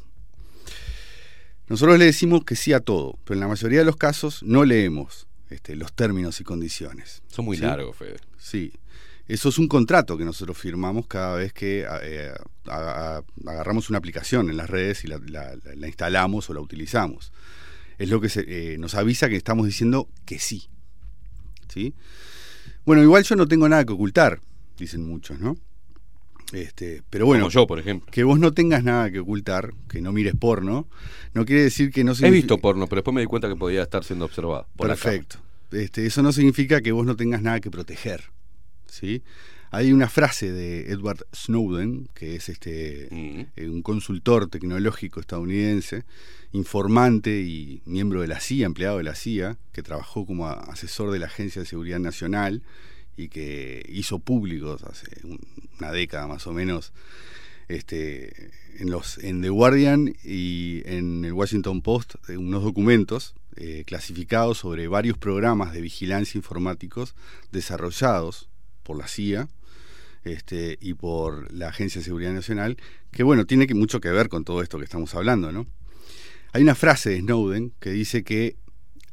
Nosotros 1.72 1.98
le 1.98 2.06
decimos 2.06 2.44
que 2.44 2.56
sí 2.56 2.74
a 2.74 2.80
todo, 2.82 3.18
pero 3.24 3.36
en 3.36 3.40
la 3.42 3.48
mayoría 3.48 3.80
de 3.80 3.86
los 3.86 3.96
casos 3.96 4.44
no 4.44 4.64
leemos 4.66 5.28
este, 5.50 5.76
los 5.76 5.94
términos 5.94 6.40
y 6.42 6.44
condiciones. 6.44 7.24
Son 7.28 7.46
muy 7.46 7.58
¿sí? 7.58 7.64
largos, 7.64 7.96
Fede. 7.98 8.18
Sí. 8.38 8.74
Eso 9.28 9.50
es 9.50 9.58
un 9.58 9.68
contrato 9.70 10.18
que 10.18 10.26
nosotros 10.26 10.58
firmamos 10.58 11.08
cada 11.08 11.36
vez 11.36 11.54
que 11.54 11.86
eh, 12.04 12.32
a- 12.68 13.18
a- 13.18 13.24
agarramos 13.50 13.90
una 13.90 13.98
aplicación 14.00 14.50
en 14.50 14.58
las 14.58 14.70
redes 14.70 15.04
y 15.06 15.08
la, 15.08 15.20
la- 15.20 15.56
la- 15.56 15.76
la 15.76 15.88
instalamos 15.88 16.50
o 16.50 16.54
la 16.54 16.60
utilizamos. 16.60 17.32
Es 17.98 18.10
lo 18.10 18.20
que 18.20 18.28
se- 18.30 18.74
eh, 18.74 18.78
nos 18.78 18.96
avisa 18.96 19.30
que 19.30 19.36
estamos 19.38 19.66
diciendo 19.66 20.10
que 20.26 20.40
sí. 20.40 20.68
¿Sí? 21.70 21.94
Bueno, 22.86 23.02
igual 23.04 23.24
yo 23.24 23.36
no 23.38 23.48
tengo 23.48 23.70
nada 23.70 23.86
que 23.86 23.94
ocultar, 23.94 24.42
dicen 24.78 25.06
muchos, 25.06 25.40
¿no? 25.40 25.56
Este, 26.52 27.02
pero 27.10 27.26
bueno, 27.26 27.44
Como 27.46 27.52
yo, 27.52 27.68
por 27.68 27.80
ejemplo. 27.80 28.12
que 28.12 28.24
vos 28.24 28.38
no 28.40 28.54
tengas 28.54 28.84
nada 28.84 29.10
que 29.10 29.20
ocultar, 29.20 29.74
que 29.90 30.02
no 30.02 30.12
mires 30.12 30.36
porno, 30.36 30.88
no 31.34 31.46
quiere 31.46 31.64
decir 31.64 31.92
que 31.92 32.04
no 32.04 32.12
He 32.12 32.16
signifi- 32.16 32.32
visto 32.32 32.58
porno, 32.58 32.88
pero 32.88 32.98
después 33.00 33.16
me 33.16 33.22
di 33.22 33.28
cuenta 33.28 33.48
que 33.48 33.56
podía 33.56 33.82
estar 33.84 34.04
siendo 34.04 34.26
observado. 34.26 34.68
Por 34.76 34.88
Perfecto. 34.88 35.38
Este, 35.72 36.06
eso 36.06 36.22
no 36.22 36.34
significa 36.34 36.82
que 36.82 36.92
vos 36.92 37.06
no 37.06 37.16
tengas 37.16 37.42
nada 37.42 37.60
que 37.62 37.72
proteger. 37.72 38.24
¿sí? 38.86 39.24
Hay 39.74 39.94
una 39.94 40.10
frase 40.10 40.52
de 40.52 40.92
Edward 40.92 41.26
Snowden, 41.34 42.10
que 42.14 42.36
es 42.36 42.50
este, 42.50 43.08
eh, 43.56 43.70
un 43.70 43.82
consultor 43.82 44.50
tecnológico 44.50 45.22
estadounidense, 45.22 46.04
informante 46.52 47.40
y 47.42 47.82
miembro 47.86 48.20
de 48.20 48.28
la 48.28 48.42
CIA, 48.42 48.66
empleado 48.66 48.98
de 48.98 49.04
la 49.06 49.16
CIA, 49.16 49.58
que 49.72 49.82
trabajó 49.84 50.26
como 50.26 50.48
asesor 50.50 51.12
de 51.12 51.20
la 51.20 51.28
Agencia 51.28 51.62
de 51.62 51.66
Seguridad 51.66 52.00
Nacional 52.00 52.62
y 53.18 53.28
que 53.30 53.84
hizo 53.90 54.20
públicos 54.20 54.84
hace 54.84 55.08
un- 55.24 55.40
una 55.80 55.92
década 55.92 56.28
más 56.28 56.46
o 56.48 56.54
menos 56.54 56.94
este, 57.68 58.52
en, 58.80 58.90
los, 58.90 59.18
en 59.20 59.42
The 59.42 59.50
Guardian 59.50 60.14
y 60.24 60.82
en 60.86 61.24
el 61.26 61.34
Washington 61.34 61.82
Post 61.82 62.16
eh, 62.30 62.38
unos 62.38 62.64
documentos 62.64 63.34
eh, 63.56 63.84
clasificados 63.86 64.58
sobre 64.60 64.88
varios 64.88 65.18
programas 65.18 65.74
de 65.74 65.82
vigilancia 65.82 66.38
informáticos 66.38 67.16
desarrollados 67.52 68.50
por 68.84 68.98
la 68.98 69.08
CIA 69.08 69.48
este, 70.24 70.78
y 70.82 70.94
por 70.94 71.52
la 71.54 71.70
Agencia 71.70 72.00
de 72.00 72.06
Seguridad 72.06 72.34
Nacional, 72.34 72.78
que 73.12 73.24
bueno, 73.24 73.46
tiene 73.46 73.68
que, 73.68 73.74
mucho 73.74 74.00
que 74.02 74.10
ver 74.10 74.30
con 74.30 74.44
todo 74.44 74.62
esto 74.62 74.78
que 74.78 74.84
estamos 74.84 75.16
hablando, 75.16 75.52
¿no? 75.52 75.66
Hay 76.54 76.62
una 76.62 76.76
frase 76.76 77.10
de 77.12 77.20
Snowden 77.22 77.72
que 77.80 77.90
dice 77.92 78.24
que 78.24 78.56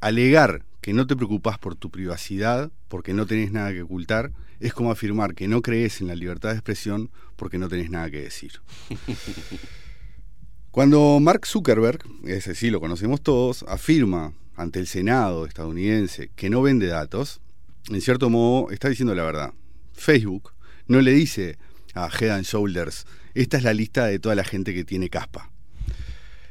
alegar 0.00 0.64
que 0.89 0.94
no 0.94 1.06
te 1.06 1.16
preocupas 1.16 1.59
por 1.59 1.74
tu 1.74 1.90
privacidad 1.90 2.73
porque 2.89 3.12
no 3.12 3.27
tenés 3.27 3.52
nada 3.52 3.74
que 3.74 3.82
ocultar 3.82 4.32
es 4.59 4.73
como 4.73 4.90
afirmar 4.90 5.35
que 5.35 5.47
no 5.47 5.60
crees 5.60 6.01
en 6.01 6.06
la 6.06 6.15
libertad 6.15 6.48
de 6.48 6.55
expresión 6.55 7.10
porque 7.36 7.59
no 7.59 7.69
tenés 7.69 7.90
nada 7.90 8.10
que 8.10 8.23
decir. 8.23 8.62
Cuando 10.70 11.20
Mark 11.20 11.44
Zuckerberg, 11.44 11.98
ese 12.24 12.55
sí 12.55 12.70
lo 12.70 12.81
conocemos 12.81 13.20
todos, 13.20 13.66
afirma 13.69 14.32
ante 14.56 14.78
el 14.78 14.86
Senado 14.86 15.44
estadounidense 15.44 16.31
que 16.35 16.48
no 16.48 16.62
vende 16.62 16.86
datos, 16.86 17.43
en 17.90 18.01
cierto 18.01 18.31
modo 18.31 18.70
está 18.70 18.89
diciendo 18.89 19.15
la 19.15 19.24
verdad. 19.24 19.52
Facebook 19.93 20.55
no 20.86 21.02
le 21.02 21.12
dice 21.12 21.59
a 21.93 22.09
Head 22.09 22.31
and 22.31 22.47
Shoulders, 22.47 23.05
esta 23.35 23.59
es 23.59 23.62
la 23.62 23.74
lista 23.74 24.06
de 24.06 24.20
toda 24.20 24.35
la 24.35 24.44
gente 24.44 24.73
que 24.73 24.85
tiene 24.85 25.10
caspa. 25.10 25.51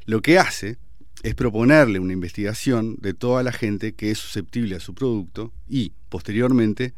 Lo 0.05 0.21
que 0.21 0.37
hace 0.37 0.77
es 1.23 1.35
proponerle 1.35 1.99
una 1.99 2.13
investigación 2.13 2.95
de 2.99 3.13
toda 3.13 3.43
la 3.43 3.51
gente 3.51 3.93
que 3.93 4.11
es 4.11 4.19
susceptible 4.19 4.75
a 4.75 4.79
su 4.79 4.93
producto 4.93 5.51
y, 5.67 5.93
posteriormente, 6.09 6.93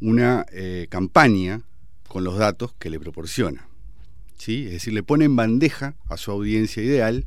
una 0.00 0.44
eh, 0.52 0.86
campaña 0.90 1.62
con 2.08 2.24
los 2.24 2.38
datos 2.38 2.74
que 2.78 2.90
le 2.90 3.00
proporciona. 3.00 3.68
¿sí? 4.38 4.66
Es 4.66 4.72
decir, 4.72 4.92
le 4.92 5.02
pone 5.02 5.24
en 5.24 5.36
bandeja 5.36 5.94
a 6.08 6.16
su 6.16 6.30
audiencia 6.30 6.82
ideal, 6.82 7.26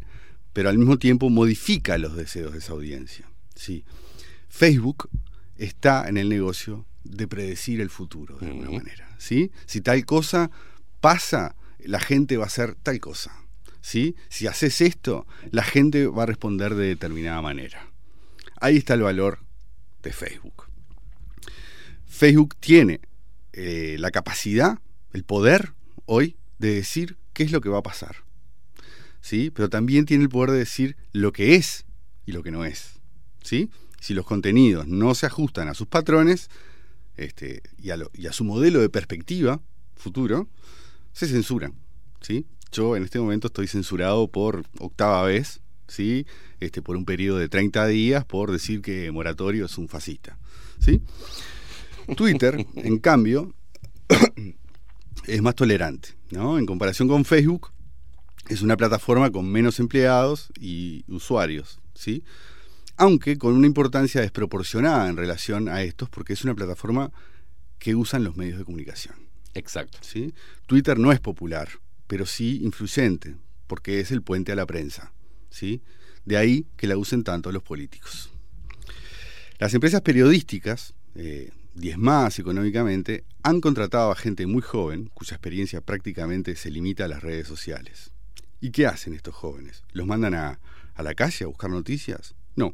pero 0.53 0.69
al 0.69 0.77
mismo 0.77 0.97
tiempo 0.97 1.29
modifica 1.29 1.97
los 1.97 2.15
deseos 2.15 2.53
de 2.53 2.59
esa 2.59 2.73
audiencia. 2.73 3.29
¿sí? 3.55 3.83
Facebook 4.49 5.09
está 5.57 6.07
en 6.07 6.17
el 6.17 6.29
negocio 6.29 6.85
de 7.03 7.27
predecir 7.27 7.81
el 7.81 7.89
futuro, 7.89 8.37
de 8.37 8.47
alguna 8.47 8.71
manera. 8.71 9.15
¿sí? 9.17 9.51
Si 9.65 9.81
tal 9.81 10.05
cosa 10.05 10.51
pasa, 11.01 11.55
la 11.79 11.99
gente 11.99 12.37
va 12.37 12.43
a 12.43 12.47
hacer 12.47 12.75
tal 12.75 12.99
cosa. 12.99 13.33
¿Sí? 13.81 14.15
Si 14.29 14.47
haces 14.47 14.81
esto, 14.81 15.25
la 15.51 15.63
gente 15.63 16.07
va 16.07 16.23
a 16.23 16.25
responder 16.27 16.75
de 16.75 16.87
determinada 16.87 17.41
manera. 17.41 17.87
Ahí 18.59 18.77
está 18.77 18.93
el 18.93 19.01
valor 19.01 19.39
de 20.03 20.11
Facebook. 20.11 20.65
Facebook 22.05 22.55
tiene 22.59 23.01
eh, 23.53 23.95
la 23.99 24.11
capacidad, 24.11 24.79
el 25.13 25.23
poder 25.23 25.73
hoy 26.05 26.37
de 26.57 26.73
decir 26.73 27.17
qué 27.33 27.43
es 27.43 27.51
lo 27.51 27.61
que 27.61 27.69
va 27.69 27.79
a 27.79 27.83
pasar. 27.83 28.17
¿Sí? 29.21 29.51
Pero 29.51 29.69
también 29.69 30.05
tiene 30.05 30.23
el 30.23 30.29
poder 30.29 30.51
de 30.51 30.57
decir 30.59 30.97
lo 31.11 31.31
que 31.31 31.55
es 31.55 31.85
y 32.25 32.31
lo 32.31 32.43
que 32.43 32.51
no 32.51 32.65
es. 32.65 32.99
¿Sí? 33.43 33.69
Si 33.99 34.13
los 34.13 34.25
contenidos 34.25 34.87
no 34.87 35.13
se 35.15 35.25
ajustan 35.25 35.67
a 35.67 35.73
sus 35.73 35.87
patrones 35.87 36.49
este, 37.17 37.61
y, 37.77 37.91
a 37.91 37.97
y 38.13 38.27
a 38.27 38.33
su 38.33 38.43
modelo 38.43 38.79
de 38.79 38.89
perspectiva 38.89 39.61
futuro, 39.95 40.49
se 41.11 41.27
censuran. 41.27 41.75
¿sí? 42.21 42.45
Yo 42.71 42.95
en 42.95 43.03
este 43.03 43.19
momento 43.19 43.47
estoy 43.47 43.67
censurado 43.67 44.27
por 44.27 44.63
octava 44.79 45.23
vez, 45.23 45.61
¿sí? 45.87 46.25
este, 46.59 46.81
por 46.81 46.95
un 46.95 47.05
periodo 47.05 47.37
de 47.39 47.49
30 47.49 47.87
días, 47.87 48.25
por 48.25 48.51
decir 48.51 48.81
que 48.81 49.11
Moratorio 49.11 49.65
es 49.65 49.77
un 49.77 49.87
fascista. 49.87 50.37
¿sí? 50.79 51.01
Twitter, 52.15 52.65
en 52.75 52.99
cambio, 52.99 53.53
es 55.27 55.41
más 55.41 55.55
tolerante. 55.55 56.09
¿no? 56.31 56.57
En 56.57 56.65
comparación 56.65 57.07
con 57.07 57.25
Facebook, 57.25 57.71
es 58.49 58.61
una 58.61 58.77
plataforma 58.77 59.31
con 59.31 59.49
menos 59.51 59.79
empleados 59.79 60.51
y 60.59 61.03
usuarios. 61.07 61.79
¿sí? 61.93 62.23
Aunque 62.97 63.37
con 63.37 63.53
una 63.53 63.67
importancia 63.67 64.21
desproporcionada 64.21 65.09
en 65.09 65.17
relación 65.17 65.69
a 65.69 65.81
estos, 65.83 66.09
porque 66.09 66.33
es 66.33 66.43
una 66.43 66.55
plataforma 66.55 67.11
que 67.79 67.95
usan 67.95 68.23
los 68.23 68.35
medios 68.35 68.59
de 68.59 68.65
comunicación. 68.65 69.15
Exacto. 69.53 69.97
¿sí? 70.01 70.33
Twitter 70.67 70.99
no 70.99 71.11
es 71.11 71.19
popular, 71.19 71.69
pero 72.09 72.25
sí 72.25 72.59
influyente, 72.63 73.35
porque 73.67 73.99
es 73.99 74.09
el 74.09 74.23
puente 74.23 74.51
a 74.51 74.55
la 74.55 74.65
prensa. 74.65 75.13
¿sí? 75.51 75.83
De 76.25 76.37
ahí 76.37 76.65
que 76.75 76.87
la 76.87 76.97
usen 76.97 77.23
tanto 77.23 77.51
los 77.51 77.61
políticos. 77.61 78.31
Las 79.59 79.75
empresas 79.75 80.01
periodísticas, 80.01 80.95
eh, 81.13 81.51
diezmadas 81.75 82.39
económicamente, 82.39 83.25
han 83.43 83.61
contratado 83.61 84.11
a 84.11 84.15
gente 84.15 84.47
muy 84.47 84.63
joven, 84.63 85.11
cuya 85.13 85.35
experiencia 85.35 85.81
prácticamente 85.81 86.55
se 86.55 86.71
limita 86.71 87.05
a 87.05 87.09
las 87.09 87.21
redes 87.21 87.47
sociales. 87.47 88.11
¿Y 88.59 88.71
qué 88.71 88.87
hacen 88.87 89.13
estos 89.13 89.35
jóvenes? 89.35 89.83
¿Los 89.91 90.07
mandan 90.07 90.33
a, 90.33 90.59
a 90.95 91.03
la 91.03 91.13
calle 91.13 91.45
a 91.45 91.47
buscar 91.47 91.69
noticias? 91.69 92.33
No, 92.55 92.73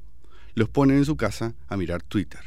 los 0.54 0.70
ponen 0.70 0.96
en 0.96 1.06
su 1.06 1.18
casa 1.18 1.56
a 1.68 1.76
mirar 1.76 2.04
Twitter. 2.04 2.40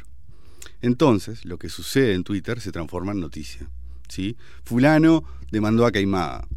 Entonces, 0.81 1.45
lo 1.45 1.59
que 1.59 1.69
sucede 1.69 2.15
en 2.15 2.23
Twitter 2.23 2.59
se 2.59 2.71
transforma 2.71 3.11
en 3.11 3.19
noticia. 3.19 3.69
¿sí? 4.07 4.37
Fulano 4.63 5.23
demandó 5.51 5.85
a 5.85 5.91
Caimada. 5.91 6.47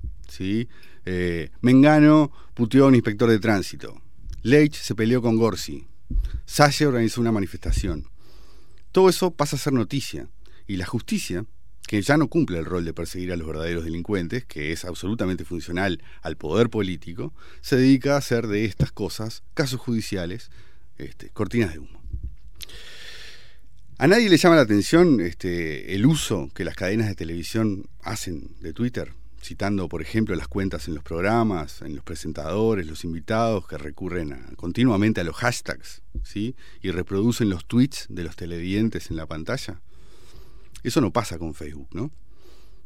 Eh, 0.41 1.51
Mengano 1.61 2.31
puteó 2.55 2.85
a 2.85 2.89
un 2.89 2.95
inspector 2.95 3.29
de 3.29 3.39
tránsito. 3.39 4.01
Leitch 4.43 4.77
se 4.77 4.95
peleó 4.95 5.23
con 5.23 5.37
Gorsi. 5.37 5.87
Salle 6.47 6.87
organizó 6.87 7.21
una 7.21 7.33
manifestación. 7.33 8.07
Todo 8.93 9.09
eso 9.09 9.31
pasa 9.33 9.57
a 9.57 9.59
ser 9.59 9.73
noticia. 9.73 10.29
Y 10.67 10.77
la 10.77 10.87
justicia, 10.87 11.45
que 11.87 12.03
ya 12.03 12.17
no 12.17 12.29
cumple 12.29 12.59
el 12.59 12.65
rol 12.65 12.85
de 12.85 12.93
perseguir 12.93 13.33
a 13.33 13.37
los 13.37 13.47
verdaderos 13.47 13.85
delincuentes, 13.85 14.45
que 14.45 14.73
es 14.73 14.85
absolutamente 14.85 15.45
funcional 15.45 16.03
al 16.23 16.37
poder 16.37 16.71
político, 16.71 17.33
se 17.61 17.77
dedica 17.77 18.15
a 18.15 18.19
hacer 18.19 18.47
de 18.47 18.65
estas 18.65 18.93
cosas 18.93 19.43
casos 19.55 19.81
judiciales, 19.81 20.51
este, 20.99 21.31
cortinas 21.31 21.73
de 21.73 21.81
humo. 21.81 22.03
A 23.99 24.09
nadie 24.09 24.29
le 24.29 24.37
llama 24.37 24.57
la 24.57 24.63
atención 24.63 25.21
este, 25.21 25.95
el 25.95 26.07
uso 26.07 26.49
que 26.55 26.65
las 26.65 26.75
cadenas 26.75 27.07
de 27.07 27.15
televisión 27.15 27.89
hacen 28.03 28.57
de 28.61 28.73
Twitter, 28.73 29.15
citando, 29.43 29.89
por 29.89 30.03
ejemplo, 30.03 30.35
las 30.37 30.49
cuentas 30.49 30.87
en 30.89 30.95
los 30.95 31.03
programas, 31.03 31.83
en 31.83 31.97
los 31.97 32.05
presentadores, 32.05 32.87
los 32.87 33.05
invitados 33.05 33.67
que 33.67 33.77
recurren 33.77 34.55
continuamente 34.57 35.21
a 35.21 35.25
los 35.25 35.37
hashtags, 35.37 36.03
¿sí? 36.23 36.55
Y 36.81 36.93
reproducen 36.93 37.51
los 37.51 37.67
tweets 37.67 38.07
de 38.09 38.23
los 38.23 38.37
televidentes 38.37 39.11
en 39.11 39.17
la 39.17 39.27
pantalla. 39.27 39.81
Eso 40.83 41.01
no 41.01 41.13
pasa 41.13 41.39
con 41.39 41.55
Facebook, 41.55 41.89
¿no? 41.93 42.13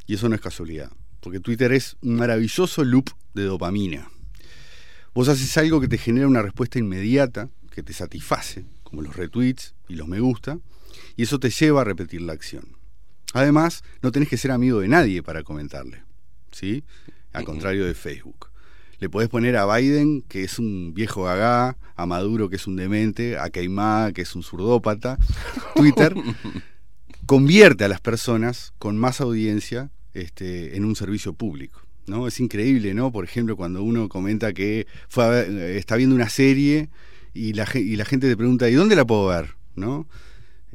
Y 0.06 0.14
eso 0.14 0.28
no 0.28 0.34
es 0.34 0.40
casualidad, 0.40 0.90
porque 1.20 1.40
Twitter 1.40 1.72
es 1.72 1.96
un 2.00 2.16
maravilloso 2.16 2.84
loop 2.84 3.10
de 3.34 3.44
dopamina. 3.44 4.10
Vos 5.14 5.28
haces 5.28 5.56
algo 5.58 5.80
que 5.80 5.88
te 5.88 5.98
genera 5.98 6.26
una 6.26 6.42
respuesta 6.42 6.78
inmediata, 6.78 7.50
que 7.70 7.82
te 7.82 7.92
satisface, 7.92 8.64
como 8.82 9.02
los 9.02 9.16
retweets 9.16 9.74
y 9.88 9.96
los 9.96 10.08
me 10.08 10.20
gusta, 10.20 10.58
y 11.16 11.22
eso 11.22 11.38
te 11.38 11.50
lleva 11.50 11.82
a 11.82 11.84
repetir 11.84 12.22
la 12.22 12.32
acción. 12.32 12.76
Además, 13.34 13.82
no 14.00 14.12
tenés 14.12 14.28
que 14.28 14.38
ser 14.38 14.50
amigo 14.50 14.80
de 14.80 14.88
nadie 14.88 15.22
para 15.22 15.42
comentarle, 15.42 16.05
¿sí? 16.56 16.84
Al 17.32 17.44
contrario 17.44 17.84
de 17.84 17.92
Facebook. 17.94 18.48
Le 18.98 19.10
podés 19.10 19.28
poner 19.28 19.56
a 19.56 19.66
Biden, 19.76 20.22
que 20.22 20.42
es 20.44 20.58
un 20.58 20.94
viejo 20.94 21.24
gagá, 21.24 21.76
a 21.96 22.06
Maduro, 22.06 22.48
que 22.48 22.56
es 22.56 22.66
un 22.66 22.76
demente, 22.76 23.38
a 23.38 23.50
Caimá, 23.50 24.10
que 24.14 24.22
es 24.22 24.34
un 24.34 24.42
surdópata. 24.42 25.18
Twitter 25.76 26.14
convierte 27.26 27.84
a 27.84 27.88
las 27.88 28.00
personas 28.00 28.72
con 28.78 28.96
más 28.96 29.20
audiencia 29.20 29.90
este, 30.14 30.76
en 30.76 30.84
un 30.84 30.96
servicio 30.96 31.34
público. 31.34 31.82
¿no? 32.06 32.26
Es 32.26 32.40
increíble, 32.40 32.94
¿no? 32.94 33.12
Por 33.12 33.24
ejemplo, 33.24 33.56
cuando 33.56 33.82
uno 33.82 34.08
comenta 34.08 34.52
que 34.54 34.86
fue 35.08 35.24
a 35.24 35.28
ver- 35.28 35.50
eh, 35.50 35.76
está 35.78 35.96
viendo 35.96 36.14
una 36.14 36.28
serie 36.30 36.88
y 37.34 37.52
la, 37.52 37.66
y 37.74 37.96
la 37.96 38.04
gente 38.06 38.28
te 38.28 38.36
pregunta, 38.36 38.70
¿y 38.70 38.74
dónde 38.74 38.96
la 38.96 39.04
puedo 39.04 39.26
ver? 39.26 39.56
¿No? 39.74 40.06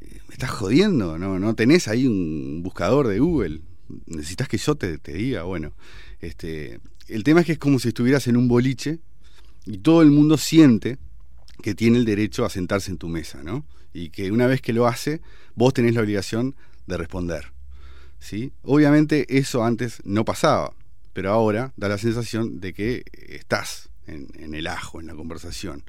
Eh, 0.02 0.20
¿Me 0.28 0.34
estás 0.34 0.52
jodiendo? 0.52 1.18
¿No, 1.18 1.40
no 1.40 1.56
tenés 1.56 1.88
ahí 1.88 2.06
un 2.06 2.62
buscador 2.62 3.08
de 3.08 3.18
Google? 3.20 3.62
¿Necesitas 4.06 4.48
que 4.48 4.58
yo 4.58 4.76
te, 4.76 4.98
te 4.98 5.14
diga? 5.14 5.44
Bueno, 5.44 5.74
este, 6.20 6.80
el 7.08 7.24
tema 7.24 7.42
es 7.42 7.46
que 7.46 7.54
es 7.54 7.60
como 7.60 7.80
si 7.80 7.90
estuvieras 7.90 8.28
en 8.28 8.38
un 8.38 8.48
boliche 8.48 9.00
y 9.66 9.80
todo 9.80 10.02
el 10.02 10.12
mundo 10.12 10.38
siente 10.38 10.98
que 11.62 11.76
tiene 11.76 11.98
el 11.98 12.06
derecho 12.06 12.46
a 12.46 12.50
sentarse 12.50 12.92
en 12.92 12.98
tu 12.98 13.08
mesa, 13.08 13.44
¿no? 13.44 13.66
Y 13.94 14.10
que 14.10 14.32
una 14.32 14.48
vez 14.48 14.62
que 14.62 14.74
lo 14.74 14.88
hace, 14.88 15.22
vos 15.56 15.74
tenés 15.74 15.96
la 15.96 16.02
obligación 16.02 16.56
de 16.88 16.98
responder. 16.98 17.52
¿sí? 18.20 18.54
Obviamente 18.64 19.38
eso 19.38 19.64
antes 19.64 20.02
no 20.06 20.24
pasaba, 20.24 20.74
pero 21.14 21.32
ahora 21.32 21.74
da 21.76 21.90
la 21.90 21.98
sensación 21.98 22.62
de 22.62 22.74
que 22.74 23.04
estás 23.14 23.90
en, 24.08 24.28
en 24.36 24.54
el 24.54 24.68
ajo, 24.68 25.02
en 25.02 25.08
la 25.08 25.16
conversación. 25.16 25.84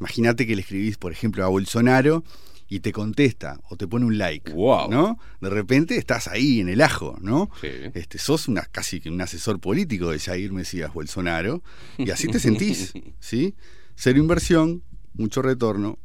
Imagínate 0.00 0.46
que 0.46 0.56
le 0.56 0.62
escribís, 0.62 0.96
por 0.96 1.12
ejemplo, 1.12 1.44
a 1.44 1.48
Bolsonaro 1.48 2.24
y 2.68 2.80
te 2.80 2.92
contesta 2.92 3.60
o 3.68 3.76
te 3.76 3.86
pone 3.86 4.06
un 4.06 4.18
like, 4.18 4.52
¿no? 4.52 5.18
De 5.40 5.50
repente 5.50 5.96
estás 5.96 6.28
ahí 6.28 6.60
en 6.60 6.68
el 6.68 6.80
ajo, 6.80 7.18
¿no? 7.20 7.50
Este, 7.62 8.18
sos 8.18 8.48
una, 8.48 8.62
casi 8.62 9.00
que 9.00 9.10
un 9.10 9.20
asesor 9.20 9.60
político 9.60 10.10
de 10.10 10.18
Jair 10.18 10.52
Mesías 10.52 10.92
Bolsonaro 10.92 11.62
y 11.98 12.10
así 12.10 12.28
te 12.28 12.40
sentís, 12.40 12.92
¿sí? 13.20 13.54
Cero 13.96 14.18
inversión, 14.18 14.82
mucho 15.12 15.42
retorno, 15.42 15.98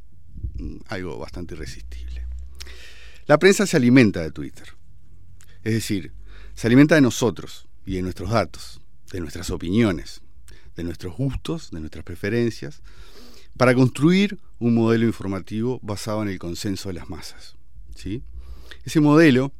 mm, 0.55 0.77
algo 0.87 1.17
bastante 1.17 1.55
irresistible. 1.55 2.27
La 3.25 3.37
prensa 3.37 3.65
se 3.65 3.77
alimenta 3.77 4.21
de 4.21 4.31
Twitter. 4.31 4.67
Es 5.63 5.73
decir, 5.73 6.13
se 6.53 6.67
alimenta 6.67 6.95
de 6.95 7.01
nosotros 7.01 7.67
y 7.85 7.95
de 7.95 8.01
nuestros 8.01 8.31
datos, 8.31 8.81
de 9.11 9.19
nuestras 9.19 9.49
opiniones, 9.49 10.21
de 10.75 10.83
nuestros 10.83 11.15
gustos, 11.15 11.71
de 11.71 11.79
nuestras 11.79 12.03
preferencias, 12.03 12.81
para 13.57 13.73
construir 13.73 14.39
un 14.59 14.75
modelo 14.75 15.05
informativo 15.05 15.79
basado 15.81 16.21
en 16.21 16.29
el 16.29 16.39
consenso 16.39 16.89
de 16.89 16.93
las 16.93 17.09
masas. 17.09 17.55
¿sí? 17.95 18.23
Ese 18.83 18.99
modelo, 18.99 19.51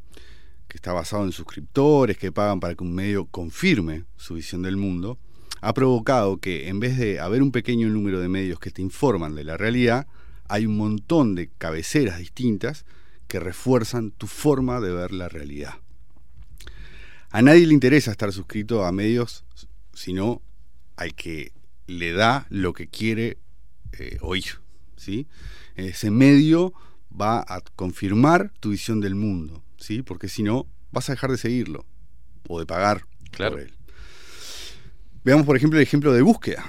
que 0.68 0.78
está 0.78 0.94
basado 0.94 1.24
en 1.24 1.32
suscriptores 1.32 2.18
que 2.18 2.32
pagan 2.32 2.60
para 2.60 2.76
que 2.76 2.84
un 2.84 2.94
medio 2.94 3.26
confirme 3.26 4.06
su 4.18 4.36
visión 4.36 4.62
del 4.62 4.78
mundo, 4.78 5.18
ha 5.62 5.74
provocado 5.74 6.38
que 6.38 6.70
en 6.70 6.80
vez 6.80 6.98
de 6.98 7.20
haber 7.20 7.42
un 7.42 7.52
pequeño 7.52 7.90
número 7.90 8.20
de 8.20 8.30
medios 8.30 8.60
que 8.60 8.72
te 8.72 8.82
informan 8.82 9.36
de 9.36 9.44
la 9.44 9.58
realidad, 9.58 10.08
hay 10.48 10.66
un 10.66 10.78
montón 10.78 11.36
de 11.36 11.50
cabeceras 11.58 12.20
distintas 12.20 12.86
que 13.28 13.40
refuerzan 13.40 14.12
tu 14.12 14.28
forma 14.28 14.80
de 14.80 14.92
ver 14.92 15.12
la 15.12 15.30
realidad. 15.30 15.76
A 17.30 17.42
nadie 17.42 17.68
le 17.68 17.74
interesa 17.74 18.12
estar 18.12 18.32
suscrito 18.32 18.86
a 18.86 18.92
medios, 18.92 19.46
sino 19.94 20.42
al 20.96 21.14
que 21.14 21.52
le 21.86 22.12
da 22.12 22.48
lo 22.50 22.74
que 22.74 22.88
quiere 22.88 23.38
eh, 23.92 24.18
oír. 24.22 24.60
¿Sí? 25.00 25.28
Ese 25.76 26.12
medio 26.12 26.74
va 27.20 27.40
a 27.48 27.62
confirmar 27.76 28.52
tu 28.60 28.70
visión 28.70 29.00
del 29.02 29.16
mundo, 29.16 29.64
¿sí? 29.78 30.02
porque 30.04 30.30
si 30.30 30.44
no, 30.44 30.68
vas 30.92 31.10
a 31.10 31.14
dejar 31.14 31.32
de 31.32 31.38
seguirlo 31.38 31.86
o 32.48 32.60
de 32.60 32.66
pagar 32.66 33.04
Claro. 33.32 33.54
por 33.54 33.62
él. 33.62 33.74
Veamos, 35.24 35.46
por 35.46 35.56
ejemplo, 35.56 35.78
el 35.80 35.84
ejemplo 35.84 36.14
de 36.14 36.22
búsqueda. 36.22 36.66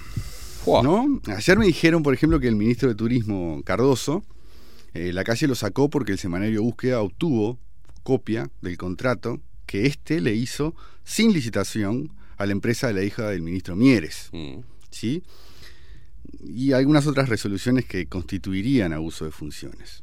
¿no? 0.82 1.20
Ayer 1.26 1.58
me 1.58 1.66
dijeron, 1.66 2.02
por 2.02 2.12
ejemplo, 2.14 2.38
que 2.40 2.48
el 2.48 2.56
ministro 2.56 2.88
de 2.88 2.94
Turismo, 2.94 3.62
Cardoso, 3.64 4.24
eh, 4.92 5.12
la 5.12 5.24
calle 5.24 5.46
lo 5.46 5.54
sacó 5.54 5.88
porque 5.88 6.12
el 6.12 6.18
semanario 6.18 6.62
Búsqueda 6.62 7.00
obtuvo 7.00 7.58
copia 8.02 8.50
del 8.60 8.76
contrato 8.76 9.40
que 9.66 9.86
éste 9.86 10.20
le 10.20 10.34
hizo 10.34 10.74
sin 11.04 11.32
licitación 11.32 12.12
a 12.36 12.46
la 12.46 12.52
empresa 12.52 12.88
de 12.88 12.94
la 12.94 13.02
hija 13.04 13.28
del 13.28 13.42
ministro 13.42 13.76
Mieres. 13.76 14.30
¿sí? 14.90 15.22
Y 16.42 16.72
algunas 16.72 17.06
otras 17.06 17.28
resoluciones 17.28 17.84
que 17.84 18.06
constituirían 18.06 18.92
abuso 18.92 19.24
de 19.24 19.30
funciones. 19.30 20.02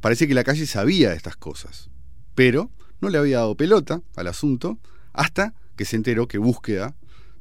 Parece 0.00 0.26
que 0.26 0.34
la 0.34 0.44
calle 0.44 0.66
sabía 0.66 1.10
de 1.10 1.16
estas 1.16 1.36
cosas, 1.36 1.90
pero 2.34 2.70
no 3.00 3.08
le 3.10 3.18
había 3.18 3.38
dado 3.38 3.56
pelota 3.56 4.02
al 4.16 4.26
asunto 4.26 4.78
hasta 5.12 5.54
que 5.76 5.84
se 5.84 5.96
enteró 5.96 6.28
que 6.28 6.38
Búsqueda 6.38 6.94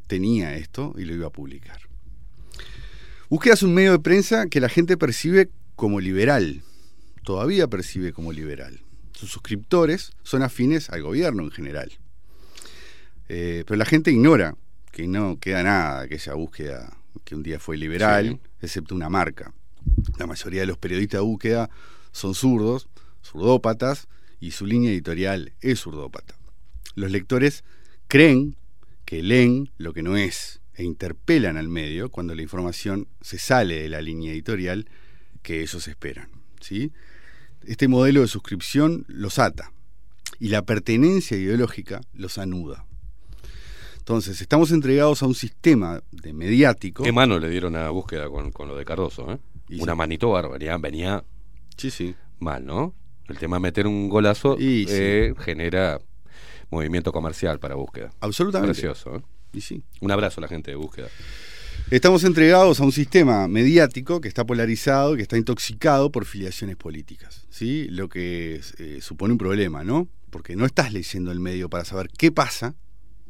tenía 0.07 0.55
esto 0.55 0.93
y 0.97 1.05
lo 1.05 1.13
iba 1.13 1.27
a 1.27 1.31
publicar. 1.31 1.79
Búsqueda 3.29 3.53
es 3.53 3.63
un 3.63 3.73
medio 3.73 3.93
de 3.93 3.99
prensa 3.99 4.47
que 4.47 4.59
la 4.59 4.69
gente 4.69 4.97
percibe 4.97 5.49
como 5.75 5.99
liberal, 5.99 6.61
todavía 7.23 7.67
percibe 7.67 8.13
como 8.13 8.31
liberal. 8.31 8.81
Sus 9.13 9.31
suscriptores 9.31 10.11
son 10.23 10.43
afines 10.43 10.89
al 10.89 11.01
gobierno 11.01 11.43
en 11.43 11.51
general. 11.51 11.91
Eh, 13.29 13.63
pero 13.65 13.77
la 13.77 13.85
gente 13.85 14.11
ignora 14.11 14.55
que 14.91 15.07
no 15.07 15.39
queda 15.39 15.63
nada 15.63 15.99
de 15.99 16.05
aquella 16.05 16.33
búsqueda 16.33 16.97
que 17.23 17.35
un 17.35 17.43
día 17.43 17.59
fue 17.59 17.77
liberal, 17.77 18.39
Sí. 18.41 18.49
excepto 18.61 18.95
una 18.95 19.09
marca. 19.09 19.53
La 20.17 20.27
mayoría 20.27 20.61
de 20.61 20.67
los 20.67 20.77
periodistas 20.77 21.19
de 21.19 21.25
búsqueda 21.25 21.69
son 22.11 22.35
zurdos, 22.35 22.87
zurdópatas, 23.23 24.07
y 24.39 24.51
su 24.51 24.65
línea 24.65 24.91
editorial 24.91 25.53
es 25.61 25.81
zurdópata. 25.81 26.35
Los 26.95 27.11
lectores 27.11 27.63
creen 28.07 28.57
que 29.05 29.23
leen 29.23 29.71
lo 29.77 29.93
que 29.93 30.03
no 30.03 30.17
es 30.17 30.59
e 30.75 30.83
interpelan 30.83 31.55
al 31.57 31.69
medio 31.69 32.09
cuando 32.09 32.35
la 32.35 32.41
información 32.41 33.07
se 33.21 33.37
sale 33.37 33.81
de 33.83 33.89
la 33.89 34.01
línea 34.01 34.31
editorial 34.33 34.89
que 35.43 35.61
ellos 35.61 35.87
esperan. 35.87 36.29
¿sí? 36.59 36.91
Este 37.65 37.87
modelo 37.87 38.21
de 38.21 38.27
suscripción 38.27 39.05
los 39.07 39.39
ata 39.39 39.71
y 40.39 40.49
la 40.49 40.63
pertenencia 40.65 41.37
ideológica 41.37 42.01
los 42.13 42.37
anuda. 42.37 42.85
Entonces, 44.03 44.41
estamos 44.41 44.69
entregados 44.71 45.23
a 45.23 45.27
un 45.27 45.33
sistema 45.33 46.03
de 46.11 46.33
mediático. 46.33 47.03
Qué 47.03 47.13
mano 47.13 47.39
le 47.39 47.47
dieron 47.49 47.77
a 47.77 47.89
búsqueda 47.89 48.27
con, 48.27 48.51
con 48.51 48.67
lo 48.67 48.75
de 48.75 48.83
Cardoso, 48.83 49.31
¿eh? 49.31 49.37
Y 49.69 49.81
Una 49.81 49.93
sí. 49.93 49.97
manito 49.97 50.29
bárbara, 50.29 50.77
venía 50.77 51.23
sí, 51.77 51.89
sí. 51.89 52.13
mal, 52.37 52.65
¿no? 52.65 52.93
El 53.29 53.37
tema 53.37 53.55
de 53.55 53.61
meter 53.61 53.87
un 53.87 54.09
golazo 54.09 54.57
Y 54.59 54.83
sí. 54.87 54.93
eh, 54.93 55.33
genera 55.39 56.01
movimiento 56.69 57.13
comercial 57.13 57.59
para 57.59 57.75
búsqueda. 57.75 58.11
Absolutamente. 58.19 58.73
Precioso, 58.73 59.15
¿eh? 59.15 59.21
Y 59.53 59.61
sí. 59.61 59.81
Un 60.01 60.11
abrazo 60.11 60.41
a 60.41 60.43
la 60.43 60.47
gente 60.49 60.71
de 60.71 60.75
búsqueda. 60.75 61.07
Estamos 61.89 62.25
entregados 62.25 62.81
a 62.81 62.83
un 62.83 62.91
sistema 62.91 63.47
mediático 63.47 64.19
que 64.19 64.27
está 64.27 64.45
polarizado, 64.45 65.15
que 65.15 65.21
está 65.21 65.37
intoxicado 65.37 66.11
por 66.11 66.25
filiaciones 66.25 66.75
políticas, 66.75 67.47
¿sí? 67.49 67.87
Lo 67.89 68.09
que 68.09 68.59
eh, 68.79 68.99
supone 69.01 69.31
un 69.31 69.37
problema, 69.37 69.85
¿no? 69.85 70.09
Porque 70.29 70.57
no 70.57 70.65
estás 70.65 70.91
leyendo 70.91 71.31
el 71.31 71.39
medio 71.39 71.69
para 71.69 71.85
saber 71.85 72.09
qué 72.09 72.33
pasa, 72.33 72.75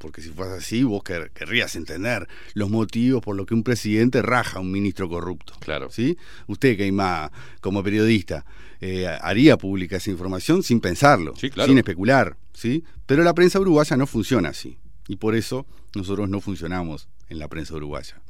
porque 0.03 0.21
si 0.21 0.29
fuese 0.31 0.55
así, 0.55 0.83
vos 0.83 1.01
quer- 1.01 1.31
querrías 1.31 1.75
entender 1.77 2.27
los 2.55 2.69
motivos 2.69 3.21
por 3.21 3.37
los 3.37 3.45
que 3.47 3.53
un 3.53 3.63
presidente 3.63 4.21
raja 4.21 4.57
a 4.57 4.61
un 4.61 4.69
ministro 4.69 5.07
corrupto. 5.07 5.53
Claro. 5.61 5.89
¿sí? 5.89 6.17
Usted, 6.47 6.75
Keima, 6.75 7.31
como 7.61 7.81
periodista, 7.81 8.45
eh, 8.81 9.07
haría 9.21 9.57
pública 9.57 9.95
esa 9.95 10.11
información 10.11 10.61
sin 10.61 10.81
pensarlo, 10.81 11.33
claro. 11.53 11.69
sin 11.69 11.77
especular, 11.77 12.35
¿sí? 12.53 12.83
Pero 13.05 13.23
la 13.23 13.33
prensa 13.33 13.61
uruguaya 13.61 13.95
no 13.95 14.05
funciona 14.05 14.49
así. 14.49 14.77
Y 15.07 15.15
por 15.15 15.35
eso 15.35 15.65
nosotros 15.95 16.27
no 16.29 16.41
funcionamos 16.41 17.07
en 17.29 17.39
la 17.39 17.47
prensa 17.47 17.73
uruguaya. 17.75 18.21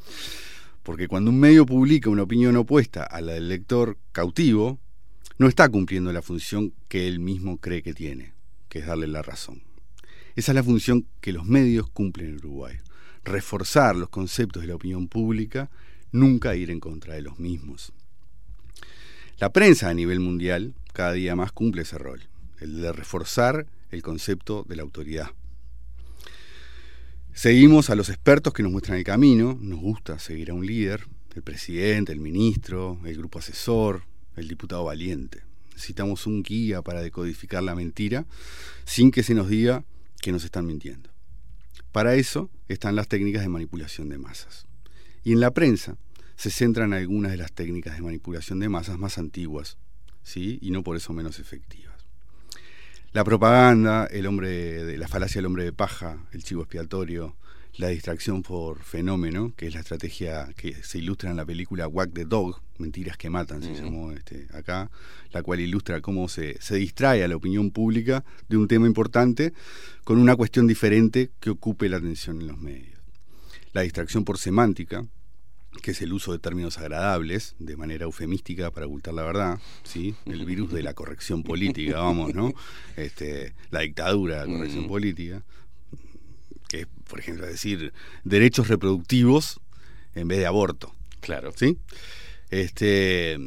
Porque 0.83 1.07
cuando 1.07 1.31
un 1.31 1.39
medio 1.39 1.65
publica 1.65 2.09
una 2.11 2.21
opinión 2.23 2.55
opuesta 2.55 3.03
a 3.03 3.19
la 3.21 3.33
del 3.33 3.49
lector 3.49 3.97
cautivo, 4.11 4.79
no 5.39 5.47
está 5.47 5.67
cumpliendo 5.69 6.13
la 6.13 6.21
función 6.21 6.73
que 6.87 7.07
él 7.07 7.19
mismo 7.19 7.57
cree 7.57 7.81
que 7.81 7.93
tiene, 7.95 8.33
que 8.69 8.79
es 8.79 8.85
darle 8.85 9.07
la 9.07 9.23
razón. 9.23 9.63
Esa 10.35 10.51
es 10.51 10.55
la 10.55 10.63
función 10.63 11.05
que 11.21 11.31
los 11.31 11.45
medios 11.45 11.89
cumplen 11.89 12.29
en 12.29 12.35
Uruguay. 12.37 12.77
Reforzar 13.23 13.95
los 13.95 14.09
conceptos 14.09 14.61
de 14.61 14.67
la 14.67 14.75
opinión 14.75 15.07
pública, 15.07 15.69
nunca 16.11 16.55
ir 16.55 16.71
en 16.71 16.79
contra 16.79 17.13
de 17.13 17.21
los 17.21 17.39
mismos. 17.39 17.93
La 19.37 19.51
prensa 19.51 19.89
a 19.89 19.93
nivel 19.93 20.19
mundial 20.19 20.73
cada 20.91 21.13
día 21.13 21.35
más 21.35 21.51
cumple 21.51 21.83
ese 21.83 21.97
rol, 21.97 22.21
el 22.59 22.81
de 22.81 22.91
reforzar 22.93 23.67
el 23.91 24.01
concepto 24.01 24.65
de 24.67 24.75
la 24.75 24.83
autoridad. 24.83 25.31
Seguimos 27.33 27.89
a 27.89 27.95
los 27.95 28.09
expertos 28.09 28.53
que 28.53 28.63
nos 28.63 28.71
muestran 28.71 28.97
el 28.97 29.03
camino, 29.03 29.57
nos 29.59 29.79
gusta 29.79 30.19
seguir 30.19 30.51
a 30.51 30.53
un 30.53 30.65
líder, 30.65 31.07
el 31.35 31.41
presidente, 31.41 32.11
el 32.11 32.19
ministro, 32.19 32.99
el 33.05 33.17
grupo 33.17 33.39
asesor, 33.39 34.03
el 34.35 34.47
diputado 34.47 34.83
valiente. 34.83 35.41
Necesitamos 35.73 36.27
un 36.27 36.43
guía 36.43 36.83
para 36.83 37.01
decodificar 37.01 37.63
la 37.63 37.75
mentira 37.75 38.25
sin 38.85 39.09
que 39.09 39.23
se 39.23 39.33
nos 39.33 39.49
diga 39.49 39.83
que 40.23 40.31
nos 40.31 40.45
están 40.45 40.65
mintiendo. 40.65 41.09
Para 41.91 42.15
eso 42.15 42.49
están 42.69 42.95
las 42.95 43.09
técnicas 43.09 43.41
de 43.41 43.49
manipulación 43.49 44.07
de 44.07 44.17
masas. 44.17 44.65
Y 45.21 45.33
en 45.33 45.41
la 45.41 45.51
prensa 45.51 45.97
se 46.37 46.49
centran 46.49 46.93
algunas 46.93 47.31
de 47.31 47.37
las 47.37 47.51
técnicas 47.51 47.95
de 47.95 48.01
manipulación 48.01 48.59
de 48.59 48.69
masas 48.69 48.97
más 48.97 49.17
antiguas, 49.17 49.77
¿sí? 50.23 50.59
y 50.61 50.71
no 50.71 50.81
por 50.81 50.95
eso 50.95 51.11
menos 51.11 51.39
efectivas. 51.39 51.93
La 53.11 53.25
propaganda, 53.25 54.05
el 54.05 54.25
hombre 54.25 54.85
de 54.85 54.97
la 54.97 55.09
falacia 55.09 55.39
del 55.39 55.45
hombre 55.45 55.65
de 55.65 55.73
paja, 55.73 56.25
el 56.31 56.41
chivo 56.41 56.61
expiatorio, 56.61 57.35
la 57.77 57.87
distracción 57.89 58.43
por 58.43 58.83
fenómeno, 58.83 59.53
que 59.57 59.67
es 59.67 59.73
la 59.73 59.79
estrategia 59.79 60.47
que 60.55 60.75
se 60.83 60.99
ilustra 60.99 61.31
en 61.31 61.37
la 61.37 61.45
película 61.45 61.87
Whack 61.87 62.13
the 62.13 62.25
Dog, 62.25 62.61
Mentiras 62.77 63.17
que 63.17 63.29
Matan, 63.29 63.61
se 63.63 63.73
llamó 63.75 64.11
este, 64.11 64.47
acá, 64.53 64.89
la 65.31 65.41
cual 65.43 65.59
ilustra 65.59 66.01
cómo 66.01 66.27
se, 66.27 66.59
se 66.61 66.75
distrae 66.75 67.23
a 67.23 67.27
la 67.27 67.35
opinión 67.35 67.71
pública 67.71 68.23
de 68.49 68.57
un 68.57 68.67
tema 68.67 68.87
importante 68.87 69.53
con 70.03 70.17
una 70.19 70.35
cuestión 70.35 70.67
diferente 70.67 71.31
que 71.39 71.51
ocupe 71.51 71.87
la 71.89 71.97
atención 71.97 72.41
en 72.41 72.47
los 72.47 72.57
medios. 72.57 72.99
La 73.73 73.81
distracción 73.81 74.23
por 74.25 74.37
semántica, 74.37 75.05
que 75.81 75.91
es 75.91 76.01
el 76.03 76.13
uso 76.13 76.31
de 76.31 76.39
términos 76.39 76.77
agradables 76.77 77.55
de 77.57 77.75
manera 77.77 78.05
eufemística 78.05 78.69
para 78.69 78.85
ocultar 78.85 79.13
la 79.15 79.23
verdad, 79.23 79.59
¿sí? 79.83 80.13
El 80.25 80.45
virus 80.45 80.71
de 80.71 80.83
la 80.83 80.93
corrección 80.93 81.41
política, 81.43 81.99
vamos, 81.99 82.35
¿no? 82.35 82.53
Este, 82.97 83.53
la 83.71 83.79
dictadura 83.81 84.41
de 84.41 84.47
la 84.47 84.53
corrección 84.57 84.85
Mm. 84.85 84.87
política, 84.87 85.43
que 86.73 86.81
es, 86.81 86.87
por 87.07 87.19
ejemplo, 87.19 87.45
decir 87.45 87.93
derechos 88.23 88.67
reproductivos 88.67 89.61
en 90.15 90.27
vez 90.27 90.39
de 90.39 90.47
aborto. 90.47 90.91
Claro. 91.19 91.51
¿Sí? 91.55 91.77
Este, 92.49 93.37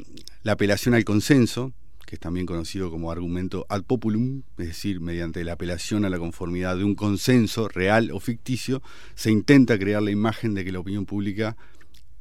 la 0.44 0.52
apelación 0.52 0.94
al 0.94 1.04
consenso, 1.04 1.72
que 2.06 2.14
es 2.14 2.20
también 2.20 2.46
conocido 2.46 2.88
como 2.88 3.10
argumento 3.10 3.66
ad 3.68 3.82
populum, 3.82 4.42
es 4.58 4.68
decir, 4.68 5.00
mediante 5.00 5.42
la 5.42 5.54
apelación 5.54 6.04
a 6.04 6.08
la 6.08 6.20
conformidad 6.20 6.76
de 6.76 6.84
un 6.84 6.94
consenso 6.94 7.66
real 7.66 8.12
o 8.12 8.20
ficticio, 8.20 8.80
se 9.16 9.32
intenta 9.32 9.76
crear 9.76 10.02
la 10.02 10.12
imagen 10.12 10.54
de 10.54 10.64
que 10.64 10.70
la 10.70 10.78
opinión 10.78 11.04
pública, 11.04 11.56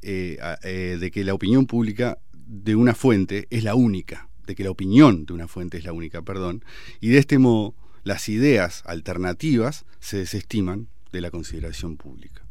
eh, 0.02 0.38
eh, 0.64 0.96
de 0.98 1.10
que 1.12 1.22
la 1.22 1.34
opinión 1.34 1.66
pública 1.66 2.18
de 2.34 2.74
una 2.74 2.96
fuente 2.96 3.46
es 3.50 3.62
la 3.62 3.76
única, 3.76 4.28
de 4.44 4.56
que 4.56 4.64
la 4.64 4.70
opinión 4.70 5.24
de 5.24 5.34
una 5.34 5.46
fuente 5.46 5.78
es 5.78 5.84
la 5.84 5.92
única, 5.92 6.22
perdón, 6.22 6.64
y 7.00 7.10
de 7.10 7.18
este 7.18 7.38
modo 7.38 7.76
las 8.02 8.28
ideas 8.28 8.82
alternativas 8.86 9.86
se 10.00 10.18
desestiman 10.18 10.88
de 11.12 11.20
la 11.20 11.30
consideración 11.30 11.96
pública. 11.96 12.42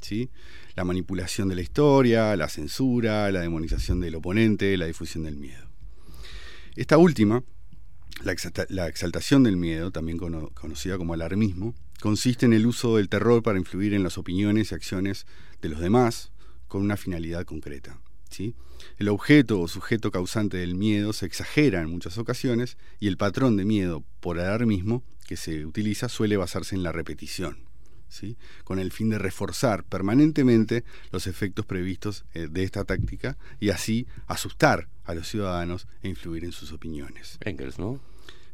¿sí? 0.00 0.30
La 0.74 0.84
manipulación 0.84 1.48
de 1.48 1.54
la 1.54 1.62
historia, 1.62 2.34
la 2.36 2.48
censura, 2.48 3.30
la 3.30 3.40
demonización 3.40 4.00
del 4.00 4.14
oponente, 4.16 4.76
la 4.76 4.86
difusión 4.86 5.24
del 5.24 5.36
miedo. 5.36 5.68
Esta 6.76 6.96
última, 6.98 7.44
la, 8.24 8.32
exalta- 8.32 8.66
la 8.68 8.88
exaltación 8.88 9.42
del 9.42 9.56
miedo, 9.56 9.90
también 9.90 10.18
cono- 10.18 10.50
conocida 10.54 10.98
como 10.98 11.14
alarmismo, 11.14 11.74
consiste 12.00 12.46
en 12.46 12.52
el 12.52 12.66
uso 12.66 12.96
del 12.96 13.08
terror 13.08 13.42
para 13.42 13.58
influir 13.58 13.94
en 13.94 14.02
las 14.02 14.18
opiniones 14.18 14.72
y 14.72 14.74
acciones 14.74 15.26
de 15.60 15.68
los 15.68 15.80
demás 15.80 16.32
con 16.66 16.82
una 16.82 16.96
finalidad 16.96 17.44
concreta. 17.44 18.00
¿sí? 18.30 18.54
El 18.98 19.08
objeto 19.08 19.60
o 19.60 19.68
sujeto 19.68 20.10
causante 20.10 20.56
del 20.56 20.74
miedo 20.74 21.12
se 21.12 21.26
exagera 21.26 21.80
en 21.82 21.90
muchas 21.90 22.18
ocasiones 22.18 22.76
y 22.98 23.06
el 23.06 23.16
patrón 23.18 23.56
de 23.56 23.64
miedo 23.64 24.02
por 24.20 24.40
alarmismo 24.40 25.04
que 25.28 25.36
se 25.36 25.64
utiliza 25.64 26.08
suele 26.08 26.36
basarse 26.36 26.74
en 26.74 26.82
la 26.82 26.90
repetición. 26.92 27.58
¿Sí? 28.12 28.36
con 28.64 28.78
el 28.78 28.92
fin 28.92 29.08
de 29.10 29.18
reforzar 29.18 29.84
permanentemente 29.84 30.84
los 31.10 31.26
efectos 31.26 31.66
previstos 31.66 32.24
eh, 32.34 32.48
de 32.50 32.62
esta 32.64 32.84
táctica 32.84 33.36
y 33.60 33.70
así 33.70 34.06
asustar 34.26 34.88
a 35.04 35.14
los 35.14 35.28
ciudadanos 35.28 35.86
e 36.02 36.08
influir 36.08 36.44
en 36.44 36.52
sus 36.52 36.72
opiniones. 36.72 37.38
Engels, 37.40 37.78
¿no? 37.78 38.00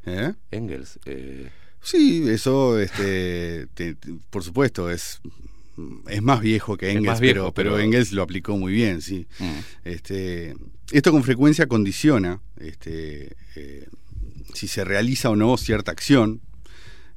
¿Eh? 0.06 0.32
Engels. 0.50 0.98
eh, 1.04 1.50
Sí, 1.80 2.24
eso, 2.28 2.78
este, 2.80 3.68
te- 3.74 3.94
te- 3.94 4.14
por 4.30 4.42
supuesto, 4.42 4.90
es, 4.90 5.20
es 6.08 6.22
más 6.22 6.40
viejo 6.40 6.76
que 6.76 6.90
Engels, 6.90 7.20
viejo, 7.20 7.34
pero, 7.34 7.52
pero 7.54 7.70
pero- 7.74 7.78
Engels 7.84 8.10
lo 8.12 8.22
aplicó 8.22 8.56
muy 8.56 8.72
bien, 8.72 9.00
sí. 9.00 9.28
Mm. 9.38 9.58
Este, 9.84 10.56
esto 10.90 11.12
con 11.12 11.22
frecuencia 11.22 11.68
condiciona 11.68 12.40
este, 12.56 13.36
eh, 13.54 13.86
si 14.54 14.66
se 14.66 14.82
realiza 14.84 15.30
o 15.30 15.36
no 15.36 15.56
cierta 15.56 15.92
acción, 15.92 16.40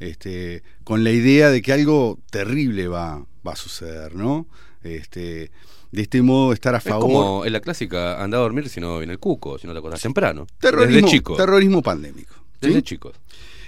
este, 0.01 0.63
con 0.83 1.03
la 1.03 1.11
idea 1.11 1.49
de 1.49 1.61
que 1.61 1.71
algo 1.73 2.19
terrible 2.29 2.87
va, 2.87 3.25
va 3.45 3.53
a 3.53 3.55
suceder, 3.55 4.15
¿no? 4.15 4.47
Este, 4.83 5.51
de 5.91 6.01
este 6.01 6.21
modo 6.21 6.53
estar 6.53 6.73
a 6.73 6.79
Es 6.79 6.83
favor. 6.83 7.01
como 7.01 7.45
en 7.45 7.53
la 7.53 7.59
clásica, 7.59 8.21
anda 8.23 8.37
a 8.37 8.41
dormir 8.41 8.67
si 8.69 8.79
no 8.81 8.97
viene 8.97 9.13
el 9.13 9.19
cuco, 9.19 9.57
si 9.59 9.67
no 9.67 9.73
te 9.73 9.79
acordás 9.79 10.01
temprano. 10.01 10.47
Terrorismo, 10.59 10.95
Desde 10.95 11.07
chico. 11.09 11.35
terrorismo 11.35 11.81
pandémico. 11.81 12.33
¿sí? 12.61 12.67
Desde 12.67 12.81
chicos. 12.83 13.15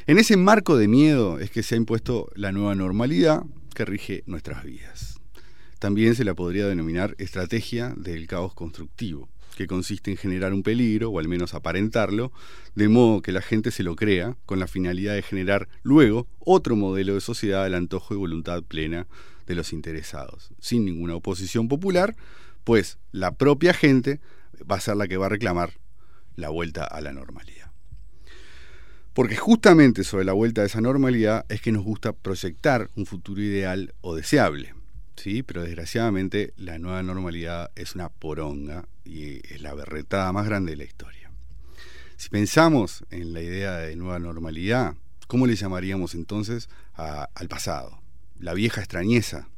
En 0.08 0.18
ese 0.18 0.36
marco 0.36 0.76
de 0.78 0.88
miedo 0.88 1.40
es 1.40 1.50
que 1.52 1.64
se 1.64 1.76
ha 1.76 1.78
impuesto 1.78 2.30
la 2.36 2.52
nueva 2.52 2.76
normalidad 2.76 3.44
que 3.76 3.86
rige 3.86 4.24
nuestras 4.26 4.64
vidas. 4.64 5.20
También 5.80 6.16
se 6.16 6.24
la 6.24 6.34
podría 6.34 6.66
denominar 6.68 7.16
estrategia 7.20 7.94
del 7.98 8.26
caos 8.28 8.54
constructivo, 8.54 9.30
que 9.56 9.68
consiste 9.68 10.12
en 10.12 10.18
generar 10.18 10.54
un 10.54 10.64
peligro, 10.64 11.10
o 11.10 11.20
al 11.20 11.28
menos 11.28 11.54
aparentarlo, 11.54 12.32
de 12.76 12.88
modo 12.90 13.22
que 13.22 13.32
la 13.32 13.42
gente 13.42 13.72
se 13.72 13.84
lo 13.84 13.96
crea, 13.96 14.38
con 14.46 14.60
la 14.60 14.68
finalidad 14.68 15.14
de 15.14 15.22
generar 15.22 15.68
luego 15.84 16.28
otro 16.40 16.76
modelo 16.76 17.14
de 17.14 17.22
sociedad 17.22 17.64
al 17.64 17.76
antojo 17.76 18.14
y 18.14 18.18
voluntad 18.18 18.64
plena 18.64 19.08
de 19.48 19.56
los 19.56 19.74
interesados, 19.74 20.52
sin 20.60 20.86
ninguna 20.86 21.16
oposición 21.16 21.68
popular, 21.68 22.16
pues 22.64 22.98
la 23.12 23.36
propia 23.36 23.74
gente 23.74 24.20
va 24.70 24.78
a 24.78 24.82
ser 24.82 24.96
la 24.96 25.08
que 25.08 25.18
va 25.18 25.28
a 25.28 25.30
reclamar 25.30 25.74
la 26.36 26.50
vuelta 26.50 26.84
a 26.86 27.02
la 27.02 27.14
normalidad. 27.14 27.72
Porque 29.14 29.36
justamente 29.36 30.04
sobre 30.04 30.26
la 30.26 30.34
vuelta 30.34 30.62
a 30.62 30.66
esa 30.66 30.82
normalidad 30.82 31.46
es 31.50 31.62
que 31.62 31.72
nos 31.72 31.84
gusta 31.84 32.14
proyectar 32.14 32.90
un 32.96 33.06
futuro 33.06 33.42
ideal 33.42 33.94
o 34.02 34.16
deseable. 34.16 34.74
¿Sí? 35.16 35.44
Pero 35.44 35.64
desgraciadamente 35.64 36.54
la 36.58 36.80
nueva 36.80 37.04
normalidad 37.04 37.72
es 37.76 37.96
una 37.96 38.10
poronga 38.10 38.88
y 39.04 39.46
es 39.54 39.62
la 39.62 39.74
berretada 39.74 40.32
más 40.32 40.46
grande 40.46 40.72
de 40.72 40.78
la 40.78 40.84
historia. 40.84 41.32
Si 42.18 42.30
pensamos 42.30 43.04
en 43.10 43.34
la 43.34 43.42
idea 43.42 43.78
de 43.78 43.96
nueva 43.96 44.20
normalidad, 44.20 44.96
¿cómo 45.28 45.48
le 45.48 45.56
llamaríamos 45.56 46.16
entonces 46.16 46.70
al 46.94 47.48
pasado? 47.48 48.02
La 48.40 48.54
vieja 48.54 48.82
extrañeza. 48.82 49.50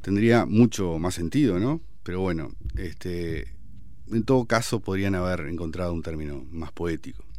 Tendría 0.00 0.46
mucho 0.46 0.98
más 0.98 1.14
sentido, 1.14 1.58
¿no? 1.58 1.80
Pero 2.02 2.20
bueno, 2.20 2.52
este, 2.76 3.54
en 4.10 4.24
todo 4.24 4.46
caso 4.46 4.80
podrían 4.80 5.14
haber 5.14 5.40
encontrado 5.46 5.92
un 5.92 6.02
término 6.02 6.46
más 6.50 6.72
poético 6.72 7.29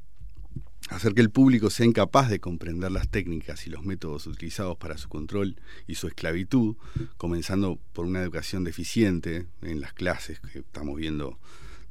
hacer 0.92 1.14
que 1.14 1.22
el 1.22 1.30
público 1.30 1.70
sea 1.70 1.86
incapaz 1.86 2.30
de 2.30 2.40
comprender 2.40 2.92
las 2.92 3.08
técnicas 3.10 3.66
y 3.66 3.70
los 3.70 3.84
métodos 3.84 4.28
utilizados 4.28 4.78
para 4.78 4.98
su 4.98 5.08
control 5.08 5.56
y 5.88 5.96
su 5.96 6.08
esclavitud, 6.08 6.76
comenzando 7.18 7.80
por 7.94 8.06
una 8.06 8.22
educación 8.22 8.64
deficiente 8.64 9.48
en 9.62 9.80
las 9.80 9.94
clases 9.94 10.40
que 10.40 10.60
estamos 10.60 10.98
viendo 10.98 11.40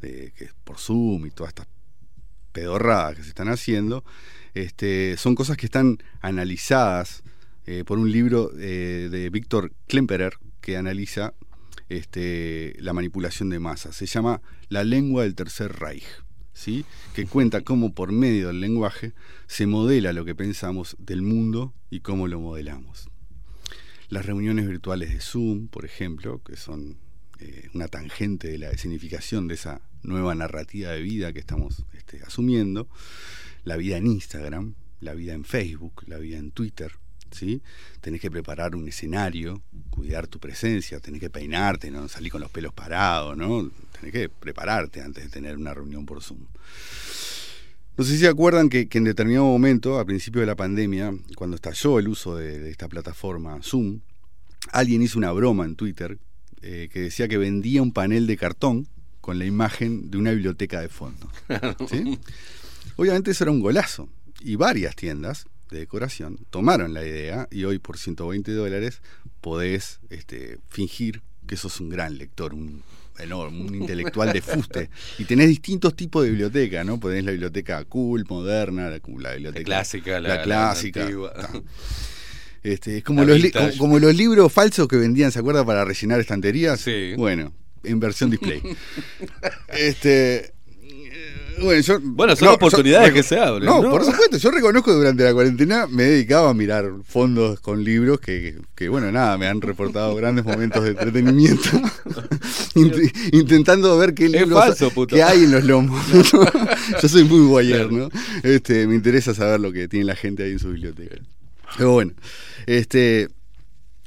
de, 0.00 0.32
que 0.36 0.50
por 0.64 0.78
Zoom 0.78 1.26
y 1.26 1.30
todas 1.30 1.50
estas 1.50 1.66
pedorradas 2.52 3.16
que 3.16 3.22
se 3.22 3.30
están 3.30 3.48
haciendo, 3.48 4.04
este, 4.54 5.16
son 5.16 5.34
cosas 5.34 5.56
que 5.56 5.66
están 5.66 5.98
analizadas 6.20 7.22
eh, 7.66 7.84
por 7.84 7.98
un 7.98 8.10
libro 8.10 8.50
eh, 8.58 9.08
de 9.10 9.30
Víctor 9.30 9.72
Klemperer 9.86 10.34
que 10.60 10.76
analiza 10.76 11.34
este, 11.88 12.74
la 12.78 12.92
manipulación 12.92 13.48
de 13.48 13.60
masas. 13.60 13.96
Se 13.96 14.06
llama 14.06 14.42
La 14.68 14.84
lengua 14.84 15.22
del 15.22 15.34
Tercer 15.34 15.72
Reich. 15.72 16.04
Que 17.14 17.26
cuenta 17.26 17.62
cómo 17.62 17.94
por 17.94 18.12
medio 18.12 18.48
del 18.48 18.60
lenguaje 18.60 19.12
se 19.46 19.66
modela 19.66 20.12
lo 20.12 20.24
que 20.24 20.34
pensamos 20.34 20.96
del 20.98 21.22
mundo 21.22 21.72
y 21.90 22.00
cómo 22.00 22.28
lo 22.28 22.40
modelamos. 22.40 23.08
Las 24.08 24.26
reuniones 24.26 24.66
virtuales 24.68 25.10
de 25.10 25.20
Zoom, 25.20 25.68
por 25.68 25.84
ejemplo, 25.84 26.42
que 26.42 26.56
son 26.56 26.98
eh, 27.38 27.70
una 27.74 27.88
tangente 27.88 28.48
de 28.48 28.58
la 28.58 28.76
significación 28.76 29.48
de 29.48 29.54
esa 29.54 29.80
nueva 30.02 30.34
narrativa 30.34 30.90
de 30.90 31.00
vida 31.00 31.32
que 31.32 31.38
estamos 31.38 31.84
este, 31.94 32.22
asumiendo, 32.22 32.88
la 33.64 33.76
vida 33.76 33.96
en 33.96 34.06
Instagram, 34.06 34.74
la 35.00 35.14
vida 35.14 35.32
en 35.32 35.44
Facebook, 35.44 36.02
la 36.06 36.18
vida 36.18 36.38
en 36.38 36.50
Twitter, 36.50 36.92
¿sí? 37.30 37.62
Tenés 38.00 38.20
que 38.20 38.30
preparar 38.30 38.74
un 38.74 38.86
escenario, 38.88 39.62
cuidar 39.90 40.26
tu 40.26 40.38
presencia, 40.38 41.00
tenés 41.00 41.20
que 41.20 41.30
peinarte, 41.30 41.90
no 41.90 42.08
salir 42.08 42.32
con 42.32 42.40
los 42.40 42.50
pelos 42.50 42.72
parados, 42.74 43.36
¿no? 43.36 43.70
Tenés 44.00 44.12
que 44.12 44.28
prepararte 44.28 45.02
antes 45.02 45.24
de 45.24 45.30
tener 45.30 45.56
una 45.56 45.74
reunión 45.74 46.06
por 46.06 46.22
Zoom. 46.22 46.40
No 47.96 48.04
sé 48.04 48.12
si 48.12 48.18
se 48.18 48.28
acuerdan 48.28 48.68
que, 48.68 48.88
que 48.88 48.98
en 48.98 49.04
determinado 49.04 49.44
momento, 49.44 49.98
a 49.98 50.04
principio 50.06 50.40
de 50.40 50.46
la 50.46 50.56
pandemia, 50.56 51.12
cuando 51.36 51.56
estalló 51.56 51.98
el 51.98 52.08
uso 52.08 52.34
de, 52.34 52.58
de 52.58 52.70
esta 52.70 52.88
plataforma 52.88 53.60
Zoom, 53.62 54.00
alguien 54.72 55.02
hizo 55.02 55.18
una 55.18 55.32
broma 55.32 55.64
en 55.64 55.76
Twitter 55.76 56.18
eh, 56.62 56.88
que 56.92 57.00
decía 57.00 57.26
que 57.26 57.38
vendía 57.38 57.80
un 57.80 57.92
panel 57.92 58.26
de 58.26 58.36
cartón 58.36 58.86
con 59.20 59.38
la 59.38 59.46
imagen 59.46 60.10
de 60.10 60.18
una 60.18 60.30
biblioteca 60.32 60.80
de 60.80 60.88
fondo. 60.88 61.30
¿sí? 61.88 62.18
Obviamente 62.96 63.30
eso 63.30 63.44
era 63.44 63.50
un 63.50 63.60
golazo. 63.60 64.08
Y 64.40 64.56
varias 64.56 64.94
tiendas 64.94 65.46
de 65.70 65.78
decoración 65.78 66.38
tomaron 66.50 66.92
la 66.92 67.04
idea 67.04 67.48
y 67.50 67.64
hoy 67.64 67.78
por 67.78 67.96
120 67.96 68.52
dólares 68.52 69.00
podés 69.40 70.00
este, 70.10 70.58
fingir 70.68 71.22
que 71.46 71.56
sos 71.56 71.80
un 71.80 71.88
gran 71.88 72.18
lector, 72.18 72.52
un 72.54 72.82
enorme, 73.22 73.60
un 73.64 73.74
intelectual 73.74 74.32
de 74.32 74.40
fuste. 74.42 74.90
Y 75.18 75.24
tenés 75.24 75.48
distintos 75.48 75.94
tipos 75.94 76.22
de 76.24 76.30
biblioteca, 76.30 76.84
¿no? 76.84 76.98
Tenés 76.98 77.24
la 77.24 77.30
biblioteca 77.32 77.84
cool, 77.84 78.24
moderna, 78.28 78.90
la, 78.90 79.00
la 79.18 79.32
biblioteca 79.34 79.64
clásica, 79.64 80.12
la- 80.20 80.28
la 80.28 80.34
la 80.36 80.42
clásica. 80.42 81.08
Este, 82.62 82.98
es 82.98 83.04
como 83.04 83.24
La 83.24 83.28
los, 83.38 83.50
como, 83.52 83.76
como 83.78 83.98
los 83.98 84.14
libros 84.14 84.52
falsos 84.52 84.86
que 84.86 84.96
vendían, 84.96 85.32
¿se 85.32 85.38
acuerda? 85.38 85.64
Para 85.64 85.84
rellenar 85.84 86.20
estanterías. 86.20 86.80
Bueno, 87.16 87.52
en 87.84 87.98
versión 88.00 88.30
display. 88.30 88.60
este. 89.68 90.52
Bueno, 91.62 91.80
yo, 91.82 91.98
Bueno, 92.02 92.36
son 92.36 92.48
oportunidades 92.48 93.12
que 93.12 93.22
se 93.22 93.38
abren, 93.38 93.64
No, 93.66 93.82
¿no? 93.82 93.90
por 93.90 94.04
supuesto. 94.04 94.36
Yo 94.38 94.50
reconozco 94.50 94.90
que 94.90 94.96
durante 94.96 95.24
la 95.24 95.32
cuarentena 95.32 95.86
me 95.86 96.04
he 96.04 96.08
dedicado 96.10 96.48
a 96.48 96.54
mirar 96.54 96.90
fondos 97.04 97.60
con 97.60 97.84
libros 97.84 98.20
que, 98.20 98.56
que, 98.74 98.88
bueno, 98.88 99.10
nada, 99.12 99.36
me 99.38 99.46
han 99.46 99.60
reportado 99.60 100.14
grandes 100.14 100.44
momentos 100.44 100.82
de 100.84 100.90
entretenimiento. 100.90 101.68
Int- 102.74 103.12
intentando 103.32 103.96
ver 103.98 104.14
qué 104.14 104.28
libros 104.28 104.76
qué 105.08 105.22
hay 105.22 105.44
en 105.44 105.50
los 105.52 105.64
lomos. 105.64 106.00
yo 107.02 107.08
soy 107.08 107.24
muy 107.24 107.46
guayer, 107.46 107.90
¿no? 107.90 108.08
Este, 108.42 108.86
me 108.86 108.94
interesa 108.94 109.34
saber 109.34 109.60
lo 109.60 109.72
que 109.72 109.88
tiene 109.88 110.06
la 110.06 110.16
gente 110.16 110.44
ahí 110.44 110.52
en 110.52 110.58
su 110.58 110.68
biblioteca. 110.68 111.16
Pero 111.76 111.92
bueno, 111.92 112.12
este, 112.66 113.28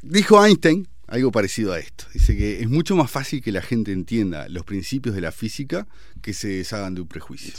dijo 0.01 0.43
Einstein 0.43 0.87
algo 1.13 1.31
parecido 1.31 1.73
a 1.73 1.79
esto. 1.79 2.05
Dice 2.11 2.35
que 2.35 2.61
es 2.61 2.67
mucho 2.67 2.95
más 2.95 3.11
fácil 3.11 3.43
que 3.43 3.51
la 3.51 3.61
gente 3.61 3.91
entienda 3.91 4.49
los 4.49 4.65
principios 4.65 5.13
de 5.13 5.21
la 5.21 5.31
física 5.31 5.87
que 6.23 6.33
se 6.33 6.47
deshagan 6.47 6.95
de 6.95 7.01
un 7.01 7.07
prejuicio. 7.07 7.53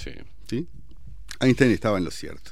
¿Sí? 0.48 0.66
Einstein 1.38 1.70
estaba 1.70 1.98
en 1.98 2.04
lo 2.04 2.10
cierto. 2.10 2.50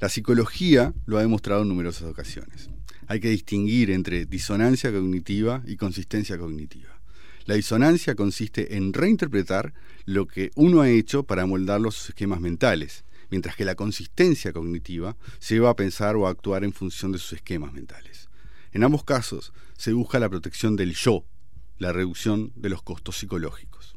La 0.00 0.08
psicología 0.08 0.94
lo 1.04 1.18
ha 1.18 1.20
demostrado 1.20 1.60
en 1.60 1.68
numerosas 1.68 2.04
ocasiones. 2.04 2.70
Hay 3.06 3.20
que 3.20 3.28
distinguir 3.28 3.90
entre 3.90 4.24
disonancia 4.24 4.90
cognitiva 4.90 5.62
y 5.66 5.76
consistencia 5.76 6.38
cognitiva. 6.38 6.98
La 7.44 7.56
disonancia 7.56 8.14
consiste 8.14 8.76
en 8.76 8.94
reinterpretar 8.94 9.74
lo 10.06 10.26
que 10.26 10.52
uno 10.54 10.80
ha 10.80 10.88
hecho 10.88 11.22
para 11.24 11.44
moldarlo 11.44 11.90
a 11.90 11.92
sus 11.92 12.08
esquemas 12.08 12.40
mentales, 12.40 13.04
mientras 13.30 13.56
que 13.56 13.66
la 13.66 13.74
consistencia 13.74 14.54
cognitiva 14.54 15.18
se 15.38 15.56
lleva 15.56 15.68
a 15.68 15.76
pensar 15.76 16.16
o 16.16 16.26
a 16.26 16.30
actuar 16.30 16.64
en 16.64 16.72
función 16.72 17.12
de 17.12 17.18
sus 17.18 17.34
esquemas 17.34 17.74
mentales. 17.74 18.29
En 18.72 18.84
ambos 18.84 19.04
casos 19.04 19.52
se 19.76 19.92
busca 19.92 20.18
la 20.18 20.28
protección 20.28 20.76
del 20.76 20.94
yo, 20.94 21.24
la 21.78 21.92
reducción 21.92 22.52
de 22.54 22.68
los 22.68 22.82
costos 22.82 23.16
psicológicos. 23.16 23.94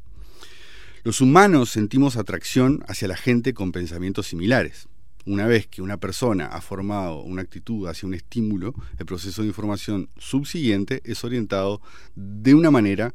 Los 1.04 1.20
humanos 1.22 1.70
sentimos 1.70 2.16
atracción 2.16 2.84
hacia 2.88 3.10
la 3.10 3.18
gente 3.18 3.54
con 3.54 3.72
pensamientos 3.72 4.28
similares. 4.28 4.88
Una 5.26 5.48
vez 5.48 5.68
que 5.68 5.82
una 5.82 5.98
persona 5.98 6.48
ha 6.48 6.62
formado 6.62 7.22
una 7.22 7.42
actitud 7.42 7.88
hacia 7.88 8.08
un 8.08 8.14
estímulo, 8.14 8.74
el 8.98 9.06
proceso 9.06 9.42
de 9.42 9.50
información 9.50 10.10
subsiguiente 10.18 11.02
es 11.04 11.24
orientado 11.24 11.82
de 12.16 12.56
una 12.56 12.72
manera 12.72 13.14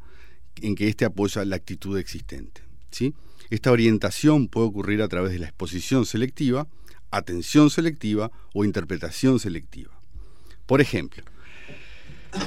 en 0.56 0.74
que 0.74 0.88
éste 0.88 1.04
apoya 1.04 1.44
la 1.44 1.56
actitud 1.56 1.98
existente. 1.98 2.62
¿sí? 2.90 3.14
Esta 3.50 3.72
orientación 3.72 4.48
puede 4.48 4.66
ocurrir 4.66 5.02
a 5.02 5.08
través 5.08 5.32
de 5.32 5.38
la 5.38 5.46
exposición 5.46 6.04
selectiva, 6.04 6.68
atención 7.10 7.70
selectiva 7.70 8.30
o 8.52 8.64
interpretación 8.64 9.38
selectiva. 9.38 9.98
Por 10.66 10.82
ejemplo, 10.82 11.22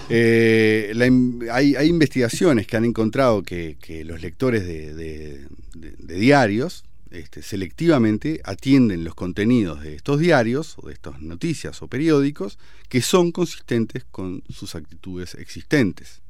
eh, 0.10 0.92
la 0.96 1.06
hay, 1.54 1.76
hay 1.76 1.88
investigaciones 1.88 2.68
que 2.68 2.78
han 2.78 2.86
encontrado 2.86 3.44
que, 3.44 3.78
que 3.82 4.04
los 4.06 4.22
lectores 4.22 4.66
de, 4.66 4.94
de- 4.94 5.48
de- 5.76 5.92
de 5.98 6.16
diarios 6.16 6.84
este, 7.12 7.42
selectivamente 7.42 8.42
atienden 8.46 9.04
los 9.04 9.16
contenidos 9.16 9.82
de 9.82 9.96
estos 9.96 10.20
diarios 10.20 10.76
o 10.78 10.88
de 10.88 10.94
estas 10.94 11.22
noticias 11.22 11.82
o 11.82 11.88
periódicos 11.88 12.58
que 12.88 13.02
son 13.02 13.32
consistentes 13.32 14.06
con 14.12 14.44
sus 14.50 14.76
actitudes 14.76 15.36
existentes. 15.36 16.22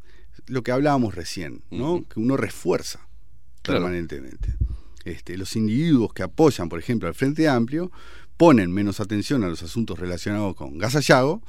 Lo 0.47 0.63
que 0.63 0.71
hablábamos 0.71 1.13
recién, 1.13 1.61
¿no? 1.69 2.03
que 2.11 2.19
uno 2.19 2.35
refuerza 2.37 3.07
Claro. 3.61 3.81
permanentemente. 3.81 4.55
Este, 5.05 5.37
los 5.37 5.55
individuos 5.55 6.13
que 6.13 6.23
apoyan, 6.23 6.67
por 6.67 6.79
ejemplo, 6.79 7.07
al 7.07 7.13
Frente 7.13 7.47
Amplio, 7.47 7.91
ponen 8.37 8.71
menos 8.71 8.99
atención 8.99 9.43
a 9.43 9.47
los 9.49 9.61
asuntos 9.61 9.99
relacionados 9.99 10.55
con 10.55 10.79
Gasallago, 10.79 11.43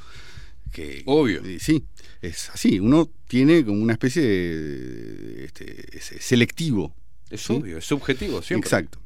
que 0.73 1.02
Obvio. 1.07 1.49
y 1.49 1.59
sí, 1.60 1.84
es 2.20 2.51
así. 2.51 2.81
Uno 2.81 3.09
tiene 3.28 3.65
como 3.65 3.81
una 3.83 3.92
especie 3.92 4.23
de 4.23 5.44
este, 5.44 5.97
es- 5.97 6.12
es 6.12 6.25
selectivo. 6.25 6.94
Es 7.31 7.42
¿sí? 7.42 7.52
obvio, 7.55 7.78
es 7.78 7.84
subjetivo 7.84 8.42
siempre. 8.42 8.67
Exacto. 8.68 8.99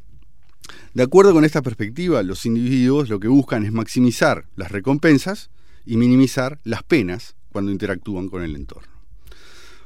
De 0.94 1.02
acuerdo 1.02 1.32
con 1.32 1.44
esta 1.44 1.62
perspectiva, 1.62 2.22
los 2.22 2.46
individuos 2.46 3.08
lo 3.08 3.20
que 3.20 3.28
buscan 3.28 3.64
es 3.64 3.72
maximizar 3.72 4.46
las 4.56 4.70
recompensas 4.72 5.50
y 5.84 5.96
minimizar 5.96 6.58
las 6.64 6.82
penas 6.82 7.36
cuando 7.52 7.70
interactúan 7.70 8.28
con 8.28 8.42
el 8.42 8.56
entorno. 8.56 8.92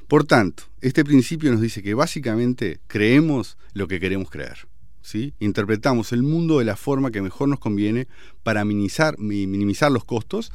Por 0.09 0.25
tanto, 0.25 0.65
este 0.81 1.05
principio 1.05 1.53
nos 1.53 1.61
dice 1.61 1.83
que 1.83 1.95
básicamente 1.95 2.81
creemos 2.87 3.57
lo 3.75 3.87
que 3.89 4.01
queremos 4.01 4.31
creer. 4.31 4.67
¿sí? 5.03 5.35
Interpretamos 5.39 6.13
el 6.13 6.23
mundo 6.23 6.59
de 6.59 6.65
la 6.65 6.77
forma 6.77 7.11
que 7.11 7.23
mejor 7.23 7.49
nos 7.49 7.59
conviene 7.61 8.07
para 8.43 8.65
minimizar, 8.65 9.19
mi- 9.19 9.47
minimizar 9.47 9.91
los 9.93 10.05
costos 10.05 10.51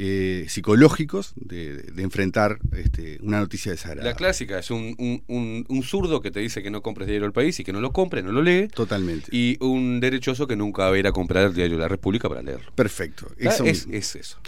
eh, 0.00 0.46
psicológicos 0.48 1.32
de, 1.34 1.74
de 1.82 2.02
enfrentar 2.04 2.58
este, 2.76 3.18
una 3.20 3.40
noticia 3.40 3.72
desagradable. 3.72 4.08
La 4.10 4.16
clásica 4.16 4.58
es 4.60 4.70
un, 4.70 4.94
un, 4.98 5.24
un- 5.26 5.66
un 5.68 5.82
zurdo 5.82 6.20
que 6.20 6.30
te 6.30 6.38
dice 6.38 6.62
que 6.62 6.70
no 6.70 6.82
compres 6.82 7.08
diario 7.08 7.26
El 7.26 7.32
País 7.32 7.58
y 7.58 7.64
que 7.64 7.72
no 7.72 7.80
lo 7.80 7.92
compre, 7.92 8.22
no 8.22 8.30
lo 8.30 8.40
lee. 8.42 8.68
Totalmente. 8.68 9.28
Y 9.36 9.56
un 9.60 9.98
derechoso 9.98 10.46
que 10.46 10.54
nunca 10.54 10.84
va 10.88 10.94
a 10.94 10.98
ir 10.98 11.06
a 11.08 11.12
comprar 11.12 11.46
el 11.48 11.54
diario 11.54 11.76
La 11.78 11.88
República 11.88 12.28
para 12.28 12.42
leerlo. 12.42 12.70
Perfecto. 12.76 13.26
Ah, 13.32 13.34
Eso 13.38 13.64
es, 13.64 13.88
es 13.90 14.14
eso. 14.14 14.38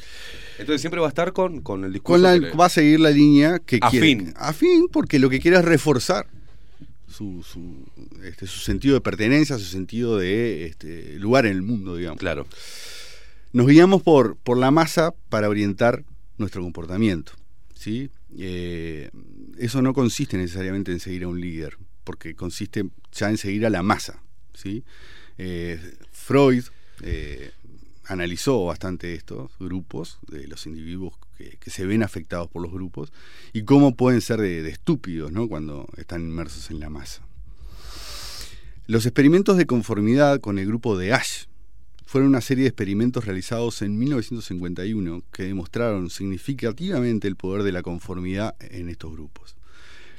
Entonces 0.58 0.82
siempre 0.82 1.00
va 1.00 1.06
a 1.06 1.08
estar 1.08 1.32
con, 1.32 1.62
con 1.62 1.84
el 1.84 1.92
discurso. 1.92 2.22
Con 2.22 2.42
la, 2.42 2.50
que 2.50 2.56
va 2.56 2.66
a 2.66 2.68
seguir 2.68 3.00
la 3.00 3.10
línea 3.10 3.58
que 3.58 3.80
quiere. 3.80 4.06
Afín. 4.06 4.34
Afín, 4.36 4.88
porque 4.92 5.18
lo 5.18 5.28
que 5.30 5.40
quiere 5.40 5.56
es 5.56 5.64
reforzar 5.64 6.26
su, 7.08 7.42
su, 7.42 7.84
este, 8.22 8.46
su 8.46 8.60
sentido 8.60 8.94
de 8.94 9.00
pertenencia, 9.00 9.58
su 9.58 9.64
sentido 9.64 10.16
de 10.18 10.66
este, 10.66 11.18
lugar 11.18 11.46
en 11.46 11.52
el 11.52 11.62
mundo, 11.62 11.96
digamos. 11.96 12.20
Claro. 12.20 12.46
Nos 13.52 13.66
guiamos 13.66 14.02
por, 14.02 14.36
por 14.36 14.58
la 14.58 14.70
masa 14.70 15.12
para 15.28 15.48
orientar 15.48 16.04
nuestro 16.38 16.62
comportamiento. 16.62 17.32
¿sí? 17.74 18.10
Eh, 18.38 19.10
eso 19.58 19.82
no 19.82 19.92
consiste 19.92 20.36
necesariamente 20.36 20.92
en 20.92 21.00
seguir 21.00 21.24
a 21.24 21.28
un 21.28 21.40
líder, 21.40 21.76
porque 22.04 22.36
consiste 22.36 22.88
ya 23.12 23.28
en 23.28 23.38
seguir 23.38 23.66
a 23.66 23.70
la 23.70 23.82
masa. 23.82 24.22
¿sí? 24.54 24.84
Eh, 25.36 25.80
Freud 26.12 26.64
eh, 27.02 27.50
analizó 28.04 28.66
bastante 28.66 29.14
estos 29.14 29.50
grupos 29.58 30.18
de 30.28 30.46
los 30.46 30.66
individuos 30.66 31.14
que, 31.36 31.58
se 31.70 31.86
ven 31.86 32.04
afectados 32.04 32.48
por 32.48 32.62
los 32.62 32.70
grupos 32.70 33.12
y 33.52 33.62
cómo 33.62 33.96
pueden 33.96 34.20
ser 34.20 34.40
de, 34.40 34.62
de 34.62 34.70
estúpidos 34.70 35.32
¿no? 35.32 35.48
cuando 35.48 35.88
están 35.96 36.20
inmersos 36.20 36.70
en 36.70 36.78
la 36.78 36.88
masa. 36.88 37.22
Los 38.86 39.06
experimentos 39.06 39.56
de 39.56 39.66
conformidad 39.66 40.40
con 40.40 40.58
el 40.58 40.66
grupo 40.66 40.98
de 40.98 41.14
Ash 41.14 41.46
fueron 42.10 42.30
una 42.30 42.40
serie 42.40 42.64
de 42.64 42.70
experimentos 42.70 43.24
realizados 43.24 43.82
en 43.82 43.96
1951 43.96 45.22
que 45.30 45.44
demostraron 45.44 46.10
significativamente 46.10 47.28
el 47.28 47.36
poder 47.36 47.62
de 47.62 47.70
la 47.70 47.82
conformidad 47.82 48.56
en 48.58 48.88
estos 48.88 49.12
grupos. 49.12 49.54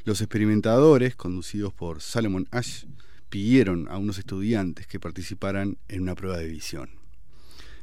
Los 0.05 0.21
experimentadores, 0.21 1.17
conducidos 1.17 1.73
por 1.73 1.99
Salomon 1.99 2.47
Ash, 2.51 2.85
pidieron 3.29 3.89
a 3.89 3.97
unos 3.97 4.19
estudiantes 4.19 4.87
que 4.87 5.01
participaran 5.01 5.79
en 5.89 6.03
una 6.03 6.15
prueba 6.15 6.37
de 6.37 6.47
visión. 6.47 6.91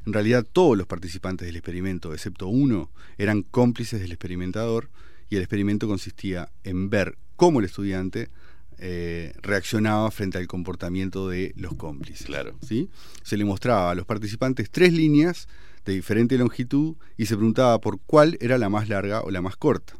En 0.06 0.14
realidad 0.14 0.46
todos 0.50 0.78
los 0.78 0.86
participantes 0.86 1.44
del 1.44 1.56
experimento, 1.56 2.14
excepto 2.14 2.48
uno, 2.48 2.90
eran 3.18 3.42
cómplices 3.42 4.00
del 4.00 4.12
experimentador 4.12 4.88
y 5.28 5.36
el 5.36 5.42
experimento 5.42 5.86
consistía 5.86 6.50
en 6.64 6.88
ver 6.88 7.18
cómo 7.36 7.58
el 7.58 7.66
estudiante 7.66 8.30
eh, 8.78 9.32
reaccionaba 9.42 10.10
frente 10.10 10.38
al 10.38 10.46
comportamiento 10.46 11.28
de 11.28 11.52
los 11.56 11.74
cómplices. 11.74 12.26
Claro. 12.26 12.56
¿sí? 12.66 12.88
Se 13.22 13.36
le 13.36 13.44
mostraba 13.44 13.90
a 13.90 13.94
los 13.94 14.06
participantes 14.06 14.70
tres 14.70 14.92
líneas 14.92 15.48
de 15.84 15.94
diferente 15.94 16.38
longitud 16.38 16.96
y 17.16 17.26
se 17.26 17.36
preguntaba 17.36 17.80
por 17.80 18.00
cuál 18.00 18.36
era 18.40 18.58
la 18.58 18.68
más 18.68 18.88
larga 18.88 19.22
o 19.22 19.30
la 19.30 19.42
más 19.42 19.56
corta. 19.56 19.94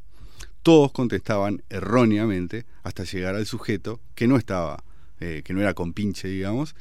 Todos 0.62 0.92
contestaban 0.92 1.62
erróneamente 1.70 2.66
hasta 2.82 3.04
llegar 3.04 3.34
al 3.34 3.46
sujeto 3.46 4.00
que 4.14 4.28
no 4.28 4.36
estaba, 4.36 4.84
eh, 5.20 5.42
que 5.44 5.54
no 5.54 5.60
era 5.60 5.74
compinche, 5.74 6.28
digamos, 6.28 6.74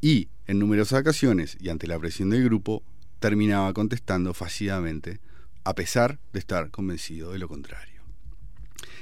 y 0.00 0.28
en 0.46 0.58
numerosas 0.58 1.00
ocasiones 1.00 1.56
y 1.60 1.70
ante 1.70 1.86
la 1.86 1.98
presión 1.98 2.30
del 2.30 2.44
grupo, 2.44 2.82
terminaba 3.18 3.72
contestando 3.72 4.32
fallidamente, 4.34 5.20
a 5.64 5.74
pesar 5.74 6.18
de 6.32 6.38
estar 6.38 6.70
convencido 6.70 7.32
de 7.32 7.38
lo 7.38 7.48
contrario. 7.48 7.95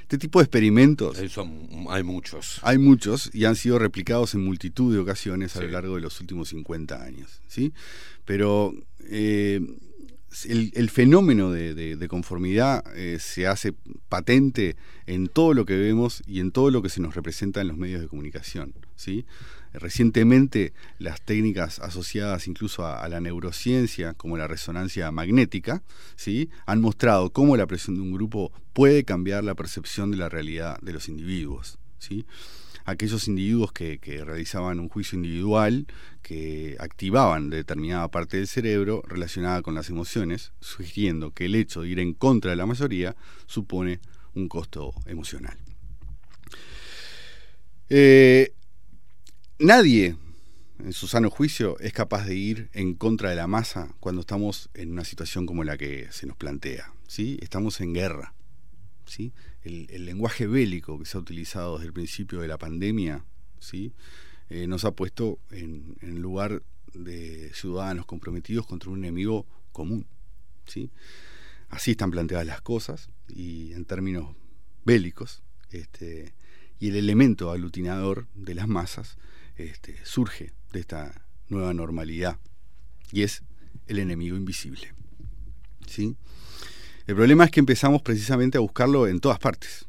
Este 0.05 0.19
tipo 0.19 0.39
de 0.39 0.45
experimentos 0.45 1.17
son- 1.31 1.67
hay 1.89 2.03
muchos. 2.03 2.61
hay 2.63 2.77
muchos 2.79 3.31
y 3.33 3.47
han 3.47 3.57
sido 3.57 3.79
replicados 3.79 4.35
en 4.35 4.45
multitud 4.45 4.93
de 4.93 5.01
ocasiones 5.01 5.57
a 5.57 5.61
lo 5.61 5.67
largo 5.73 5.95
de 5.97 6.03
los 6.03 6.21
últimos 6.21 6.51
50 6.51 7.03
años. 7.03 7.41
¿sí? 7.49 7.73
Pero 8.27 8.75
eh, 9.09 9.61
el, 10.47 10.73
el 10.75 10.91
fenómeno 10.91 11.51
de, 11.51 11.75
de- 11.75 11.97
de 11.97 12.09
conformidad 12.09 12.85
eh, 12.97 13.19
se 13.19 13.47
hace 13.47 13.73
patente 14.11 14.77
en 15.07 15.29
todo 15.29 15.55
lo 15.55 15.65
que 15.65 15.77
vemos 15.77 16.23
y 16.27 16.41
en 16.41 16.51
todo 16.53 16.71
lo 16.71 16.83
que 16.83 16.91
se 16.91 17.01
nos 17.01 17.15
representa 17.15 17.61
en 17.63 17.69
los 17.69 17.77
medios 17.79 18.01
de 18.03 18.09
comunicación. 18.09 18.75
¿sí? 18.97 19.25
Recientemente 19.75 20.73
las 20.99 21.21
técnicas 21.21 21.81
asociadas 21.81 22.47
incluso 22.47 22.87
a, 22.87 23.09
la 23.09 23.21
neurociencia, 23.21 24.15
como 24.15 24.37
la 24.37 24.47
resonancia 24.47 25.11
magnética, 25.11 25.83
¿sí? 26.15 26.49
han 26.65 26.81
mostrado 26.81 27.31
cómo 27.31 27.57
la 27.57 27.67
presión 27.67 27.97
de 27.97 28.03
un 28.03 28.13
grupo 28.13 28.53
puede 28.73 29.03
cambiar 29.03 29.43
la 29.43 29.57
percepción 29.57 30.13
de 30.13 30.17
la 30.17 30.29
realidad 30.29 30.79
de 30.81 30.93
los 30.93 31.09
individuos. 31.09 31.79
¿sí? 31.99 32.25
Aquellos 32.85 33.27
individuos 33.27 33.73
que, 33.73 33.99
que 33.99 34.25
realizaban 34.25 34.79
un 34.79 34.89
juicio 34.89 35.17
individual, 35.17 35.89
que 36.23 36.77
activaban 36.79 37.51
determinada 37.51 38.09
parte 38.09 38.37
del 38.37 38.47
cerebro 38.47 39.03
relacionada 39.09 39.61
con 39.63 39.75
las 39.75 39.91
emociones, 39.91 40.53
sugiriendo 40.61 41.33
que 41.33 41.47
el 41.47 41.57
hecho 41.57 41.83
de 41.83 41.89
ir 41.89 41.99
en 41.99 42.15
contra 42.15 42.53
de 42.53 42.57
la 42.57 42.67
mayoría 42.67 43.17
supone 43.47 43.99
un 44.35 44.47
costo 44.47 44.95
emocional. 45.07 45.57
Eh, 47.89 48.55
nadie, 49.59 50.17
en 50.79 50.93
su 50.93 51.07
sano 51.07 51.31
juicio, 51.31 51.79
es 51.81 51.93
capaz 51.93 52.27
de 52.27 52.35
ir 52.35 52.71
en 52.73 52.95
contra 52.95 53.31
de 53.31 53.37
la 53.37 53.47
masa 53.47 53.95
cuando 54.01 54.21
estamos 54.23 54.71
en 54.75 54.93
una 54.93 55.05
situación 55.05 55.47
como 55.47 55.65
la 55.65 55.77
que 55.77 56.09
se 56.11 56.27
nos 56.27 56.37
plantea. 56.37 56.93
¿sí? 57.07 57.39
Estamos 57.41 57.81
en 57.81 57.95
guerra. 57.95 58.35
¿sí? 59.07 59.33
El, 59.63 60.05
lenguaje 60.05 60.47
bélico 60.47 60.99
que 60.99 61.07
se 61.07 61.17
ha 61.17 61.21
utilizado 61.21 61.75
desde 61.75 61.87
el 61.87 61.93
principio 61.93 62.41
de 62.41 62.49
la 62.49 62.59
pandemia 62.59 63.25
¿sí? 63.61 63.93
Eh, 64.51 64.67
nos 64.67 64.85
ha 64.85 64.93
puesto 64.93 65.39
en, 65.51 65.97
en 66.01 66.21
lugar 66.21 66.63
de 66.93 67.51
ciudadanos 67.55 68.07
comprometidos 68.07 68.67
contra 68.67 68.91
un 68.91 68.99
enemigo 68.99 69.47
común. 69.73 70.07
¿sí? 70.67 70.91
Así 71.69 71.93
están 71.93 72.11
planteadas 72.11 72.47
las 72.47 72.61
cosas 72.61 73.11
y 73.29 73.73
en 73.73 73.85
términos 73.85 74.35
bélicos. 74.85 75.43
Este, 75.71 76.35
y 76.79 76.89
el 76.89 76.97
elemento 76.97 77.51
aglutinador 77.51 78.29
de 78.35 78.55
las 78.55 78.69
masas 78.69 79.17
este, 79.57 79.97
surge 80.05 80.53
de 80.73 80.81
esta 80.81 81.23
nueva 81.49 81.75
normalidad 81.75 82.39
y 83.13 83.23
es 83.23 83.43
el 83.87 83.99
enemigo 83.99 84.37
invisible. 84.37 84.93
¿sí? 85.87 86.17
El 87.07 87.15
problema 87.17 87.45
es 87.45 87.51
que 87.51 87.61
empezamos 87.61 88.03
precisamente 88.03 88.57
a 88.59 88.61
buscarlo 88.61 89.07
en 89.07 89.21
todas 89.21 89.39
partes. 89.39 89.87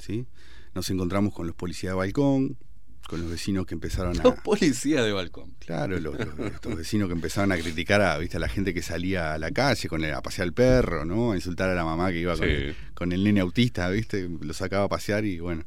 ¿sí? 0.00 0.26
Nos 0.74 0.90
encontramos 0.90 1.32
con 1.32 1.46
los 1.46 1.54
policías 1.56 1.92
de 1.92 1.96
balcón, 1.96 2.56
con 3.08 3.22
los 3.22 3.30
vecinos 3.30 3.64
que 3.64 3.74
empezaron 3.74 4.20
a... 4.20 4.22
Los 4.22 4.34
policías 4.40 5.02
de 5.04 5.12
balcón. 5.12 5.54
Claro, 5.60 5.98
los, 5.98 6.18
los- 6.18 6.38
estos 6.52 6.76
vecinos 6.76 7.08
que 7.08 7.14
empezaron 7.14 7.52
a 7.52 7.56
criticar 7.56 8.02
a, 8.02 8.18
¿viste, 8.18 8.36
a 8.36 8.40
la 8.40 8.48
gente 8.50 8.74
que 8.74 8.82
salía 8.82 9.32
a 9.32 9.38
la 9.38 9.50
calle 9.50 9.88
con 9.88 10.04
el- 10.04 10.12
a 10.12 10.20
pasear 10.20 10.46
al 10.48 10.52
perro, 10.52 11.06
¿no? 11.06 11.32
A 11.32 11.34
insultar 11.36 11.70
a 11.70 11.74
la 11.74 11.84
mamá 11.86 12.10
que 12.10 12.18
iba 12.20 12.36
con, 12.36 12.46
Sí. 12.46 12.52
el, 12.52 12.76
con 12.94 13.12
el 13.12 13.24
nene 13.24 13.40
autista, 13.40 13.88
¿viste? 13.88 14.28
Lo 14.28 14.52
sacaba 14.52 14.84
a 14.84 14.88
pasear 14.88 15.24
y 15.24 15.40
bueno. 15.40 15.64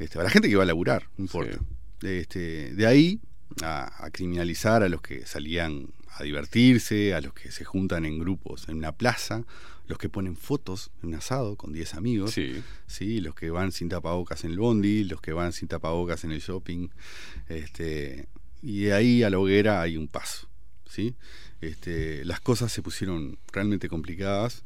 Este, 0.00 0.18
a 0.18 0.24
la 0.24 0.30
gente 0.30 0.48
que 0.48 0.52
iba 0.52 0.64
a 0.64 0.66
laburar, 0.66 1.08
no 1.16 1.24
importa. 1.26 1.58
Este, 2.04 2.74
de 2.74 2.86
ahí 2.86 3.20
a, 3.62 4.04
a 4.04 4.10
criminalizar 4.10 4.82
a 4.82 4.88
los 4.88 5.00
que 5.00 5.26
salían 5.26 5.88
a 6.16 6.22
divertirse, 6.22 7.14
a 7.14 7.20
los 7.20 7.32
que 7.34 7.50
se 7.50 7.64
juntan 7.64 8.04
en 8.04 8.18
grupos 8.18 8.68
en 8.68 8.76
una 8.76 8.92
plaza, 8.92 9.44
los 9.88 9.98
que 9.98 10.08
ponen 10.08 10.36
fotos 10.36 10.90
en 11.02 11.08
un 11.08 11.14
asado 11.16 11.56
con 11.56 11.72
10 11.72 11.94
amigos, 11.94 12.34
Sí. 12.86 13.20
los 13.20 13.34
que 13.34 13.50
van 13.50 13.72
sin 13.72 13.88
tapabocas 13.88 14.44
en 14.44 14.52
el 14.52 14.58
bondi, 14.58 15.04
los 15.04 15.20
que 15.20 15.32
van 15.32 15.52
sin 15.52 15.66
tapabocas 15.68 16.24
en 16.24 16.30
el 16.32 16.40
shopping, 16.40 16.88
este, 17.48 18.28
y 18.62 18.82
de 18.84 18.92
ahí 18.94 19.22
a 19.22 19.30
la 19.30 19.38
hoguera 19.38 19.82
hay 19.82 19.96
un 19.96 20.08
paso, 20.08 20.48
¿sí? 20.88 21.14
Este, 21.60 22.24
las 22.24 22.40
cosas 22.40 22.72
se 22.72 22.80
pusieron 22.82 23.38
realmente 23.52 23.88
complicadas 23.88 24.64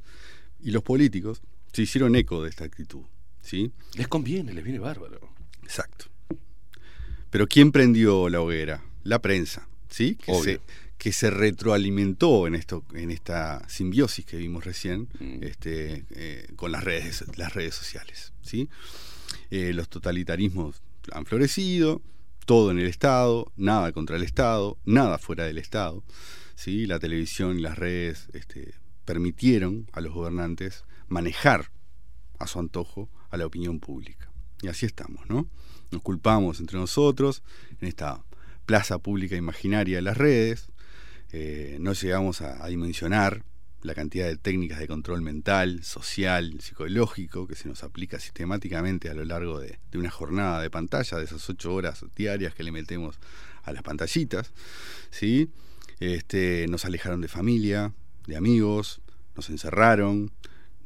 y 0.60 0.70
los 0.70 0.82
políticos 0.82 1.40
se 1.72 1.82
hicieron 1.82 2.14
eco 2.14 2.42
de 2.42 2.50
esta 2.50 2.64
actitud, 2.64 3.02
¿sí? 3.42 3.72
Les 3.94 4.06
conviene, 4.08 4.52
les 4.52 4.62
viene 4.64 4.78
bárbaro. 4.78 5.18
Exacto. 5.62 6.06
Pero 7.30 7.46
¿quién 7.46 7.72
prendió 7.72 8.28
la 8.28 8.40
hoguera? 8.40 8.82
La 9.04 9.20
prensa, 9.20 9.68
¿sí? 9.88 10.16
Que 10.16 10.32
Obvio. 10.32 10.42
se, 10.42 10.60
que 10.98 11.12
se 11.12 11.30
retroalimentó 11.30 12.46
en 12.46 12.54
esto, 12.54 12.84
en 12.94 13.10
esta 13.10 13.66
simbiosis 13.68 14.24
que 14.24 14.36
vimos 14.36 14.64
recién, 14.64 15.08
Mm. 15.20 15.42
este, 15.44 16.04
eh, 16.10 16.48
con 16.56 16.72
las 16.72 16.84
redes, 16.84 17.24
las 17.36 17.54
redes 17.54 17.74
sociales, 17.74 18.32
¿sí? 18.42 18.68
Eh, 19.50 19.72
los 19.74 19.88
totalitarismos 19.88 20.82
han 21.12 21.24
florecido, 21.26 22.02
todo 22.46 22.70
en 22.70 22.78
el 22.78 22.86
Estado, 22.86 23.52
nada 23.56 23.92
contra 23.92 24.16
el 24.16 24.22
Estado, 24.22 24.78
nada 24.84 25.18
fuera 25.18 25.44
del 25.44 25.58
Estado, 25.58 26.02
¿sí? 26.54 26.86
La 26.86 26.98
televisión 26.98 27.58
y 27.58 27.62
las 27.62 27.78
redes 27.78 28.28
este, 28.32 28.74
permitieron 29.04 29.86
a 29.92 30.00
los 30.00 30.12
gobernantes 30.14 30.84
manejar 31.08 31.70
a 32.38 32.46
su 32.46 32.58
antojo 32.58 33.08
a 33.30 33.36
la 33.36 33.46
opinión 33.46 33.80
pública. 33.80 34.30
Y 34.62 34.68
así 34.68 34.86
estamos, 34.86 35.28
¿no? 35.28 35.46
Nos 35.90 36.02
culpamos 36.02 36.60
entre 36.60 36.78
nosotros 36.78 37.42
en 37.80 37.88
esta 37.88 38.24
plaza 38.66 38.98
pública 38.98 39.36
imaginaria 39.36 39.96
de 39.96 40.02
las 40.02 40.16
redes, 40.16 40.68
eh, 41.32 41.76
no 41.80 41.92
llegamos 41.92 42.40
a, 42.40 42.66
dimensionar 42.68 43.44
la 43.82 43.94
cantidad 43.94 44.26
de 44.26 44.36
técnicas 44.36 44.78
de 44.78 44.88
control 44.88 45.22
mental, 45.22 45.84
social, 45.84 46.60
psicológico 46.60 47.46
que 47.46 47.54
se 47.54 47.68
nos 47.68 47.84
aplica 47.84 48.18
sistemáticamente 48.18 49.08
a 49.08 49.14
lo 49.14 49.24
largo 49.24 49.60
de, 49.60 49.78
de 49.90 49.98
una 49.98 50.10
jornada 50.10 50.60
de 50.60 50.70
pantalla, 50.70 51.18
de 51.18 51.24
esas 51.24 51.48
ocho 51.48 51.74
horas 51.74 52.04
diarias 52.16 52.54
que 52.54 52.64
le 52.64 52.72
metemos 52.72 53.18
a 53.62 53.72
las 53.72 53.82
pantallitas, 53.82 54.52
¿sí? 55.10 55.50
Este, 56.00 56.66
nos 56.68 56.84
alejaron 56.84 57.20
de 57.20 57.28
familia, 57.28 57.92
de 58.26 58.36
amigos, 58.36 59.00
nos 59.36 59.50
encerraron, 59.50 60.32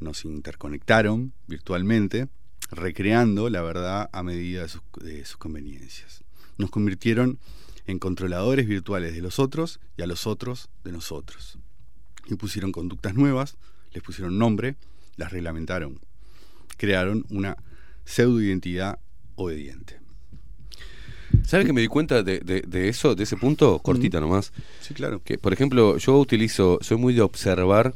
nos 0.01 0.25
interconectaron 0.25 1.33
virtualmente, 1.47 2.29
recreando 2.73 3.49
la 3.51 3.63
verdad 3.63 4.09
a 4.13 4.23
medida 4.23 4.63
de 4.63 4.69
sus, 4.69 4.83
de 5.01 5.25
sus 5.25 5.37
conveniencias. 5.37 6.25
Nos 6.59 6.71
convirtieron 6.71 7.39
en 7.87 7.99
controladores 7.99 8.67
virtuales 8.67 9.15
de 9.15 9.21
los 9.23 9.39
otros 9.39 9.79
y 9.97 10.03
a 10.03 10.07
los 10.07 10.27
otros 10.27 10.69
de 10.85 10.93
nosotros. 10.93 11.59
Y 12.27 12.35
pusieron 12.37 12.73
conductas 12.73 13.15
nuevas, 13.15 13.57
les 13.93 14.03
pusieron 14.03 14.39
nombre, 14.39 14.77
las 15.17 15.33
reglamentaron. 15.33 16.01
Crearon 16.77 17.27
una 17.31 17.57
pseudo-identidad 18.05 18.99
obediente. 19.37 20.01
¿Sabes 21.45 21.67
que 21.67 21.73
me 21.73 21.81
di 21.81 21.89
cuenta 21.89 22.23
de, 22.23 22.41
de- 22.41 22.63
de 22.63 22.89
eso, 22.89 23.15
de 23.15 23.25
ese 23.25 23.37
punto? 23.37 23.79
Cortita 23.81 24.21
nomás. 24.21 24.53
Sí, 24.81 24.95
claro. 24.95 25.23
Que, 25.23 25.39
por 25.39 25.53
ejemplo, 25.53 25.97
yo 25.99 26.19
utilizo, 26.19 26.79
soy 26.83 26.97
muy 26.99 27.15
de 27.15 27.23
observar 27.23 27.95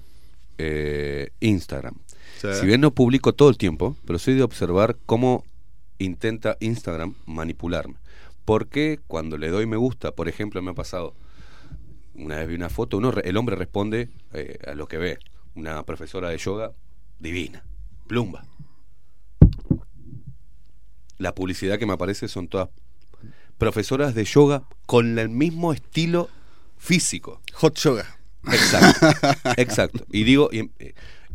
eh, 0.58 1.30
Instagram. 1.40 1.94
Sí. 2.54 2.60
Si 2.60 2.66
bien 2.66 2.80
no 2.80 2.92
publico 2.92 3.34
todo 3.34 3.48
el 3.48 3.58
tiempo, 3.58 3.96
pero 4.06 4.18
soy 4.18 4.34
de 4.34 4.42
observar 4.42 4.96
cómo 5.06 5.44
intenta 5.98 6.56
Instagram 6.60 7.14
manipularme. 7.26 7.96
Porque 8.44 9.00
cuando 9.06 9.38
le 9.38 9.48
doy 9.48 9.66
me 9.66 9.76
gusta, 9.76 10.12
por 10.12 10.28
ejemplo, 10.28 10.62
me 10.62 10.70
ha 10.70 10.74
pasado, 10.74 11.14
una 12.14 12.36
vez 12.36 12.48
vi 12.48 12.54
una 12.54 12.68
foto, 12.68 12.98
uno, 12.98 13.12
el 13.22 13.36
hombre 13.36 13.56
responde 13.56 14.08
eh, 14.32 14.58
a 14.66 14.74
lo 14.74 14.86
que 14.86 14.98
ve. 14.98 15.18
Una 15.54 15.82
profesora 15.84 16.28
de 16.28 16.38
yoga 16.38 16.72
divina, 17.18 17.64
plumba. 18.06 18.44
La 21.18 21.34
publicidad 21.34 21.78
que 21.78 21.86
me 21.86 21.94
aparece 21.94 22.28
son 22.28 22.46
todas 22.46 22.68
profesoras 23.58 24.14
de 24.14 24.24
yoga 24.24 24.64
con 24.84 25.18
el 25.18 25.28
mismo 25.30 25.72
estilo 25.72 26.28
físico. 26.76 27.40
Hot 27.54 27.76
yoga. 27.78 28.18
Exacto. 28.44 29.06
exacto. 29.56 30.06
Y 30.10 30.24
digo, 30.24 30.50
y, 30.52 30.70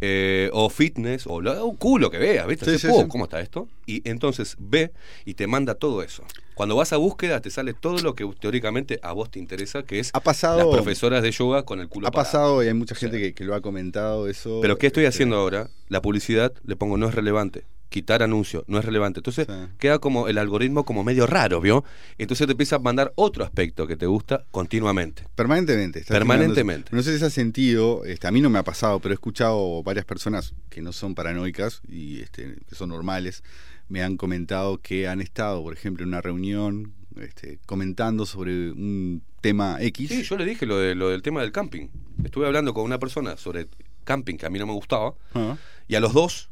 eh, 0.01 0.49
o 0.53 0.69
fitness, 0.69 1.25
o 1.27 1.39
lo- 1.41 1.65
un 1.65 1.75
culo 1.77 2.09
que 2.09 2.17
veas, 2.17 2.47
¿viste? 2.47 2.65
Sí, 2.65 2.71
Así, 2.71 2.87
sí, 2.87 2.87
"Oh, 2.91 3.01
sí. 3.03 3.07
¿Cómo 3.07 3.25
está 3.25 3.39
esto? 3.39 3.67
Y 3.85 4.07
entonces 4.09 4.55
ve 4.59 4.91
y 5.25 5.35
te 5.35 5.45
manda 5.47 5.75
todo 5.75 6.01
eso. 6.03 6.23
Cuando 6.55 6.75
vas 6.75 6.91
a 6.93 6.97
búsqueda, 6.97 7.39
te 7.39 7.49
sale 7.49 7.73
todo 7.73 7.97
lo 7.99 8.13
que 8.15 8.27
teóricamente 8.39 8.99
a 9.03 9.13
vos 9.13 9.31
te 9.31 9.39
interesa, 9.39 9.83
que 9.83 9.99
es 9.99 10.09
Ha 10.13 10.19
pasado- 10.19 10.57
las 10.59 10.67
profesoras 10.67 11.23
de 11.23 11.31
yoga 11.31 11.63
con 11.63 11.79
el 11.79 11.87
culo 11.87 12.07
Ha 12.07 12.11
parado. 12.11 12.25
pasado 12.31 12.63
y 12.63 12.67
hay 12.67 12.73
mucha 12.73 12.95
gente 12.95 13.19
que, 13.19 13.33
que 13.33 13.43
lo 13.43 13.55
ha 13.55 13.61
comentado 13.61 14.27
eso. 14.27 14.59
Pero 14.61 14.77
¿qué 14.77 14.87
estoy 14.87 15.03
este, 15.05 15.15
haciendo 15.15 15.37
ahora? 15.37 15.69
La 15.87 16.01
publicidad 16.01 16.53
le 16.65 16.75
pongo 16.75 16.97
no 16.97 17.07
es 17.07 17.15
relevante. 17.15 17.63
Quitar 17.91 18.23
anuncio, 18.23 18.63
no 18.67 18.79
es 18.79 18.85
relevante. 18.85 19.19
Entonces 19.19 19.47
queda 19.77 19.99
como 19.99 20.29
el 20.29 20.37
algoritmo 20.37 20.85
como 20.85 21.03
medio 21.03 21.27
raro, 21.27 21.59
¿vio? 21.59 21.83
Entonces 22.17 22.47
te 22.47 22.51
empieza 22.51 22.77
a 22.77 22.79
mandar 22.79 23.11
otro 23.15 23.43
aspecto 23.43 23.85
que 23.85 23.97
te 23.97 24.05
gusta 24.05 24.45
continuamente. 24.49 25.25
Permanentemente. 25.35 26.01
Permanentemente. 26.07 26.87
eso. 26.87 26.95
No 26.95 27.03
sé 27.03 27.11
si 27.11 27.17
ese 27.17 27.29
sentido, 27.29 28.05
este, 28.05 28.27
a 28.27 28.31
mí 28.31 28.39
no 28.39 28.49
me 28.49 28.59
ha 28.59 28.63
pasado, 28.63 29.01
pero 29.01 29.11
he 29.11 29.15
escuchado 29.15 29.83
varias 29.83 30.05
personas 30.05 30.53
que 30.69 30.81
no 30.81 30.93
son 30.93 31.15
paranoicas 31.15 31.81
y 31.85 32.21
este, 32.21 32.59
que 32.67 32.75
son 32.75 32.89
normales, 32.89 33.43
me 33.89 34.01
han 34.01 34.15
comentado 34.15 34.77
que 34.77 35.09
han 35.09 35.19
estado, 35.19 35.61
por 35.61 35.73
ejemplo, 35.73 36.03
en 36.03 36.09
una 36.09 36.21
reunión 36.21 36.93
este, 37.19 37.59
comentando 37.65 38.25
sobre 38.25 38.71
un 38.71 39.21
tema 39.41 39.77
X. 39.81 40.07
Sí, 40.07 40.23
yo 40.23 40.37
le 40.37 40.45
dije 40.45 40.65
lo, 40.65 40.77
de, 40.77 40.95
lo 40.95 41.09
del 41.09 41.21
tema 41.21 41.41
del 41.41 41.51
camping. 41.51 41.89
Estuve 42.23 42.47
hablando 42.47 42.73
con 42.73 42.85
una 42.85 42.99
persona 42.99 43.35
sobre 43.35 43.67
camping 44.03 44.37
que 44.37 44.45
a 44.45 44.49
mí 44.49 44.59
no 44.59 44.65
me 44.65 44.73
gustaba. 44.73 45.13
Ah. 45.33 45.57
Y 45.87 45.95
a 45.95 45.99
los 45.99 46.13
dos, 46.13 46.50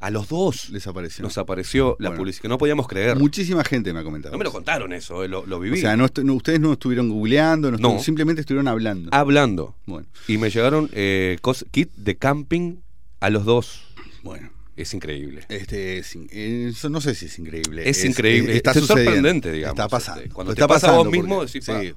a 0.00 0.10
los 0.10 0.28
dos 0.28 0.70
les 0.70 0.86
apareció. 0.86 1.22
nos 1.22 1.36
apareció 1.38 1.96
la 2.00 2.08
Bueno. 2.08 2.20
publicidad. 2.22 2.48
No 2.48 2.58
podíamos 2.58 2.88
creer. 2.88 3.16
Muchísima 3.18 3.62
gente 3.64 3.92
me 3.92 4.00
ha 4.00 4.02
comentado. 4.02 4.32
No 4.32 4.38
me 4.38 4.44
lo 4.44 4.52
contaron 4.52 4.92
eso, 4.92 5.22
eh, 5.24 5.28
lo, 5.28 5.44
lo 5.46 5.60
viví. 5.60 5.78
O 5.78 5.80
sea, 5.80 5.96
no 5.96 6.06
estu- 6.08 6.24
no- 6.24 6.34
ustedes 6.34 6.58
no 6.58 6.72
estuvieron 6.72 7.10
googleando, 7.10 7.70
no 7.70 7.98
simplemente 8.00 8.40
estuvieron 8.40 8.66
hablando. 8.68 9.10
Hablando. 9.12 9.74
Bueno. 9.86 10.06
Y 10.26 10.38
me 10.38 10.48
llegaron 10.50 10.88
eh, 10.92 11.38
kit 11.70 11.90
de 11.96 12.16
camping 12.16 12.76
a 13.20 13.30
los 13.30 13.44
dos. 13.44 13.82
Bueno. 14.22 14.50
Es 14.76 14.94
increíble. 14.94 15.44
Este, 15.50 15.98
es 15.98 16.84
no 16.88 17.02
sé 17.02 17.14
si 17.14 17.26
es 17.26 17.38
increíble. 17.38 17.86
Es 17.86 18.02
increíble, 18.02 18.56
está 18.56 18.70
es 18.70 18.86
sorprendente, 18.86 19.52
digamos, 19.52 19.74
Está 19.74 19.88
pasando. 19.88 20.22
este, 20.22 20.32
cuando 20.32 20.52
Está 20.54 20.64
te 20.66 20.68
pasa 20.72 20.88
a 20.88 20.90
vos 20.92 20.98
pasando 21.08 21.10
mismo, 21.10 21.36
porque- 21.40 21.52
decís, 21.52 21.64
sí. 21.66 21.94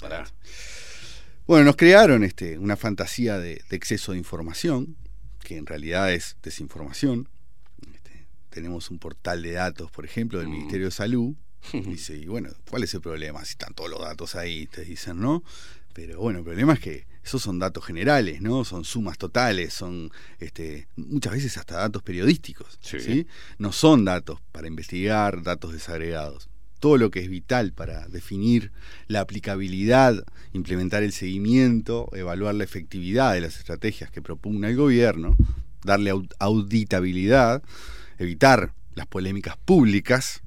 "Pa, 0.00 0.08
pará". 0.08 0.24
Bueno, 1.46 1.66
nos 1.66 1.76
crearon 1.76 2.24
este, 2.24 2.58
una 2.58 2.76
fantasía 2.76 3.38
de, 3.38 3.62
de 3.70 3.76
exceso 3.76 4.12
de 4.12 4.18
información, 4.18 4.96
que 5.44 5.56
en 5.58 5.66
realidad 5.66 6.12
es 6.12 6.36
desinformación. 6.42 7.28
Tenemos 8.54 8.90
un 8.90 8.98
portal 9.00 9.42
de 9.42 9.52
datos, 9.52 9.90
por 9.90 10.04
ejemplo, 10.04 10.38
Mm. 10.38 10.42
del 10.42 10.48
Ministerio 10.50 10.86
de 10.86 10.92
Salud. 10.92 11.34
Dice, 11.72 12.16
y 12.16 12.26
bueno, 12.26 12.50
¿cuál 12.70 12.84
es 12.84 12.94
el 12.94 13.00
problema? 13.00 13.44
Si 13.44 13.52
están 13.52 13.74
todos 13.74 13.90
los 13.90 14.00
datos 14.00 14.34
ahí, 14.36 14.66
te 14.66 14.84
dicen, 14.84 15.18
¿no? 15.20 15.42
Pero 15.92 16.20
bueno, 16.20 16.40
el 16.40 16.44
problema 16.44 16.74
es 16.74 16.80
que 16.80 17.06
esos 17.24 17.40
son 17.42 17.58
datos 17.58 17.84
generales, 17.84 18.40
¿no? 18.40 18.64
Son 18.64 18.84
sumas 18.84 19.16
totales, 19.18 19.72
son 19.72 20.10
este, 20.40 20.88
muchas 20.96 21.32
veces 21.32 21.56
hasta 21.56 21.76
datos 21.76 22.02
periodísticos, 22.02 22.78
Sí. 22.80 23.00
¿sí? 23.00 23.26
No 23.58 23.72
son 23.72 24.04
datos 24.04 24.40
para 24.52 24.66
investigar, 24.68 25.42
datos 25.42 25.72
desagregados. 25.72 26.48
Todo 26.80 26.98
lo 26.98 27.10
que 27.10 27.20
es 27.20 27.28
vital 27.30 27.72
para 27.72 28.06
definir 28.08 28.70
la 29.06 29.20
aplicabilidad, 29.20 30.22
implementar 30.52 31.02
el 31.02 31.12
seguimiento, 31.12 32.10
evaluar 32.12 32.54
la 32.56 32.64
efectividad 32.64 33.32
de 33.32 33.40
las 33.40 33.56
estrategias 33.56 34.10
que 34.10 34.20
propugna 34.20 34.68
el 34.68 34.76
gobierno, 34.76 35.34
darle 35.82 36.12
au- 36.12 36.28
auditabilidad, 36.40 37.62
evitar 38.18 38.74
las 38.94 39.06
polémicas 39.06 39.56
públicas 39.56 40.42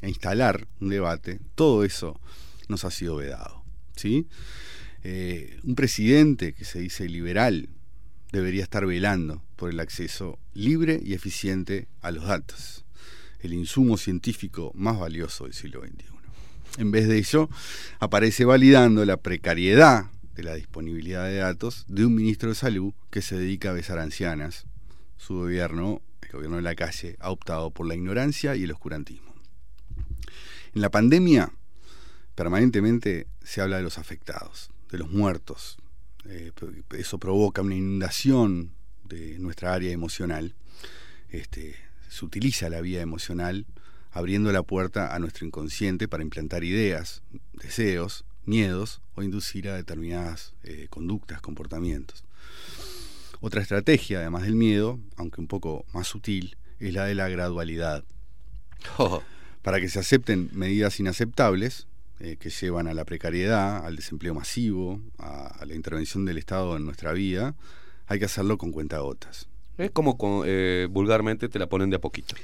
e 0.00 0.08
instalar 0.08 0.66
un 0.80 0.88
debate, 0.88 1.40
todo 1.54 1.84
eso 1.84 2.20
nos 2.68 2.84
ha 2.84 2.90
sido 2.90 3.16
vedado. 3.16 3.62
¿sí? 3.96 4.26
Eh, 5.04 5.58
un 5.64 5.74
presidente 5.74 6.52
que 6.52 6.64
se 6.64 6.80
dice 6.80 7.08
liberal 7.08 7.68
debería 8.32 8.62
estar 8.62 8.86
velando 8.86 9.42
por 9.56 9.70
el 9.70 9.80
acceso 9.80 10.38
libre 10.54 11.00
y 11.04 11.14
eficiente 11.14 11.86
a 12.00 12.10
los 12.10 12.24
datos, 12.24 12.84
el 13.40 13.52
insumo 13.52 13.96
científico 13.96 14.72
más 14.74 14.98
valioso 14.98 15.44
del 15.44 15.54
siglo 15.54 15.80
XXI. 15.80 16.12
En 16.78 16.90
vez 16.90 17.06
de 17.06 17.18
ello, 17.18 17.50
aparece 18.00 18.44
validando 18.44 19.04
la 19.04 19.18
precariedad 19.18 20.06
de 20.34 20.42
la 20.42 20.54
disponibilidad 20.54 21.26
de 21.26 21.36
datos 21.36 21.84
de 21.88 22.06
un 22.06 22.14
ministro 22.14 22.48
de 22.48 22.54
salud 22.54 22.94
que 23.10 23.20
se 23.20 23.36
dedica 23.36 23.70
a 23.70 23.74
besar 23.74 23.98
ancianas. 23.98 24.66
Su 25.18 25.34
gobierno, 25.34 26.00
el 26.32 26.38
gobierno 26.38 26.56
de 26.56 26.62
la 26.62 26.74
calle, 26.74 27.16
ha 27.20 27.30
optado 27.30 27.70
por 27.70 27.86
la 27.86 27.94
ignorancia 27.94 28.56
y 28.56 28.64
el 28.64 28.72
oscurantismo. 28.72 29.34
En 30.74 30.80
la 30.80 30.90
pandemia, 30.90 31.52
permanentemente 32.34 33.26
se 33.42 33.60
habla 33.60 33.76
de 33.76 33.82
los 33.82 33.98
afectados, 33.98 34.70
de 34.90 34.98
los 34.98 35.10
muertos. 35.10 35.76
Eh, 36.24 36.52
eso 36.96 37.18
provoca 37.18 37.60
una 37.60 37.74
inundación 37.74 38.72
de 39.04 39.38
nuestra 39.38 39.74
área 39.74 39.92
emocional. 39.92 40.54
Este, 41.28 41.76
se 42.08 42.24
utiliza 42.24 42.70
la 42.70 42.80
vía 42.80 43.02
emocional 43.02 43.66
abriendo 44.10 44.52
la 44.52 44.62
puerta 44.62 45.14
a 45.14 45.18
nuestro 45.18 45.46
inconsciente 45.46 46.08
para 46.08 46.22
implantar 46.22 46.64
ideas, 46.64 47.22
deseos, 47.52 48.24
miedos 48.44 49.00
o 49.14 49.22
inducir 49.22 49.68
a 49.68 49.76
determinadas 49.76 50.54
eh, 50.62 50.86
conductas, 50.90 51.40
comportamientos. 51.40 52.24
Otra 53.44 53.60
estrategia, 53.60 54.20
además 54.20 54.44
del 54.44 54.54
miedo, 54.54 55.00
aunque 55.16 55.40
un 55.40 55.48
poco 55.48 55.84
más 55.92 56.06
sutil, 56.06 56.56
es 56.78 56.94
la 56.94 57.06
de 57.06 57.16
la 57.16 57.28
gradualidad. 57.28 58.04
Para 59.62 59.80
que 59.80 59.88
se 59.88 59.98
acepten 59.98 60.48
medidas 60.52 61.00
inaceptables 61.00 61.88
eh, 62.20 62.36
que 62.38 62.50
llevan 62.50 62.86
a 62.86 62.94
la 62.94 63.04
precariedad, 63.04 63.84
al 63.84 63.96
desempleo 63.96 64.32
masivo, 64.32 65.00
a, 65.18 65.48
a 65.48 65.66
la 65.66 65.74
intervención 65.74 66.24
del 66.24 66.38
Estado 66.38 66.76
en 66.76 66.84
nuestra 66.84 67.12
vida, 67.12 67.56
hay 68.06 68.20
que 68.20 68.26
hacerlo 68.26 68.58
con 68.58 68.70
cuentagotas. 68.70 69.48
Es 69.76 69.90
como 69.90 70.16
con, 70.16 70.44
eh, 70.46 70.86
vulgarmente 70.88 71.48
te 71.48 71.58
la 71.58 71.66
ponen 71.68 71.90
de 71.90 71.96
a 71.96 72.00
poquito. 72.00 72.36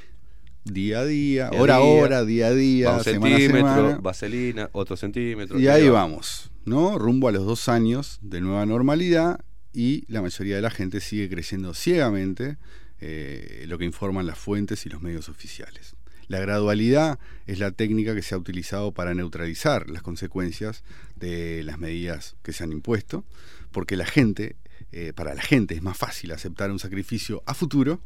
Día 0.65 0.99
a 0.99 1.05
día, 1.05 1.51
hora 1.53 1.77
a 1.77 1.79
día, 1.79 1.87
hora, 1.87 2.25
día 2.25 2.47
a 2.49 2.55
día, 2.55 2.91
un 2.97 3.05
semana 3.05 3.37
a 3.37 3.39
semana. 3.39 3.99
vaselina, 4.03 4.69
otro 4.73 4.97
centímetro. 4.97 5.61
Y 5.61 5.69
ahí 5.69 5.89
vamos, 5.89 6.51
¿no? 6.65 6.99
Rumbo 6.99 7.29
a 7.29 7.33
los 7.33 7.47
dos 7.47 7.69
años 7.69 8.19
de 8.21 8.41
nueva 8.41 8.67
normalidad 8.67 9.39
y 9.79 10.05
la 10.09 10.23
mayoría 10.23 10.57
de 10.57 10.63
la 10.63 10.71
gente 10.71 10.99
sigue 10.99 11.29
creyendo 11.29 11.73
ciegamente 11.73 12.57
eh, 13.01 13.65
lo 13.69 13.79
que 13.79 13.85
informan 13.85 14.27
las 14.27 14.37
fuentes 14.37 14.85
y 14.87 14.89
los 14.89 15.01
medios 15.03 15.29
oficiales. 15.29 15.95
La 16.27 16.41
gradualidad 16.41 17.21
es 17.47 17.61
la 17.61 17.71
técnica 17.71 18.13
que 18.13 18.23
se 18.23 18.35
ha 18.35 18.39
utilizado 18.39 18.91
para 18.91 19.15
neutralizar 19.15 19.89
las 19.89 20.03
consecuencias 20.03 20.83
de 21.15 21.63
las 21.63 21.79
medidas 21.79 22.35
que 22.43 22.53
se 22.53 22.65
han 22.65 22.73
impuesto, 22.73 23.25
porque 23.71 23.97
la 23.97 24.05
gente, 24.05 24.57
eh, 24.91 25.13
para 25.15 25.33
la 25.37 25.43
gente 25.43 25.77
es 25.77 25.83
más 25.83 25.97
fácil 25.97 26.33
aceptar 26.33 26.73
un 26.73 26.81
sacrificio 26.81 27.45
a 27.47 27.55
futuro, 27.55 28.01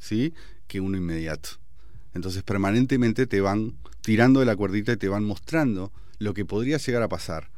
¿sí? 0.00 0.34
que 0.66 0.80
uno 0.80 0.98
inmediato. 0.98 1.50
Entonces 2.14 2.42
permanentemente 2.42 3.28
te 3.28 3.40
van 3.40 3.74
tirando 4.00 4.40
de 4.40 4.46
la 4.46 4.56
cuerdita 4.56 4.90
y 4.90 4.96
te 4.96 5.08
van 5.08 5.22
mostrando 5.22 5.92
lo 6.18 6.34
que 6.34 6.44
podría 6.44 6.78
llegar 6.78 7.04
a 7.04 7.08
pasar, 7.08 7.48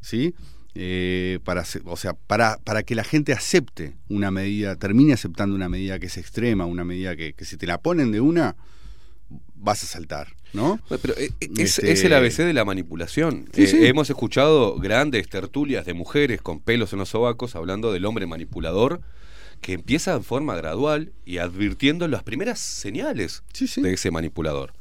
¿sí? 0.00 0.34
Eh, 0.74 1.40
para, 1.44 1.64
o 1.84 1.96
sea, 1.96 2.14
para, 2.14 2.58
para 2.64 2.82
que 2.84 2.94
la 2.94 3.02
gente 3.04 3.32
acepte 3.32 3.94
una 4.08 4.30
medida, 4.30 4.76
termine 4.76 5.12
aceptando 5.12 5.54
una 5.56 5.68
medida 5.68 5.98
que 5.98 6.06
es 6.06 6.16
extrema, 6.16 6.64
una 6.64 6.84
medida 6.84 7.16
que, 7.16 7.32
que 7.32 7.44
si 7.44 7.56
te 7.56 7.66
la 7.66 7.78
ponen 7.78 8.12
de 8.12 8.20
una, 8.20 8.54
vas 9.56 9.82
a 9.82 9.86
saltar, 9.86 10.28
¿no? 10.52 10.80
Pero 11.02 11.14
eh, 11.18 11.30
es, 11.58 11.78
Este- 11.78 11.92
es 11.92 12.04
el 12.04 12.12
ABC 12.14 12.38
de 12.38 12.52
la 12.52 12.64
manipulación. 12.64 13.48
Sí, 13.52 13.64
Eh, 13.64 13.66
sí. 13.66 13.86
Hemos 13.86 14.10
escuchado 14.10 14.76
grandes 14.78 15.28
tertulias 15.28 15.84
de 15.86 15.94
mujeres 15.94 16.40
con 16.40 16.60
pelos 16.60 16.92
en 16.92 17.00
los 17.00 17.08
sobacos 17.10 17.56
hablando 17.56 17.92
del 17.92 18.04
hombre 18.06 18.26
manipulador 18.26 19.00
que 19.60 19.74
empieza 19.74 20.14
en 20.14 20.24
forma 20.24 20.54
gradual 20.56 21.12
y 21.26 21.38
advirtiendo 21.38 22.08
las 22.08 22.22
primeras 22.22 22.58
señales 22.60 23.42
de 23.82 23.92
ese 23.92 24.10
manipulador. 24.10 24.72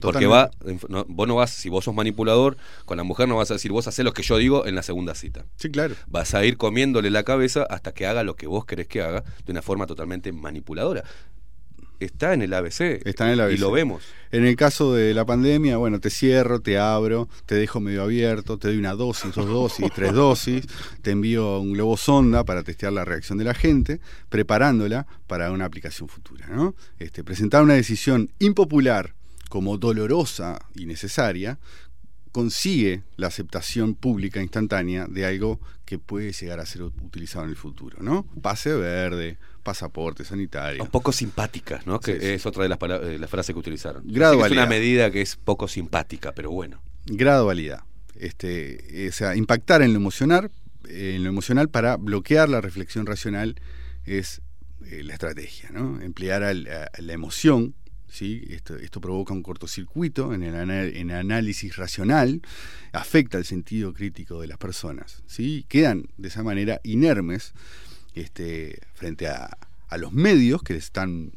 Porque 0.00 0.26
va, 0.26 0.50
no, 0.88 1.04
vos 1.08 1.26
no 1.26 1.34
vas, 1.36 1.50
si 1.50 1.68
vos 1.68 1.84
sos 1.84 1.94
manipulador, 1.94 2.56
con 2.84 2.96
la 2.96 3.02
mujer 3.02 3.28
no 3.28 3.36
vas 3.36 3.50
a 3.50 3.54
decir, 3.54 3.72
vos 3.72 3.86
hacés 3.88 4.04
lo 4.04 4.12
que 4.12 4.22
yo 4.22 4.36
digo 4.36 4.66
en 4.66 4.74
la 4.74 4.82
segunda 4.82 5.14
cita. 5.14 5.44
Sí, 5.56 5.70
claro. 5.70 5.94
Vas 6.06 6.34
a 6.34 6.44
ir 6.44 6.56
comiéndole 6.56 7.10
la 7.10 7.24
cabeza 7.24 7.64
hasta 7.68 7.92
que 7.92 8.06
haga 8.06 8.22
lo 8.22 8.36
que 8.36 8.46
vos 8.46 8.64
querés 8.64 8.86
que 8.86 9.02
haga 9.02 9.24
de 9.44 9.52
una 9.52 9.62
forma 9.62 9.86
totalmente 9.86 10.32
manipuladora. 10.32 11.04
Está 12.00 12.32
en 12.32 12.42
el 12.42 12.54
ABC. 12.54 13.04
Está 13.04 13.26
en 13.26 13.32
el 13.32 13.40
ABC. 13.40 13.54
Y 13.54 13.56
lo 13.58 13.72
vemos. 13.72 14.04
En 14.30 14.44
el 14.44 14.54
caso 14.54 14.94
de 14.94 15.14
la 15.14 15.26
pandemia, 15.26 15.78
bueno, 15.78 15.98
te 15.98 16.10
cierro, 16.10 16.60
te 16.60 16.78
abro, 16.78 17.28
te 17.44 17.56
dejo 17.56 17.80
medio 17.80 18.02
abierto, 18.02 18.56
te 18.56 18.68
doy 18.68 18.76
una 18.76 18.94
dosis, 18.94 19.34
dos 19.34 19.46
dosis, 19.46 19.86
tres 19.94 20.12
dosis, 20.12 20.66
te 21.02 21.10
envío 21.10 21.58
un 21.58 21.72
globo 21.72 21.96
sonda 21.96 22.44
para 22.44 22.62
testear 22.62 22.92
la 22.92 23.04
reacción 23.04 23.38
de 23.38 23.44
la 23.44 23.54
gente, 23.54 24.00
preparándola 24.28 25.06
para 25.26 25.50
una 25.50 25.64
aplicación 25.64 26.08
futura. 26.08 26.46
¿no? 26.46 26.76
Este, 27.00 27.24
presentar 27.24 27.64
una 27.64 27.74
decisión 27.74 28.30
impopular 28.38 29.14
como 29.48 29.78
dolorosa 29.78 30.58
y 30.74 30.86
necesaria 30.86 31.58
consigue 32.32 33.02
la 33.16 33.28
aceptación 33.28 33.94
pública 33.94 34.42
instantánea 34.42 35.06
de 35.08 35.24
algo 35.24 35.60
que 35.84 35.98
puede 35.98 36.32
llegar 36.32 36.60
a 36.60 36.66
ser 36.66 36.82
utilizado 36.82 37.44
en 37.44 37.50
el 37.50 37.56
futuro, 37.56 38.02
¿no? 38.02 38.26
Pase 38.42 38.74
verde, 38.74 39.38
pasaporte 39.62 40.24
sanitario. 40.24 40.82
Un 40.82 40.90
poco 40.90 41.12
simpáticas, 41.12 41.86
¿no? 41.86 41.98
Que 41.98 42.12
Sí, 42.12 42.20
sí. 42.20 42.26
es 42.26 42.46
otra 42.46 42.62
de 42.64 42.68
las, 42.68 42.78
eh, 42.80 43.18
las 43.18 43.30
frases 43.30 43.54
que 43.54 43.58
utilizaron. 43.58 44.02
Gradualidad. 44.04 44.46
Es 44.46 44.52
una 44.52 44.66
medida 44.66 45.10
que 45.10 45.22
es 45.22 45.36
poco 45.36 45.66
simpática, 45.66 46.32
pero 46.32 46.50
bueno. 46.50 46.80
gradualidad. 47.06 47.80
Este, 48.14 49.04
eh, 49.04 49.08
o 49.08 49.12
sea, 49.12 49.36
impactar 49.36 49.82
en 49.82 49.92
lo 49.92 49.96
emocional, 49.96 50.50
eh, 50.88 51.14
en 51.16 51.22
lo 51.22 51.28
emocional 51.28 51.68
para 51.68 51.96
bloquear 51.96 52.48
la 52.48 52.60
reflexión 52.60 53.06
racional 53.06 53.56
es 54.04 54.42
eh, 54.90 55.02
la 55.02 55.12
estrategia, 55.12 55.70
¿no? 55.70 56.00
Emplear 56.00 56.42
a, 56.42 56.54
la 56.54 57.12
emoción, 57.12 57.74
¿sí? 58.10 58.46
Esto, 58.50 59.00
provoca 59.00 59.32
un 59.32 59.42
cortocircuito 59.42 60.34
en 60.34 60.42
el, 60.42 61.10
análisis 61.10 61.76
racional, 61.76 62.42
afecta 62.92 63.38
el 63.38 63.44
sentido 63.44 63.92
crítico 63.92 64.40
de 64.40 64.48
las 64.48 64.58
personas, 64.58 65.22
¿sí? 65.26 65.64
Quedan 65.68 66.08
de 66.16 66.28
esa 66.28 66.42
manera 66.42 66.80
inermes 66.84 67.52
este, 68.14 68.80
frente 68.94 69.28
a, 69.28 69.56
los 69.96 70.12
medios 70.12 70.62
que 70.62 70.76
están 70.76 71.32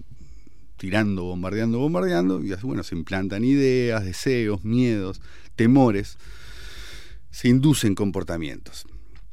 tirando, 0.75 1.23
bombardeando, 1.23 1.79
bombardeando, 1.79 2.43
y 2.43 2.53
bueno, 2.63 2.83
se 2.83 2.95
implantan 2.95 3.45
ideas, 3.45 4.03
deseos, 4.03 4.65
miedos, 4.65 5.21
temores, 5.55 6.17
se 7.29 7.47
inducen 7.47 7.95
comportamientos. 7.95 8.85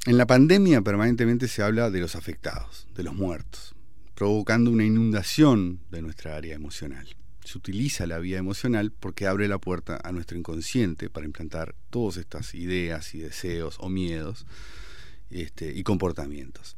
En 0.07 0.19
la 0.19 0.27
pandemia 0.27 0.83
permanentemente 0.83 1.49
se 1.49 1.63
habla 1.63 1.91
de 1.91 2.01
los 2.01 2.15
afectados, 2.15 2.87
de 2.95 3.03
los 3.03 3.15
muertos, 3.15 3.75
provocando 4.15 4.71
una 4.71 4.85
inundación 4.85 5.81
de 5.91 6.03
nuestra 6.03 6.37
área 6.37 6.55
emocional. 6.55 7.09
Se 7.49 7.57
utiliza 7.57 8.07
la 8.07 8.19
vía 8.19 8.37
emocional 8.37 8.93
porque 8.93 9.27
abre 9.27 9.49
la 9.49 9.59
puerta 9.59 9.99
a 10.05 10.13
nuestro 10.13 10.37
inconsciente 10.37 11.09
para 11.09 11.25
implantar 11.25 11.75
todas 11.89 12.19
estas 12.19 12.55
ideas 12.55 13.15
y 13.15 13.21
deseos 13.21 13.77
o 13.81 13.89
miedos 13.89 14.45
este, 15.31 15.73
y 15.73 15.83
comportamientos. 15.83 16.77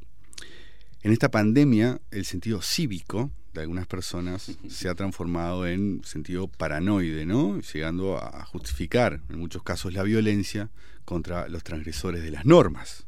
En 1.02 1.10
esta 1.12 1.28
pandemia, 1.28 2.00
el 2.12 2.24
sentido 2.24 2.62
cívico 2.62 3.32
de 3.52 3.62
algunas 3.62 3.89
personas 3.89 4.52
se 4.68 4.89
ha 4.89 4.94
transformado 4.94 5.66
en 5.66 6.02
sentido 6.05 6.47
paranoide, 6.47 7.26
¿no? 7.26 7.60
Llegando 7.60 8.18
a 8.18 8.44
justificar, 8.44 9.23
en 9.28 9.40
muchos 9.40 9.65
casos, 9.65 9.92
la 9.92 10.05
violencia 10.05 10.70
contra 11.05 11.49
los 11.49 11.65
transgresores 11.65 12.23
de 12.23 12.31
las 12.31 12.44
normas. 12.44 13.07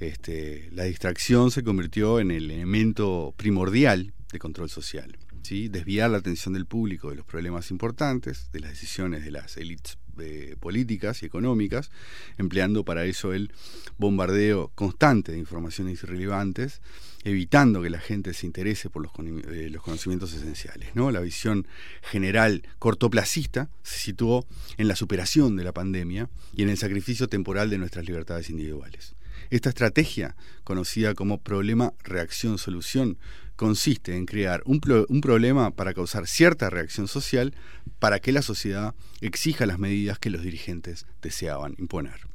Este, 0.00 0.68
la 0.72 0.84
distracción 0.84 1.50
se 1.50 1.64
convirtió 1.64 2.20
en 2.20 2.30
el 2.30 2.50
elemento 2.50 3.32
primordial 3.38 4.12
de 4.32 4.38
control 4.38 4.68
social. 4.68 5.16
Desviar 5.44 6.10
la 6.10 6.18
atención 6.18 6.54
del 6.54 6.64
público 6.64 7.10
de 7.10 7.16
los 7.16 7.26
problemas 7.26 7.70
importantes, 7.70 8.50
de 8.52 8.60
las 8.60 8.70
decisiones 8.70 9.24
de 9.24 9.30
las 9.30 9.58
élites 9.58 9.98
eh, 10.18 10.56
políticas 10.58 11.22
y 11.22 11.26
económicas, 11.26 11.90
empleando 12.38 12.82
para 12.82 13.04
eso 13.04 13.34
el 13.34 13.52
bombardeo 13.98 14.70
constante 14.74 15.32
de 15.32 15.38
informaciones 15.38 16.02
irrelevantes, 16.02 16.80
evitando 17.24 17.82
que 17.82 17.90
la 17.90 18.00
gente 18.00 18.32
se 18.32 18.46
interese 18.46 18.88
por 18.88 19.02
los, 19.02 19.12
eh, 19.48 19.68
los 19.70 19.82
conocimientos 19.82 20.32
esenciales. 20.32 20.94
¿no? 20.94 21.10
La 21.10 21.20
visión 21.20 21.66
general 22.00 22.62
cortoplacista 22.78 23.68
se 23.82 23.98
situó 23.98 24.46
en 24.78 24.88
la 24.88 24.96
superación 24.96 25.56
de 25.56 25.64
la 25.64 25.72
pandemia 25.72 26.30
y 26.54 26.62
en 26.62 26.70
el 26.70 26.78
sacrificio 26.78 27.28
temporal 27.28 27.68
de 27.68 27.76
nuestras 27.76 28.06
libertades 28.06 28.48
individuales. 28.48 29.14
Esta 29.50 29.68
estrategia, 29.68 30.36
conocida 30.64 31.14
como 31.14 31.40
problema-reacción-solución, 31.40 33.18
consiste 33.56 34.16
en 34.16 34.26
crear 34.26 34.62
un, 34.66 34.80
pro- 34.80 35.06
un 35.08 35.20
problema 35.20 35.70
para 35.70 35.94
causar 35.94 36.26
cierta 36.26 36.70
reacción 36.70 37.06
social 37.08 37.54
para 37.98 38.18
que 38.18 38.32
la 38.32 38.42
sociedad 38.42 38.94
exija 39.20 39.66
las 39.66 39.78
medidas 39.78 40.18
que 40.18 40.30
los 40.30 40.42
dirigentes 40.42 41.06
deseaban 41.22 41.74
imponer. 41.78 42.26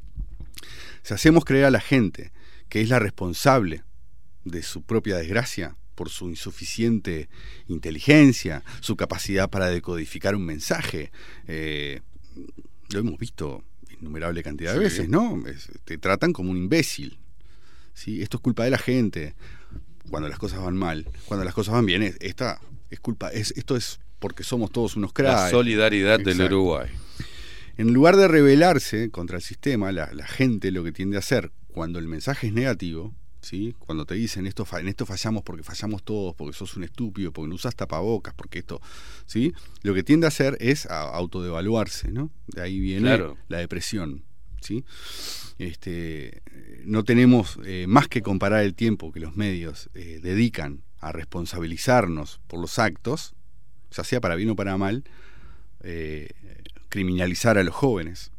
Si 1.03 1.13
hacemos 1.13 1.45
creer 1.45 1.65
a 1.65 1.71
la 1.71 1.79
gente 1.81 2.31
que 2.69 2.81
es 2.81 2.89
la 2.89 2.99
responsable 2.99 3.83
de 4.45 4.63
su 4.63 4.81
propia 4.83 5.17
desgracia 5.17 5.75
por 5.95 6.09
su 6.09 6.29
insuficiente 6.29 7.27
inteligencia, 7.67 8.63
su 8.79 8.95
capacidad 8.95 9.49
para 9.49 9.67
decodificar 9.67 10.35
un 10.35 10.45
mensaje, 10.45 11.11
eh, 11.47 12.01
lo 12.89 12.99
hemos 12.99 13.19
visto 13.19 13.63
innumerable 13.99 14.41
cantidad 14.43 14.71
de 14.73 14.77
Sí. 14.77 14.83
veces, 14.83 15.09
¿no? 15.09 15.45
Es- 15.47 15.69
te 15.83 15.97
tratan 15.97 16.31
como 16.31 16.51
un 16.51 16.57
imbécil. 16.57 17.19
¿sí? 17.93 18.21
Esto 18.21 18.37
es 18.37 18.41
culpa 18.43 18.63
de 18.63 18.69
la 18.69 18.77
gente 18.77 19.35
cuando 20.09 20.27
las 20.29 20.39
cosas 20.39 20.61
van 20.61 20.75
mal. 20.75 21.05
Cuando 21.25 21.43
las 21.45 21.53
cosas 21.53 21.73
van 21.75 21.85
bien, 21.85 22.03
es- 22.03 22.17
esta 22.19 22.59
es 22.89 22.99
culpa, 22.99 23.29
es, 23.29 23.51
esto 23.55 23.75
es 23.75 23.99
porque 24.19 24.43
somos 24.43 24.71
todos 24.71 24.95
unos 24.95 25.13
cracks. 25.13 25.43
La 25.43 25.49
solidaridad 25.49 26.19
del. 26.19 26.41
Uruguay. 26.41 26.89
En 27.77 27.93
lugar 27.93 28.17
de 28.17 28.27
rebelarse 28.27 29.09
contra 29.09 29.37
el 29.37 29.43
sistema, 29.43 29.91
la, 29.91 30.11
la 30.13 30.27
gente 30.27 30.71
lo 30.71 30.83
que 30.83 30.91
tiende 30.91 31.15
a 31.15 31.19
hacer 31.19 31.51
cuando 31.67 31.97
el 31.99 32.07
mensaje 32.09 32.47
es 32.47 32.53
negativo, 32.53 33.15
¿sí? 33.39 33.73
cuando 33.79 34.05
te 34.05 34.15
dicen 34.15 34.45
esto 34.47 34.67
en 34.77 34.89
esto 34.89 35.05
fallamos 35.05 35.43
porque 35.43 35.63
fallamos 35.63 36.03
todos, 36.03 36.35
porque 36.35 36.51
sos 36.57 36.75
un 36.75 36.83
estúpido, 36.83 37.31
porque 37.31 37.47
no 37.47 37.55
usas 37.55 37.75
tapabocas, 37.75 38.33
porque 38.33 38.59
esto, 38.59 38.81
¿sí? 39.25 39.53
lo 39.83 39.93
que 39.93 40.03
tiende 40.03 40.27
a 40.27 40.29
hacer 40.29 40.57
es 40.59 40.87
a 40.87 41.03
autodevaluarse, 41.15 42.11
¿no? 42.11 42.31
De 42.47 42.61
ahí 42.61 42.79
viene 42.79 43.03
Claro. 43.03 43.37
la 43.47 43.59
depresión. 43.59 44.23
¿Sí? 44.61 44.83
Este, 45.57 46.41
no 46.85 47.03
tenemos 47.03 47.59
eh, 47.65 47.85
más 47.87 48.07
que 48.07 48.21
comparar 48.21 48.63
el 48.63 48.73
tiempo 48.75 49.11
que 49.11 49.19
los 49.19 49.35
medios 49.35 49.89
eh, 49.93 50.19
dedican 50.21 50.83
a 50.99 51.11
responsabilizarnos 51.11 52.39
por 52.47 52.59
los 52.59 52.79
actos, 52.79 53.33
ya 53.91 54.03
sea 54.03 54.21
para 54.21 54.35
bien 54.35 54.49
o 54.49 54.55
para 54.55 54.77
mal, 54.77 55.03
eh, 55.81 56.29
criminalizar 56.89 57.57
a 57.57 57.63
los 57.63 57.73
jóvenes 57.75 58.31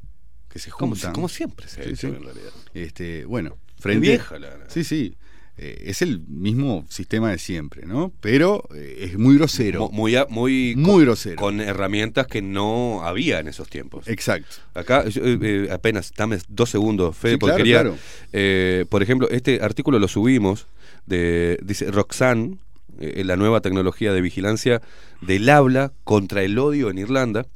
que 0.49 0.59
se 0.59 0.71
juntan. 0.71 1.13
como 1.13 1.29
siempre 1.29 1.69
se 1.69 1.81
ha 1.81 1.85
hecho, 1.85 2.09
en 2.09 2.23
realidad. 2.25 2.51
Este, 2.75 3.25
bueno, 3.25 3.57
frente 3.79 4.01
vieja 4.09 4.39
la- 4.39 4.57
la- 4.59 4.69
Sí, 4.71 4.85
sí. 4.85 5.17
Eh, 5.63 5.83
es 5.91 6.01
el 6.01 6.21
mismo 6.27 6.87
sistema 6.89 7.31
de 7.31 7.39
siempre, 7.39 7.85
¿no? 7.87 8.13
Pero 8.21 8.67
eh, 8.75 9.09
es 9.11 9.19
muy 9.19 9.37
grosero. 9.37 9.81
Mu- 9.91 9.93
Muy, 9.93 10.17
muy, 10.31 10.75
Muy 10.77 11.05
grosero. 11.05 11.37
Con 11.37 11.61
herramientas 11.61 12.27
que 12.27 12.41
no 12.41 13.03
había 13.05 13.41
en 13.41 13.49
esos 13.49 13.69
tiempos. 13.69 14.09
Exacto. 14.09 14.57
Acá, 14.73 15.05
eh, 15.07 15.69
apenas, 15.71 16.13
dame 16.17 16.39
dos 16.49 16.71
segundos, 16.71 17.15
Fede, 17.17 17.33
Sí, 17.35 17.39
porque 17.39 17.63
claro, 17.63 17.93
quería. 17.93 17.97
claro. 18.33 18.87
por 18.89 19.03
ejemplo, 19.03 19.29
este 19.31 19.61
artículo 19.63 19.99
lo 19.99 20.09
subimos, 20.09 20.67
de, 21.05 21.59
dice 21.63 21.91
Roxanne, 21.91 22.57
la 22.99 23.37
nueva 23.37 23.61
tecnología 23.61 24.13
de 24.13 24.21
vigilancia 24.21 24.81
del 25.21 25.49
habla 25.49 25.93
contra 26.05 26.43
el 26.43 26.59
odio 26.59 26.91
en 26.91 26.99
Irlanda. 26.99 27.47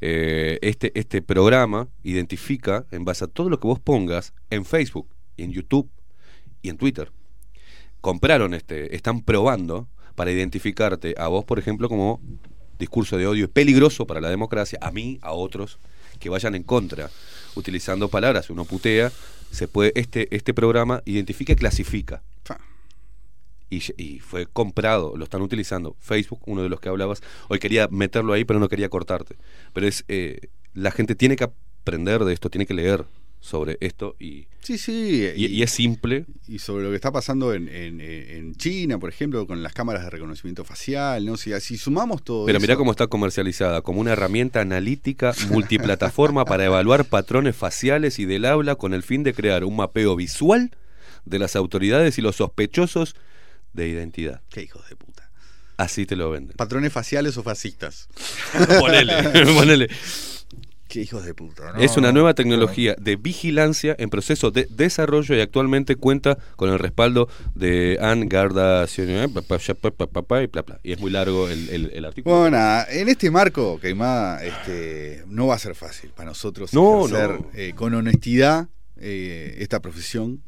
Este, 0.00 0.90
este 0.98 1.22
programa 1.22 1.88
identifica, 2.02 2.86
en 2.90 3.04
base 3.04 3.24
a 3.24 3.28
todo 3.28 3.48
lo 3.48 3.58
que 3.60 3.68
vos 3.68 3.78
pongas 3.80 4.32
en 4.50 4.64
Facebook, 4.64 5.06
en 5.36 5.52
YouTube 5.52 5.88
y 6.60 6.68
en 6.68 6.76
Twitter, 6.76 7.10
compraron 8.02 8.52
este, 8.52 8.94
están 8.94 9.22
probando 9.22 9.88
para 10.14 10.30
identificarte 10.30 11.14
a 11.16 11.28
vos, 11.28 11.46
por 11.46 11.58
ejemplo, 11.58 11.88
como 11.88 12.20
discurso 12.78 13.16
de 13.16 13.26
odio 13.26 13.50
peligroso 13.50 14.06
para 14.06 14.20
la 14.20 14.28
democracia, 14.28 14.78
a 14.82 14.90
mí, 14.90 15.18
a 15.22 15.32
otros 15.32 15.78
que 16.18 16.28
vayan 16.28 16.54
en 16.54 16.64
contra, 16.64 17.10
utilizando 17.54 18.08
palabras, 18.08 18.50
uno 18.50 18.64
putea, 18.64 19.10
se 19.50 19.68
puede, 19.68 19.92
este, 19.94 20.34
este 20.34 20.52
programa 20.52 21.02
identifica 21.06 21.54
y 21.54 21.56
clasifica. 21.56 22.22
Y, 23.70 23.82
y 23.96 24.18
fue 24.18 24.46
comprado, 24.46 25.16
lo 25.16 25.24
están 25.24 25.40
utilizando. 25.40 25.96
Facebook, 25.98 26.42
uno 26.44 26.62
de 26.62 26.68
los 26.68 26.78
que 26.78 26.90
hablabas, 26.90 27.22
hoy 27.48 27.58
quería 27.58 27.88
meterlo 27.88 28.34
ahí, 28.34 28.44
pero 28.44 28.60
no 28.60 28.68
quería 28.68 28.90
cortarte. 28.90 29.36
Pero 29.72 29.86
es, 29.86 30.04
eh, 30.08 30.48
la 30.74 30.90
gente 30.90 31.14
tiene 31.14 31.36
que 31.36 31.44
aprender 31.44 32.22
de 32.24 32.34
esto, 32.34 32.50
tiene 32.50 32.66
que 32.66 32.74
leer 32.74 33.06
sobre 33.44 33.76
esto 33.80 34.14
y, 34.20 34.46
Sí, 34.62 34.78
sí. 34.78 35.28
y, 35.34 35.46
y 35.46 35.62
es 35.64 35.70
simple. 35.72 36.26
Y 36.46 36.60
sobre 36.60 36.84
lo 36.84 36.90
que 36.90 36.94
está 36.94 37.10
pasando 37.10 37.52
en, 37.52 37.68
en- 37.68 38.00
en 38.00 38.54
China, 38.54 39.00
por 39.00 39.10
ejemplo, 39.10 39.44
con 39.48 39.64
las 39.64 39.72
cámaras 39.74 40.04
de 40.04 40.10
reconocimiento 40.10 40.64
facial, 40.64 41.26
¿no? 41.26 41.36
Si, 41.36 41.50
si 41.60 41.76
sumamos 41.76 42.22
todo 42.22 42.46
Pero 42.46 42.58
eso- 42.58 42.62
mirá 42.62 42.76
cómo 42.76 42.92
está 42.92 43.08
comercializada, 43.08 43.82
como 43.82 44.00
una 44.00 44.12
herramienta 44.12 44.60
analítica 44.60 45.34
multiplataforma 45.48 46.44
para 46.44 46.64
evaluar 46.64 47.04
patrones 47.04 47.56
faciales 47.56 48.20
y 48.20 48.24
del 48.26 48.44
habla 48.44 48.76
con 48.76 48.94
el 48.94 49.02
fin 49.02 49.24
de 49.24 49.34
crear 49.34 49.64
un 49.64 49.74
mapeo 49.74 50.14
visual 50.14 50.70
de 51.24 51.38
las 51.40 51.56
autoridades 51.56 52.16
y 52.18 52.22
los 52.22 52.36
sospechosos 52.36 53.16
de 53.72 53.88
identidad. 53.88 54.40
Qué 54.50 54.62
hijos 54.62 54.88
de 54.88 54.94
puta. 54.94 55.28
Así 55.78 56.06
te 56.06 56.14
lo 56.14 56.30
venden. 56.30 56.56
Patrones 56.56 56.92
faciales 56.92 57.36
o 57.38 57.42
fascistas. 57.42 58.06
ponele, 58.78 59.14
ponele. 59.54 59.88
Qué 60.92 61.00
hijos 61.00 61.24
de 61.24 61.32
puta, 61.34 61.72
¿no? 61.72 61.78
Es 61.80 61.96
una 61.96 62.12
nueva 62.12 62.34
tecnología 62.34 62.94
de 63.00 63.16
vigilancia 63.16 63.96
en 63.98 64.10
proceso 64.10 64.50
de 64.50 64.66
desarrollo 64.70 65.34
y 65.34 65.40
actualmente 65.40 65.96
cuenta 65.96 66.36
con 66.56 66.68
el 66.68 66.78
respaldo 66.78 67.28
de 67.54 67.96
Anne 68.00 68.26
Garda 68.28 68.86
y 70.82 70.92
es 70.92 71.00
muy 71.00 71.10
largo 71.10 71.48
el, 71.48 71.68
el- 71.70 71.90
el 71.94 72.04
artículo. 72.04 72.36
Bueno, 72.40 72.58
nada, 72.58 72.86
en 72.90 73.08
este 73.08 73.30
marco, 73.30 73.80
Queimada, 73.80 74.44
este, 74.44 75.24
no 75.28 75.46
va 75.46 75.54
a 75.54 75.58
ser 75.58 75.74
fácil 75.74 76.10
para 76.10 76.28
nosotros 76.28 76.74
No, 76.74 77.08
no. 77.08 77.46
eh, 77.54 77.72
con 77.74 77.94
honestidad 77.94 78.68
eh, 78.96 79.56
esta 79.60 79.80
profesión 79.80 80.42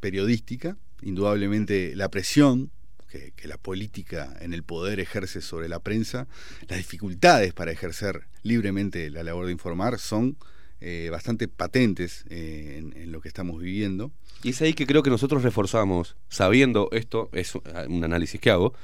periodística. 0.00 0.76
Indudablemente 1.02 1.94
la 1.96 2.08
presión 2.10 2.70
que, 3.12 3.48
la 3.48 3.58
política 3.58 4.36
en 4.40 4.54
el 4.54 4.62
poder 4.62 5.00
ejerce 5.00 5.40
sobre 5.40 5.68
la 5.68 5.80
prensa, 5.80 6.26
las 6.68 6.78
dificultades 6.78 7.52
para 7.52 7.72
ejercer 7.72 8.22
libremente 8.42 9.10
la 9.10 9.22
labor 9.22 9.46
de 9.46 9.52
informar 9.52 9.98
son 9.98 10.36
eh, 10.80 11.08
bastante 11.10 11.48
patentes 11.48 12.24
eh, 12.30 12.76
en, 12.78 12.96
en 12.96 13.12
lo 13.12 13.20
que 13.20 13.28
estamos 13.28 13.60
viviendo. 13.60 14.10
Y 14.42 14.50
es 14.50 14.62
ahí 14.62 14.74
que 14.74 14.86
creo 14.86 15.02
que 15.02 15.10
nosotros 15.10 15.42
reforzamos, 15.42 16.16
sabiendo 16.28 16.88
esto, 16.92 17.28
es 17.32 17.54
un 17.54 18.04
análisis 18.04 18.40
que 18.40 18.50
hago, 18.50 18.74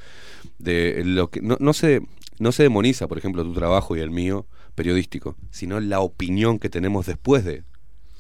de 0.59 1.03
lo 1.05 1.31
que 1.31 1.41
no, 1.41 1.57
no 1.59 1.73
se 1.73 2.03
no 2.39 2.53
se 2.53 2.63
demoniza, 2.63 3.09
por 3.09 3.19
ejemplo, 3.19 3.43
tu 3.43 3.53
trabajo 3.53 3.97
y 3.97 4.01
el 4.01 4.11
mío 4.11 4.47
periodístico, 4.75 5.37
sino 5.51 5.81
la 5.81 6.01
opinión 6.01 6.59
que 6.59 6.69
tenemos 6.69 7.07
después 7.07 7.45
de 7.45 7.65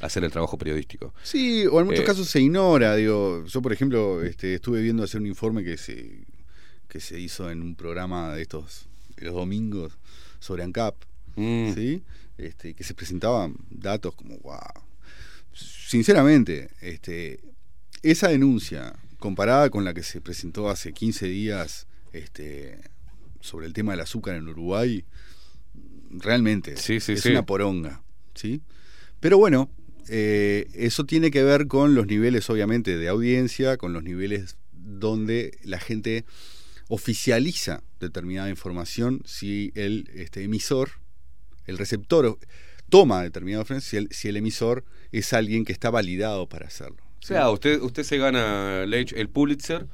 hacer 0.01 0.25
el 0.25 0.31
trabajo 0.31 0.57
periodístico. 0.59 1.12
Sí, 1.23 1.67
o 1.67 1.81
en 1.81 1.86
muchos 1.86 2.01
Eh, 2.02 2.05
casos 2.07 2.28
se 2.28 2.41
ignora. 2.41 2.94
Digo, 2.97 3.44
yo 3.47 3.62
por 3.62 3.73
ejemplo 3.73 4.23
este, 4.23 4.55
estuve 4.55 4.81
viendo 4.83 5.02
hacer 5.02 5.20
un 5.20 5.27
informe 5.27 5.62
que 5.65 5.77
se 5.77 6.25
que 6.89 7.01
se 7.01 7.20
hizo 7.20 7.51
en 7.51 7.60
un 7.62 7.75
programa 7.75 8.35
de 8.35 8.43
estos 8.43 8.89
de 9.17 9.27
los 9.27 9.35
domingos 9.35 9.99
sobre 10.41 10.62
ANCAP, 10.62 10.94
Mm. 11.36 11.75
¿sí? 11.75 12.02
Este, 12.39 12.75
que 12.75 12.83
se 12.85 12.94
presentaban 12.94 13.57
datos 13.70 14.15
como 14.15 14.39
wow. 14.39 14.59
Sinceramente, 15.52 16.70
este, 16.81 17.41
esa 18.02 18.28
denuncia 18.28 18.94
comparada 19.18 19.70
con 19.70 19.85
la 19.85 19.93
que 19.94 20.02
se 20.02 20.20
presentó 20.20 20.68
hace 20.70 20.93
15 20.93 21.27
días 21.27 21.86
este, 22.12 22.78
sobre 23.41 23.67
el 23.67 23.73
tema 23.73 23.93
del 23.93 24.01
azúcar 24.01 24.36
en 24.36 24.49
Uruguay, 24.49 25.05
realmente 26.10 26.77
Sí, 26.77 27.01
sí, 27.01 27.12
es 27.12 27.23
sí. 27.23 27.31
una 27.31 27.44
poronga, 27.44 28.02
¿sí? 28.35 28.62
Pero 29.20 29.39
bueno, 29.39 29.68
eh, 30.08 30.68
eso 30.74 31.04
tiene 31.04 31.30
que 31.30 31.42
ver 31.42 31.66
con 31.66 31.94
los 31.94 32.06
niveles, 32.06 32.48
obviamente, 32.50 32.96
de 32.96 33.08
audiencia, 33.08 33.76
con 33.76 33.92
los 33.92 34.02
niveles 34.02 34.56
donde 34.72 35.58
la 35.62 35.78
gente 35.78 36.24
oficializa 36.88 37.82
determinada 38.00 38.48
información 38.48 39.22
si 39.26 39.72
el 39.74 40.08
este, 40.14 40.42
emisor, 40.44 40.90
el 41.66 41.78
receptor, 41.78 42.38
toma 42.88 43.22
determinada 43.22 43.62
información 43.62 43.82
si 43.82 43.96
el, 43.96 44.08
si 44.10 44.28
el 44.28 44.36
emisor 44.36 44.84
es 45.12 45.32
alguien 45.32 45.64
que 45.64 45.72
está 45.72 45.90
validado 45.90 46.48
para 46.48 46.66
hacerlo. 46.66 47.02
O 47.22 47.26
sea, 47.26 47.50
usted, 47.50 47.80
usted 47.82 48.04
se 48.04 48.16
gana 48.16 48.84
el 48.84 49.28
Pulitzer 49.28 49.86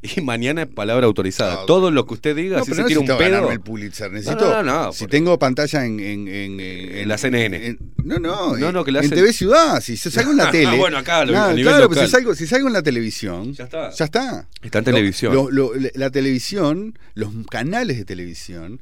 y 0.16 0.20
mañana 0.20 0.62
es 0.62 0.68
palabra 0.68 1.06
autorizada. 1.06 1.66
Todo 1.66 1.90
lo 1.90 2.06
que 2.06 2.14
usted 2.14 2.36
diga, 2.36 2.58
No, 2.58 2.64
si 2.64 2.70
pero 2.70 2.76
se 2.76 2.82
no 2.82 2.88
tira 2.88 3.00
un 3.00 3.06
pedo. 3.18 3.50
el 3.52 3.60
Pulitzer. 3.60 4.12
Necesito, 4.12 4.44
No, 4.48 4.62
no, 4.62 4.84
no, 4.86 4.92
si 4.92 5.04
por- 5.04 5.10
tengo 5.10 5.38
pantalla 5.38 5.84
en, 5.84 5.98
en, 6.00 6.28
en, 6.28 6.60
en- 6.60 7.08
la 7.08 7.18
CNN. 7.18 7.76
no, 8.04 8.18
no, 8.18 8.56
No, 8.56 8.72
no, 8.72 8.84
que 8.84 8.92
la 8.92 9.00
en 9.00 9.06
hacen- 9.06 9.16
TV 9.18 9.32
Ciudad. 9.32 9.80
Si 9.80 9.96
yo 9.96 10.10
salgo 10.10 10.30
en 10.30 10.36
la 10.36 10.50
tele. 10.52 10.76
Bueno, 10.76 10.98
acá, 10.98 11.24
lo- 11.24 11.32
Nada, 11.32 11.50
a 11.50 11.54
nivel 11.54 11.72
claro, 11.72 11.88
local. 11.88 12.04
si 12.06 12.10
salgo, 12.12 12.34
si 12.34 12.46
salgo 12.46 12.66
en 12.68 12.72
la 12.74 12.82
televisión. 12.82 13.52
Ya 13.54 13.64
está. 13.64 13.90
Ya 13.90 14.04
está. 14.04 14.48
Está 14.62 14.78
en 14.78 14.84
televisión. 14.84 15.34
lo- 15.34 15.50
lo- 15.50 15.72
la 15.94 16.10
televisión, 16.10 16.98
los 17.14 17.30
canales 17.50 17.96
de 17.98 18.04
televisión. 18.04 18.80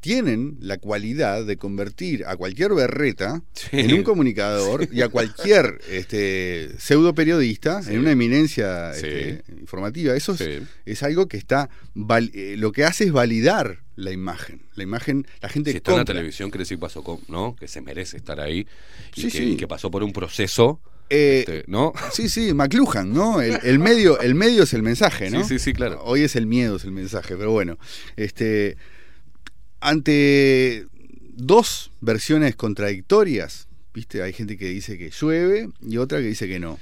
Tienen 0.00 0.56
la 0.60 0.78
cualidad 0.78 1.44
de 1.44 1.56
convertir 1.56 2.24
a 2.26 2.36
cualquier 2.36 2.74
berreta 2.74 3.42
en 3.72 3.92
un 3.94 4.02
comunicador 4.04 4.88
y 4.92 5.00
a 5.02 5.08
cualquier 5.08 5.80
este, 5.90 6.70
pseudo 6.78 7.14
periodista 7.14 7.80
en 7.88 7.98
una 8.00 8.12
eminencia 8.12 8.92
este, 8.92 9.42
informativa. 9.58 10.14
Eso 10.14 10.34
es, 10.34 10.62
es 10.84 11.02
algo 11.02 11.26
que 11.26 11.36
está. 11.38 11.68
val- 11.94 12.30
eh, 12.34 12.54
lo 12.56 12.70
que 12.72 12.84
hace 12.84 13.04
es 13.04 13.12
validar 13.12 13.80
la 13.96 14.12
imagen. 14.12 14.60
La 14.74 14.82
imagen, 14.84 15.26
la 15.40 15.48
gente 15.48 15.70
Si 15.72 15.78
está 15.78 15.92
en 15.92 15.98
la 15.98 16.04
televisión, 16.04 16.50
quiere 16.50 16.62
decir 16.62 16.78
pasó 16.78 17.02
con, 17.02 17.18
¿no? 17.28 17.56
Que 17.56 17.66
se 17.66 17.80
merece 17.80 18.16
estar 18.18 18.38
ahí 18.40 18.66
y, 19.16 19.22
que, 19.22 19.30
sí. 19.30 19.42
y 19.52 19.56
que 19.56 19.66
pasó 19.66 19.90
por 19.90 20.02
un 20.04 20.12
proceso, 20.12 20.80
Eh, 21.08 21.40
este, 21.40 21.64
¿no? 21.66 21.92
Sí, 22.12 22.28
sí, 22.28 22.52
McLuhan, 22.52 23.12
¿no? 23.12 23.40
El, 23.40 23.58
el 23.64 23.78
medio, 23.78 24.20
el 24.20 24.34
medio 24.34 24.64
es 24.64 24.74
el 24.74 24.82
mensaje, 24.82 25.30
¿no? 25.30 25.42
Sí, 25.44 25.58
sí, 25.58 25.64
sí, 25.64 25.72
claro. 25.72 26.02
Hoy 26.04 26.22
es 26.22 26.36
el 26.36 26.46
miedo, 26.46 26.76
es 26.76 26.84
el 26.84 26.92
mensaje, 26.92 27.36
pero 27.36 27.50
bueno. 27.52 27.78
Este, 28.16 28.76
ante 29.80 30.86
dos 31.34 31.90
versiones 32.00 32.56
contradictorias, 32.56 33.68
¿viste? 33.94 34.22
Hay 34.22 34.32
gente 34.32 34.56
que 34.56 34.68
dice 34.68 34.98
que 34.98 35.10
llueve 35.10 35.70
y 35.82 35.96
otra 35.98 36.18
que 36.20 36.26
dice 36.26 36.48
que 36.48 36.58
no. 36.58 36.78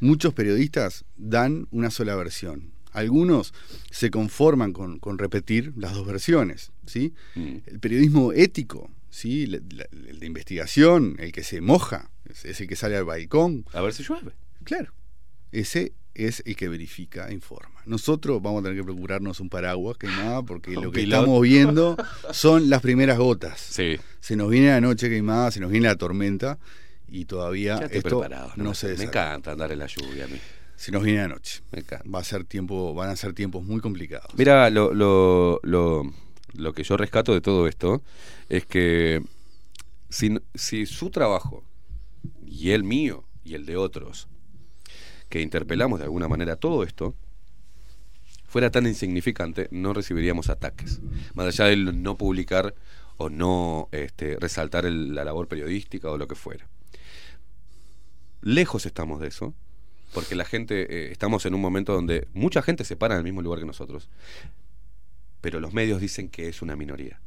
Muchos 0.00 0.34
periodistas 0.34 1.04
dan 1.16 1.66
una 1.70 1.90
sola 1.90 2.14
versión. 2.16 2.70
Algunos 2.92 3.52
se 3.90 4.10
conforman 4.10 4.72
con, 4.72 4.98
con 4.98 5.18
repetir 5.18 5.72
las 5.76 5.94
dos 5.94 6.06
versiones, 6.06 6.72
¿sí? 6.86 7.12
Mm. 7.34 7.56
El 7.66 7.80
periodismo 7.80 8.32
ético, 8.32 8.90
¿sí? 9.10 9.46
La- 9.46 9.60
la- 9.70 9.86
el 10.08 10.18
de 10.20 10.26
investigación, 10.26 11.16
el 11.18 11.32
que 11.32 11.42
se 11.44 11.60
moja, 11.60 12.10
es, 12.24 12.44
es 12.44 12.60
el 12.60 12.66
que 12.68 12.76
sale 12.76 12.96
al 12.96 13.04
balcón. 13.04 13.64
A 13.72 13.80
ver 13.82 13.92
si 13.92 14.02
llueve. 14.02 14.32
Claro. 14.64 14.92
Ese 15.52 15.92
es 16.18 16.42
el 16.46 16.56
que 16.56 16.68
verifica 16.68 17.28
e 17.28 17.32
informa. 17.32 17.80
Nosotros 17.86 18.42
vamos 18.42 18.60
a 18.60 18.64
tener 18.64 18.78
que 18.78 18.84
procurarnos 18.84 19.40
un 19.40 19.48
paraguas 19.48 19.96
que 19.96 20.06
nada, 20.08 20.42
porque 20.42 20.72
lo 20.72 20.90
que 20.90 21.00
piloto. 21.00 21.20
estamos 21.22 21.42
viendo 21.42 21.96
son 22.32 22.68
las 22.68 22.82
primeras 22.82 23.18
gotas. 23.18 23.58
Sí. 23.60 23.96
Se 24.20 24.36
nos 24.36 24.50
viene 24.50 24.68
la 24.68 24.80
noche 24.80 25.08
queimada, 25.08 25.50
se 25.50 25.60
nos 25.60 25.70
viene 25.70 25.86
la 25.88 25.96
tormenta 25.96 26.58
y 27.08 27.24
todavía 27.24 27.76
esto 27.90 28.20
preparado. 28.20 28.52
no, 28.56 28.70
me- 28.70 28.74
se 28.74 28.94
Me 28.96 29.04
encanta 29.04 29.52
andar 29.52 29.72
en 29.72 29.78
la 29.78 29.86
lluvia 29.86 30.24
a 30.24 30.28
mí. 30.28 30.38
Se 30.76 30.92
nos 30.92 31.02
viene 31.02 31.20
la 31.22 31.28
noche. 31.28 31.60
Me 31.72 31.80
encanta. 31.80 32.08
Va 32.08 32.20
a 32.20 32.24
ser 32.24 32.44
tiempo, 32.44 32.94
van 32.94 33.10
a 33.10 33.16
ser 33.16 33.32
tiempos 33.32 33.64
muy 33.64 33.80
complicados. 33.80 34.28
Mira, 34.36 34.70
lo, 34.70 34.92
lo, 34.94 35.58
lo, 35.62 36.02
lo 36.54 36.72
que 36.72 36.84
yo 36.84 36.96
rescato 36.96 37.32
de 37.34 37.40
todo 37.40 37.66
esto 37.66 38.02
es 38.48 38.64
que 38.66 39.22
si, 40.08 40.38
si 40.54 40.86
su 40.86 41.10
trabajo 41.10 41.64
y 42.46 42.70
el 42.70 42.84
mío 42.84 43.24
y 43.44 43.54
el 43.54 43.66
de 43.66 43.76
otros, 43.76 44.28
que 45.28 45.40
interpelamos 45.40 45.98
de 45.98 46.04
alguna 46.04 46.28
manera 46.28 46.56
todo 46.56 46.82
esto, 46.82 47.14
fuera 48.46 48.70
tan 48.70 48.86
insignificante, 48.86 49.68
no 49.70 49.92
recibiríamos 49.92 50.48
ataques. 50.48 51.00
Más 51.34 51.46
allá 51.46 51.66
del 51.66 52.02
no 52.02 52.16
publicar 52.16 52.74
o 53.18 53.28
no 53.28 53.88
este, 53.92 54.36
resaltar 54.40 54.84
la 54.84 55.24
labor 55.24 55.48
periodística 55.48 56.10
o 56.10 56.16
lo 56.16 56.26
que 56.26 56.34
fuera. 56.34 56.66
Lejos 58.40 58.86
estamos 58.86 59.20
de 59.20 59.28
eso, 59.28 59.54
porque 60.14 60.34
la 60.34 60.44
gente, 60.44 60.82
eh, 60.82 61.12
estamos 61.12 61.44
en 61.44 61.54
un 61.54 61.60
momento 61.60 61.92
donde 61.92 62.28
mucha 62.32 62.62
gente 62.62 62.84
se 62.84 62.96
para 62.96 63.14
en 63.14 63.18
el 63.18 63.24
mismo 63.24 63.42
lugar 63.42 63.58
que 63.58 63.66
nosotros, 63.66 64.08
pero 65.40 65.60
los 65.60 65.74
medios 65.74 66.00
dicen 66.00 66.28
que 66.28 66.48
es 66.48 66.62
una 66.62 66.76
minoría. 66.76 67.20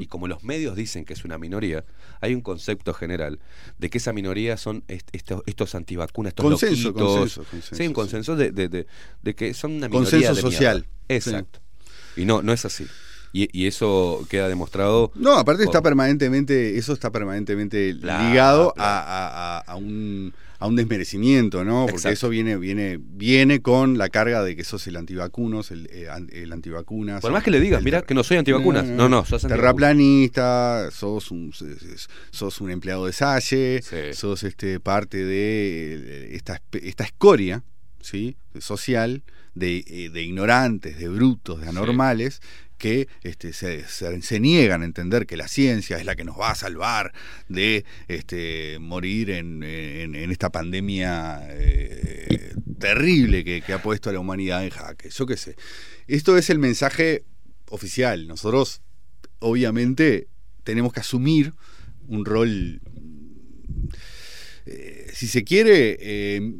Y 0.00 0.06
como 0.06 0.28
los 0.28 0.44
medios 0.44 0.76
dicen 0.76 1.04
que 1.04 1.14
es 1.14 1.24
una 1.24 1.38
minoría, 1.38 1.84
hay 2.20 2.34
un 2.34 2.42
concepto 2.42 2.92
general 2.92 3.40
de 3.78 3.88
que 3.88 3.98
esa 3.98 4.12
minoría 4.12 4.56
son 4.56 4.84
est- 4.88 5.08
estos, 5.12 5.42
estos 5.46 5.74
antivacunas, 5.74 6.32
estos 6.32 6.44
Consenso, 6.44 6.88
loquitos. 6.88 7.06
consenso, 7.18 7.44
consenso, 7.50 7.76
sí, 7.76 7.82
un 7.84 7.88
sí. 7.88 7.94
consenso 7.94 8.36
de, 8.36 8.52
de- 8.52 8.68
de- 8.68 8.86
de 9.22 9.34
que 9.34 9.54
son 9.54 9.72
una 9.72 9.88
minoría 9.88 10.10
Consenso 10.10 10.34
de 10.34 10.40
social. 10.42 10.76
mierda. 10.76 10.94
Exacto. 11.08 11.60
Y 12.16 12.24
no, 12.24 12.42
no 12.42 12.52
es 12.52 12.64
así. 12.64 12.86
Y, 13.32 13.48
y 13.56 13.66
eso 13.66 14.26
queda 14.28 14.48
demostrado. 14.48 15.12
No, 15.14 15.34
aparte 15.38 15.62
está 15.64 15.80
permanentemente, 15.82 16.76
eso 16.78 16.92
está 16.92 17.10
permanentemente 17.12 17.92
ligado. 17.94 18.74
A, 18.76 19.62
a- 19.66 19.76
un, 19.76 20.34
a 20.58 20.66
un 20.66 20.76
desmerecimiento, 20.76 21.64
¿no? 21.64 21.82
Porque 21.82 21.96
Exacto. 21.96 22.12
eso 22.14 22.28
viene, 22.28 22.56
viene, 22.56 22.98
viene 23.00 23.62
con 23.62 23.96
la 23.98 24.08
carga 24.10 24.42
de 24.42 24.56
que 24.56 24.64
sos 24.64 24.86
el 24.88 24.96
antivacunos, 24.96 25.70
el, 25.70 25.88
eh, 25.92 26.08
el 26.32 26.52
antivacunas. 26.52 27.20
Por 27.22 27.32
más 27.32 27.42
que 27.44 27.50
le 27.50 27.60
digas, 27.60 27.82
mira, 27.82 28.02
que 28.02 28.14
no 28.14 28.24
soy 28.24 28.36
antivacunas. 28.38 28.84
No, 28.84 29.08
no, 29.08 29.24
sos 29.24 29.44
antivacunas. 29.44 29.56
terraplanista, 29.58 30.90
sos 30.90 31.30
un, 31.30 31.52
sos 32.30 32.60
un 32.60 32.70
empleado 32.70 33.06
de 33.06 33.12
Salle, 33.12 33.80
sos 34.12 34.42
este, 34.42 34.80
parte 34.80 35.24
de 35.24 35.94
eh, 35.94 36.30
esta, 36.36 36.60
esta 36.82 37.04
escoria 37.04 37.62
¿sí? 38.00 38.36
social 38.58 39.22
de, 39.54 39.84
eh, 39.86 40.10
de 40.12 40.22
ignorantes, 40.22 40.98
de 40.98 41.08
brutos, 41.08 41.60
de 41.60 41.68
anormales, 41.68 42.40
que 42.80 43.08
este, 43.22 43.52
se, 43.52 44.40
niegan 44.40 44.80
a 44.82 44.86
entender 44.86 45.26
que 45.26 45.36
la 45.36 45.48
ciencia 45.48 45.98
es 45.98 46.06
la 46.06 46.16
que 46.16 46.24
nos 46.24 46.40
va 46.40 46.50
a 46.50 46.54
salvar 46.54 47.12
de 47.48 47.84
este, 48.08 48.78
morir 48.80 49.30
en, 49.30 49.62
esta 49.62 50.50
pandemia 50.50 51.42
eh, 51.50 52.54
terrible 52.80 53.44
que, 53.44 53.72
ha 53.72 53.82
puesto 53.82 54.08
a 54.08 54.14
la 54.14 54.18
humanidad 54.18 54.64
en 54.64 54.70
jaque. 54.70 55.10
Yo 55.10 55.26
qué 55.26 55.36
sé. 55.36 55.56
Esto 56.08 56.38
es 56.38 56.48
el 56.48 56.58
mensaje 56.58 57.24
oficial. 57.68 58.26
Nosotros, 58.26 58.80
obviamente, 59.40 60.28
tenemos 60.64 60.94
que 60.94 61.00
asumir 61.00 61.52
un 62.08 62.24
rol, 62.24 62.80
eh, 64.64 65.10
si 65.12 65.28
se 65.28 65.44
quiere, 65.44 65.98
eh, 66.00 66.54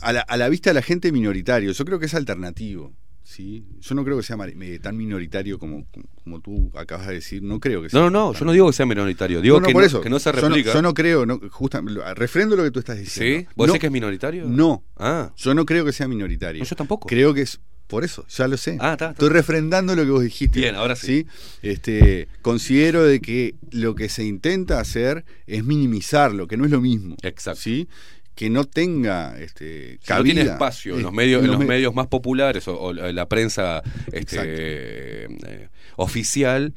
a, 0.00 0.12
la, 0.12 0.20
a 0.22 0.36
la 0.36 0.48
vista 0.48 0.70
de 0.70 0.74
la 0.74 0.82
gente 0.82 1.12
minoritario. 1.12 1.70
Yo 1.70 1.84
creo 1.84 2.00
que 2.00 2.06
es 2.06 2.14
alternativo. 2.14 2.92
¿Sí? 3.30 3.64
Yo 3.80 3.94
no 3.94 4.04
creo 4.04 4.16
que 4.16 4.22
sea 4.22 4.36
tan 4.82 4.96
minoritario 4.96 5.58
como, 5.58 5.86
como 6.24 6.40
tú 6.40 6.70
acabas 6.74 7.06
de 7.06 7.14
decir. 7.14 7.42
No 7.42 7.60
creo 7.60 7.82
que 7.82 7.88
sea. 7.90 8.00
No, 8.00 8.10
no, 8.10 8.32
no, 8.32 8.38
yo 8.38 8.44
no 8.44 8.52
digo 8.52 8.66
que 8.66 8.72
sea 8.72 8.86
minoritario. 8.86 9.40
Digo 9.40 9.56
No, 9.56 9.60
no, 9.62 9.66
que, 9.68 9.72
por 9.72 9.82
no, 9.82 9.86
eso. 9.86 10.00
que 10.00 10.10
no 10.10 10.18
se 10.18 10.30
Yo 10.32 10.40
no- 10.42 10.48
replica. 10.48 10.72
Yo 10.74 10.82
no, 10.82 10.94
creo, 10.94 11.26
no, 11.26 11.40
justa- 11.50 11.82
refrendo 12.14 12.56
lo 12.56 12.64
que 12.64 12.70
tú 12.70 12.80
estás 12.80 12.98
diciendo. 12.98 13.40
¿Sí? 13.48 13.54
¿Vos 13.56 13.66
decís 13.68 13.80
que 13.80 13.86
es 13.86 13.92
minoritario? 13.92 14.46
No. 14.46 14.84
Ah. 14.96 15.32
Yo 15.36 15.54
no 15.54 15.64
creo 15.64 15.84
que 15.84 15.92
sea 15.92 16.08
minoritario. 16.08 16.60
No, 16.62 16.68
yo 16.68 16.76
tampoco. 16.76 17.08
Creo 17.08 17.32
que 17.32 17.42
es. 17.42 17.60
Por 17.86 18.04
eso, 18.04 18.24
ya 18.28 18.46
lo 18.46 18.56
sé. 18.56 18.76
Ah, 18.80 18.92
está, 18.92 19.06
está. 19.06 19.10
Estoy 19.10 19.30
refrendando 19.30 19.96
lo 19.96 20.04
que 20.04 20.10
vos 20.12 20.22
dijiste. 20.22 20.60
Bien, 20.60 20.76
ahora 20.76 20.94
sí. 20.94 21.26
Este, 21.60 22.28
considero 22.40 23.02
de 23.02 23.20
que 23.20 23.56
lo 23.72 23.96
que 23.96 24.08
se 24.08 24.24
intenta 24.24 24.78
hacer 24.78 25.24
es 25.48 25.64
minimizarlo, 25.64 26.46
que 26.46 26.56
no 26.56 26.64
es 26.64 26.70
lo 26.70 26.80
mismo. 26.80 27.16
Exacto. 27.22 27.60
¿sí? 27.60 27.88
Que 28.34 28.48
no 28.48 28.64
tenga 28.64 29.38
este, 29.38 29.92
Si 29.92 29.96
no 29.98 30.16
cabida. 30.16 30.34
tiene 30.34 30.50
espacio 30.50 30.96
en 30.96 31.02
los 31.02 31.12
medios, 31.12 31.42
en 31.44 31.50
los 31.50 31.58
me- 31.58 31.66
medios 31.66 31.94
más 31.94 32.06
populares 32.06 32.66
o, 32.68 32.78
o 32.80 32.92
la 32.92 33.28
prensa 33.28 33.82
este, 34.12 35.24
eh, 35.24 35.68
oficial, 35.96 36.72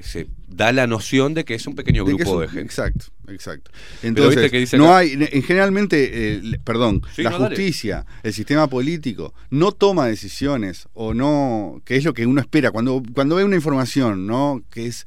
se 0.00 0.26
da 0.48 0.72
la 0.72 0.86
noción 0.86 1.34
de 1.34 1.44
que 1.44 1.54
es 1.54 1.66
un 1.66 1.74
pequeño 1.74 2.04
grupo 2.04 2.36
un- 2.36 2.40
de 2.42 2.48
gente. 2.48 2.62
Exacto, 2.62 3.06
exacto. 3.28 3.70
Entonces, 4.02 4.36
viste 4.36 4.50
que 4.50 4.58
dice 4.60 4.78
no 4.78 4.86
acá- 4.86 4.98
hay, 4.98 5.12
en 5.12 5.42
generalmente, 5.42 6.10
eh, 6.36 6.60
perdón, 6.62 7.02
Sí, 7.14 7.22
la 7.22 7.30
no, 7.30 7.38
dale. 7.40 7.56
justicia, 7.56 8.06
el 8.22 8.32
sistema 8.32 8.68
político, 8.68 9.34
no 9.50 9.72
toma 9.72 10.06
decisiones 10.06 10.86
o 10.94 11.12
no, 11.12 11.82
que 11.84 11.96
es 11.96 12.04
lo 12.04 12.14
que 12.14 12.24
uno 12.24 12.40
espera 12.40 12.70
cuando, 12.70 13.02
cuando 13.14 13.36
ve 13.36 13.44
una 13.44 13.56
información, 13.56 14.26
¿no? 14.26 14.62
Que 14.70 14.86
es 14.86 15.06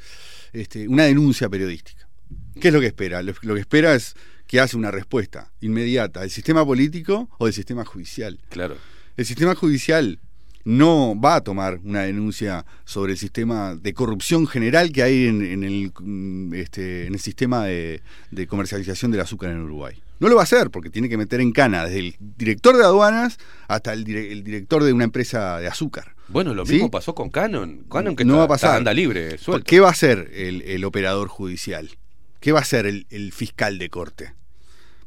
este, 0.53 0.87
una 0.87 1.03
denuncia 1.05 1.47
periodística. 1.49 2.07
¿Qué 2.59 2.67
es 2.69 2.73
lo 2.73 2.81
que 2.81 2.87
espera? 2.87 3.21
Lo, 3.23 3.33
lo 3.41 3.53
que 3.53 3.61
espera 3.61 3.95
es 3.95 4.15
que 4.47 4.59
hace 4.59 4.77
una 4.77 4.91
respuesta 4.91 5.51
inmediata 5.61 6.21
del 6.21 6.29
sistema 6.31 6.65
político 6.65 7.29
o 7.37 7.45
del 7.45 7.53
sistema 7.53 7.83
judicial. 7.85 8.39
Claro. 8.49 8.75
El 9.17 9.25
sistema 9.25 9.53
judicial 9.55 10.19
no 10.63 11.19
va 11.19 11.35
a 11.35 11.41
tomar 11.41 11.79
una 11.83 12.01
denuncia 12.01 12.65
sobre 12.83 13.13
el 13.13 13.17
sistema 13.17 13.75
de 13.75 13.93
corrupción 13.93 14.47
general 14.47 14.91
que 14.91 15.01
hay 15.03 15.27
en, 15.27 15.41
en 15.41 15.63
el, 15.63 15.91
mm, 15.97 16.53
este, 16.55 17.07
en 17.07 17.13
el 17.13 17.19
sistema 17.19 17.63
de, 17.65 18.01
de 18.31 18.47
comercialización 18.47 19.11
del 19.11 19.21
azúcar 19.21 19.51
en 19.51 19.61
Uruguay. 19.61 19.95
No 20.19 20.27
lo 20.29 20.35
va 20.35 20.41
a 20.41 20.43
hacer 20.43 20.69
porque 20.71 20.89
tiene 20.89 21.07
que 21.09 21.17
meter 21.17 21.39
en 21.41 21.51
cana 21.51 21.85
desde 21.85 21.99
el 21.99 22.15
director 22.19 22.75
de 22.75 22.83
aduanas 22.83 23.37
hasta 23.67 23.93
el, 23.93 24.03
dire- 24.03 24.31
el 24.31 24.43
director 24.43 24.83
de 24.83 24.91
una 24.91 25.03
empresa 25.05 25.59
de 25.59 25.67
azúcar. 25.67 26.15
Bueno, 26.27 26.53
lo 26.53 26.65
¿Sí? 26.65 26.73
mismo 26.73 26.91
pasó 26.91 27.15
con 27.15 27.29
Canon. 27.29 27.85
Canon 27.89 28.15
que 28.15 28.25
no 28.25 28.33
está- 28.33 28.39
va 28.39 28.43
a 28.45 28.47
pasar. 28.47 28.77
anda 28.77 28.93
libre, 28.93 29.37
suelto. 29.37 29.63
¿Qué 29.65 29.79
va 29.79 29.87
a 29.89 29.91
hacer 29.91 30.31
el, 30.33 30.63
el 30.63 30.83
operador 30.83 31.27
judicial? 31.29 31.89
¿Qué 32.47 32.53
va 32.53 32.59
a 32.59 32.61
hacer 32.61 32.85
el, 32.85 33.05
el 33.09 33.33
fiscal 33.33 33.77
de 33.77 33.89
corte? 33.89 34.33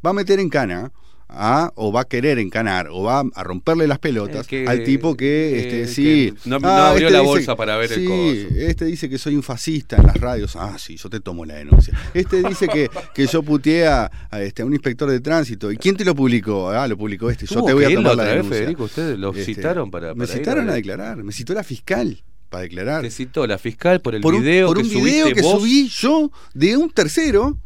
Va 0.05 0.11
a 0.11 0.13
meter 0.13 0.39
en 0.41 0.51
cana 0.51 0.93
a, 1.27 1.73
o 1.75 1.91
va 1.91 2.03
a 2.03 2.05
querer 2.05 2.39
encanar 2.39 2.89
o 2.91 3.05
va 3.05 3.23
a 3.35 3.43
romperle 3.43 3.87
las 3.87 3.99
pelotas 3.99 4.47
que- 4.47 4.67
al 4.69 4.85
tipo 4.85 5.17
que, 5.17 5.55
eh, 5.55 5.61
este, 5.61 5.87
sí, 5.87 6.35
que 6.43 6.51
no- 6.51 6.59
no 6.59 6.69
abrió 6.69 7.07
este 7.07 7.13
la 7.15 7.21
dice- 7.21 7.31
bolsa 7.31 7.57
para 7.57 7.79
ver 7.79 7.93
el 7.93 8.05
coso. 8.05 8.55
Este 8.59 8.85
dice 8.85 9.09
que 9.09 9.17
soy 9.17 9.37
un 9.37 9.43
fascista 9.43 9.97
en 9.97 10.03
las 10.09 10.19
radios. 10.19 10.55
Ah, 10.55 10.77
sí, 10.79 10.99
yo 10.99 11.09
te 11.09 11.21
tomo 11.21 11.47
la 11.47 11.55
denuncia. 11.55 11.99
Este 12.13 12.43
dice 12.47 12.69
que, 12.69 12.91
que 13.15 13.27
yo 13.27 13.43
puteé 13.43 13.87
a, 13.87 14.11
a, 14.31 14.43
este, 14.43 14.61
a 14.61 14.67
un 14.67 14.75
inspector 14.75 15.09
de 15.11 15.21
tránsito. 15.21 15.73
¿Y 15.73 15.79
quién 15.79 15.97
te 15.97 16.05
lo 16.05 16.15
publicó? 16.15 16.69
Ah, 16.69 16.87
lo 16.89 16.99
publicó 16.99 17.31
este. 17.31 17.47
Yo 17.47 17.65
te 17.65 17.73
voy 17.73 17.85
a 17.85 17.95
tomar 17.95 18.17
la 18.17 18.25
denuncia. 18.25 18.55
Federico, 18.59 18.85
ustedes 18.85 19.19
lo 19.19 19.31
Este, 19.31 19.47
citaron 19.47 19.91
para- 19.91 20.13
Me 20.15 20.27
para 20.27 20.39
citaron 20.39 20.69
a 20.69 20.73
a 20.73 20.75
declarar. 20.75 21.25
Me 21.25 21.33
citó 21.33 21.55
la 21.55 21.65
fiscal 21.65 22.23
para 22.51 22.63
declarar. 22.63 23.03
Te 23.03 23.11
citó 23.11 23.47
la 23.47 23.57
fiscal 23.57 24.01
por 24.01 24.15
el 24.15 24.21
por 24.21 24.35
un, 24.35 24.43
video 24.43 24.67
por 24.67 24.77
que 24.77 24.83
un 24.83 25.05
video 25.05 25.33
que 25.33 25.41
vos. 25.41 25.61
subí 25.61 25.89
yo 25.89 26.31
de 26.53 26.77
un 26.77 26.91
tercero 26.91 27.57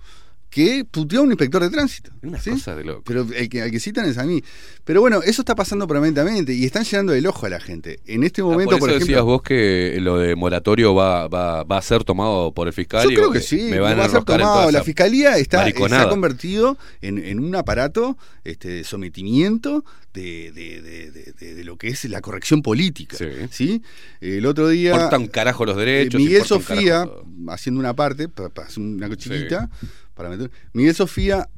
que 0.54 0.84
puteó 0.88 1.18
a 1.18 1.22
un 1.24 1.30
inspector 1.30 1.60
de 1.64 1.68
tránsito. 1.68 2.12
Una 2.22 2.38
¿sí? 2.40 2.50
cosa 2.50 2.76
de 2.76 2.84
loco. 2.84 3.02
Pero 3.04 3.26
el 3.34 3.48
que, 3.48 3.60
al 3.62 3.72
que 3.72 3.80
citan 3.80 4.06
es 4.06 4.18
a 4.18 4.22
mí. 4.24 4.40
Pero 4.84 5.00
bueno, 5.00 5.20
eso 5.20 5.42
está 5.42 5.56
pasando 5.56 5.88
permanentemente 5.88 6.54
y 6.54 6.64
están 6.64 6.84
llenando 6.84 7.12
el 7.12 7.26
ojo 7.26 7.46
a 7.46 7.48
la 7.48 7.58
gente. 7.58 7.98
En 8.06 8.22
este 8.22 8.40
Ah, 8.40 8.44
momento, 8.44 8.70
por 8.70 8.78
por, 8.78 8.90
eso 8.90 8.98
ejemplo. 8.98 9.06
decías 9.16 9.24
vos 9.24 9.42
que 9.42 9.98
lo 10.00 10.18
de 10.18 10.36
moratorio 10.36 10.94
va, 10.94 11.26
va, 11.26 11.64
va 11.64 11.78
a 11.78 11.82
ser 11.82 12.04
tomado 12.04 12.52
por 12.54 12.68
el 12.68 12.72
fiscal. 12.72 13.02
Yo 13.02 13.10
y 13.10 13.14
creo 13.16 13.32
que 13.32 13.40
sí, 13.40 13.62
me 13.68 13.80
van 13.80 13.98
va 13.98 14.04
a 14.04 14.08
ser 14.08 14.22
tomado. 14.22 14.70
La 14.70 14.84
fiscalía 14.84 15.38
está, 15.38 15.64
se 15.68 15.94
ha 15.96 16.08
convertido 16.08 16.78
en, 17.00 17.18
en 17.18 17.40
un 17.40 17.56
aparato 17.56 18.16
este, 18.44 18.68
de 18.68 18.84
sometimiento 18.84 19.84
de, 20.12 20.52
de- 20.52 21.64
lo 21.64 21.76
que 21.76 21.88
es 21.88 22.04
la 22.04 22.20
corrección 22.20 22.62
política. 22.62 23.16
Sí. 23.50 23.82
El 24.20 24.46
otro 24.46 24.68
día. 24.68 24.92
Importa 24.92 25.18
un 25.18 25.26
carajo 25.26 25.64
los 25.64 25.76
derechos, 25.76 26.14
eh, 26.20 26.24
Miguel 26.24 26.42
un 26.42 26.46
Sofía, 26.46 27.08
haciendo 27.48 27.80
una 27.80 27.94
parte, 27.96 28.28
una 28.76 29.16
chiquita, 29.16 29.68
para 30.14 30.28
meter. 30.28 30.50
Miguel 30.72 30.94
Sofía 30.94 31.48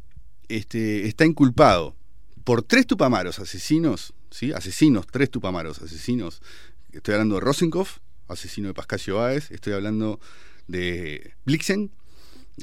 este, 0.49 1.07
está 1.07 1.25
inculpado 1.25 1.97
por 2.44 2.62
tres 2.62 2.86
tupamaros 2.86 3.39
asesinos, 3.39 4.15
¿sí? 4.31 4.52
Asesinos, 4.52 5.07
tres 5.07 5.31
tupamaros 5.31 5.81
asesinos. 5.83 6.41
Estoy 6.93 7.15
hablando 7.15 7.35
de 7.36 7.41
Rosenkopf, 7.43 7.99
asesino 8.28 8.68
de 8.68 8.75
Pascasio 8.75 9.17
Báez, 9.17 9.51
estoy 9.51 9.73
hablando 9.75 10.20
de 10.68 11.35
Blixen, 11.44 11.91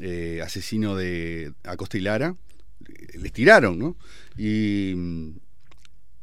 eh, 0.02 0.42
asesino 0.44 0.96
de 0.96 1.54
Acosta 1.64 1.98
y 1.98 2.02
Lara. 2.02 2.36
Les 3.14 3.32
tiraron, 3.32 3.78
¿no? 3.80 3.96
Y, 4.38 4.94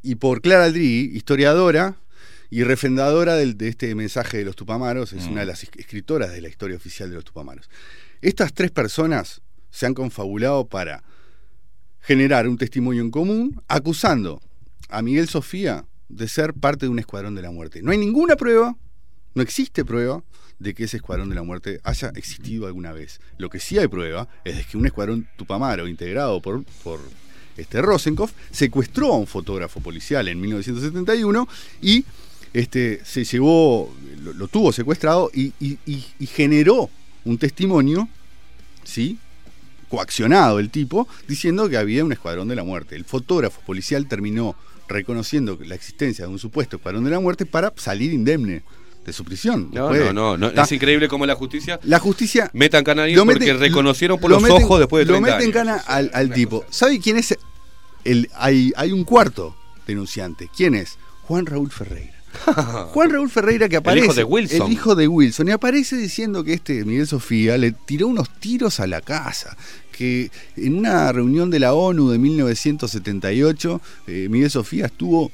y 0.03 0.15
por 0.15 0.41
Clara 0.41 0.65
Aldrigui, 0.65 1.15
historiadora 1.15 1.95
y 2.49 2.63
refrendadora 2.63 3.35
del- 3.35 3.57
de 3.57 3.69
este 3.69 3.95
mensaje 3.95 4.37
de 4.39 4.45
los 4.45 4.55
Tupamaros, 4.55 5.13
es 5.13 5.25
Mm. 5.25 5.31
una 5.31 5.39
de 5.41 5.47
las 5.47 5.63
es- 5.63 5.69
escritoras 5.77 6.31
de 6.31 6.41
la 6.41 6.49
historia 6.49 6.75
oficial 6.77 7.09
de 7.09 7.15
los 7.15 7.23
Tupamaros. 7.23 7.69
Estas 8.21 8.53
tres 8.53 8.71
personas 8.71 9.41
se 9.71 9.85
han 9.85 9.93
confabulado 9.93 10.65
para 10.67 11.03
generar 12.01 12.47
un 12.47 12.57
testimonio 12.57 13.01
en 13.01 13.11
común 13.11 13.61
acusando 13.67 14.41
a 14.89 15.01
Miguel 15.01 15.27
Sofía 15.27 15.85
de 16.09 16.27
ser 16.27 16.53
parte 16.53 16.85
de 16.85 16.89
un 16.89 16.99
escuadrón 16.99 17.35
de 17.35 17.41
la 17.41 17.51
muerte. 17.51 17.81
No 17.81 17.91
hay 17.91 17.97
ninguna 17.97 18.35
prueba, 18.35 18.75
no 19.33 19.41
existe 19.41 19.85
prueba 19.85 20.23
de 20.59 20.73
que 20.73 20.83
ese 20.83 20.97
escuadrón 20.97 21.29
de 21.29 21.35
la 21.35 21.43
muerte 21.43 21.79
haya 21.83 22.09
existido 22.15 22.67
alguna 22.67 22.91
vez. 22.91 23.19
Lo 23.37 23.49
que 23.49 23.59
sí 23.59 23.77
hay 23.79 23.87
prueba 23.87 24.27
es 24.43 24.57
de 24.57 24.63
que 24.63 24.77
un 24.77 24.85
escuadrón 24.85 25.27
tupamaro 25.37 25.87
integrado 25.87 26.41
por, 26.41 26.63
por 26.83 26.99
este 27.57 27.81
Rosenkopf 27.81 28.33
secuestró 28.51 29.13
a 29.13 29.17
un 29.17 29.27
fotógrafo 29.27 29.79
policial 29.79 30.27
en 30.27 30.39
1971 30.41 31.47
y 31.81 32.05
este, 32.53 32.99
se 33.05 33.23
llevó, 33.23 33.93
lo, 34.21 34.47
tuvo 34.49 34.71
secuestrado 34.73 35.31
y- 35.33 35.53
y 35.59 36.25
generó 36.27 36.89
un 37.23 37.37
testimonio, 37.37 38.09
¿sí? 38.83 39.17
Coaccionado 39.91 40.57
el 40.59 40.71
tipo, 40.71 41.07
diciendo 41.27 41.69
que 41.69 41.77
había 41.77 42.03
un 42.03 42.11
escuadrón 42.13 42.47
de 42.47 42.55
la 42.55 42.63
muerte. 42.63 42.95
El 42.95 43.05
fotógrafo 43.05 43.61
policial 43.61 44.07
terminó 44.07 44.55
reconociendo 44.87 45.59
la 45.63 45.75
existencia 45.75 46.25
de 46.25 46.31
un 46.31 46.39
supuesto 46.39 46.77
escuadrón 46.77 47.03
de 47.03 47.11
la 47.11 47.19
muerte 47.19 47.45
para 47.45 47.71
salir 47.75 48.11
indemne 48.13 48.63
de 49.05 49.13
su 49.13 49.23
prisión. 49.25 49.69
No, 49.73 49.89
Después- 49.89 50.13
no, 50.13 50.37
no, 50.37 50.47
Es 50.49 50.71
increíble 50.71 51.07
cómo 51.07 51.25
la 51.25 51.35
justicia. 51.35 51.79
La 51.83 51.99
justicia. 51.99 52.49
Metan 52.53 52.83
cana 52.83 53.05
lo 53.07 53.25
porque 53.25 53.39
meten- 53.45 53.59
reconocieron 53.59 54.19
por 54.19 54.29
lo 54.31 54.39
los 54.39 54.43
meten- 54.49 54.63
ojos 54.63 54.79
después 54.79 55.01
de 55.05 55.11
30 55.13 55.29
Lo 55.29 55.35
meten 55.37 55.49
años. 55.51 55.53
cana 55.53 55.83
al, 55.87 56.09
al 56.13 56.31
tipo. 56.33 56.65
¿Sabe 56.69 56.99
quién 56.99 57.17
es? 57.17 57.37
El, 58.03 58.29
hay, 58.35 58.71
hay 58.77 58.91
un 58.91 59.03
cuarto 59.03 59.55
denunciante. 59.87 60.49
¿Quién 60.55 60.73
es? 60.75 60.97
Juan 61.23 61.45
Raúl 61.45 61.69
Ferreira. 61.71 62.13
Juan 62.93 63.09
Raúl 63.11 63.29
Ferreira 63.29 63.67
que 63.67 63.75
aparece. 63.77 64.05
hijo 64.05 64.13
de 64.13 64.23
Wilson. 64.23 64.67
El 64.67 64.71
hijo 64.73 64.95
de 64.95 65.07
Wilson. 65.07 65.47
Y 65.49 65.51
aparece 65.51 65.97
diciendo 65.97 66.43
que 66.43 66.53
este 66.53 66.85
Miguel 66.85 67.05
Sofía 67.07 67.57
le 67.57 67.71
tiró 67.73 68.07
unos 68.07 68.29
tiros 68.39 68.79
a 68.79 68.87
la 68.87 69.01
casa. 69.01 69.57
Que 69.91 70.31
en 70.57 70.75
una 70.77 71.11
reunión 71.11 71.49
de 71.49 71.59
la 71.59 71.73
ONU 71.73 72.09
de 72.09 72.17
1978, 72.17 73.81
eh, 74.07 74.27
Miguel 74.29 74.49
Sofía 74.49 74.85
estuvo 74.87 75.31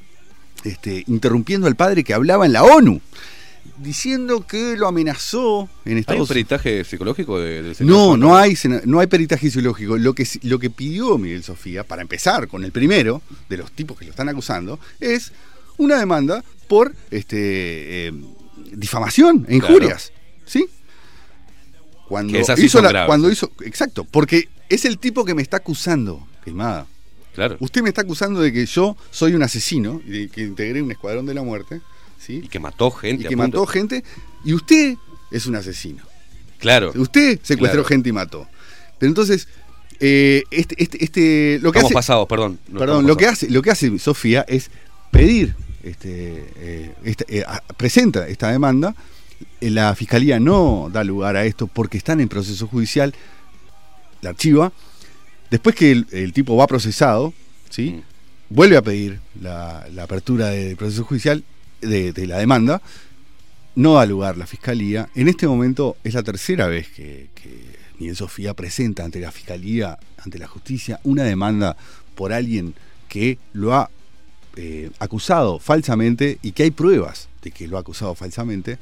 este, 0.63 1.03
interrumpiendo 1.07 1.67
al 1.67 1.75
padre 1.75 2.03
que 2.03 2.13
hablaba 2.13 2.45
en 2.45 2.53
la 2.53 2.63
ONU. 2.63 2.99
Diciendo 3.79 4.47
que 4.47 4.75
lo 4.77 4.87
amenazó 4.87 5.69
en 5.85 5.91
¿Hay 5.91 5.93
un 5.93 5.99
Estados 5.99 6.27
peritaje 6.29 6.83
psicológico 6.83 7.39
de- 7.39 7.61
del 7.61 7.75
señor 7.75 7.91
No, 7.93 8.17
no 8.17 8.35
hay, 8.35 8.55
no 8.85 8.99
hay 8.99 9.07
peritaje 9.07 9.41
fisiológico. 9.47 9.97
Lo 9.97 10.13
que, 10.13 10.25
lo 10.43 10.57
que 10.57 10.69
pidió 10.69 11.17
Miguel 11.17 11.43
Sofía, 11.43 11.83
para 11.83 12.01
empezar 12.01 12.47
con 12.47 12.63
el 12.63 12.71
primero 12.71 13.21
de 13.49 13.57
los 13.57 13.71
tipos 13.71 13.97
que 13.99 14.05
lo 14.05 14.11
están 14.11 14.29
acusando, 14.29 14.79
es 14.99 15.31
una 15.77 15.99
demanda 15.99 16.43
por 16.67 16.95
este, 17.11 18.07
eh, 18.07 18.13
difamación 18.71 19.45
e 19.47 19.55
injurias. 19.57 20.11
¿Sí? 20.45 20.65
Cuando 22.07 22.33
Que 22.33 22.39
esas 22.39 22.57
sí 22.59 22.65
hizo 22.65 22.81
la- 22.81 23.05
cuando 23.05 23.29
hizo. 23.31 23.51
Exacto, 23.65 24.05
porque 24.05 24.47
es 24.69 24.85
el 24.85 24.97
tipo 24.97 25.25
que 25.25 25.33
me 25.33 25.41
está 25.41 25.57
acusando, 25.57 26.25
queimada. 26.43 26.85
Claro. 27.35 27.57
Usted 27.59 27.81
me 27.83 27.89
está 27.89 28.01
acusando 28.01 28.41
de 28.41 28.51
que 28.51 28.65
yo 28.65 28.97
soy 29.11 29.33
un 29.35 29.43
asesino 29.43 30.01
y 30.05 30.09
de 30.11 30.27
que 30.29 30.41
integré 30.41 30.81
un 30.81 30.91
escuadrón 30.91 31.25
de 31.25 31.33
la 31.33 31.43
muerte. 31.43 31.81
¿sí? 32.19 32.41
Y 32.43 32.47
que 32.47 32.59
mató 32.59 32.89
gente. 32.91 33.23
Y 33.25 33.27
que 33.27 33.35
mató 33.35 33.65
gente. 33.67 34.03
Y 34.43 34.53
usted 34.53 34.95
es 35.31 35.45
un 35.45 35.55
asesino. 35.55 36.03
Claro. 36.57 36.91
Usted 36.95 37.39
secuestró 37.43 37.81
Claro. 37.83 37.87
gente 37.89 38.09
y 38.09 38.11
mató. 38.11 38.47
Pero 38.97 39.09
entonces, 39.09 39.47
eh, 39.99 40.43
este, 40.49 40.81
este, 40.81 41.03
este, 41.03 41.59
lo 41.61 41.71
que 41.71 41.77
Estamos 41.79 41.91
hace, 41.91 41.93
pasados, 41.93 42.27
perdón. 42.27 42.57
No, 42.69 42.79
perdón, 42.79 43.05
lo 43.05 43.15
que 43.17 43.27
hace, 43.27 43.49
lo 43.51 43.61
que 43.61 43.69
hace 43.69 43.99
Sofía 43.99 44.43
es 44.47 44.71
pedir, 45.11 45.55
este, 45.83 46.45
eh, 46.57 46.91
esta- 47.03 47.25
eh, 47.27 47.45
presenta 47.77 48.27
esta 48.27 48.51
demanda. 48.51 48.95
Eh, 49.61 49.69
La 49.69 49.93
fiscalía 49.95 50.39
no 50.39 50.89
da 50.91 51.03
lugar 51.03 51.35
a 51.35 51.45
esto 51.45 51.67
porque 51.67 51.97
están 51.97 52.19
en 52.21 52.27
proceso 52.29 52.67
judicial. 52.67 53.13
La 54.21 54.31
archiva. 54.31 54.71
Después 55.49 55.75
que 55.75 55.91
el, 55.91 56.07
el 56.11 56.33
tipo 56.33 56.55
va 56.55 56.67
procesado, 56.67 57.33
¿sí? 57.69 57.91
Mm. 57.91 58.01
vuelve 58.49 58.77
a 58.77 58.81
pedir 58.81 59.19
la, 59.41 59.85
la 59.93 60.03
apertura 60.03 60.47
del 60.47 60.75
proceso 60.75 61.03
judicial 61.03 61.43
de, 61.81 62.11
de 62.13 62.27
la 62.27 62.37
demanda. 62.37 62.81
No 63.75 63.93
da 63.93 64.05
lugar 64.05 64.37
la 64.37 64.47
fiscalía. 64.47 65.09
En 65.15 65.27
este 65.27 65.47
momento 65.47 65.97
es 66.03 66.15
la 66.15 66.23
tercera 66.23 66.67
vez 66.67 66.89
que, 66.89 67.29
que 67.35 67.77
Miguel 67.99 68.15
Sofía 68.15 68.53
presenta 68.53 69.05
ante 69.05 69.19
la 69.19 69.31
fiscalía, 69.31 69.97
ante 70.17 70.39
la 70.39 70.47
justicia, 70.47 70.99
una 71.03 71.23
demanda 71.23 71.77
por 72.15 72.33
alguien 72.33 72.73
que 73.07 73.37
lo 73.53 73.75
ha 73.75 73.89
eh, 74.55 74.89
acusado 74.99 75.59
falsamente 75.59 76.39
y 76.41 76.51
que 76.51 76.63
hay 76.63 76.71
pruebas 76.71 77.29
de 77.43 77.51
que 77.51 77.67
lo 77.67 77.77
ha 77.77 77.81
acusado 77.81 78.15
falsamente 78.15 78.79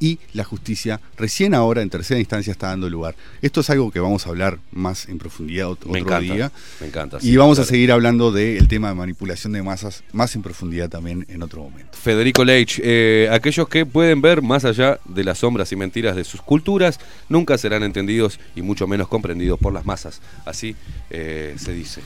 y 0.00 0.18
la 0.32 0.44
justicia 0.44 1.00
recién 1.16 1.54
ahora 1.54 1.82
en 1.82 1.90
tercera 1.90 2.18
instancia 2.20 2.50
está 2.52 2.68
dando 2.68 2.88
lugar. 2.90 3.14
Esto 3.42 3.60
es 3.60 3.70
algo 3.70 3.90
que 3.90 4.00
vamos 4.00 4.26
a 4.26 4.30
hablar 4.30 4.58
más 4.72 5.08
en 5.08 5.18
profundidad 5.18 5.66
ot- 5.66 5.72
otro 5.72 5.90
Me 5.90 5.98
encanta, 6.00 6.34
día. 6.34 6.52
me 6.80 6.86
encanta, 6.86 7.18
Y 7.22 7.36
vamos 7.36 7.58
a 7.58 7.64
seguir 7.64 7.92
hablando 7.92 8.32
del 8.32 8.68
tema 8.68 8.88
de 8.88 8.94
manipulación 8.94 9.52
de 9.52 9.62
masas 9.62 10.04
más 10.12 10.34
en 10.36 10.42
profundidad 10.42 10.88
también 10.88 11.26
en 11.28 11.42
otro 11.42 11.62
momento. 11.62 11.96
Federico 11.96 12.44
Leitch, 12.44 12.80
eh, 12.82 13.28
aquellos 13.32 13.68
que 13.68 13.86
pueden 13.86 14.20
ver 14.20 14.42
más 14.42 14.64
allá 14.64 14.98
de 15.04 15.24
las 15.24 15.38
sombras 15.38 15.70
y 15.72 15.76
mentiras 15.76 16.16
de 16.16 16.24
sus 16.24 16.42
culturas, 16.42 16.98
nunca 17.28 17.56
serán 17.58 17.82
entendidos 17.82 18.38
y 18.54 18.62
mucho 18.62 18.86
menos 18.86 19.08
comprendidos 19.08 19.58
por 19.58 19.72
las 19.72 19.86
masas. 19.86 20.20
Así 20.44 20.76
eh, 21.10 21.54
se 21.58 21.72
dice. 21.72 22.00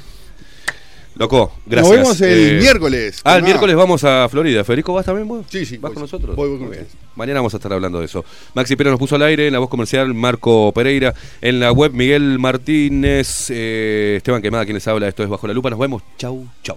Loco, 1.19 1.53
gracias. 1.67 1.97
vemos 1.97 2.21
el 2.21 2.61
miércoles, 2.61 3.21
Ah, 3.25 3.37
el 3.39 3.43
miércoles 3.43 3.75
vamos 3.75 4.05
a 4.05 4.29
Florida. 4.29 4.63
Federico, 4.63 4.95
¿vas 4.95 5.05
también 5.05 5.27
vos? 5.27 5.45
Sí, 5.49 5.67
sí. 5.67 5.77
¿Vas 5.77 5.91
voy, 5.91 5.95
con 5.95 6.03
nosotros? 6.03 6.37
Voy, 6.37 6.49
voy 6.49 6.59
con 6.59 6.69
ustedes. 6.69 6.89
Mañana 7.17 7.41
vamos 7.41 7.53
a 7.55 7.57
estar 7.57 7.73
hablando 7.73 7.99
de 7.99 8.05
eso. 8.05 8.25
Maxi 8.55 8.77
Pérez 8.77 8.93
nos 8.93 9.01
puso 9.01 9.17
al 9.17 9.23
aire 9.23 9.49
en 9.49 9.53
la 9.53 9.59
voz 9.59 9.69
comercial, 9.69 10.15
Marco 10.15 10.71
Pereira, 10.73 11.15
en 11.41 11.59
la 11.59 11.73
web 11.73 11.93
Miguel 11.93 12.39
Martínez, 12.39 13.51
eh, 13.51 14.15
Esteban 14.19 14.41
Quemada, 14.41 14.65
quien 14.65 14.75
les 14.77 14.87
habla. 14.87 15.09
Esto 15.09 15.25
es 15.25 15.29
Bajo 15.29 15.49
la 15.49 15.55
Lupa. 15.55 15.71
Nos 15.71 15.81
vemos. 15.81 16.03
Chau, 16.19 16.47
chau. 16.63 16.77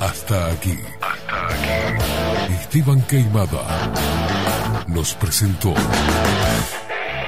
Hasta 0.00 0.52
aquí. 0.52 0.78
Hasta 1.00 1.46
aquí. 1.48 2.54
Esteban 2.54 3.02
Queimada 3.02 3.64
nos 4.88 5.14
presentó 5.14 5.74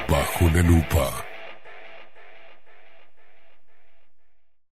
Bajo 0.07 0.49
la 0.49 0.61
Lupa. 0.61 1.30